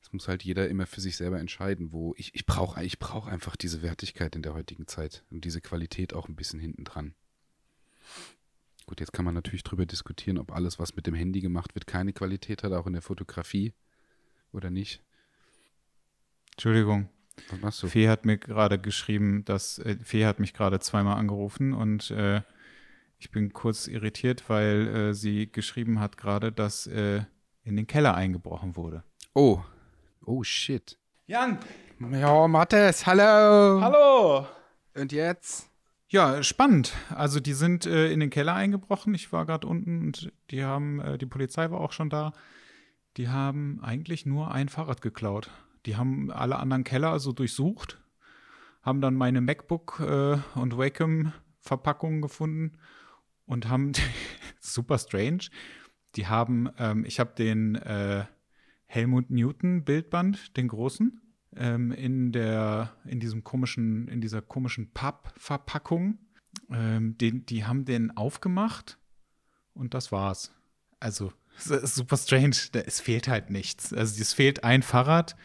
das 0.00 0.12
muss 0.12 0.28
halt 0.28 0.42
jeder 0.42 0.68
immer 0.68 0.86
für 0.86 1.00
sich 1.00 1.16
selber 1.16 1.38
entscheiden, 1.38 1.92
wo 1.92 2.14
ich, 2.16 2.34
ich 2.34 2.46
brauche 2.46 2.82
ich 2.84 2.98
brauch 2.98 3.26
einfach 3.26 3.56
diese 3.56 3.82
Wertigkeit 3.82 4.36
in 4.36 4.42
der 4.42 4.54
heutigen 4.54 4.86
Zeit 4.86 5.24
und 5.30 5.44
diese 5.44 5.60
Qualität 5.60 6.14
auch 6.14 6.28
ein 6.28 6.36
bisschen 6.36 6.60
hinten 6.60 6.84
dran. 6.84 7.14
Gut, 8.86 9.00
jetzt 9.00 9.12
kann 9.12 9.24
man 9.24 9.34
natürlich 9.34 9.62
drüber 9.62 9.86
diskutieren, 9.86 10.38
ob 10.38 10.52
alles, 10.52 10.78
was 10.78 10.94
mit 10.94 11.06
dem 11.06 11.14
Handy 11.14 11.40
gemacht 11.40 11.74
wird, 11.74 11.86
keine 11.86 12.12
Qualität 12.12 12.62
hat, 12.62 12.72
auch 12.72 12.86
in 12.86 12.92
der 12.92 13.02
Fotografie 13.02 13.72
oder 14.52 14.70
nicht. 14.70 15.02
Entschuldigung. 16.52 17.08
Was 17.48 17.60
machst 17.60 17.82
du? 17.82 17.88
Fee 17.88 18.08
hat 18.08 18.24
mir 18.26 18.38
gerade 18.38 18.78
geschrieben, 18.78 19.44
dass 19.44 19.78
äh, 19.78 19.96
Fee 20.02 20.26
hat 20.26 20.38
mich 20.38 20.52
gerade 20.54 20.80
zweimal 20.80 21.16
angerufen 21.16 21.72
und 21.72 22.10
äh, 22.10 22.42
ich 23.24 23.30
bin 23.30 23.54
kurz 23.54 23.86
irritiert, 23.86 24.50
weil 24.50 24.86
äh, 24.86 25.14
sie 25.14 25.50
geschrieben 25.50 25.98
hat 25.98 26.18
gerade, 26.18 26.52
dass 26.52 26.86
äh, 26.86 27.22
in 27.62 27.74
den 27.74 27.86
Keller 27.86 28.14
eingebrochen 28.14 28.76
wurde. 28.76 29.02
Oh. 29.32 29.62
Oh 30.26 30.42
shit. 30.44 30.98
Jan, 31.26 31.58
Ja, 32.12 32.46
Mattes, 32.46 33.06
hallo. 33.06 33.80
hallo. 33.80 34.46
Und 34.94 35.10
jetzt? 35.10 35.70
Ja, 36.08 36.42
spannend. 36.42 36.92
Also 37.08 37.40
die 37.40 37.54
sind 37.54 37.86
äh, 37.86 38.12
in 38.12 38.20
den 38.20 38.28
Keller 38.28 38.54
eingebrochen. 38.54 39.14
Ich 39.14 39.32
war 39.32 39.46
gerade 39.46 39.66
unten 39.66 40.02
und 40.02 40.30
die 40.50 40.62
haben, 40.62 41.00
äh, 41.00 41.16
die 41.16 41.24
Polizei 41.24 41.70
war 41.70 41.80
auch 41.80 41.92
schon 41.92 42.10
da. 42.10 42.34
Die 43.16 43.30
haben 43.30 43.80
eigentlich 43.82 44.26
nur 44.26 44.52
ein 44.52 44.68
Fahrrad 44.68 45.00
geklaut. 45.00 45.48
Die 45.86 45.96
haben 45.96 46.30
alle 46.30 46.56
anderen 46.56 46.84
Keller 46.84 47.18
so 47.20 47.32
durchsucht, 47.32 48.02
haben 48.82 49.00
dann 49.00 49.14
meine 49.14 49.40
MacBook 49.40 50.00
äh, 50.00 50.36
und 50.58 50.76
Wacom-Verpackungen 50.76 52.20
gefunden 52.20 52.76
und 53.46 53.68
haben 53.68 53.92
super 54.60 54.98
strange. 54.98 55.48
Die 56.16 56.26
haben, 56.26 56.68
ähm, 56.78 57.04
ich 57.04 57.20
habe 57.20 57.34
den 57.36 57.74
äh, 57.76 58.24
Helmut 58.86 59.30
Newton 59.30 59.84
Bildband, 59.84 60.56
den 60.56 60.68
großen, 60.68 61.20
ähm, 61.56 61.92
in 61.92 62.32
der, 62.32 62.94
in 63.04 63.20
diesem 63.20 63.42
komischen, 63.42 64.08
in 64.08 64.20
dieser 64.20 64.42
komischen 64.42 64.92
Pappverpackung. 64.92 66.18
Ähm, 66.70 67.18
den, 67.18 67.46
die 67.46 67.64
haben 67.64 67.84
den 67.84 68.16
aufgemacht 68.16 68.98
und 69.72 69.94
das 69.94 70.12
war's. 70.12 70.52
Also 71.00 71.32
super 71.58 72.16
strange. 72.16 72.56
Es 72.72 73.00
fehlt 73.00 73.28
halt 73.28 73.50
nichts. 73.50 73.92
Also 73.92 74.20
es 74.20 74.32
fehlt 74.32 74.64
ein 74.64 74.82
Fahrrad. 74.82 75.36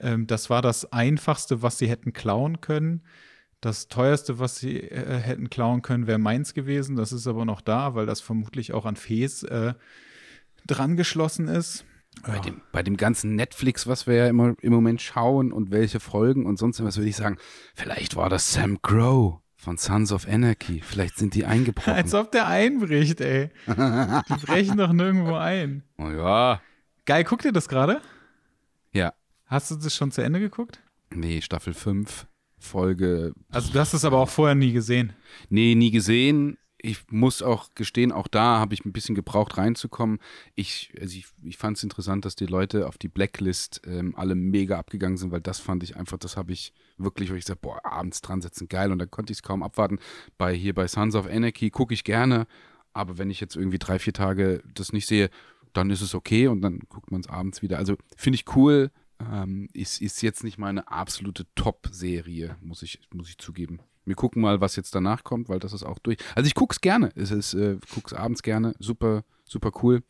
Ähm, 0.00 0.26
das 0.26 0.50
war 0.50 0.62
das 0.62 0.92
Einfachste, 0.92 1.62
was 1.62 1.78
sie 1.78 1.88
hätten 1.88 2.12
klauen 2.12 2.60
können. 2.60 3.02
Das 3.60 3.88
teuerste, 3.88 4.38
was 4.38 4.56
sie 4.56 4.78
äh, 4.78 5.18
hätten 5.18 5.50
klauen 5.50 5.82
können, 5.82 6.06
wäre 6.06 6.18
meins 6.18 6.54
gewesen. 6.54 6.96
Das 6.96 7.12
ist 7.12 7.26
aber 7.26 7.44
noch 7.44 7.60
da, 7.60 7.94
weil 7.94 8.06
das 8.06 8.20
vermutlich 8.20 8.72
auch 8.72 8.86
an 8.86 8.96
Fees 8.96 9.42
äh, 9.42 9.74
dran 10.66 10.96
geschlossen 10.96 11.48
ist. 11.48 11.84
Bei, 12.26 12.38
dem, 12.38 12.60
bei 12.72 12.82
dem 12.82 12.96
ganzen 12.96 13.36
Netflix, 13.36 13.86
was 13.86 14.06
wir 14.06 14.14
ja 14.14 14.26
immer 14.26 14.54
im 14.60 14.72
Moment 14.72 15.00
schauen 15.00 15.52
und 15.52 15.70
welche 15.70 16.00
Folgen 16.00 16.44
und 16.44 16.58
sonst 16.58 16.82
was, 16.82 16.96
würde 16.96 17.08
ich 17.08 17.16
sagen, 17.16 17.38
vielleicht 17.74 18.16
war 18.16 18.28
das 18.28 18.52
Sam 18.52 18.82
Crow 18.82 19.40
von 19.56 19.76
Sons 19.76 20.10
of 20.12 20.26
Anarchy. 20.26 20.80
Vielleicht 20.80 21.18
sind 21.18 21.34
die 21.34 21.44
eingebrochen. 21.44 21.92
Als 21.94 22.14
ob 22.14 22.32
der 22.32 22.46
einbricht, 22.46 23.20
ey. 23.20 23.50
Die 23.66 24.46
brechen 24.46 24.78
doch 24.78 24.92
nirgendwo 24.92 25.34
ein. 25.34 25.82
oh 25.98 26.10
ja. 26.10 26.60
Geil, 27.06 27.24
guckt 27.24 27.44
ihr 27.44 27.52
das 27.52 27.68
gerade? 27.68 28.00
Ja. 28.92 29.12
Hast 29.46 29.70
du 29.70 29.76
das 29.76 29.94
schon 29.94 30.12
zu 30.12 30.22
Ende 30.22 30.40
geguckt? 30.40 30.80
Nee, 31.12 31.40
Staffel 31.42 31.74
5, 31.74 32.26
Folge. 32.60 33.32
Also, 33.50 33.72
du 33.72 33.78
hast 33.78 33.94
es 33.94 34.04
aber 34.04 34.18
auch 34.18 34.28
vorher 34.28 34.54
nie 34.54 34.72
gesehen. 34.72 35.12
Nee, 35.48 35.74
nie 35.74 35.90
gesehen. 35.90 36.56
Ich 36.82 37.10
muss 37.10 37.42
auch 37.42 37.74
gestehen, 37.74 38.10
auch 38.10 38.26
da 38.26 38.58
habe 38.58 38.72
ich 38.72 38.86
ein 38.86 38.92
bisschen 38.92 39.14
gebraucht 39.14 39.58
reinzukommen. 39.58 40.18
Ich, 40.54 40.94
also 40.98 41.14
ich, 41.14 41.26
ich 41.42 41.58
fand 41.58 41.76
es 41.76 41.82
interessant, 41.82 42.24
dass 42.24 42.36
die 42.36 42.46
Leute 42.46 42.86
auf 42.86 42.96
die 42.96 43.08
Blacklist 43.08 43.82
ähm, 43.84 44.14
alle 44.16 44.34
mega 44.34 44.78
abgegangen 44.78 45.18
sind, 45.18 45.30
weil 45.30 45.42
das 45.42 45.60
fand 45.60 45.82
ich 45.82 45.96
einfach, 45.96 46.16
das 46.16 46.38
habe 46.38 46.52
ich 46.52 46.72
wirklich, 46.96 47.30
wo 47.30 47.34
ich 47.34 47.44
gesagt, 47.44 47.60
boah, 47.60 47.84
abends 47.84 48.22
dran 48.22 48.40
sitzen, 48.40 48.68
geil. 48.68 48.92
Und 48.92 48.98
dann 48.98 49.10
konnte 49.10 49.30
ich 49.30 49.40
es 49.40 49.42
kaum 49.42 49.62
abwarten. 49.62 49.98
Bei 50.38 50.54
hier 50.54 50.74
bei 50.74 50.88
Sons 50.88 51.14
of 51.14 51.26
Anarchy 51.26 51.68
gucke 51.68 51.92
ich 51.92 52.02
gerne, 52.02 52.46
aber 52.94 53.18
wenn 53.18 53.28
ich 53.28 53.40
jetzt 53.40 53.56
irgendwie 53.56 53.78
drei, 53.78 53.98
vier 53.98 54.14
Tage 54.14 54.62
das 54.74 54.94
nicht 54.94 55.06
sehe, 55.06 55.28
dann 55.72 55.90
ist 55.90 56.00
es 56.00 56.14
okay 56.14 56.48
und 56.48 56.62
dann 56.62 56.80
guckt 56.88 57.10
man 57.10 57.20
es 57.20 57.28
abends 57.28 57.62
wieder. 57.62 57.78
Also 57.78 57.96
finde 58.16 58.36
ich 58.36 58.56
cool. 58.56 58.90
Ähm, 59.20 59.68
ist, 59.72 60.00
ist 60.00 60.22
jetzt 60.22 60.44
nicht 60.44 60.58
meine 60.58 60.88
absolute 60.88 61.46
Top-Serie, 61.54 62.56
muss 62.60 62.82
ich, 62.82 63.00
muss 63.12 63.28
ich 63.28 63.38
zugeben. 63.38 63.80
Wir 64.04 64.14
gucken 64.14 64.40
mal, 64.40 64.60
was 64.60 64.76
jetzt 64.76 64.94
danach 64.94 65.24
kommt, 65.24 65.48
weil 65.48 65.58
das 65.58 65.72
ist 65.72 65.82
auch 65.82 65.98
durch. 65.98 66.16
Also 66.34 66.46
ich 66.46 66.54
gucke 66.54 66.72
es 66.72 66.80
gerne. 66.80 67.10
Es 67.14 67.30
ist, 67.30 67.54
äh, 67.54 67.78
guck's 67.94 68.12
abends 68.12 68.42
gerne. 68.42 68.74
Super, 68.78 69.24
super 69.44 69.72
cool. 69.82 70.02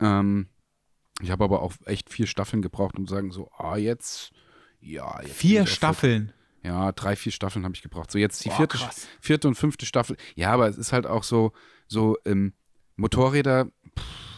Ähm, 0.00 0.48
ich 1.20 1.30
habe 1.30 1.44
aber 1.44 1.60
auch 1.60 1.74
echt 1.84 2.10
vier 2.10 2.26
Staffeln 2.26 2.62
gebraucht, 2.62 2.98
um 2.98 3.06
zu 3.06 3.14
sagen, 3.14 3.30
so, 3.30 3.50
ah, 3.58 3.76
jetzt, 3.76 4.32
ja, 4.80 5.20
jetzt. 5.20 5.34
Vier 5.34 5.62
ich 5.62 5.74
Staffeln. 5.74 6.32
Ja, 6.62 6.92
drei, 6.92 7.16
vier 7.16 7.32
Staffeln 7.32 7.64
habe 7.64 7.74
ich 7.74 7.82
gebraucht. 7.82 8.10
So 8.10 8.18
jetzt 8.18 8.44
die 8.44 8.48
Boah, 8.48 8.56
vierte, 8.56 8.78
krass. 8.78 9.06
vierte 9.20 9.48
und 9.48 9.54
fünfte 9.54 9.86
Staffel. 9.86 10.16
Ja, 10.34 10.52
aber 10.52 10.68
es 10.68 10.78
ist 10.78 10.92
halt 10.92 11.06
auch 11.06 11.24
so, 11.24 11.52
so 11.88 12.16
ähm, 12.24 12.54
Motorräder. 12.96 13.66
Pff, 13.98 14.29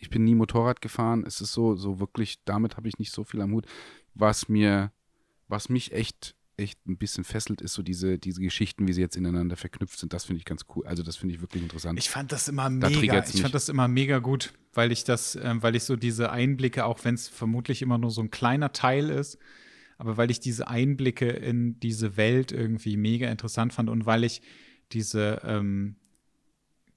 ich 0.00 0.10
bin 0.10 0.24
nie 0.24 0.34
Motorrad 0.34 0.80
gefahren. 0.80 1.24
Es 1.26 1.40
ist 1.40 1.52
so, 1.52 1.76
so 1.76 2.00
wirklich, 2.00 2.42
damit 2.44 2.76
habe 2.76 2.88
ich 2.88 2.98
nicht 2.98 3.12
so 3.12 3.22
viel 3.24 3.40
am 3.40 3.52
Hut. 3.52 3.66
Was 4.14 4.48
mir, 4.48 4.92
was 5.48 5.68
mich 5.68 5.92
echt, 5.92 6.34
echt 6.56 6.86
ein 6.86 6.96
bisschen 6.96 7.24
fesselt, 7.24 7.60
ist 7.60 7.74
so 7.74 7.82
diese, 7.82 8.18
diese 8.18 8.40
Geschichten, 8.40 8.88
wie 8.88 8.92
sie 8.92 9.02
jetzt 9.02 9.16
ineinander 9.16 9.56
verknüpft 9.56 9.98
sind. 9.98 10.12
Das 10.12 10.24
finde 10.24 10.38
ich 10.38 10.44
ganz 10.46 10.64
cool. 10.74 10.86
Also 10.86 11.02
das 11.02 11.16
finde 11.16 11.34
ich 11.34 11.40
wirklich 11.40 11.62
interessant. 11.62 11.98
Ich 11.98 12.08
fand 12.08 12.32
das 12.32 12.48
immer 12.48 12.64
Da 12.64 12.88
mega. 12.88 13.24
Ich 13.24 13.42
fand 13.42 13.54
das 13.54 13.68
immer 13.68 13.88
mega 13.88 14.18
gut, 14.18 14.54
weil 14.72 14.90
ich 14.90 15.04
das, 15.04 15.36
ähm, 15.36 15.62
weil 15.62 15.76
ich 15.76 15.84
so 15.84 15.96
diese 15.96 16.32
Einblicke, 16.32 16.86
auch 16.86 17.04
wenn 17.04 17.14
es 17.14 17.28
vermutlich 17.28 17.82
immer 17.82 17.98
nur 17.98 18.10
so 18.10 18.22
ein 18.22 18.30
kleiner 18.30 18.72
Teil 18.72 19.10
ist, 19.10 19.38
aber 19.98 20.16
weil 20.16 20.30
ich 20.30 20.40
diese 20.40 20.66
Einblicke 20.68 21.28
in 21.28 21.78
diese 21.78 22.16
Welt 22.16 22.52
irgendwie 22.52 22.96
mega 22.96 23.30
interessant 23.30 23.74
fand 23.74 23.90
und 23.90 24.06
weil 24.06 24.24
ich 24.24 24.40
diese 24.92 25.42
ähm, 25.44 25.96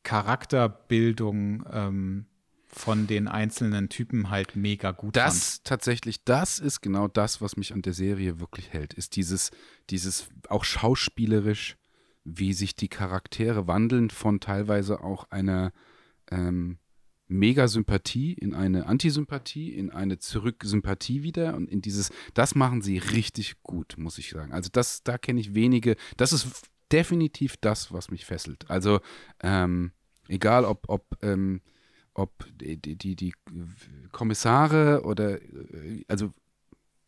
Charakterbildung 0.04 1.66
ähm, 1.70 2.26
von 2.74 3.08
den 3.08 3.28
einzelnen 3.28 3.90
Typen 3.90 4.30
halt 4.30 4.56
mega 4.56 4.92
gut 4.92 5.16
fand. 5.16 5.28
Das 5.28 5.64
tatsächlich, 5.64 6.24
das 6.24 6.60
ist 6.60 6.82
genau 6.82 7.08
das, 7.08 7.42
was 7.42 7.56
mich 7.56 7.74
an 7.74 7.82
der 7.82 7.94
Serie 7.94 8.40
wirklich 8.40 8.74
hält, 8.74 8.94
ist 8.94 9.16
dieses, 9.16 9.52
dieses 9.90 10.28
auch 10.50 10.64
schauspielerisch, 10.64 11.78
wie 12.24 12.54
sich 12.54 12.76
die 12.76 12.88
Charaktere 12.88 13.68
wandeln 13.68 14.10
von 14.10 14.40
teilweise 14.40 15.02
auch 15.02 15.30
einer 15.30 15.72
ähm, 16.32 16.80
Mega-Sympathie 17.28 18.34
in 18.34 18.54
eine 18.54 18.86
Antisympathie, 18.86 19.74
in 19.74 19.90
eine 19.90 20.20
Zurücksympathie 20.20 21.24
wieder 21.24 21.56
und 21.56 21.70
in 21.70 21.82
dieses, 21.82 22.12
das 22.34 22.56
machen 22.56 22.82
sie 22.82 22.98
richtig 22.98 23.62
gut, 23.64 23.96
muss 23.98 24.18
ich 24.18 24.30
sagen. 24.30 24.54
Also 24.54 24.70
das, 24.72 25.04
da 25.04 25.18
kenne 25.18 25.40
ich 25.40 25.54
wenige, 25.54 25.96
das 26.18 26.34
ist 26.34 26.48
definitiv 26.92 27.58
das, 27.58 27.92
was 27.92 28.12
mich 28.12 28.26
fesselt. 28.26 28.70
Also 28.70 29.00
ähm, 29.42 29.92
egal 30.28 30.66
ob, 30.66 30.90
ob 30.90 31.18
ähm, 31.22 31.62
ob 32.14 32.46
die, 32.60 32.78
die, 32.78 33.16
die, 33.16 33.34
Kommissare 34.12 35.04
oder, 35.04 35.42
äh, 35.42 36.04
also 36.08 36.34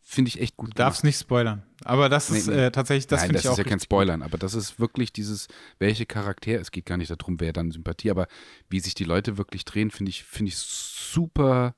finde 0.02 0.28
ich 0.28 0.40
echt 0.40 0.56
gut 0.56 0.70
Du 0.70 0.74
darfst 0.74 1.04
nicht 1.04 1.18
spoilern. 1.18 1.62
Aber 1.84 2.08
das 2.08 2.30
ist 2.30 2.46
Nee, 2.46 2.54
nee. 2.54 2.66
Äh, 2.66 2.70
tatsächlich, 2.70 3.06
das 3.08 3.22
finde 3.22 3.34
das 3.34 3.44
ich 3.44 3.48
auch 3.48 3.52
ist 3.52 3.58
ja 3.58 3.64
kein 3.64 3.80
Spoilern, 3.80 4.22
aber 4.22 4.38
das 4.38 4.54
ist 4.54 4.78
wirklich 4.78 5.12
dieses, 5.12 5.48
welche 5.78 6.06
Charaktere, 6.06 6.60
es 6.60 6.70
geht 6.70 6.86
gar 6.86 6.96
nicht 6.96 7.10
darum, 7.10 7.40
wer 7.40 7.52
dann 7.52 7.72
Sympathie, 7.72 8.10
aber 8.10 8.28
wie 8.68 8.80
sich 8.80 8.94
die 8.94 9.04
Leute 9.04 9.36
wirklich 9.36 9.64
drehen, 9.64 9.90
finde 9.90 10.10
ich, 10.10 10.24
finde 10.24 10.50
ich 10.50 10.56
super 10.56 11.74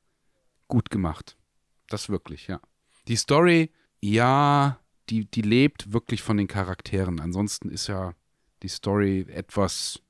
gut 0.68 0.90
gemacht. 0.90 1.36
Das 1.88 2.10
wirklich, 2.10 2.46
ja. 2.48 2.60
Die 3.08 3.16
Story, 3.16 3.70
ja, 4.00 4.78
die, 5.08 5.24
die 5.24 5.42
lebt 5.42 5.92
wirklich 5.92 6.22
von 6.22 6.36
den 6.36 6.48
Charakteren. 6.48 7.20
Ansonsten 7.20 7.70
ist 7.70 7.86
ja 7.86 8.14
die 8.62 8.68
Story 8.68 9.26
etwas 9.30 10.00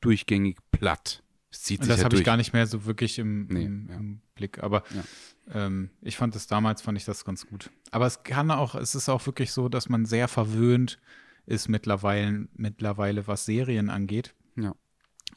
durchgängig 0.00 0.58
platt. 0.70 1.22
Zieht 1.62 1.80
sich 1.82 1.88
das 1.88 1.98
ja 2.00 2.04
habe 2.04 2.16
ich 2.16 2.24
gar 2.24 2.36
nicht 2.36 2.52
mehr 2.52 2.66
so 2.66 2.84
wirklich 2.86 3.18
im, 3.18 3.46
Nee, 3.46 3.64
im, 3.64 3.88
ja. 3.88 3.96
im 3.96 4.20
Blick. 4.34 4.62
Aber 4.62 4.82
Ja. 4.94 5.66
ähm, 5.66 5.90
ich 6.02 6.16
fand 6.16 6.34
es 6.36 6.46
damals, 6.46 6.82
fand 6.82 6.98
ich 6.98 7.04
das 7.04 7.24
ganz 7.24 7.46
gut. 7.46 7.70
Aber 7.90 8.06
es 8.06 8.22
kann 8.22 8.50
auch, 8.50 8.74
es 8.74 8.94
ist 8.94 9.08
auch 9.08 9.24
wirklich 9.26 9.52
so, 9.52 9.68
dass 9.68 9.88
man 9.88 10.06
sehr 10.06 10.28
verwöhnt 10.28 10.98
ist 11.46 11.68
mittlerweile, 11.68 12.48
mittlerweile 12.54 13.26
was 13.26 13.44
Serien 13.44 13.88
angeht. 13.90 14.34
Ja. 14.56 14.74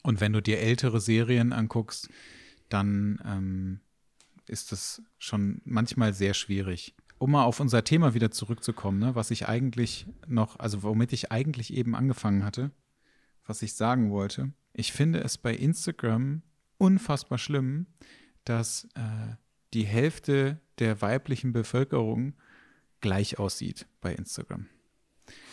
Und 0.04 0.22
wenn 0.22 0.34
du 0.34 0.42
dir 0.42 0.60
ältere 0.60 1.00
Serien 1.02 1.54
anguckst, 1.54 2.10
dann 2.70 3.20
ähm, 3.26 3.80
ist 4.48 4.72
das 4.72 5.02
schon 5.18 5.62
manchmal 5.66 6.14
sehr 6.14 6.34
schwierig. 6.34 6.96
Um 7.20 7.32
mal 7.32 7.44
auf 7.44 7.60
unser 7.60 7.84
Thema 7.84 8.14
wieder 8.14 8.32
zurückzukommen, 8.32 8.98
ne, 9.00 9.14
was 9.14 9.30
ich 9.30 9.48
eigentlich 9.48 10.08
noch, 10.26 10.58
also 10.58 10.84
womit 10.84 11.12
ich 11.14 11.32
eigentlich 11.32 11.74
eben 11.74 11.94
angefangen 11.96 12.44
hatte, 12.46 12.72
was 13.50 13.62
ich 13.64 13.74
sagen 13.74 14.12
wollte. 14.12 14.54
Ich 14.74 14.94
finde 14.94 15.22
es 15.22 15.38
bei 15.38 15.54
Instagram 15.54 16.44
unfassbar 16.78 17.38
schlimm, 17.38 17.88
dass 18.46 18.86
äh, 18.96 19.36
die 19.74 19.86
Hälfte 19.86 20.60
der 20.78 21.02
weiblichen 21.02 21.52
Bevölkerung 21.52 22.36
gleich 23.02 23.40
aussieht 23.40 23.88
bei 24.02 24.14
Instagram. 24.14 24.68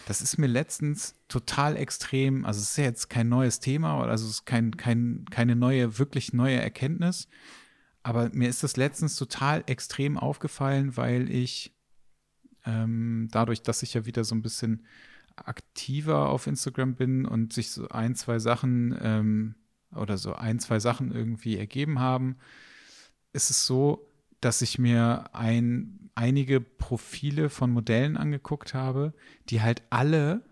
Das 0.07 0.21
ist 0.21 0.39
mir 0.39 0.47
letztens 0.47 1.15
total 1.27 1.77
extrem, 1.77 2.45
also 2.45 2.61
es 2.61 2.71
ist 2.71 2.77
ja 2.77 2.85
jetzt 2.85 3.09
kein 3.09 3.29
neues 3.29 3.59
Thema, 3.59 4.01
oder 4.01 4.11
also 4.11 4.27
es 4.27 4.33
ist 4.33 4.47
kein, 4.47 4.77
kein, 4.77 5.25
keine 5.31 5.57
neue, 5.57 5.99
wirklich 5.99 6.33
neue 6.33 6.61
Erkenntnis, 6.61 7.29
aber 8.03 8.31
mir 8.33 8.49
ist 8.49 8.63
das 8.63 8.77
letztens 8.77 9.17
total 9.17 9.65
extrem 9.67 10.17
aufgefallen, 10.17 10.97
weil 10.97 11.29
ich 11.31 11.75
ähm, 12.65 13.29
dadurch, 13.33 13.63
dass 13.63 13.83
ich 13.83 13.95
ja 13.95 14.07
wieder 14.07 14.23
so 14.23 14.35
ein 14.35 14.43
bisschen 14.43 14.87
aktiver 15.37 16.29
auf 16.29 16.47
Instagram 16.47 16.95
bin 16.95 17.27
und 17.27 17.53
sich 17.53 17.71
so 17.71 17.89
ein, 17.89 18.15
zwei 18.15 18.39
Sachen 18.39 18.97
ähm, 19.01 19.55
oder 19.95 20.17
so 20.19 20.35
ein, 20.35 20.59
zwei 20.59 20.81
Sachen 20.81 21.13
irgendwie 21.13 21.59
ergeben 21.59 22.01
haben, 22.01 22.37
ist 23.33 23.51
es 23.51 23.67
so, 23.67 24.11
dass 24.41 24.63
ich 24.63 24.79
mir 24.79 25.35
ein, 25.35 26.11
einige 26.15 26.61
Profile 26.61 27.51
von 27.51 27.71
Modellen 27.71 28.17
angeguckt 28.17 28.75
habe, 28.75 29.15
die 29.49 29.63
halt 29.63 29.83
alle 29.91 30.43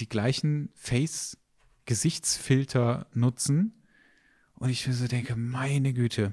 die 0.00 0.08
gleichen 0.08 0.70
Face-Gesichtsfilter 0.74 3.06
nutzen. 3.12 3.84
Und 4.54 4.70
ich 4.70 4.86
mir 4.86 4.94
so 4.94 5.06
denke, 5.06 5.36
meine 5.36 5.92
Güte. 5.92 6.32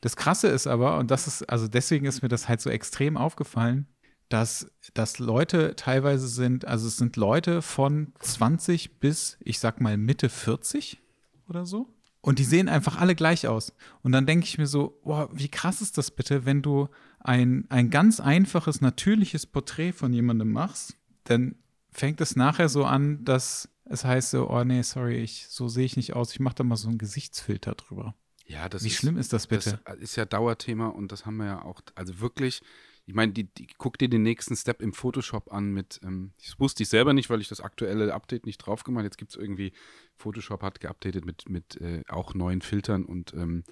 Das 0.00 0.14
Krasse 0.16 0.48
ist 0.48 0.66
aber, 0.66 0.98
und 0.98 1.10
das 1.10 1.26
ist, 1.26 1.48
also 1.48 1.66
deswegen 1.66 2.04
ist 2.06 2.20
mir 2.22 2.28
das 2.28 2.48
halt 2.48 2.60
so 2.60 2.70
extrem 2.70 3.16
aufgefallen, 3.16 3.86
dass, 4.28 4.70
dass 4.94 5.18
Leute 5.18 5.74
teilweise 5.76 6.28
sind, 6.28 6.66
also 6.66 6.86
es 6.86 6.96
sind 6.96 7.16
Leute 7.16 7.62
von 7.62 8.12
20 8.20 8.98
bis, 9.00 9.38
ich 9.40 9.58
sag 9.58 9.80
mal, 9.80 9.96
Mitte 9.96 10.28
40 10.28 11.00
oder 11.48 11.66
so. 11.66 11.94
Und 12.20 12.38
die 12.38 12.44
sehen 12.44 12.68
einfach 12.68 12.98
alle 12.98 13.14
gleich 13.14 13.46
aus. 13.46 13.72
Und 14.02 14.12
dann 14.12 14.26
denke 14.26 14.44
ich 14.44 14.58
mir 14.58 14.66
so, 14.66 15.00
boah, 15.04 15.30
wie 15.32 15.48
krass 15.48 15.80
ist 15.80 15.96
das 15.96 16.10
bitte, 16.10 16.44
wenn 16.44 16.62
du 16.62 16.88
ein, 17.20 17.64
ein 17.70 17.90
ganz 17.90 18.20
einfaches, 18.20 18.80
natürliches 18.80 19.46
Porträt 19.46 19.92
von 19.92 20.12
jemandem 20.12 20.52
machst, 20.52 20.96
dann 21.24 21.54
fängt 21.90 22.20
es 22.20 22.36
nachher 22.36 22.68
so 22.68 22.84
an, 22.84 23.24
dass 23.24 23.68
es 23.84 24.04
heißt 24.04 24.32
so, 24.32 24.50
oh 24.50 24.64
nee, 24.64 24.82
sorry, 24.82 25.16
ich, 25.16 25.46
so 25.48 25.68
sehe 25.68 25.86
ich 25.86 25.96
nicht 25.96 26.14
aus. 26.14 26.32
Ich 26.32 26.40
mache 26.40 26.56
da 26.56 26.64
mal 26.64 26.76
so 26.76 26.88
einen 26.88 26.98
Gesichtsfilter 26.98 27.74
drüber. 27.74 28.14
Ja, 28.44 28.68
das 28.68 28.82
Wie 28.82 28.88
ist, 28.88 28.96
schlimm 28.96 29.16
ist 29.16 29.32
das 29.32 29.46
bitte? 29.46 29.80
Das 29.84 29.98
ist 29.98 30.16
ja 30.16 30.24
Dauerthema 30.24 30.88
und 30.88 31.12
das 31.12 31.26
haben 31.26 31.36
wir 31.36 31.46
ja 31.46 31.62
auch, 31.62 31.80
also 31.94 32.20
wirklich, 32.20 32.62
ich 33.08 33.14
meine, 33.14 33.32
die, 33.32 33.44
die, 33.44 33.66
guck 33.78 33.96
dir 33.96 34.10
den 34.10 34.22
nächsten 34.22 34.54
Step 34.54 34.82
im 34.82 34.92
Photoshop 34.92 35.50
an 35.50 35.72
mit, 35.72 35.98
ähm, 36.04 36.32
das 36.44 36.60
wusste 36.60 36.82
ich 36.82 36.90
selber 36.90 37.14
nicht, 37.14 37.30
weil 37.30 37.40
ich 37.40 37.48
das 37.48 37.62
aktuelle 37.62 38.12
Update 38.12 38.44
nicht 38.44 38.58
drauf 38.58 38.84
gemacht 38.84 39.04
Jetzt 39.04 39.16
gibt 39.16 39.30
es 39.30 39.38
irgendwie, 39.38 39.72
Photoshop 40.14 40.62
hat 40.62 40.78
geupdatet 40.78 41.24
mit, 41.24 41.48
mit 41.48 41.80
äh, 41.80 42.02
auch 42.08 42.34
neuen 42.34 42.60
Filtern 42.60 43.06
und 43.06 43.32
ähm, 43.32 43.64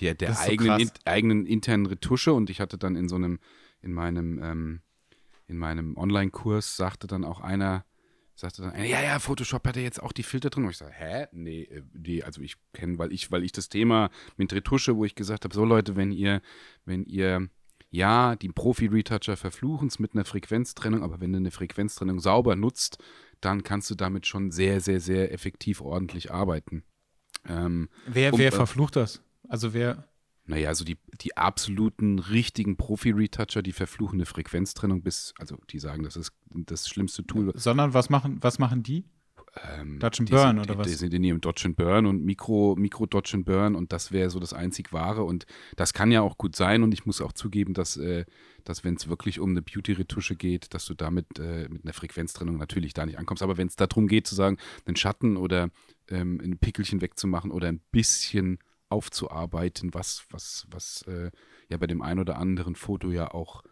der, 0.00 0.14
der 0.14 0.34
so 0.34 0.48
eigenen, 0.48 0.78
krass. 0.78 0.82
in, 0.82 0.90
eigenen 1.06 1.44
internen 1.44 1.86
Retusche 1.86 2.32
und 2.32 2.50
ich 2.50 2.60
hatte 2.60 2.78
dann 2.78 2.94
in 2.94 3.08
so 3.08 3.16
einem, 3.16 3.40
in 3.82 3.92
meinem, 3.92 4.40
ähm, 4.40 4.80
in 5.48 5.58
meinem 5.58 5.96
Online-Kurs 5.96 6.76
sagte 6.76 7.08
dann 7.08 7.24
auch 7.24 7.40
einer, 7.40 7.84
sagte 8.36 8.62
dann, 8.62 8.70
einer, 8.70 8.86
ja, 8.86 9.02
ja, 9.02 9.18
Photoshop 9.18 9.66
hat 9.66 9.74
ja 9.74 9.82
jetzt 9.82 10.00
auch 10.00 10.12
die 10.12 10.22
Filter 10.22 10.50
drin. 10.50 10.66
Und 10.66 10.70
ich 10.70 10.76
sage, 10.76 10.94
hä? 10.94 11.26
Nee, 11.32 11.62
äh, 11.62 11.82
nee, 11.94 12.22
also 12.22 12.40
ich 12.42 12.54
kenne, 12.72 12.96
weil 12.98 13.12
ich, 13.12 13.32
weil 13.32 13.42
ich 13.42 13.50
das 13.50 13.68
Thema 13.68 14.10
mit 14.36 14.52
Retusche, 14.52 14.94
wo 14.94 15.04
ich 15.04 15.16
gesagt 15.16 15.42
habe, 15.42 15.52
so 15.52 15.64
Leute, 15.64 15.96
wenn 15.96 16.12
ihr, 16.12 16.42
wenn 16.84 17.04
ihr, 17.06 17.48
ja, 17.94 18.34
die 18.36 18.48
Profi-Retoucher 18.48 19.36
verfluchen 19.36 19.88
es 19.88 19.98
mit 19.98 20.14
einer 20.14 20.24
Frequenztrennung, 20.24 21.02
aber 21.02 21.20
wenn 21.20 21.32
du 21.32 21.38
eine 21.38 21.50
Frequenztrennung 21.50 22.18
sauber 22.18 22.56
nutzt, 22.56 22.98
dann 23.40 23.62
kannst 23.62 23.88
du 23.90 23.94
damit 23.94 24.26
schon 24.26 24.50
sehr, 24.50 24.80
sehr, 24.80 25.00
sehr 25.00 25.32
effektiv 25.32 25.80
ordentlich 25.80 26.32
arbeiten. 26.32 26.82
Ähm, 27.46 27.88
Wer, 28.06 28.32
um- 28.32 28.38
wer 28.38 28.48
äh, 28.48 28.56
verflucht 28.56 28.96
das? 28.96 29.22
Also 29.48 29.74
wer, 29.74 30.08
naja, 30.46 30.68
also 30.68 30.84
die, 30.84 30.98
die 31.20 31.36
absoluten 31.36 32.18
richtigen 32.18 32.76
Profi-Retoucher, 32.76 33.62
die 33.62 33.72
verfluchen 33.72 34.16
eine 34.16 34.26
Frequenztrennung 34.26 35.02
bis, 35.02 35.32
also 35.38 35.56
die 35.70 35.78
sagen, 35.78 36.02
das 36.02 36.16
ist 36.16 36.32
das 36.50 36.88
schlimmste 36.88 37.24
Tool. 37.26 37.52
sondern 37.54 37.94
was 37.94 38.10
machen, 38.10 38.38
was 38.42 38.58
machen 38.58 38.82
die? 38.82 39.04
Ähm, 39.62 40.00
Dodge 40.00 40.20
and 40.20 40.30
Burn 40.30 40.56
sind, 40.56 40.58
oder 40.58 40.74
die, 40.74 40.78
was? 40.78 40.86
Die 40.88 40.94
sind 40.94 41.14
in 41.14 41.22
ihrem 41.22 41.40
Dodge 41.40 41.62
and 41.66 41.76
Burn 41.76 42.06
und 42.06 42.24
Mikro, 42.24 42.74
Mikro 42.76 43.06
Dodge 43.06 43.32
and 43.34 43.44
Burn 43.44 43.76
und 43.76 43.92
das 43.92 44.10
wäre 44.10 44.30
so 44.30 44.40
das 44.40 44.52
einzig 44.52 44.92
Wahre 44.92 45.22
und 45.22 45.46
das 45.76 45.92
kann 45.92 46.10
ja 46.10 46.22
auch 46.22 46.38
gut 46.38 46.56
sein 46.56 46.82
und 46.82 46.92
ich 46.92 47.06
muss 47.06 47.20
auch 47.20 47.32
zugeben, 47.32 47.72
dass, 47.72 47.96
äh, 47.96 48.24
dass 48.64 48.82
wenn 48.82 48.94
es 48.96 49.08
wirklich 49.08 49.38
um 49.38 49.50
eine 49.50 49.62
Beauty-Retusche 49.62 50.34
geht, 50.34 50.74
dass 50.74 50.86
du 50.86 50.94
damit 50.94 51.38
äh, 51.38 51.68
mit 51.68 51.84
einer 51.84 51.92
Frequenztrennung 51.92 52.56
natürlich 52.56 52.94
da 52.94 53.06
nicht 53.06 53.18
ankommst, 53.18 53.42
aber 53.42 53.56
wenn 53.56 53.68
es 53.68 53.76
darum 53.76 54.08
geht 54.08 54.26
zu 54.26 54.34
sagen, 54.34 54.58
einen 54.86 54.96
Schatten 54.96 55.36
oder 55.36 55.70
ähm, 56.08 56.40
ein 56.42 56.58
Pickelchen 56.58 57.00
wegzumachen 57.00 57.52
oder 57.52 57.68
ein 57.68 57.80
bisschen 57.92 58.58
aufzuarbeiten, 58.88 59.94
was, 59.94 60.24
was, 60.30 60.66
was 60.70 61.02
äh, 61.02 61.30
ja 61.68 61.76
bei 61.76 61.86
dem 61.86 62.02
einen 62.02 62.20
oder 62.20 62.38
anderen 62.38 62.74
Foto 62.74 63.10
ja 63.10 63.32
auch 63.32 63.62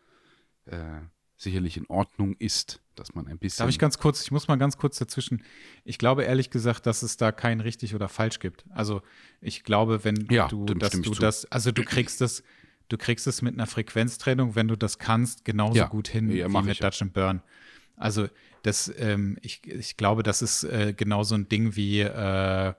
äh, 0.66 1.01
sicherlich 1.43 1.76
in 1.76 1.86
Ordnung 1.86 2.34
ist, 2.38 2.80
dass 2.95 3.14
man 3.14 3.26
ein 3.26 3.38
bisschen 3.38 3.64
Darf 3.64 3.70
ich 3.70 3.78
ganz 3.78 3.99
kurz, 3.99 4.22
ich 4.22 4.30
muss 4.30 4.49
mal 4.49 4.57
ganz 4.57 4.76
kurz 4.76 4.99
dazwischen. 4.99 5.43
Ich 5.84 5.99
glaube 5.99 6.24
ehrlich 6.24 6.51
gesagt, 6.51 6.86
dass 6.86 7.03
es 7.03 7.16
da 7.16 7.32
kein 7.32 7.61
richtig 7.61 7.95
oder 7.95 8.09
falsch 8.09 8.38
gibt. 8.38 8.64
Also 8.70 9.03
ich 9.40 9.64
glaube, 9.64 10.05
wenn 10.05 10.26
Ja, 10.30 10.49
du, 10.49 10.64
dass 10.66 10.93
du 10.93 11.03
zu. 11.03 11.20
das, 11.20 11.45
also 11.51 11.72
du 11.72 11.82
kriegst 11.84 12.20
das, 12.20 12.43
du 12.88 12.97
kriegst 12.99 13.26
es 13.26 13.43
mit 13.43 13.55
einer 13.55 13.66
Frequenztrennung, 13.66 14.55
wenn 14.55 14.68
du 14.68 14.76
das 14.76 14.99
kannst, 14.99 15.45
genauso 15.45 15.78
Ja. 15.78 15.86
gut 15.88 16.09
hin 16.09 16.30
Ja, 16.30 16.49
wie 16.49 16.62
mit 16.62 16.78
ja. 16.78 16.88
Dutch 16.90 17.03
and 17.03 17.12
Burn. 17.12 17.43
Also 17.97 18.28
das, 18.62 18.93
ähm, 18.97 19.38
ich, 19.43 19.66
ich 19.66 19.97
glaube, 19.97 20.22
das 20.22 20.43
ist 20.43 20.64
äh, 20.64 20.95
genauso 20.97 21.34
ein 21.34 21.49
Ding 21.49 21.76
wie 21.76 22.01
äh, 22.01 22.74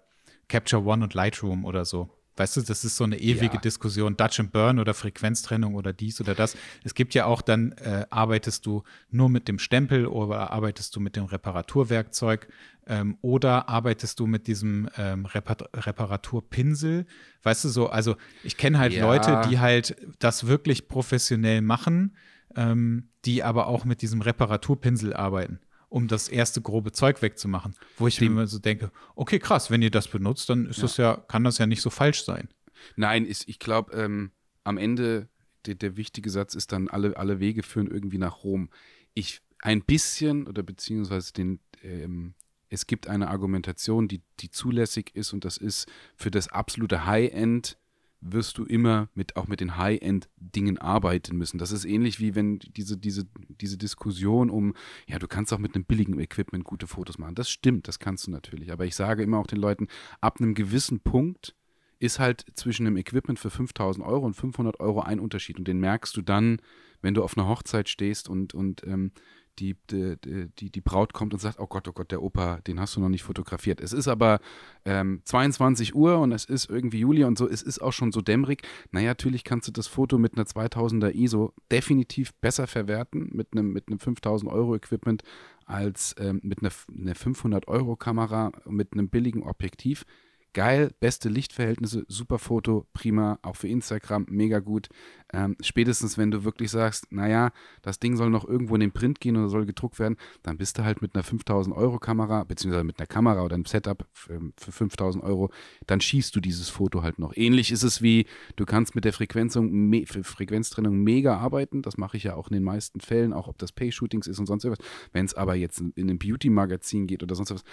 Capture 0.47 0.83
One 0.83 1.03
und 1.03 1.13
Lightroom 1.13 1.65
oder 1.65 1.85
so. 1.85 2.09
Weißt 2.35 2.57
du, 2.57 2.61
das 2.61 2.83
ist 2.83 2.97
so 2.97 3.03
eine 3.03 3.19
ewige 3.19 3.55
Ja. 3.55 3.61
Diskussion, 3.61 4.17
Dutch 4.17 4.39
and 4.39 4.51
Burn 4.51 4.79
oder 4.79 4.93
Frequenztrennung 4.95 5.75
oder 5.75 5.93
dies 5.93 6.19
oder 6.19 6.33
das. 6.33 6.57
Es 6.83 6.95
gibt 6.95 7.13
ja 7.13 7.25
auch 7.25 7.41
dann, 7.43 7.73
äh, 7.73 8.05
arbeitest 8.09 8.65
du 8.65 8.83
nur 9.11 9.29
mit 9.29 9.47
dem 9.47 9.59
Stempel 9.59 10.07
oder 10.07 10.51
arbeitest 10.51 10.95
du 10.95 10.99
mit 10.99 11.15
dem 11.15 11.25
Reparaturwerkzeug 11.25 12.47
ähm, 12.87 13.17
oder 13.21 13.69
arbeitest 13.69 14.19
du 14.19 14.25
mit 14.25 14.47
diesem 14.47 14.89
ähm, 14.97 15.25
Repar 15.25 15.57
Reparaturpinsel. 15.75 17.05
Weißt 17.43 17.63
du 17.65 17.69
so, 17.69 17.89
also 17.89 18.15
ich 18.43 18.57
kenne 18.57 18.79
halt 18.79 18.93
Ja. 18.93 19.05
Leute, 19.05 19.41
die 19.47 19.59
halt 19.59 19.95
das 20.19 20.47
wirklich 20.47 20.87
professionell 20.87 21.61
machen, 21.61 22.15
ähm, 22.55 23.09
die 23.25 23.43
aber 23.43 23.67
auch 23.67 23.85
mit 23.85 24.01
diesem 24.01 24.21
Reparaturpinsel 24.21 25.13
arbeiten 25.13 25.59
um 25.93 26.07
das 26.07 26.27
erste 26.27 26.59
grobe 26.59 26.91
Zeug 26.91 27.21
wegzumachen. 27.21 27.75
Wo 27.97 28.07
ich 28.07 28.19
mir 28.19 28.25
immer 28.25 28.47
so 28.47 28.57
denke, 28.57 28.91
okay, 29.13 29.37
krass, 29.37 29.69
wenn 29.69 29.83
ihr 29.83 29.91
das 29.91 30.07
benutzt, 30.07 30.49
dann 30.49 30.65
ist 30.65 30.81
das 30.81 30.97
ja, 30.97 31.17
kann 31.27 31.43
das 31.43 31.59
ja 31.59 31.67
nicht 31.67 31.83
so 31.83 31.91
falsch 31.91 32.23
sein. 32.23 32.49
Nein, 32.95 33.27
ist, 33.27 33.47
ich 33.47 33.59
glaube, 33.59 33.93
ähm, 33.95 34.31
am 34.63 34.79
Ende 34.79 35.29
der, 35.67 35.75
der 35.75 35.95
wichtige 35.95 36.31
Satz 36.31 36.55
ist 36.55 36.71
dann, 36.71 36.87
alle, 36.87 37.15
alle 37.15 37.39
Wege 37.39 37.61
führen 37.61 37.91
irgendwie 37.91 38.17
nach 38.17 38.43
Rom. 38.43 38.71
Ich 39.13 39.41
ein 39.59 39.83
bisschen 39.83 40.47
oder 40.47 40.63
beziehungsweise 40.63 41.31
den, 41.31 41.59
ähm, 41.83 42.33
es 42.69 42.87
gibt 42.87 43.07
eine 43.07 43.27
Argumentation, 43.27 44.07
die, 44.07 44.23
die 44.39 44.49
zulässig 44.49 45.11
ist 45.15 45.31
und 45.31 45.45
das 45.45 45.57
ist 45.57 45.87
für 46.15 46.31
das 46.31 46.47
absolute 46.47 47.05
High-End 47.05 47.77
wirst 48.23 48.57
du 48.57 48.63
immer 48.63 49.09
mit 49.13 49.35
auch 49.35 49.47
mit 49.47 49.59
den 49.59 49.77
High-End-Dingen 49.77 50.77
arbeiten 50.77 51.37
müssen. 51.37 51.57
Das 51.57 51.71
ist 51.71 51.85
ähnlich 51.85 52.19
wie 52.19 52.35
wenn 52.35 52.59
diese, 52.59 52.97
diese, 52.97 53.25
diese 53.61 53.77
Diskussion 53.77 54.49
um, 54.49 54.73
ja, 55.07 55.19
du 55.19 55.27
kannst 55.27 55.51
auch 55.53 55.59
mit 55.59 55.75
einem 55.75 55.85
billigen 55.85 56.19
Equipment 56.19 56.63
gute 56.63 56.87
Fotos 56.87 57.17
machen. 57.17 57.35
Das 57.35 57.49
stimmt, 57.49 57.87
das 57.87 57.99
kannst 57.99 58.27
du 58.27 58.31
natürlich. 58.31 58.71
Aber 58.71 58.85
ich 58.85 58.95
sage 58.95 59.23
immer 59.23 59.39
auch 59.39 59.47
den 59.47 59.59
Leuten, 59.59 59.87
ab 60.21 60.39
einem 60.39 60.53
gewissen 60.53 61.01
Punkt 61.01 61.55
ist 61.99 62.19
halt 62.19 62.45
zwischen 62.55 62.87
einem 62.87 62.97
Equipment 62.97 63.39
für 63.39 63.49
5000 63.49 64.05
Euro 64.05 64.25
und 64.25 64.33
500 64.33 64.79
Euro 64.79 65.01
ein 65.01 65.19
Unterschied. 65.19 65.57
Und 65.57 65.67
den 65.67 65.79
merkst 65.79 66.15
du 66.15 66.21
dann, 66.21 66.61
wenn 67.01 67.13
du 67.13 67.23
auf 67.23 67.37
einer 67.37 67.47
Hochzeit 67.47 67.89
stehst 67.89 68.29
und, 68.29 68.53
und 68.53 68.85
ähm, 68.85 69.11
die, 69.59 69.75
die, 69.89 70.15
die, 70.59 70.69
die 70.69 70.81
Braut 70.81 71.13
kommt 71.13 71.33
und 71.33 71.39
sagt, 71.39 71.59
oh 71.59 71.67
Gott, 71.67 71.87
oh 71.87 71.93
Gott, 71.93 72.11
der 72.11 72.21
Opa, 72.21 72.59
den 72.67 72.79
hast 72.79 72.95
du 72.95 72.99
noch 72.99 73.09
nicht 73.09 73.23
fotografiert. 73.23 73.81
Es 73.81 73.93
ist 73.93 74.07
aber 74.07 74.39
ähm, 74.85 75.21
22 75.23 75.95
Uhr 75.95 76.19
und 76.19 76.31
es 76.31 76.45
ist 76.45 76.69
irgendwie 76.69 76.99
Juli 76.99 77.23
und 77.23 77.37
so, 77.37 77.47
es 77.47 77.61
ist 77.61 77.81
auch 77.81 77.93
schon 77.93 78.11
so 78.11 78.21
dämmerig. 78.21 78.63
Naja, 78.91 79.09
natürlich 79.09 79.43
kannst 79.43 79.67
du 79.67 79.71
das 79.71 79.87
Foto 79.87 80.17
mit 80.17 80.35
einer 80.35 80.45
2000er 80.45 81.13
ISO 81.13 81.53
definitiv 81.71 82.33
besser 82.35 82.67
verwerten, 82.67 83.29
mit 83.31 83.49
einem, 83.51 83.71
mit 83.71 83.87
einem 83.87 83.99
5000 83.99 84.51
Euro 84.51 84.75
Equipment, 84.75 85.23
als 85.65 86.15
ähm, 86.19 86.39
mit 86.43 86.59
einer, 86.61 86.71
einer 86.97 87.15
500 87.15 87.67
Euro 87.67 87.95
Kamera 87.95 88.51
mit 88.65 88.93
einem 88.93 89.09
billigen 89.09 89.43
Objektiv 89.43 90.05
geil, 90.53 90.91
beste 90.99 91.29
Lichtverhältnisse, 91.29 92.05
super 92.07 92.39
Foto, 92.39 92.85
prima, 92.93 93.39
auch 93.41 93.55
für 93.55 93.67
Instagram, 93.67 94.27
mega 94.29 94.59
gut. 94.59 94.89
Ähm, 95.33 95.57
spätestens, 95.61 96.17
wenn 96.17 96.29
du 96.29 96.43
wirklich 96.43 96.69
sagst, 96.69 97.11
naja, 97.11 97.51
das 97.81 97.99
Ding 97.99 98.15
soll 98.15 98.29
noch 98.29 98.47
irgendwo 98.47 98.75
in 98.75 98.81
den 98.81 98.91
Print 98.91 99.19
gehen 99.19 99.35
oder 99.35 99.49
soll 99.49 99.65
gedruckt 99.65 99.97
werden, 99.97 100.15
dann 100.43 100.57
bist 100.57 100.77
du 100.77 100.83
halt 100.83 101.01
mit 101.01 101.15
einer 101.15 101.23
5000 101.23 101.75
Euro 101.75 101.97
Kamera, 101.97 102.43
beziehungsweise 102.43 102.83
mit 102.83 102.99
einer 102.99 103.07
Kamera 103.07 103.43
oder 103.43 103.55
einem 103.55 103.65
Setup 103.65 104.07
für, 104.13 104.39
für 104.55 104.71
5000 104.71 105.23
Euro, 105.23 105.51
dann 105.87 106.01
schießt 106.01 106.35
du 106.35 106.39
dieses 106.39 106.69
Foto 106.69 107.01
halt 107.01 107.17
noch. 107.17 107.35
Ähnlich 107.35 107.71
ist 107.71 107.83
es 107.83 108.03
wie, 108.03 108.27
du 108.55 108.65
kannst 108.65 108.93
mit 108.93 109.05
der 109.05 109.13
Frequenzung, 109.13 109.71
me 109.71 110.05
Frequenztrennung 110.05 110.97
mega 110.97 111.37
arbeiten, 111.37 111.81
das 111.81 111.97
mache 111.97 112.17
ich 112.17 112.23
ja 112.23 112.35
auch 112.35 112.49
in 112.49 112.53
den 112.53 112.63
meisten 112.63 112.99
Fällen, 112.99 113.33
auch 113.33 113.47
ob 113.47 113.57
das 113.57 113.71
Pay-Shootings 113.71 114.27
ist 114.27 114.37
und 114.37 114.45
sonst 114.45 114.63
irgendwas. 114.63 114.85
Wenn 115.11 115.25
es 115.25 115.33
aber 115.33 115.55
jetzt 115.55 115.81
in 115.81 116.09
ein 116.09 116.19
Beauty-Magazin 116.19 117.07
geht 117.07 117.23
oder 117.23 117.35
sonst 117.35 117.51
was, 117.51 117.63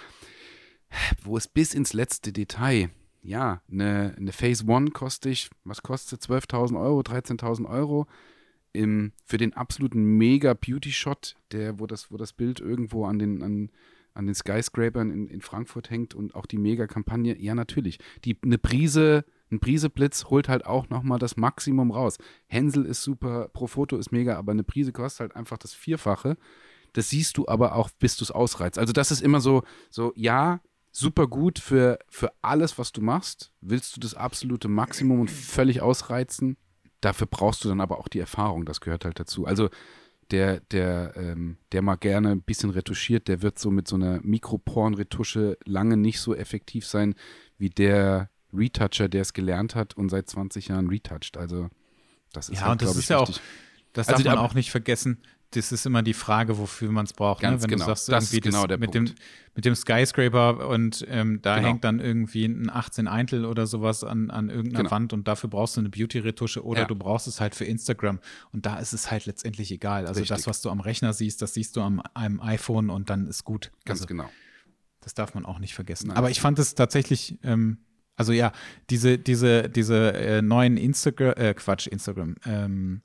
wo 1.23 1.37
es 1.37 1.47
bis 1.47 1.73
ins 1.73 1.93
letzte 1.93 2.33
Detail, 2.33 2.89
ja, 3.21 3.61
eine, 3.71 4.15
eine 4.17 4.31
Phase 4.31 4.65
One 4.67 4.91
kostet 4.91 5.31
ich, 5.31 5.49
was 5.63 5.83
kostet 5.83 6.21
12.000 6.21 6.79
Euro, 6.79 7.01
13.000 7.01 7.69
Euro 7.69 8.07
im, 8.73 9.11
für 9.25 9.37
den 9.37 9.53
absoluten 9.53 10.03
mega 10.17 10.53
Beauty-Shot, 10.53 11.35
der, 11.51 11.79
wo 11.79 11.87
das, 11.87 12.11
wo 12.11 12.17
das 12.17 12.33
Bild 12.33 12.59
irgendwo 12.59 13.05
an 13.05 13.19
den, 13.19 13.43
an, 13.43 13.69
an 14.13 14.25
den 14.25 14.35
Skyscrapern 14.35 15.11
in, 15.11 15.27
in 15.27 15.41
Frankfurt 15.41 15.89
hängt 15.89 16.15
und 16.15 16.35
auch 16.35 16.45
die 16.45 16.57
Mega-Kampagne, 16.57 17.37
ja, 17.39 17.53
natürlich. 17.53 17.99
Die, 18.25 18.37
eine 18.43 18.57
Prise, 18.57 19.25
ein 19.51 19.59
Priseblitz 19.59 20.25
holt 20.25 20.49
halt 20.49 20.65
auch 20.65 20.89
nochmal 20.89 21.19
das 21.19 21.37
Maximum 21.37 21.91
raus. 21.91 22.17
Hänsel 22.47 22.85
ist 22.85 23.03
super, 23.03 23.49
Pro 23.49 23.67
Foto 23.67 23.97
ist 23.97 24.11
mega, 24.11 24.37
aber 24.37 24.51
eine 24.51 24.63
Prise 24.63 24.91
kostet 24.91 25.19
halt 25.19 25.35
einfach 25.35 25.57
das 25.57 25.73
Vierfache. 25.73 26.37
Das 26.93 27.09
siehst 27.09 27.37
du 27.37 27.47
aber 27.47 27.75
auch, 27.75 27.89
bis 27.89 28.17
du 28.17 28.23
es 28.23 28.31
ausreizt. 28.31 28.77
Also 28.79 28.93
das 28.93 29.11
ist 29.11 29.21
immer 29.21 29.39
so, 29.39 29.63
so, 29.89 30.11
ja, 30.15 30.61
super 30.91 31.27
gut 31.27 31.59
für, 31.59 31.99
für 32.09 32.31
alles, 32.41 32.77
was 32.77 32.91
du 32.91 33.01
machst. 33.01 33.51
Willst 33.61 33.95
du 33.95 33.99
das 33.99 34.13
absolute 34.13 34.67
Maximum 34.67 35.21
und 35.21 35.31
völlig 35.31 35.81
ausreizen? 35.81 36.57
Dafür 36.99 37.27
brauchst 37.27 37.63
du 37.63 37.69
dann 37.69 37.81
aber 37.81 37.99
auch 37.99 38.07
die 38.07 38.19
Erfahrung, 38.19 38.65
das 38.65 38.81
gehört 38.81 39.05
halt 39.05 39.19
dazu. 39.19 39.45
Also 39.45 39.69
der, 40.29 40.59
der, 40.59 41.13
ähm, 41.17 41.57
der 41.71 41.81
mal 41.81 41.95
gerne 41.95 42.29
ein 42.31 42.41
bisschen 42.41 42.69
retuschiert, 42.69 43.27
der 43.27 43.41
wird 43.41 43.57
so 43.59 43.71
mit 43.71 43.87
so 43.87 43.95
einer 43.95 44.19
Mikroporn-Retusche 44.21 45.57
lange 45.65 45.97
nicht 45.97 46.19
so 46.19 46.35
effektiv 46.35 46.85
sein 46.85 47.15
wie 47.57 47.69
der 47.69 48.29
Retoucher, 48.53 49.07
der 49.09 49.21
es 49.21 49.33
gelernt 49.33 49.75
hat 49.75 49.95
und 49.95 50.09
seit 50.09 50.29
20 50.29 50.67
Jahren 50.69 50.87
retoucht. 50.87 51.37
Also 51.37 51.69
das 52.33 52.49
ist 52.49 52.59
ja, 52.59 52.67
halt, 52.67 52.71
und 52.73 52.81
das 52.83 52.95
ist 52.95 53.03
ich, 53.03 53.09
ja 53.09 53.17
auch, 53.17 53.29
das 53.93 54.07
Also 54.09 54.23
darf 54.23 54.35
man 54.35 54.43
die- 54.43 54.49
auch 54.49 54.53
nicht 54.53 54.71
vergessen. 54.71 55.21
Das 55.53 55.73
ist 55.73 55.85
immer 55.85 56.01
die 56.01 56.13
Frage, 56.13 56.57
wofür 56.57 56.91
man 56.91 57.05
es 57.05 57.11
braucht. 57.13 57.41
Ganz 57.41 57.57
ne? 57.57 57.63
Wenn 57.63 57.69
genau. 57.71 57.85
du 57.85 57.89
sagst, 57.91 58.07
Das 58.09 58.31
irgendwie 58.31 58.49
genau 58.49 58.67
der 58.67 58.77
mit, 58.77 58.91
Punkt. 58.91 59.09
dem, 59.09 59.15
mit 59.53 59.65
dem 59.65 59.75
Skyscraper 59.75 60.67
und 60.69 61.05
ähm, 61.09 61.41
da 61.41 61.55
Genau. 61.57 61.67
hängt 61.67 61.83
dann 61.83 61.99
irgendwie 61.99 62.45
ein 62.45 62.69
18 62.69 63.07
Eintel 63.09 63.43
oder 63.45 63.67
sowas 63.67 64.03
an, 64.05 64.29
an 64.31 64.49
irgendeiner 64.49 64.83
Genau. 64.83 64.91
Wand 64.91 65.11
und 65.13 65.27
dafür 65.27 65.49
brauchst 65.49 65.75
du 65.75 65.81
eine 65.81 65.89
Beauty-Retusche 65.89 66.63
oder 66.63 66.81
Ja. 66.81 66.87
du 66.87 66.95
brauchst 66.95 67.27
es 67.27 67.41
halt 67.41 67.53
für 67.53 67.65
Instagram. 67.65 68.19
Und 68.53 68.65
da 68.65 68.79
ist 68.79 68.93
es 68.93 69.11
halt 69.11 69.25
letztendlich 69.25 69.71
egal. 69.71 70.07
Also 70.07 70.21
Richtig. 70.21 70.37
das, 70.37 70.47
was 70.47 70.61
du 70.61 70.69
am 70.69 70.79
Rechner 70.79 71.11
siehst, 71.11 71.41
das 71.41 71.53
siehst 71.53 71.75
du 71.75 71.81
am 71.81 72.01
einem 72.13 72.39
iPhone 72.41 72.89
und 72.89 73.09
dann 73.09 73.27
ist 73.27 73.43
gut. 73.43 73.71
Ganz 73.83 73.99
also, 73.99 74.07
genau. 74.07 74.29
Das 75.01 75.13
darf 75.15 75.33
man 75.33 75.45
auch 75.45 75.59
nicht 75.59 75.73
vergessen. 75.73 76.07
Nein. 76.09 76.17
Aber 76.17 76.29
ich 76.29 76.39
fand 76.39 76.59
es 76.59 76.75
tatsächlich, 76.75 77.39
ähm, 77.43 77.79
also 78.15 78.31
ja, 78.33 78.53
diese, 78.89 79.17
diese, 79.17 79.67
diese 79.67 80.13
äh, 80.13 80.41
neuen 80.41 80.77
Instagram, 80.77 81.33
äh, 81.35 81.53
Quatsch, 81.55 81.87
Instagram, 81.87 82.35
ähm, 82.45 83.01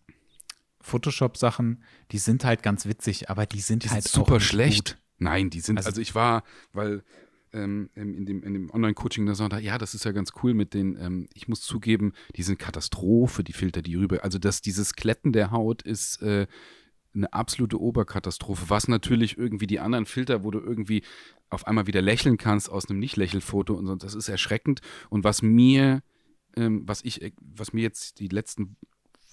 Photoshop-Sachen, 0.87 1.83
die 2.13 2.19
sind 2.19 2.45
halt 2.45 2.63
ganz 2.63 2.87
witzig, 2.87 3.29
aber 3.31 3.45
die 3.47 3.61
sind 3.61 3.85
Die 3.85 3.91
halt 3.91 4.05
sind 4.05 4.13
auch 4.23 4.27
super 4.27 4.41
schlecht. 4.41 4.95
Gut. 4.95 5.03
Nein, 5.19 5.51
die 5.51 5.61
sind, 5.61 5.77
Also- 5.79 5.89
also, 5.89 6.01
ich 6.01 6.15
war, 6.15 6.43
weil 6.73 7.03
ähm, 7.53 7.89
in 7.95 8.27
dem, 8.27 8.43
in 8.43 8.53
dem 8.53 8.71
Online-Coaching 8.71 9.25
da 9.25 9.35
so, 9.35 9.47
ja, 9.49 9.79
das 9.79 9.95
ist 9.95 10.05
ja 10.05 10.13
ganz 10.13 10.33
cool 10.43 10.53
mit 10.53 10.75
den, 10.75 10.97
ähm, 11.01 11.29
ich 11.33 11.49
muss 11.49 11.63
zugeben, 11.63 12.13
die 12.37 12.43
sind 12.43 12.59
Katastrophe, 12.59 13.43
die 13.45 13.55
Filter, 13.55 13.81
die 13.83 13.95
rüber, 13.95 14.23
also 14.25 14.39
das, 14.39 14.61
dieses 14.61 14.95
Kletten 14.95 15.33
der 15.33 15.51
Haut 15.53 15.81
ist 15.83 16.21
äh, 16.23 16.47
eine 17.15 17.33
absolute 17.33 17.81
Oberkatastrophe, 17.81 18.69
was 18.69 18.89
natürlich 18.89 19.39
irgendwie 19.39 19.67
die 19.67 19.81
anderen 19.81 20.05
Filter, 20.05 20.45
wo 20.45 20.51
du 20.51 20.59
irgendwie 20.61 21.03
auf 21.49 21.67
einmal 21.67 21.87
wieder 21.87 22.03
lächeln 22.03 22.37
kannst 22.37 22.69
aus 22.69 22.91
einem 22.91 22.99
Nicht-Lächelfoto 22.99 23.73
und 23.75 23.87
so, 23.87 23.95
das 23.95 24.15
ist 24.15 24.29
erschreckend 24.29 24.81
und 25.09 25.25
was 25.25 25.41
mir, 25.41 26.03
ähm, 26.57 26.83
was 26.87 27.03
ich, 27.05 27.33
was 27.41 27.73
mir 27.73 27.83
jetzt 27.83 28.19
die 28.21 28.29
letzten 28.29 28.77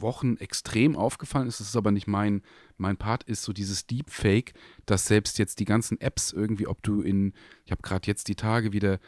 Wochen 0.03 0.37
extrem 0.37 0.95
aufgefallen 0.95 1.47
ist, 1.47 1.59
das 1.59 1.69
ist 1.69 1.75
aber 1.75 1.91
nicht 1.91 2.05
mein, 2.05 2.43
mein 2.77 2.97
Part, 2.97 3.23
ist 3.23 3.41
so 3.41 3.51
dieses 3.53 3.87
Deepfake, 3.87 4.53
dass 4.85 5.07
selbst 5.07 5.39
jetzt 5.39 5.59
die 5.59 5.65
ganzen 5.65 5.99
Apps 5.99 6.31
irgendwie, 6.31 6.67
ob 6.67 6.83
du 6.83 7.01
in, 7.01 7.33
ich 7.65 7.71
habe 7.71 7.81
gerade 7.81 8.05
jetzt 8.05 8.27
die 8.27 8.35
Tage 8.35 8.71
wieder 8.71 8.99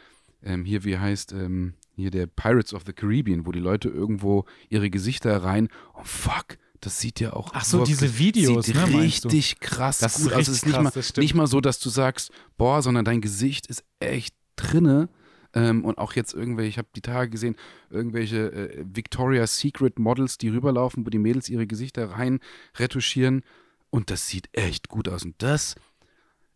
ähm, 0.42 0.64
hier, 0.64 0.82
wie 0.82 0.98
heißt, 0.98 1.32
ähm, 1.32 1.74
hier 1.94 2.10
der 2.10 2.26
Pirates 2.26 2.74
of 2.74 2.82
the 2.84 2.92
Caribbean, 2.92 3.46
wo 3.46 3.52
die 3.52 3.60
Leute 3.60 3.88
irgendwo 3.88 4.44
ihre 4.68 4.90
Gesichter 4.90 5.42
rein, 5.44 5.68
oh 5.94 6.04
fuck, 6.04 6.58
das 6.80 7.00
sieht 7.00 7.20
ja 7.20 7.32
auch 7.32 7.50
Ach 7.52 7.64
so, 7.64 7.84
diese 7.84 8.18
Videos, 8.18 8.66
sieht 8.66 8.74
ne, 8.76 8.98
richtig 9.00 9.60
krass 9.60 9.98
Das 9.98 10.16
ist 10.16 10.24
gut. 10.24 10.32
aus. 10.32 10.38
richtig 10.38 10.52
es 10.52 10.56
ist 10.58 10.66
nicht, 10.66 10.74
krass, 10.76 11.14
mal, 11.16 11.22
nicht 11.22 11.34
mal 11.34 11.46
so, 11.46 11.60
dass 11.60 11.78
du 11.78 11.88
sagst, 11.88 12.30
boah, 12.58 12.82
sondern 12.82 13.04
dein 13.04 13.20
Gesicht 13.20 13.66
ist 13.66 13.84
echt 14.00 14.34
drinne. 14.56 15.08
Ähm, 15.56 15.84
und 15.84 15.96
auch 15.98 16.12
jetzt 16.12 16.34
irgendwelche, 16.34 16.68
ich 16.68 16.78
habe 16.78 16.88
die 16.94 17.00
Tage 17.00 17.30
gesehen, 17.30 17.56
irgendwelche 17.88 18.52
äh, 18.52 18.84
Victoria's 18.84 19.58
Secret 19.58 19.98
Models, 19.98 20.36
die 20.36 20.50
rüberlaufen, 20.50 21.06
wo 21.06 21.10
die 21.10 21.18
Mädels 21.18 21.48
ihre 21.48 21.66
Gesichter 21.66 22.10
rein 22.10 22.40
retuschieren. 22.78 23.42
Und 23.90 24.10
das 24.10 24.28
sieht 24.28 24.48
echt 24.52 24.88
gut 24.88 25.08
aus. 25.08 25.24
Und 25.24 25.34
das 25.38 25.74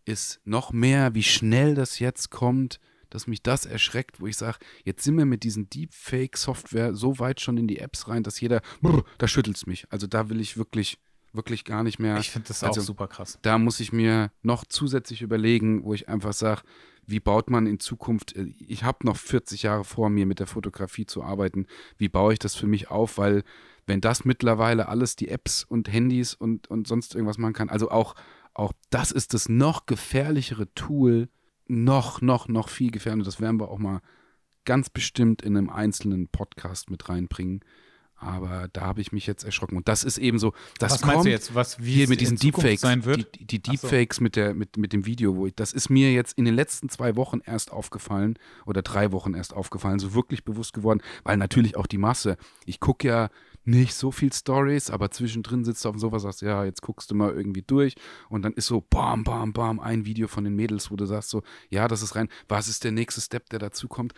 ist 0.04 0.40
noch 0.44 0.72
mehr, 0.72 1.14
wie 1.14 1.22
schnell 1.22 1.74
das 1.74 1.98
jetzt 1.98 2.30
kommt, 2.30 2.78
dass 3.08 3.26
mich 3.26 3.42
das 3.42 3.64
erschreckt, 3.66 4.20
wo 4.20 4.26
ich 4.26 4.36
sage, 4.36 4.58
jetzt 4.84 5.02
sind 5.02 5.16
wir 5.16 5.24
mit 5.24 5.42
diesen 5.44 5.68
Deepfake-Software 5.70 6.94
so 6.94 7.18
weit 7.18 7.40
schon 7.40 7.56
in 7.56 7.66
die 7.66 7.78
Apps 7.78 8.06
rein, 8.06 8.22
dass 8.22 8.40
jeder, 8.40 8.60
brr, 8.82 9.04
da 9.18 9.26
schüttelt 9.26 9.56
es 9.56 9.66
mich. 9.66 9.86
Also 9.90 10.06
da 10.06 10.28
will 10.28 10.40
ich 10.40 10.56
wirklich, 10.56 10.98
wirklich 11.32 11.64
gar 11.64 11.82
nicht 11.82 11.98
mehr. 11.98 12.18
Ich 12.18 12.30
finde 12.30 12.48
das 12.48 12.62
also, 12.62 12.80
auch 12.80 12.84
super 12.84 13.08
krass. 13.08 13.38
Da 13.42 13.58
muss 13.58 13.80
ich 13.80 13.92
mir 13.92 14.30
noch 14.42 14.64
zusätzlich 14.64 15.22
überlegen, 15.22 15.84
wo 15.84 15.94
ich 15.94 16.08
einfach 16.08 16.32
sage, 16.32 16.62
wie 17.10 17.20
baut 17.20 17.50
man 17.50 17.66
in 17.66 17.80
Zukunft, 17.80 18.36
äh, 18.36 18.52
ich 18.66 18.84
habe 18.84 19.06
noch 19.06 19.16
40 19.16 19.62
Jahre 19.64 19.84
vor 19.84 20.10
mir 20.10 20.26
mit 20.26 20.38
der 20.38 20.46
Fotografie 20.46 21.06
zu 21.06 21.22
arbeiten, 21.22 21.66
wie 21.98 22.08
baue 22.08 22.32
ich 22.32 22.38
das 22.38 22.54
für 22.54 22.66
mich 22.66 22.90
auf, 22.90 23.18
weil 23.18 23.42
wenn 23.86 24.00
das 24.00 24.24
mittlerweile 24.24 24.88
alles 24.88 25.16
die 25.16 25.28
Apps 25.28 25.64
und 25.64 25.92
Handys 25.92 26.34
und, 26.34 26.68
und 26.68 26.86
sonst 26.86 27.14
irgendwas 27.14 27.38
machen 27.38 27.54
kann, 27.54 27.68
also 27.68 27.90
auch, 27.90 28.14
auch 28.54 28.72
das 28.90 29.10
ist 29.10 29.34
das 29.34 29.48
noch 29.48 29.86
gefährlichere 29.86 30.72
Tool, 30.74 31.28
noch, 31.66 32.20
noch, 32.20 32.48
noch 32.48 32.68
viel 32.68 32.90
gefährlicher. 32.90 33.24
Das 33.24 33.40
werden 33.40 33.60
wir 33.60 33.68
auch 33.68 33.78
mal 33.78 34.00
ganz 34.64 34.90
bestimmt 34.90 35.42
in 35.42 35.56
einem 35.56 35.70
einzelnen 35.70 36.28
Podcast 36.28 36.90
mit 36.90 37.08
reinbringen. 37.08 37.60
Aber 38.20 38.68
da 38.74 38.82
habe 38.82 39.00
ich 39.00 39.12
mich 39.12 39.26
jetzt 39.26 39.44
erschrocken. 39.44 39.76
Und 39.76 39.88
das 39.88 40.04
ist 40.04 40.18
eben 40.18 40.38
so, 40.38 40.52
das 40.78 40.92
was 40.92 41.02
kommt 41.02 41.24
jetzt, 41.24 41.54
was 41.54 41.78
hier 41.78 42.06
mit 42.06 42.20
diesen 42.20 42.36
Deepfakes, 42.36 42.82
sein 42.82 43.06
wird? 43.06 43.40
die, 43.40 43.46
die 43.46 43.62
Ach 43.66 43.72
so. 43.76 43.88
Deepfakes 43.88 44.20
mit, 44.20 44.36
der, 44.36 44.52
mit, 44.52 44.76
mit 44.76 44.92
dem 44.92 45.06
Video, 45.06 45.36
wo 45.36 45.46
ich, 45.46 45.54
das 45.54 45.72
ist 45.72 45.88
mir 45.88 46.12
jetzt 46.12 46.36
in 46.36 46.44
den 46.44 46.54
letzten 46.54 46.90
zwei 46.90 47.16
Wochen 47.16 47.40
erst 47.44 47.72
aufgefallen 47.72 48.38
oder 48.66 48.82
drei 48.82 49.10
Wochen 49.10 49.32
erst 49.32 49.54
aufgefallen, 49.54 49.98
so 49.98 50.12
wirklich 50.12 50.44
bewusst 50.44 50.74
geworden, 50.74 51.00
weil 51.24 51.38
natürlich 51.38 51.76
auch 51.76 51.86
die 51.86 51.96
Masse, 51.96 52.36
ich 52.66 52.78
gucke 52.78 53.08
ja 53.08 53.30
nicht 53.64 53.94
so 53.94 54.10
viel 54.10 54.32
Stories, 54.32 54.90
aber 54.90 55.10
zwischendrin 55.10 55.64
sitzt 55.64 55.84
du 55.84 55.88
auf 55.88 55.94
dem 55.94 56.00
Sofa, 56.00 56.18
sagst, 56.18 56.42
ja, 56.42 56.64
jetzt 56.64 56.82
guckst 56.82 57.10
du 57.10 57.14
mal 57.14 57.32
irgendwie 57.32 57.62
durch 57.62 57.94
und 58.28 58.42
dann 58.42 58.52
ist 58.52 58.66
so 58.66 58.80
bam, 58.82 59.24
bam, 59.24 59.52
bam, 59.52 59.80
ein 59.80 60.04
Video 60.04 60.28
von 60.28 60.44
den 60.44 60.54
Mädels, 60.54 60.90
wo 60.90 60.96
du 60.96 61.06
sagst 61.06 61.30
so, 61.30 61.42
ja, 61.70 61.88
das 61.88 62.02
ist 62.02 62.16
rein, 62.16 62.28
was 62.48 62.68
ist 62.68 62.84
der 62.84 62.92
nächste 62.92 63.20
Step, 63.20 63.48
der 63.50 63.58
dazu 63.58 63.88
kommt? 63.88 64.12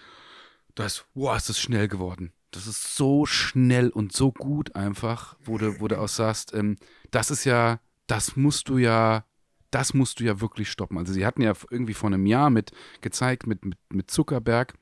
Das, 0.74 1.05
wow, 1.15 1.37
ist 1.37 1.49
das 1.49 1.61
schnell 1.61 1.87
geworden. 1.89 2.33
Das 2.53 2.66
ist 2.66 2.97
so 2.97 3.27
schnell 3.27 3.89
und 3.89 4.12
so 4.12 4.31
gut 4.31 4.77
einfach, 4.77 5.37
wo 5.43 5.59
du, 5.59 5.81
wo 5.81 5.89
du 5.89 5.99
auch 5.99 6.09
sagst, 6.09 6.55
ähm, 6.55 6.77
das 7.11 7.31
ist 7.31 7.45
ja, 7.45 7.81
das 8.07 8.37
musst 8.37 8.69
du 8.69 8.79
ja, 8.79 9.24
das 9.70 9.95
musst 9.95 10.20
du 10.20 10.24
ja 10.24 10.41
wirklich 10.41 10.70
stoppen. 10.70 10.99
Also 10.99 11.15
sie 11.15 11.24
hatten 11.24 11.41
ja 11.43 11.55
irgendwie 11.70 11.95
vor 11.95 12.09
einem 12.09 12.27
Jahr 12.27 12.51
mit 12.51 12.73
gezeigt 13.01 13.47
mit, 13.47 13.65
mit, 13.65 13.79
mit 13.91 14.11
Zuckerberg, 14.11 14.74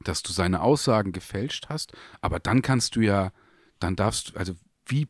dass 0.00 0.22
du 0.22 0.32
seine 0.32 0.62
Aussagen 0.62 1.12
gefälscht 1.12 1.66
hast, 1.68 1.92
aber 2.20 2.40
dann 2.40 2.62
kannst 2.62 2.96
du 2.96 3.00
ja, 3.00 3.32
dann 3.80 3.96
darfst 3.96 4.30
du, 4.30 4.38
also 4.38 4.54
wie, 4.86 5.08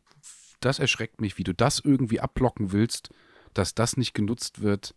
das 0.59 0.79
erschreckt 0.79 1.21
mich, 1.21 1.37
wie 1.37 1.43
du 1.43 1.53
das 1.53 1.79
irgendwie 1.79 2.19
abblocken 2.19 2.73
willst, 2.73 3.09
dass 3.53 3.73
das 3.73 3.95
nicht 3.95 4.13
genutzt 4.13 4.61
wird, 4.61 4.95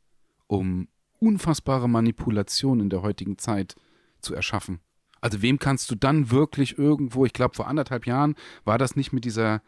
um 0.48 0.88
unfassbare 1.20 1.88
Manipulation 1.88 2.80
in 2.80 2.90
der 2.90 3.02
heutigen 3.02 3.38
Zeit 3.38 3.76
zu 4.20 4.34
erschaffen. 4.34 4.80
Also 5.20 5.42
wem 5.42 5.58
kannst 5.58 5.90
du 5.90 5.94
dann 5.94 6.30
wirklich 6.30 6.78
irgendwo, 6.78 7.24
ich 7.24 7.32
glaube 7.32 7.54
vor 7.54 7.66
anderthalb 7.68 8.06
Jahren 8.06 8.34
war 8.64 8.78
das 8.78 8.96
nicht 8.96 9.12
mit 9.12 9.24
dieser 9.24 9.62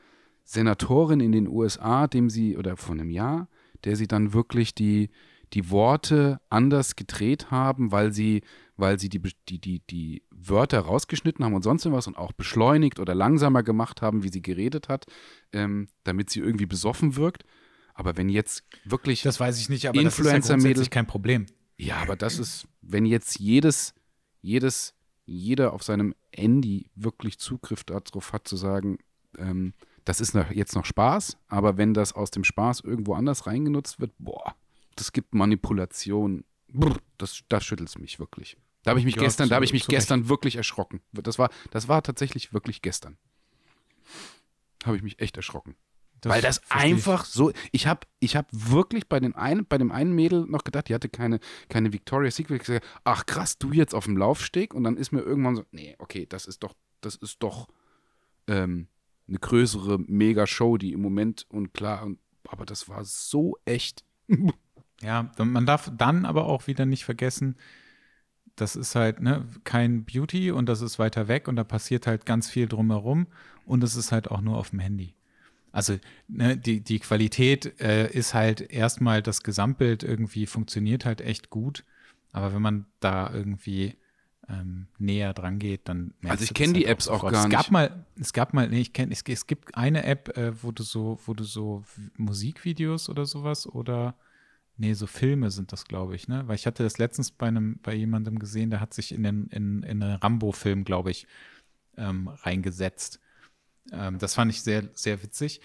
Senatorin 0.44 1.20
in 1.20 1.32
den 1.32 1.48
USA, 1.48 2.06
dem 2.06 2.30
sie, 2.30 2.56
oder 2.56 2.76
vor 2.76 2.94
einem 2.94 3.10
Jahr, 3.10 3.48
der 3.84 3.96
sie 3.96 4.06
dann 4.06 4.32
wirklich 4.32 4.74
die, 4.74 5.10
die 5.52 5.70
Worte 5.70 6.40
anders 6.48 6.96
gedreht 6.96 7.50
haben, 7.50 7.92
weil 7.92 8.12
sie, 8.12 8.42
weil 8.76 8.98
sie 8.98 9.08
die, 9.08 9.20
die, 9.48 9.60
die, 9.60 9.80
die 9.90 10.22
Wörter 10.30 10.80
rausgeschnitten 10.80 11.44
haben 11.44 11.54
und 11.54 11.62
sonst 11.62 11.90
was 11.90 12.06
und 12.06 12.16
auch 12.16 12.32
beschleunigt 12.32 12.98
oder 12.98 13.14
langsamer 13.14 13.62
gemacht 13.62 14.02
haben, 14.02 14.22
wie 14.22 14.30
sie 14.30 14.42
geredet 14.42 14.88
hat, 14.88 15.06
ähm, 15.52 15.88
damit 16.04 16.30
sie 16.30 16.40
irgendwie 16.40 16.66
besoffen 16.66 17.16
wirkt. 17.16 17.44
Aber 17.94 18.16
wenn 18.16 18.28
jetzt 18.28 18.64
wirklich 18.84 19.22
Das 19.22 19.40
weiß 19.40 19.60
ich 19.60 19.68
nicht, 19.68 19.86
aber 19.88 20.02
das 20.02 20.18
ist 20.18 20.26
ja 20.26 20.32
kein 20.90 21.06
Problem. 21.06 21.46
ja, 21.76 21.96
aber 21.96 22.16
das 22.16 22.38
ist, 22.38 22.66
wenn 22.80 23.04
jetzt 23.04 23.38
jedes, 23.38 23.94
jedes, 24.40 24.94
jeder 25.30 25.72
auf 25.72 25.82
seinem 25.84 26.14
Handy 26.34 26.90
wirklich 26.96 27.38
Zugriff 27.38 27.84
darauf 27.84 28.32
hat, 28.32 28.48
zu 28.48 28.56
sagen, 28.56 28.98
ähm, 29.38 29.74
das 30.04 30.20
ist 30.20 30.34
noch, 30.34 30.50
jetzt 30.50 30.74
noch 30.74 30.84
Spaß, 30.84 31.36
aber 31.46 31.76
wenn 31.76 31.94
das 31.94 32.12
aus 32.12 32.30
dem 32.32 32.42
Spaß 32.42 32.80
irgendwo 32.80 33.14
anders 33.14 33.46
reingenutzt 33.46 34.00
wird, 34.00 34.12
boah, 34.18 34.56
das 34.96 35.12
gibt 35.12 35.32
Manipulation. 35.34 36.44
Brr, 36.72 36.96
das, 37.18 37.42
das 37.48 37.64
schüttelt 37.64 37.96
mich 37.98 38.18
wirklich. 38.18 38.56
Da 38.82 38.90
habe 38.90 38.98
ich 39.00 39.04
mich 39.06 39.14
Ja, 39.16 39.22
gestern, 39.22 39.46
zu- 39.46 39.50
da 39.50 39.56
habe 39.56 39.64
ich 39.64 39.72
mich 39.72 39.84
zu 39.84 39.90
Recht. 39.90 39.98
gestern 40.00 40.28
wirklich 40.28 40.56
erschrocken. 40.56 41.00
Das 41.12 41.38
war, 41.38 41.50
das 41.70 41.86
war 41.86 42.02
tatsächlich 42.02 42.52
wirklich 42.52 42.82
gestern. 42.82 43.16
Habe 44.84 44.96
ich 44.96 45.02
mich 45.02 45.20
echt 45.20 45.36
erschrocken. 45.36 45.76
Weil 46.28 46.42
das 46.42 46.58
verstehe 46.58 46.88
ich. 46.88 46.94
einfach 46.94 47.24
so. 47.24 47.52
Ich 47.72 47.86
habe 47.86 48.06
ich 48.18 48.36
hab 48.36 48.46
wirklich 48.52 49.08
bei, 49.08 49.20
den 49.20 49.34
einen, 49.34 49.66
bei 49.66 49.78
dem 49.78 49.90
einen 49.90 50.12
Mädel 50.12 50.46
noch 50.46 50.64
gedacht, 50.64 50.88
die 50.88 50.94
hatte 50.94 51.08
keine, 51.08 51.40
keine 51.68 51.92
Victoria's 51.92 52.36
Secret. 52.36 52.60
gesagt, 52.60 52.86
Ach 53.04 53.26
krass, 53.26 53.58
du 53.58 53.72
jetzt 53.72 53.94
auf 53.94 54.04
dem 54.04 54.16
Laufsteg. 54.16 54.74
Und 54.74 54.84
dann 54.84 54.96
ist 54.96 55.12
mir 55.12 55.20
irgendwann 55.20 55.56
so, 55.56 55.64
nee, 55.70 55.96
okay, 55.98 56.26
das 56.28 56.46
ist 56.46 56.62
doch, 56.62 56.74
das 57.00 57.16
ist 57.16 57.42
doch 57.42 57.68
ähm, 58.46 58.88
eine 59.28 59.38
größere 59.38 59.98
Mega-Show, 59.98 60.76
die 60.76 60.92
im 60.92 61.00
Moment 61.00 61.46
und 61.48 61.72
klar, 61.72 62.04
und, 62.04 62.18
aber 62.48 62.66
das 62.66 62.88
war 62.88 63.04
so 63.04 63.56
echt. 63.64 64.04
Ja, 65.02 65.32
man 65.38 65.64
darf 65.64 65.90
dann 65.96 66.26
aber 66.26 66.44
auch 66.44 66.66
wieder 66.66 66.84
nicht 66.84 67.06
vergessen, 67.06 67.56
das 68.56 68.76
ist 68.76 68.94
halt 68.94 69.20
ne, 69.20 69.46
kein 69.64 70.04
Beauty 70.04 70.50
und 70.50 70.68
das 70.68 70.82
ist 70.82 70.98
weiter 70.98 71.28
weg 71.28 71.48
und 71.48 71.56
da 71.56 71.64
passiert 71.64 72.06
halt 72.06 72.26
ganz 72.26 72.50
viel 72.50 72.68
drumherum 72.68 73.26
und 73.64 73.82
es 73.82 73.96
ist 73.96 74.12
halt 74.12 74.30
auch 74.30 74.42
nur 74.42 74.58
auf 74.58 74.70
dem 74.70 74.80
Handy. 74.80 75.14
Also 75.72 75.98
ne, 76.28 76.56
die, 76.56 76.80
die 76.80 76.98
Qualität 76.98 77.80
äh, 77.80 78.10
ist 78.10 78.34
halt 78.34 78.60
erstmal, 78.60 79.22
das 79.22 79.42
Gesamtbild 79.42 80.02
irgendwie 80.02 80.46
funktioniert 80.46 81.04
halt 81.04 81.20
echt 81.20 81.50
gut, 81.50 81.84
aber 82.32 82.54
wenn 82.54 82.62
man 82.62 82.86
da 83.00 83.32
irgendwie 83.32 83.96
ähm, 84.48 84.88
näher 84.98 85.32
dran 85.32 85.58
geht, 85.58 85.88
dann 85.88 86.14
Also 86.26 86.42
ich 86.42 86.48
du 86.48 86.54
kenn 86.54 86.72
das 86.72 86.80
die 86.80 86.86
halt 86.86 86.94
Apps 86.96 87.08
auch 87.08 87.14
sofort. 87.14 87.32
gar 87.34 87.44
es 87.44 87.50
gab 87.50 87.60
nicht. 87.60 87.70
Mal, 87.70 88.04
es 88.18 88.32
gab 88.32 88.52
mal, 88.52 88.68
nee, 88.68 88.80
ich 88.80 88.92
kenne, 88.92 89.12
es, 89.12 89.22
es 89.26 89.46
gibt 89.46 89.76
eine 89.76 90.04
App, 90.04 90.36
äh, 90.36 90.62
wo 90.62 90.72
du 90.72 90.82
so, 90.82 91.20
wo 91.24 91.34
du 91.34 91.44
so 91.44 91.84
Musikvideos 92.16 93.08
oder 93.08 93.26
sowas 93.26 93.66
oder 93.66 94.16
Nee, 94.80 94.94
so 94.94 95.06
Filme 95.06 95.50
sind 95.50 95.72
das, 95.72 95.84
glaube 95.84 96.16
ich, 96.16 96.26
ne? 96.26 96.48
Weil 96.48 96.54
ich 96.54 96.66
hatte 96.66 96.82
das 96.82 96.96
letztens 96.96 97.32
bei 97.32 97.48
einem, 97.48 97.78
bei 97.82 97.92
jemandem 97.94 98.38
gesehen, 98.38 98.70
der 98.70 98.80
hat 98.80 98.94
sich 98.94 99.12
in 99.12 99.22
den, 99.22 99.46
in, 99.48 99.82
in 99.82 100.02
einen 100.02 100.16
Rambo-Film, 100.16 100.84
glaube 100.84 101.10
ich, 101.10 101.26
ähm, 101.98 102.28
reingesetzt. 102.28 103.20
Ähm, 103.92 104.18
das 104.18 104.34
fand 104.34 104.50
ich 104.50 104.62
sehr, 104.62 104.88
sehr 104.92 105.22
witzig. 105.22 105.60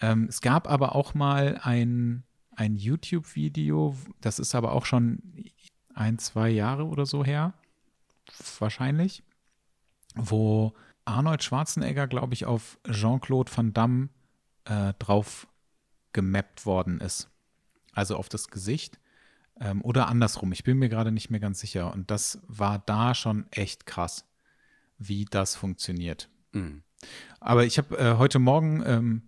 Ähm, 0.00 0.26
es 0.28 0.40
gab 0.40 0.68
aber 0.68 0.94
auch 0.94 1.14
mal 1.14 1.60
ein, 1.62 2.24
ein 2.56 2.76
YouTube-Video, 2.76 3.96
das 4.20 4.38
ist 4.38 4.54
aber 4.54 4.72
auch 4.72 4.86
schon 4.86 5.20
ein, 5.94 6.18
zwei 6.18 6.48
Jahre 6.48 6.86
oder 6.86 7.06
so 7.06 7.24
her, 7.24 7.54
wahrscheinlich, 8.58 9.22
wo 10.14 10.72
Arnold 11.04 11.42
Schwarzenegger, 11.42 12.06
glaube 12.06 12.34
ich, 12.34 12.46
auf 12.46 12.78
Jean-Claude 12.90 13.50
Van 13.54 13.72
Damme 13.72 14.08
äh, 14.64 14.94
drauf 14.98 15.46
gemappt 16.12 16.66
worden 16.66 17.00
ist 17.00 17.30
also 17.92 18.16
auf 18.16 18.28
das 18.28 18.48
Gesicht 18.48 18.98
ähm, 19.60 19.82
oder 19.82 20.08
andersrum. 20.08 20.52
Ich 20.52 20.64
bin 20.64 20.78
mir 20.78 20.88
gerade 20.88 21.12
nicht 21.12 21.30
mehr 21.30 21.40
ganz 21.40 21.60
sicher. 21.60 21.92
Und 21.92 22.10
das 22.10 22.40
war 22.46 22.78
da 22.78 23.14
schon 23.14 23.46
echt 23.50 23.86
krass, 23.86 24.26
wie 24.98 25.24
das 25.24 25.56
funktioniert. 25.56 26.28
Mhm. 26.52 26.82
Aber 27.40 27.64
ich 27.64 27.78
habe 27.78 27.96
äh, 27.98 28.16
heute 28.18 28.38
Morgen, 28.38 28.82
ähm, 28.84 29.22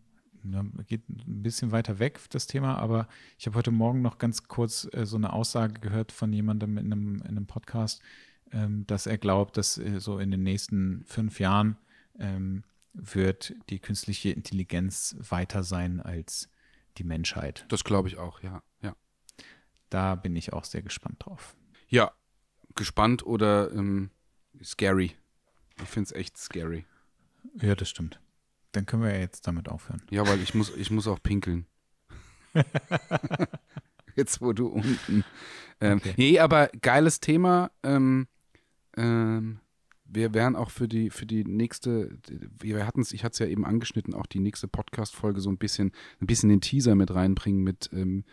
ja, 0.45 0.65
geht 0.87 1.09
ein 1.09 1.43
bisschen 1.43 1.71
weiter 1.71 1.99
weg 1.99 2.21
das 2.31 2.47
Thema, 2.47 2.77
aber 2.79 3.09
ich 3.39 3.47
habe 3.47 3.57
heute 3.57 3.71
Morgen 3.71 4.03
noch 4.03 4.19
ganz 4.19 4.49
kurz 4.49 4.89
äh, 4.93 5.07
so 5.07 5.17
eine 5.17 5.33
Aussage 5.33 5.75
gehört 5.75 6.13
von 6.13 6.33
jemandem 6.33 6.79
in 6.79 6.93
einem, 6.93 7.17
in 7.17 7.29
einem 7.29 7.47
Podcast, 7.47 8.03
ähm, 8.51 8.87
dass 8.87 9.07
er 9.07 9.19
glaubt, 9.19 9.57
dass 9.57 9.79
äh, 9.79 10.01
so 10.01 10.19
in 10.19 10.31
den 10.31 10.43
nächsten 10.43 11.05
fünf 11.05 11.41
Jahren 11.41 11.77
ähm, 12.19 12.65
wird 12.93 13.55
die 13.71 13.79
künstliche 13.79 14.31
Intelligenz 14.31 15.17
weiter 15.19 15.63
sein 15.63 16.01
als 16.01 16.51
die 16.99 17.05
Menschheit. 17.05 17.65
Das 17.69 17.85
glaube 17.85 18.09
ich 18.09 18.19
auch, 18.19 18.43
ja. 18.43 18.63
Ja, 18.83 18.95
Da 19.89 20.15
bin 20.15 20.37
ich 20.37 20.53
auch 20.53 20.65
sehr 20.65 20.83
gespannt 20.83 21.25
drauf. 21.25 21.57
ja 21.89 22.13
gespannt 22.75 23.27
oder 23.27 23.71
ähm, 23.73 24.11
scary. 24.63 25.15
Ich 25.83 25.89
finde 25.89 26.07
es 26.07 26.13
echt 26.13 26.39
scary. 26.39 26.87
Ja, 27.61 27.75
das 27.75 27.89
stimmt. 27.89 28.21
Dann 28.73 28.87
können 28.87 29.03
wir 29.03 29.13
ja 29.13 29.21
jetzt 29.21 29.47
damit 29.47 29.69
aufhören. 29.69 30.03
Ja, 30.11 30.27
weil 30.27 30.41
ich 30.41 30.55
muss, 30.55 30.75
ich 30.77 30.91
muss 30.91 31.07
auch 31.07 31.23
pinkeln. 31.23 31.67
Jetzt, 34.17 34.41
wo 34.41 34.53
du 34.53 34.67
unten. 34.67 35.25
Ähm, 35.81 35.99
Okay. 35.99 36.15
Nee, 36.17 36.39
aber 36.39 36.69
geiles 36.81 37.21
Thema. 37.21 37.71
Ähm, 37.83 38.29
ähm, 38.97 39.61
wir 40.05 40.35
werden 40.35 40.57
auch 40.57 40.71
für 40.71 40.87
die, 40.87 41.11
für 41.11 41.27
die 41.27 41.45
nächste, 41.45 42.19
wir 42.61 42.87
hatten 42.87 43.01
es, 43.01 43.13
ich 43.13 43.25
hatte 43.25 43.33
es 43.33 43.39
ja 43.39 43.47
eben 43.47 43.65
angeschnitten, 43.65 44.15
auch 44.15 44.27
die 44.27 44.41
nächste 44.41 44.69
Podcast-Folge 44.69 45.41
so 45.41 45.51
ein 45.51 45.57
bisschen, 45.57 45.93
ein 46.21 46.27
bisschen 46.27 46.51
den 46.51 46.61
Teaser 46.61 46.95
mit 46.95 47.15
reinbringen, 47.15 47.63
mit 47.63 47.91
ähm, 47.93 48.25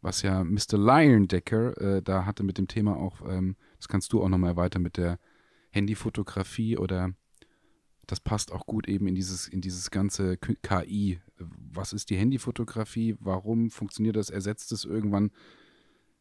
was 0.00 0.22
ja 0.22 0.42
Mr. 0.44 0.78
Leyendecker 0.78 1.80
äh, 1.80 2.02
da 2.02 2.24
hatte 2.24 2.42
mit 2.42 2.58
dem 2.58 2.68
Thema 2.68 2.96
auch, 2.96 3.20
ähm, 3.28 3.56
das 3.76 3.88
kannst 3.88 4.12
du 4.12 4.22
auch 4.22 4.28
nochmal 4.28 4.50
erweitern 4.50 4.82
mit 4.82 4.96
der 4.96 5.18
Handyfotografie 5.70 6.78
oder 6.78 7.10
das 8.06 8.20
passt 8.20 8.52
auch 8.52 8.66
gut 8.66 8.88
eben 8.88 9.06
in 9.08 9.14
dieses, 9.14 9.48
in 9.48 9.60
dieses 9.60 9.90
ganze 9.90 10.36
KI. 10.36 11.20
Was 11.38 11.92
ist 11.92 12.10
die 12.10 12.16
Handyfotografie? 12.16 13.16
Warum 13.20 13.70
funktioniert 13.70 14.16
das? 14.16 14.30
Ersetzt 14.30 14.72
es 14.72 14.84
irgendwann? 14.84 15.30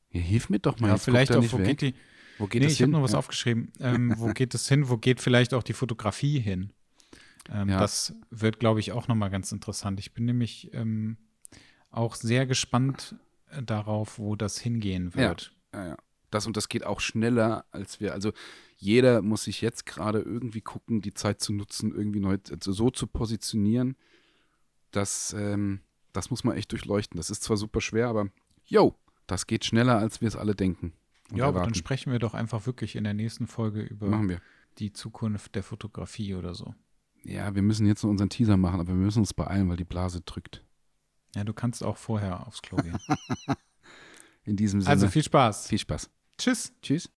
Ja, 0.10 0.22
hilf 0.22 0.50
mir 0.50 0.60
doch 0.60 0.80
mal. 0.80 0.88
Ja, 0.90 0.98
vielleicht 0.98 1.36
auch, 1.36 1.44
wo 1.52 1.60
weg. 1.60 1.66
geht 1.78 1.82
die, 1.82 1.94
Wo 2.38 2.48
geht 2.48 2.62
nee, 2.62 2.68
das 2.68 2.74
ich 2.74 2.80
habe 2.82 2.86
hin? 2.88 2.92
nur 2.92 3.04
was 3.04 3.12
ja. 3.14 3.18
aufgeschrieben. 3.20 3.72
Ähm, 3.80 4.14
wo 4.18 4.28
geht 4.30 4.54
es 4.56 4.68
hin? 4.68 4.90
Wo 4.90 4.98
geht 4.98 5.22
vielleicht 5.22 5.54
auch 5.54 5.64
die 5.64 5.74
Fotografie 5.74 6.40
hin? 6.40 6.72
Ähm, 7.52 7.70
Ja. 7.70 7.80
Das 7.80 8.16
wird, 8.32 8.60
glaube 8.60 8.80
ich, 8.80 8.92
auch 8.92 9.08
nochmal 9.08 9.30
ganz 9.30 9.52
interessant. 9.52 10.00
Ich 10.00 10.14
bin 10.14 10.26
nämlich 10.26 10.74
ähm, 10.74 11.18
auch 11.92 12.16
sehr 12.16 12.46
gespannt 12.48 13.16
äh, 13.52 13.62
darauf, 13.62 14.18
wo 14.18 14.36
das 14.36 14.58
hingehen 14.60 15.12
Ja. 15.16 15.30
wird. 15.30 15.54
Ja, 15.74 15.88
ja. 15.90 15.98
Das 16.36 16.46
und 16.46 16.58
das 16.58 16.68
geht 16.68 16.86
auch 16.86 17.00
schneller, 17.00 17.66
als 17.72 18.02
wir. 18.02 18.12
Also 18.14 18.34
jeder 18.76 19.22
muss 19.22 19.46
sich 19.46 19.62
jetzt 19.62 19.86
gerade 19.86 20.20
irgendwie 20.20 20.60
gucken, 20.60 21.02
die 21.02 21.14
Zeit 21.14 21.40
zu 21.40 21.54
nutzen, 21.54 21.96
irgendwie 21.96 22.20
neu 22.20 22.38
also 22.52 22.74
so 22.74 22.90
zu 22.90 23.08
positionieren. 23.08 23.96
Das, 24.92 25.34
ähm, 25.38 25.80
das 26.12 26.30
muss 26.30 26.44
man 26.44 26.58
echt 26.58 26.74
durchleuchten. 26.74 27.16
Das 27.16 27.30
ist 27.30 27.42
zwar 27.44 27.56
super 27.56 27.80
schwer, 27.80 28.10
aber 28.10 28.28
yo, 28.66 28.96
das 29.28 29.48
geht 29.48 29.64
schneller, 29.64 29.98
als 29.98 30.20
wir 30.20 30.28
es 30.28 30.36
alle 30.36 30.56
denken. 30.56 30.92
Ja, 31.32 31.46
aber 31.46 31.60
erwarten. 31.60 31.68
dann 31.68 31.76
sprechen 31.76 32.12
wir 32.12 32.20
doch 32.20 32.34
einfach 32.34 32.66
wirklich 32.66 32.98
in 32.98 33.06
der 33.06 33.14
nächsten 33.14 33.48
Folge 33.48 33.82
über 33.82 34.22
die 34.78 34.92
Zukunft 34.92 35.56
der 35.56 35.64
Fotografie 35.64 36.36
oder 36.36 36.54
so. 36.54 36.76
Ja, 37.24 37.56
wir 37.56 37.62
müssen 37.62 37.88
jetzt 37.88 38.04
noch 38.04 38.10
unseren 38.10 38.30
Teaser 38.30 38.58
machen, 38.58 38.82
aber 38.82 38.90
wir 38.90 38.96
müssen 38.96 39.20
uns 39.20 39.34
beeilen, 39.34 39.70
weil 39.70 39.78
die 39.78 39.86
Blase 39.86 40.20
drückt. 40.20 40.66
Ja, 41.34 41.46
du 41.46 41.54
kannst 41.54 41.82
auch 41.82 41.96
vorher 41.96 42.46
aufs 42.46 42.62
Klo 42.62 42.76
gehen. 42.78 42.98
In 44.44 44.58
diesem 44.58 44.82
Sinne, 44.82 44.92
also 44.92 45.08
viel 45.08 45.24
Spaß. 45.24 45.70
viel 45.70 45.80
Spaß. 45.80 46.10
Tschüss. 46.38 46.74
Tschüss. 46.82 47.10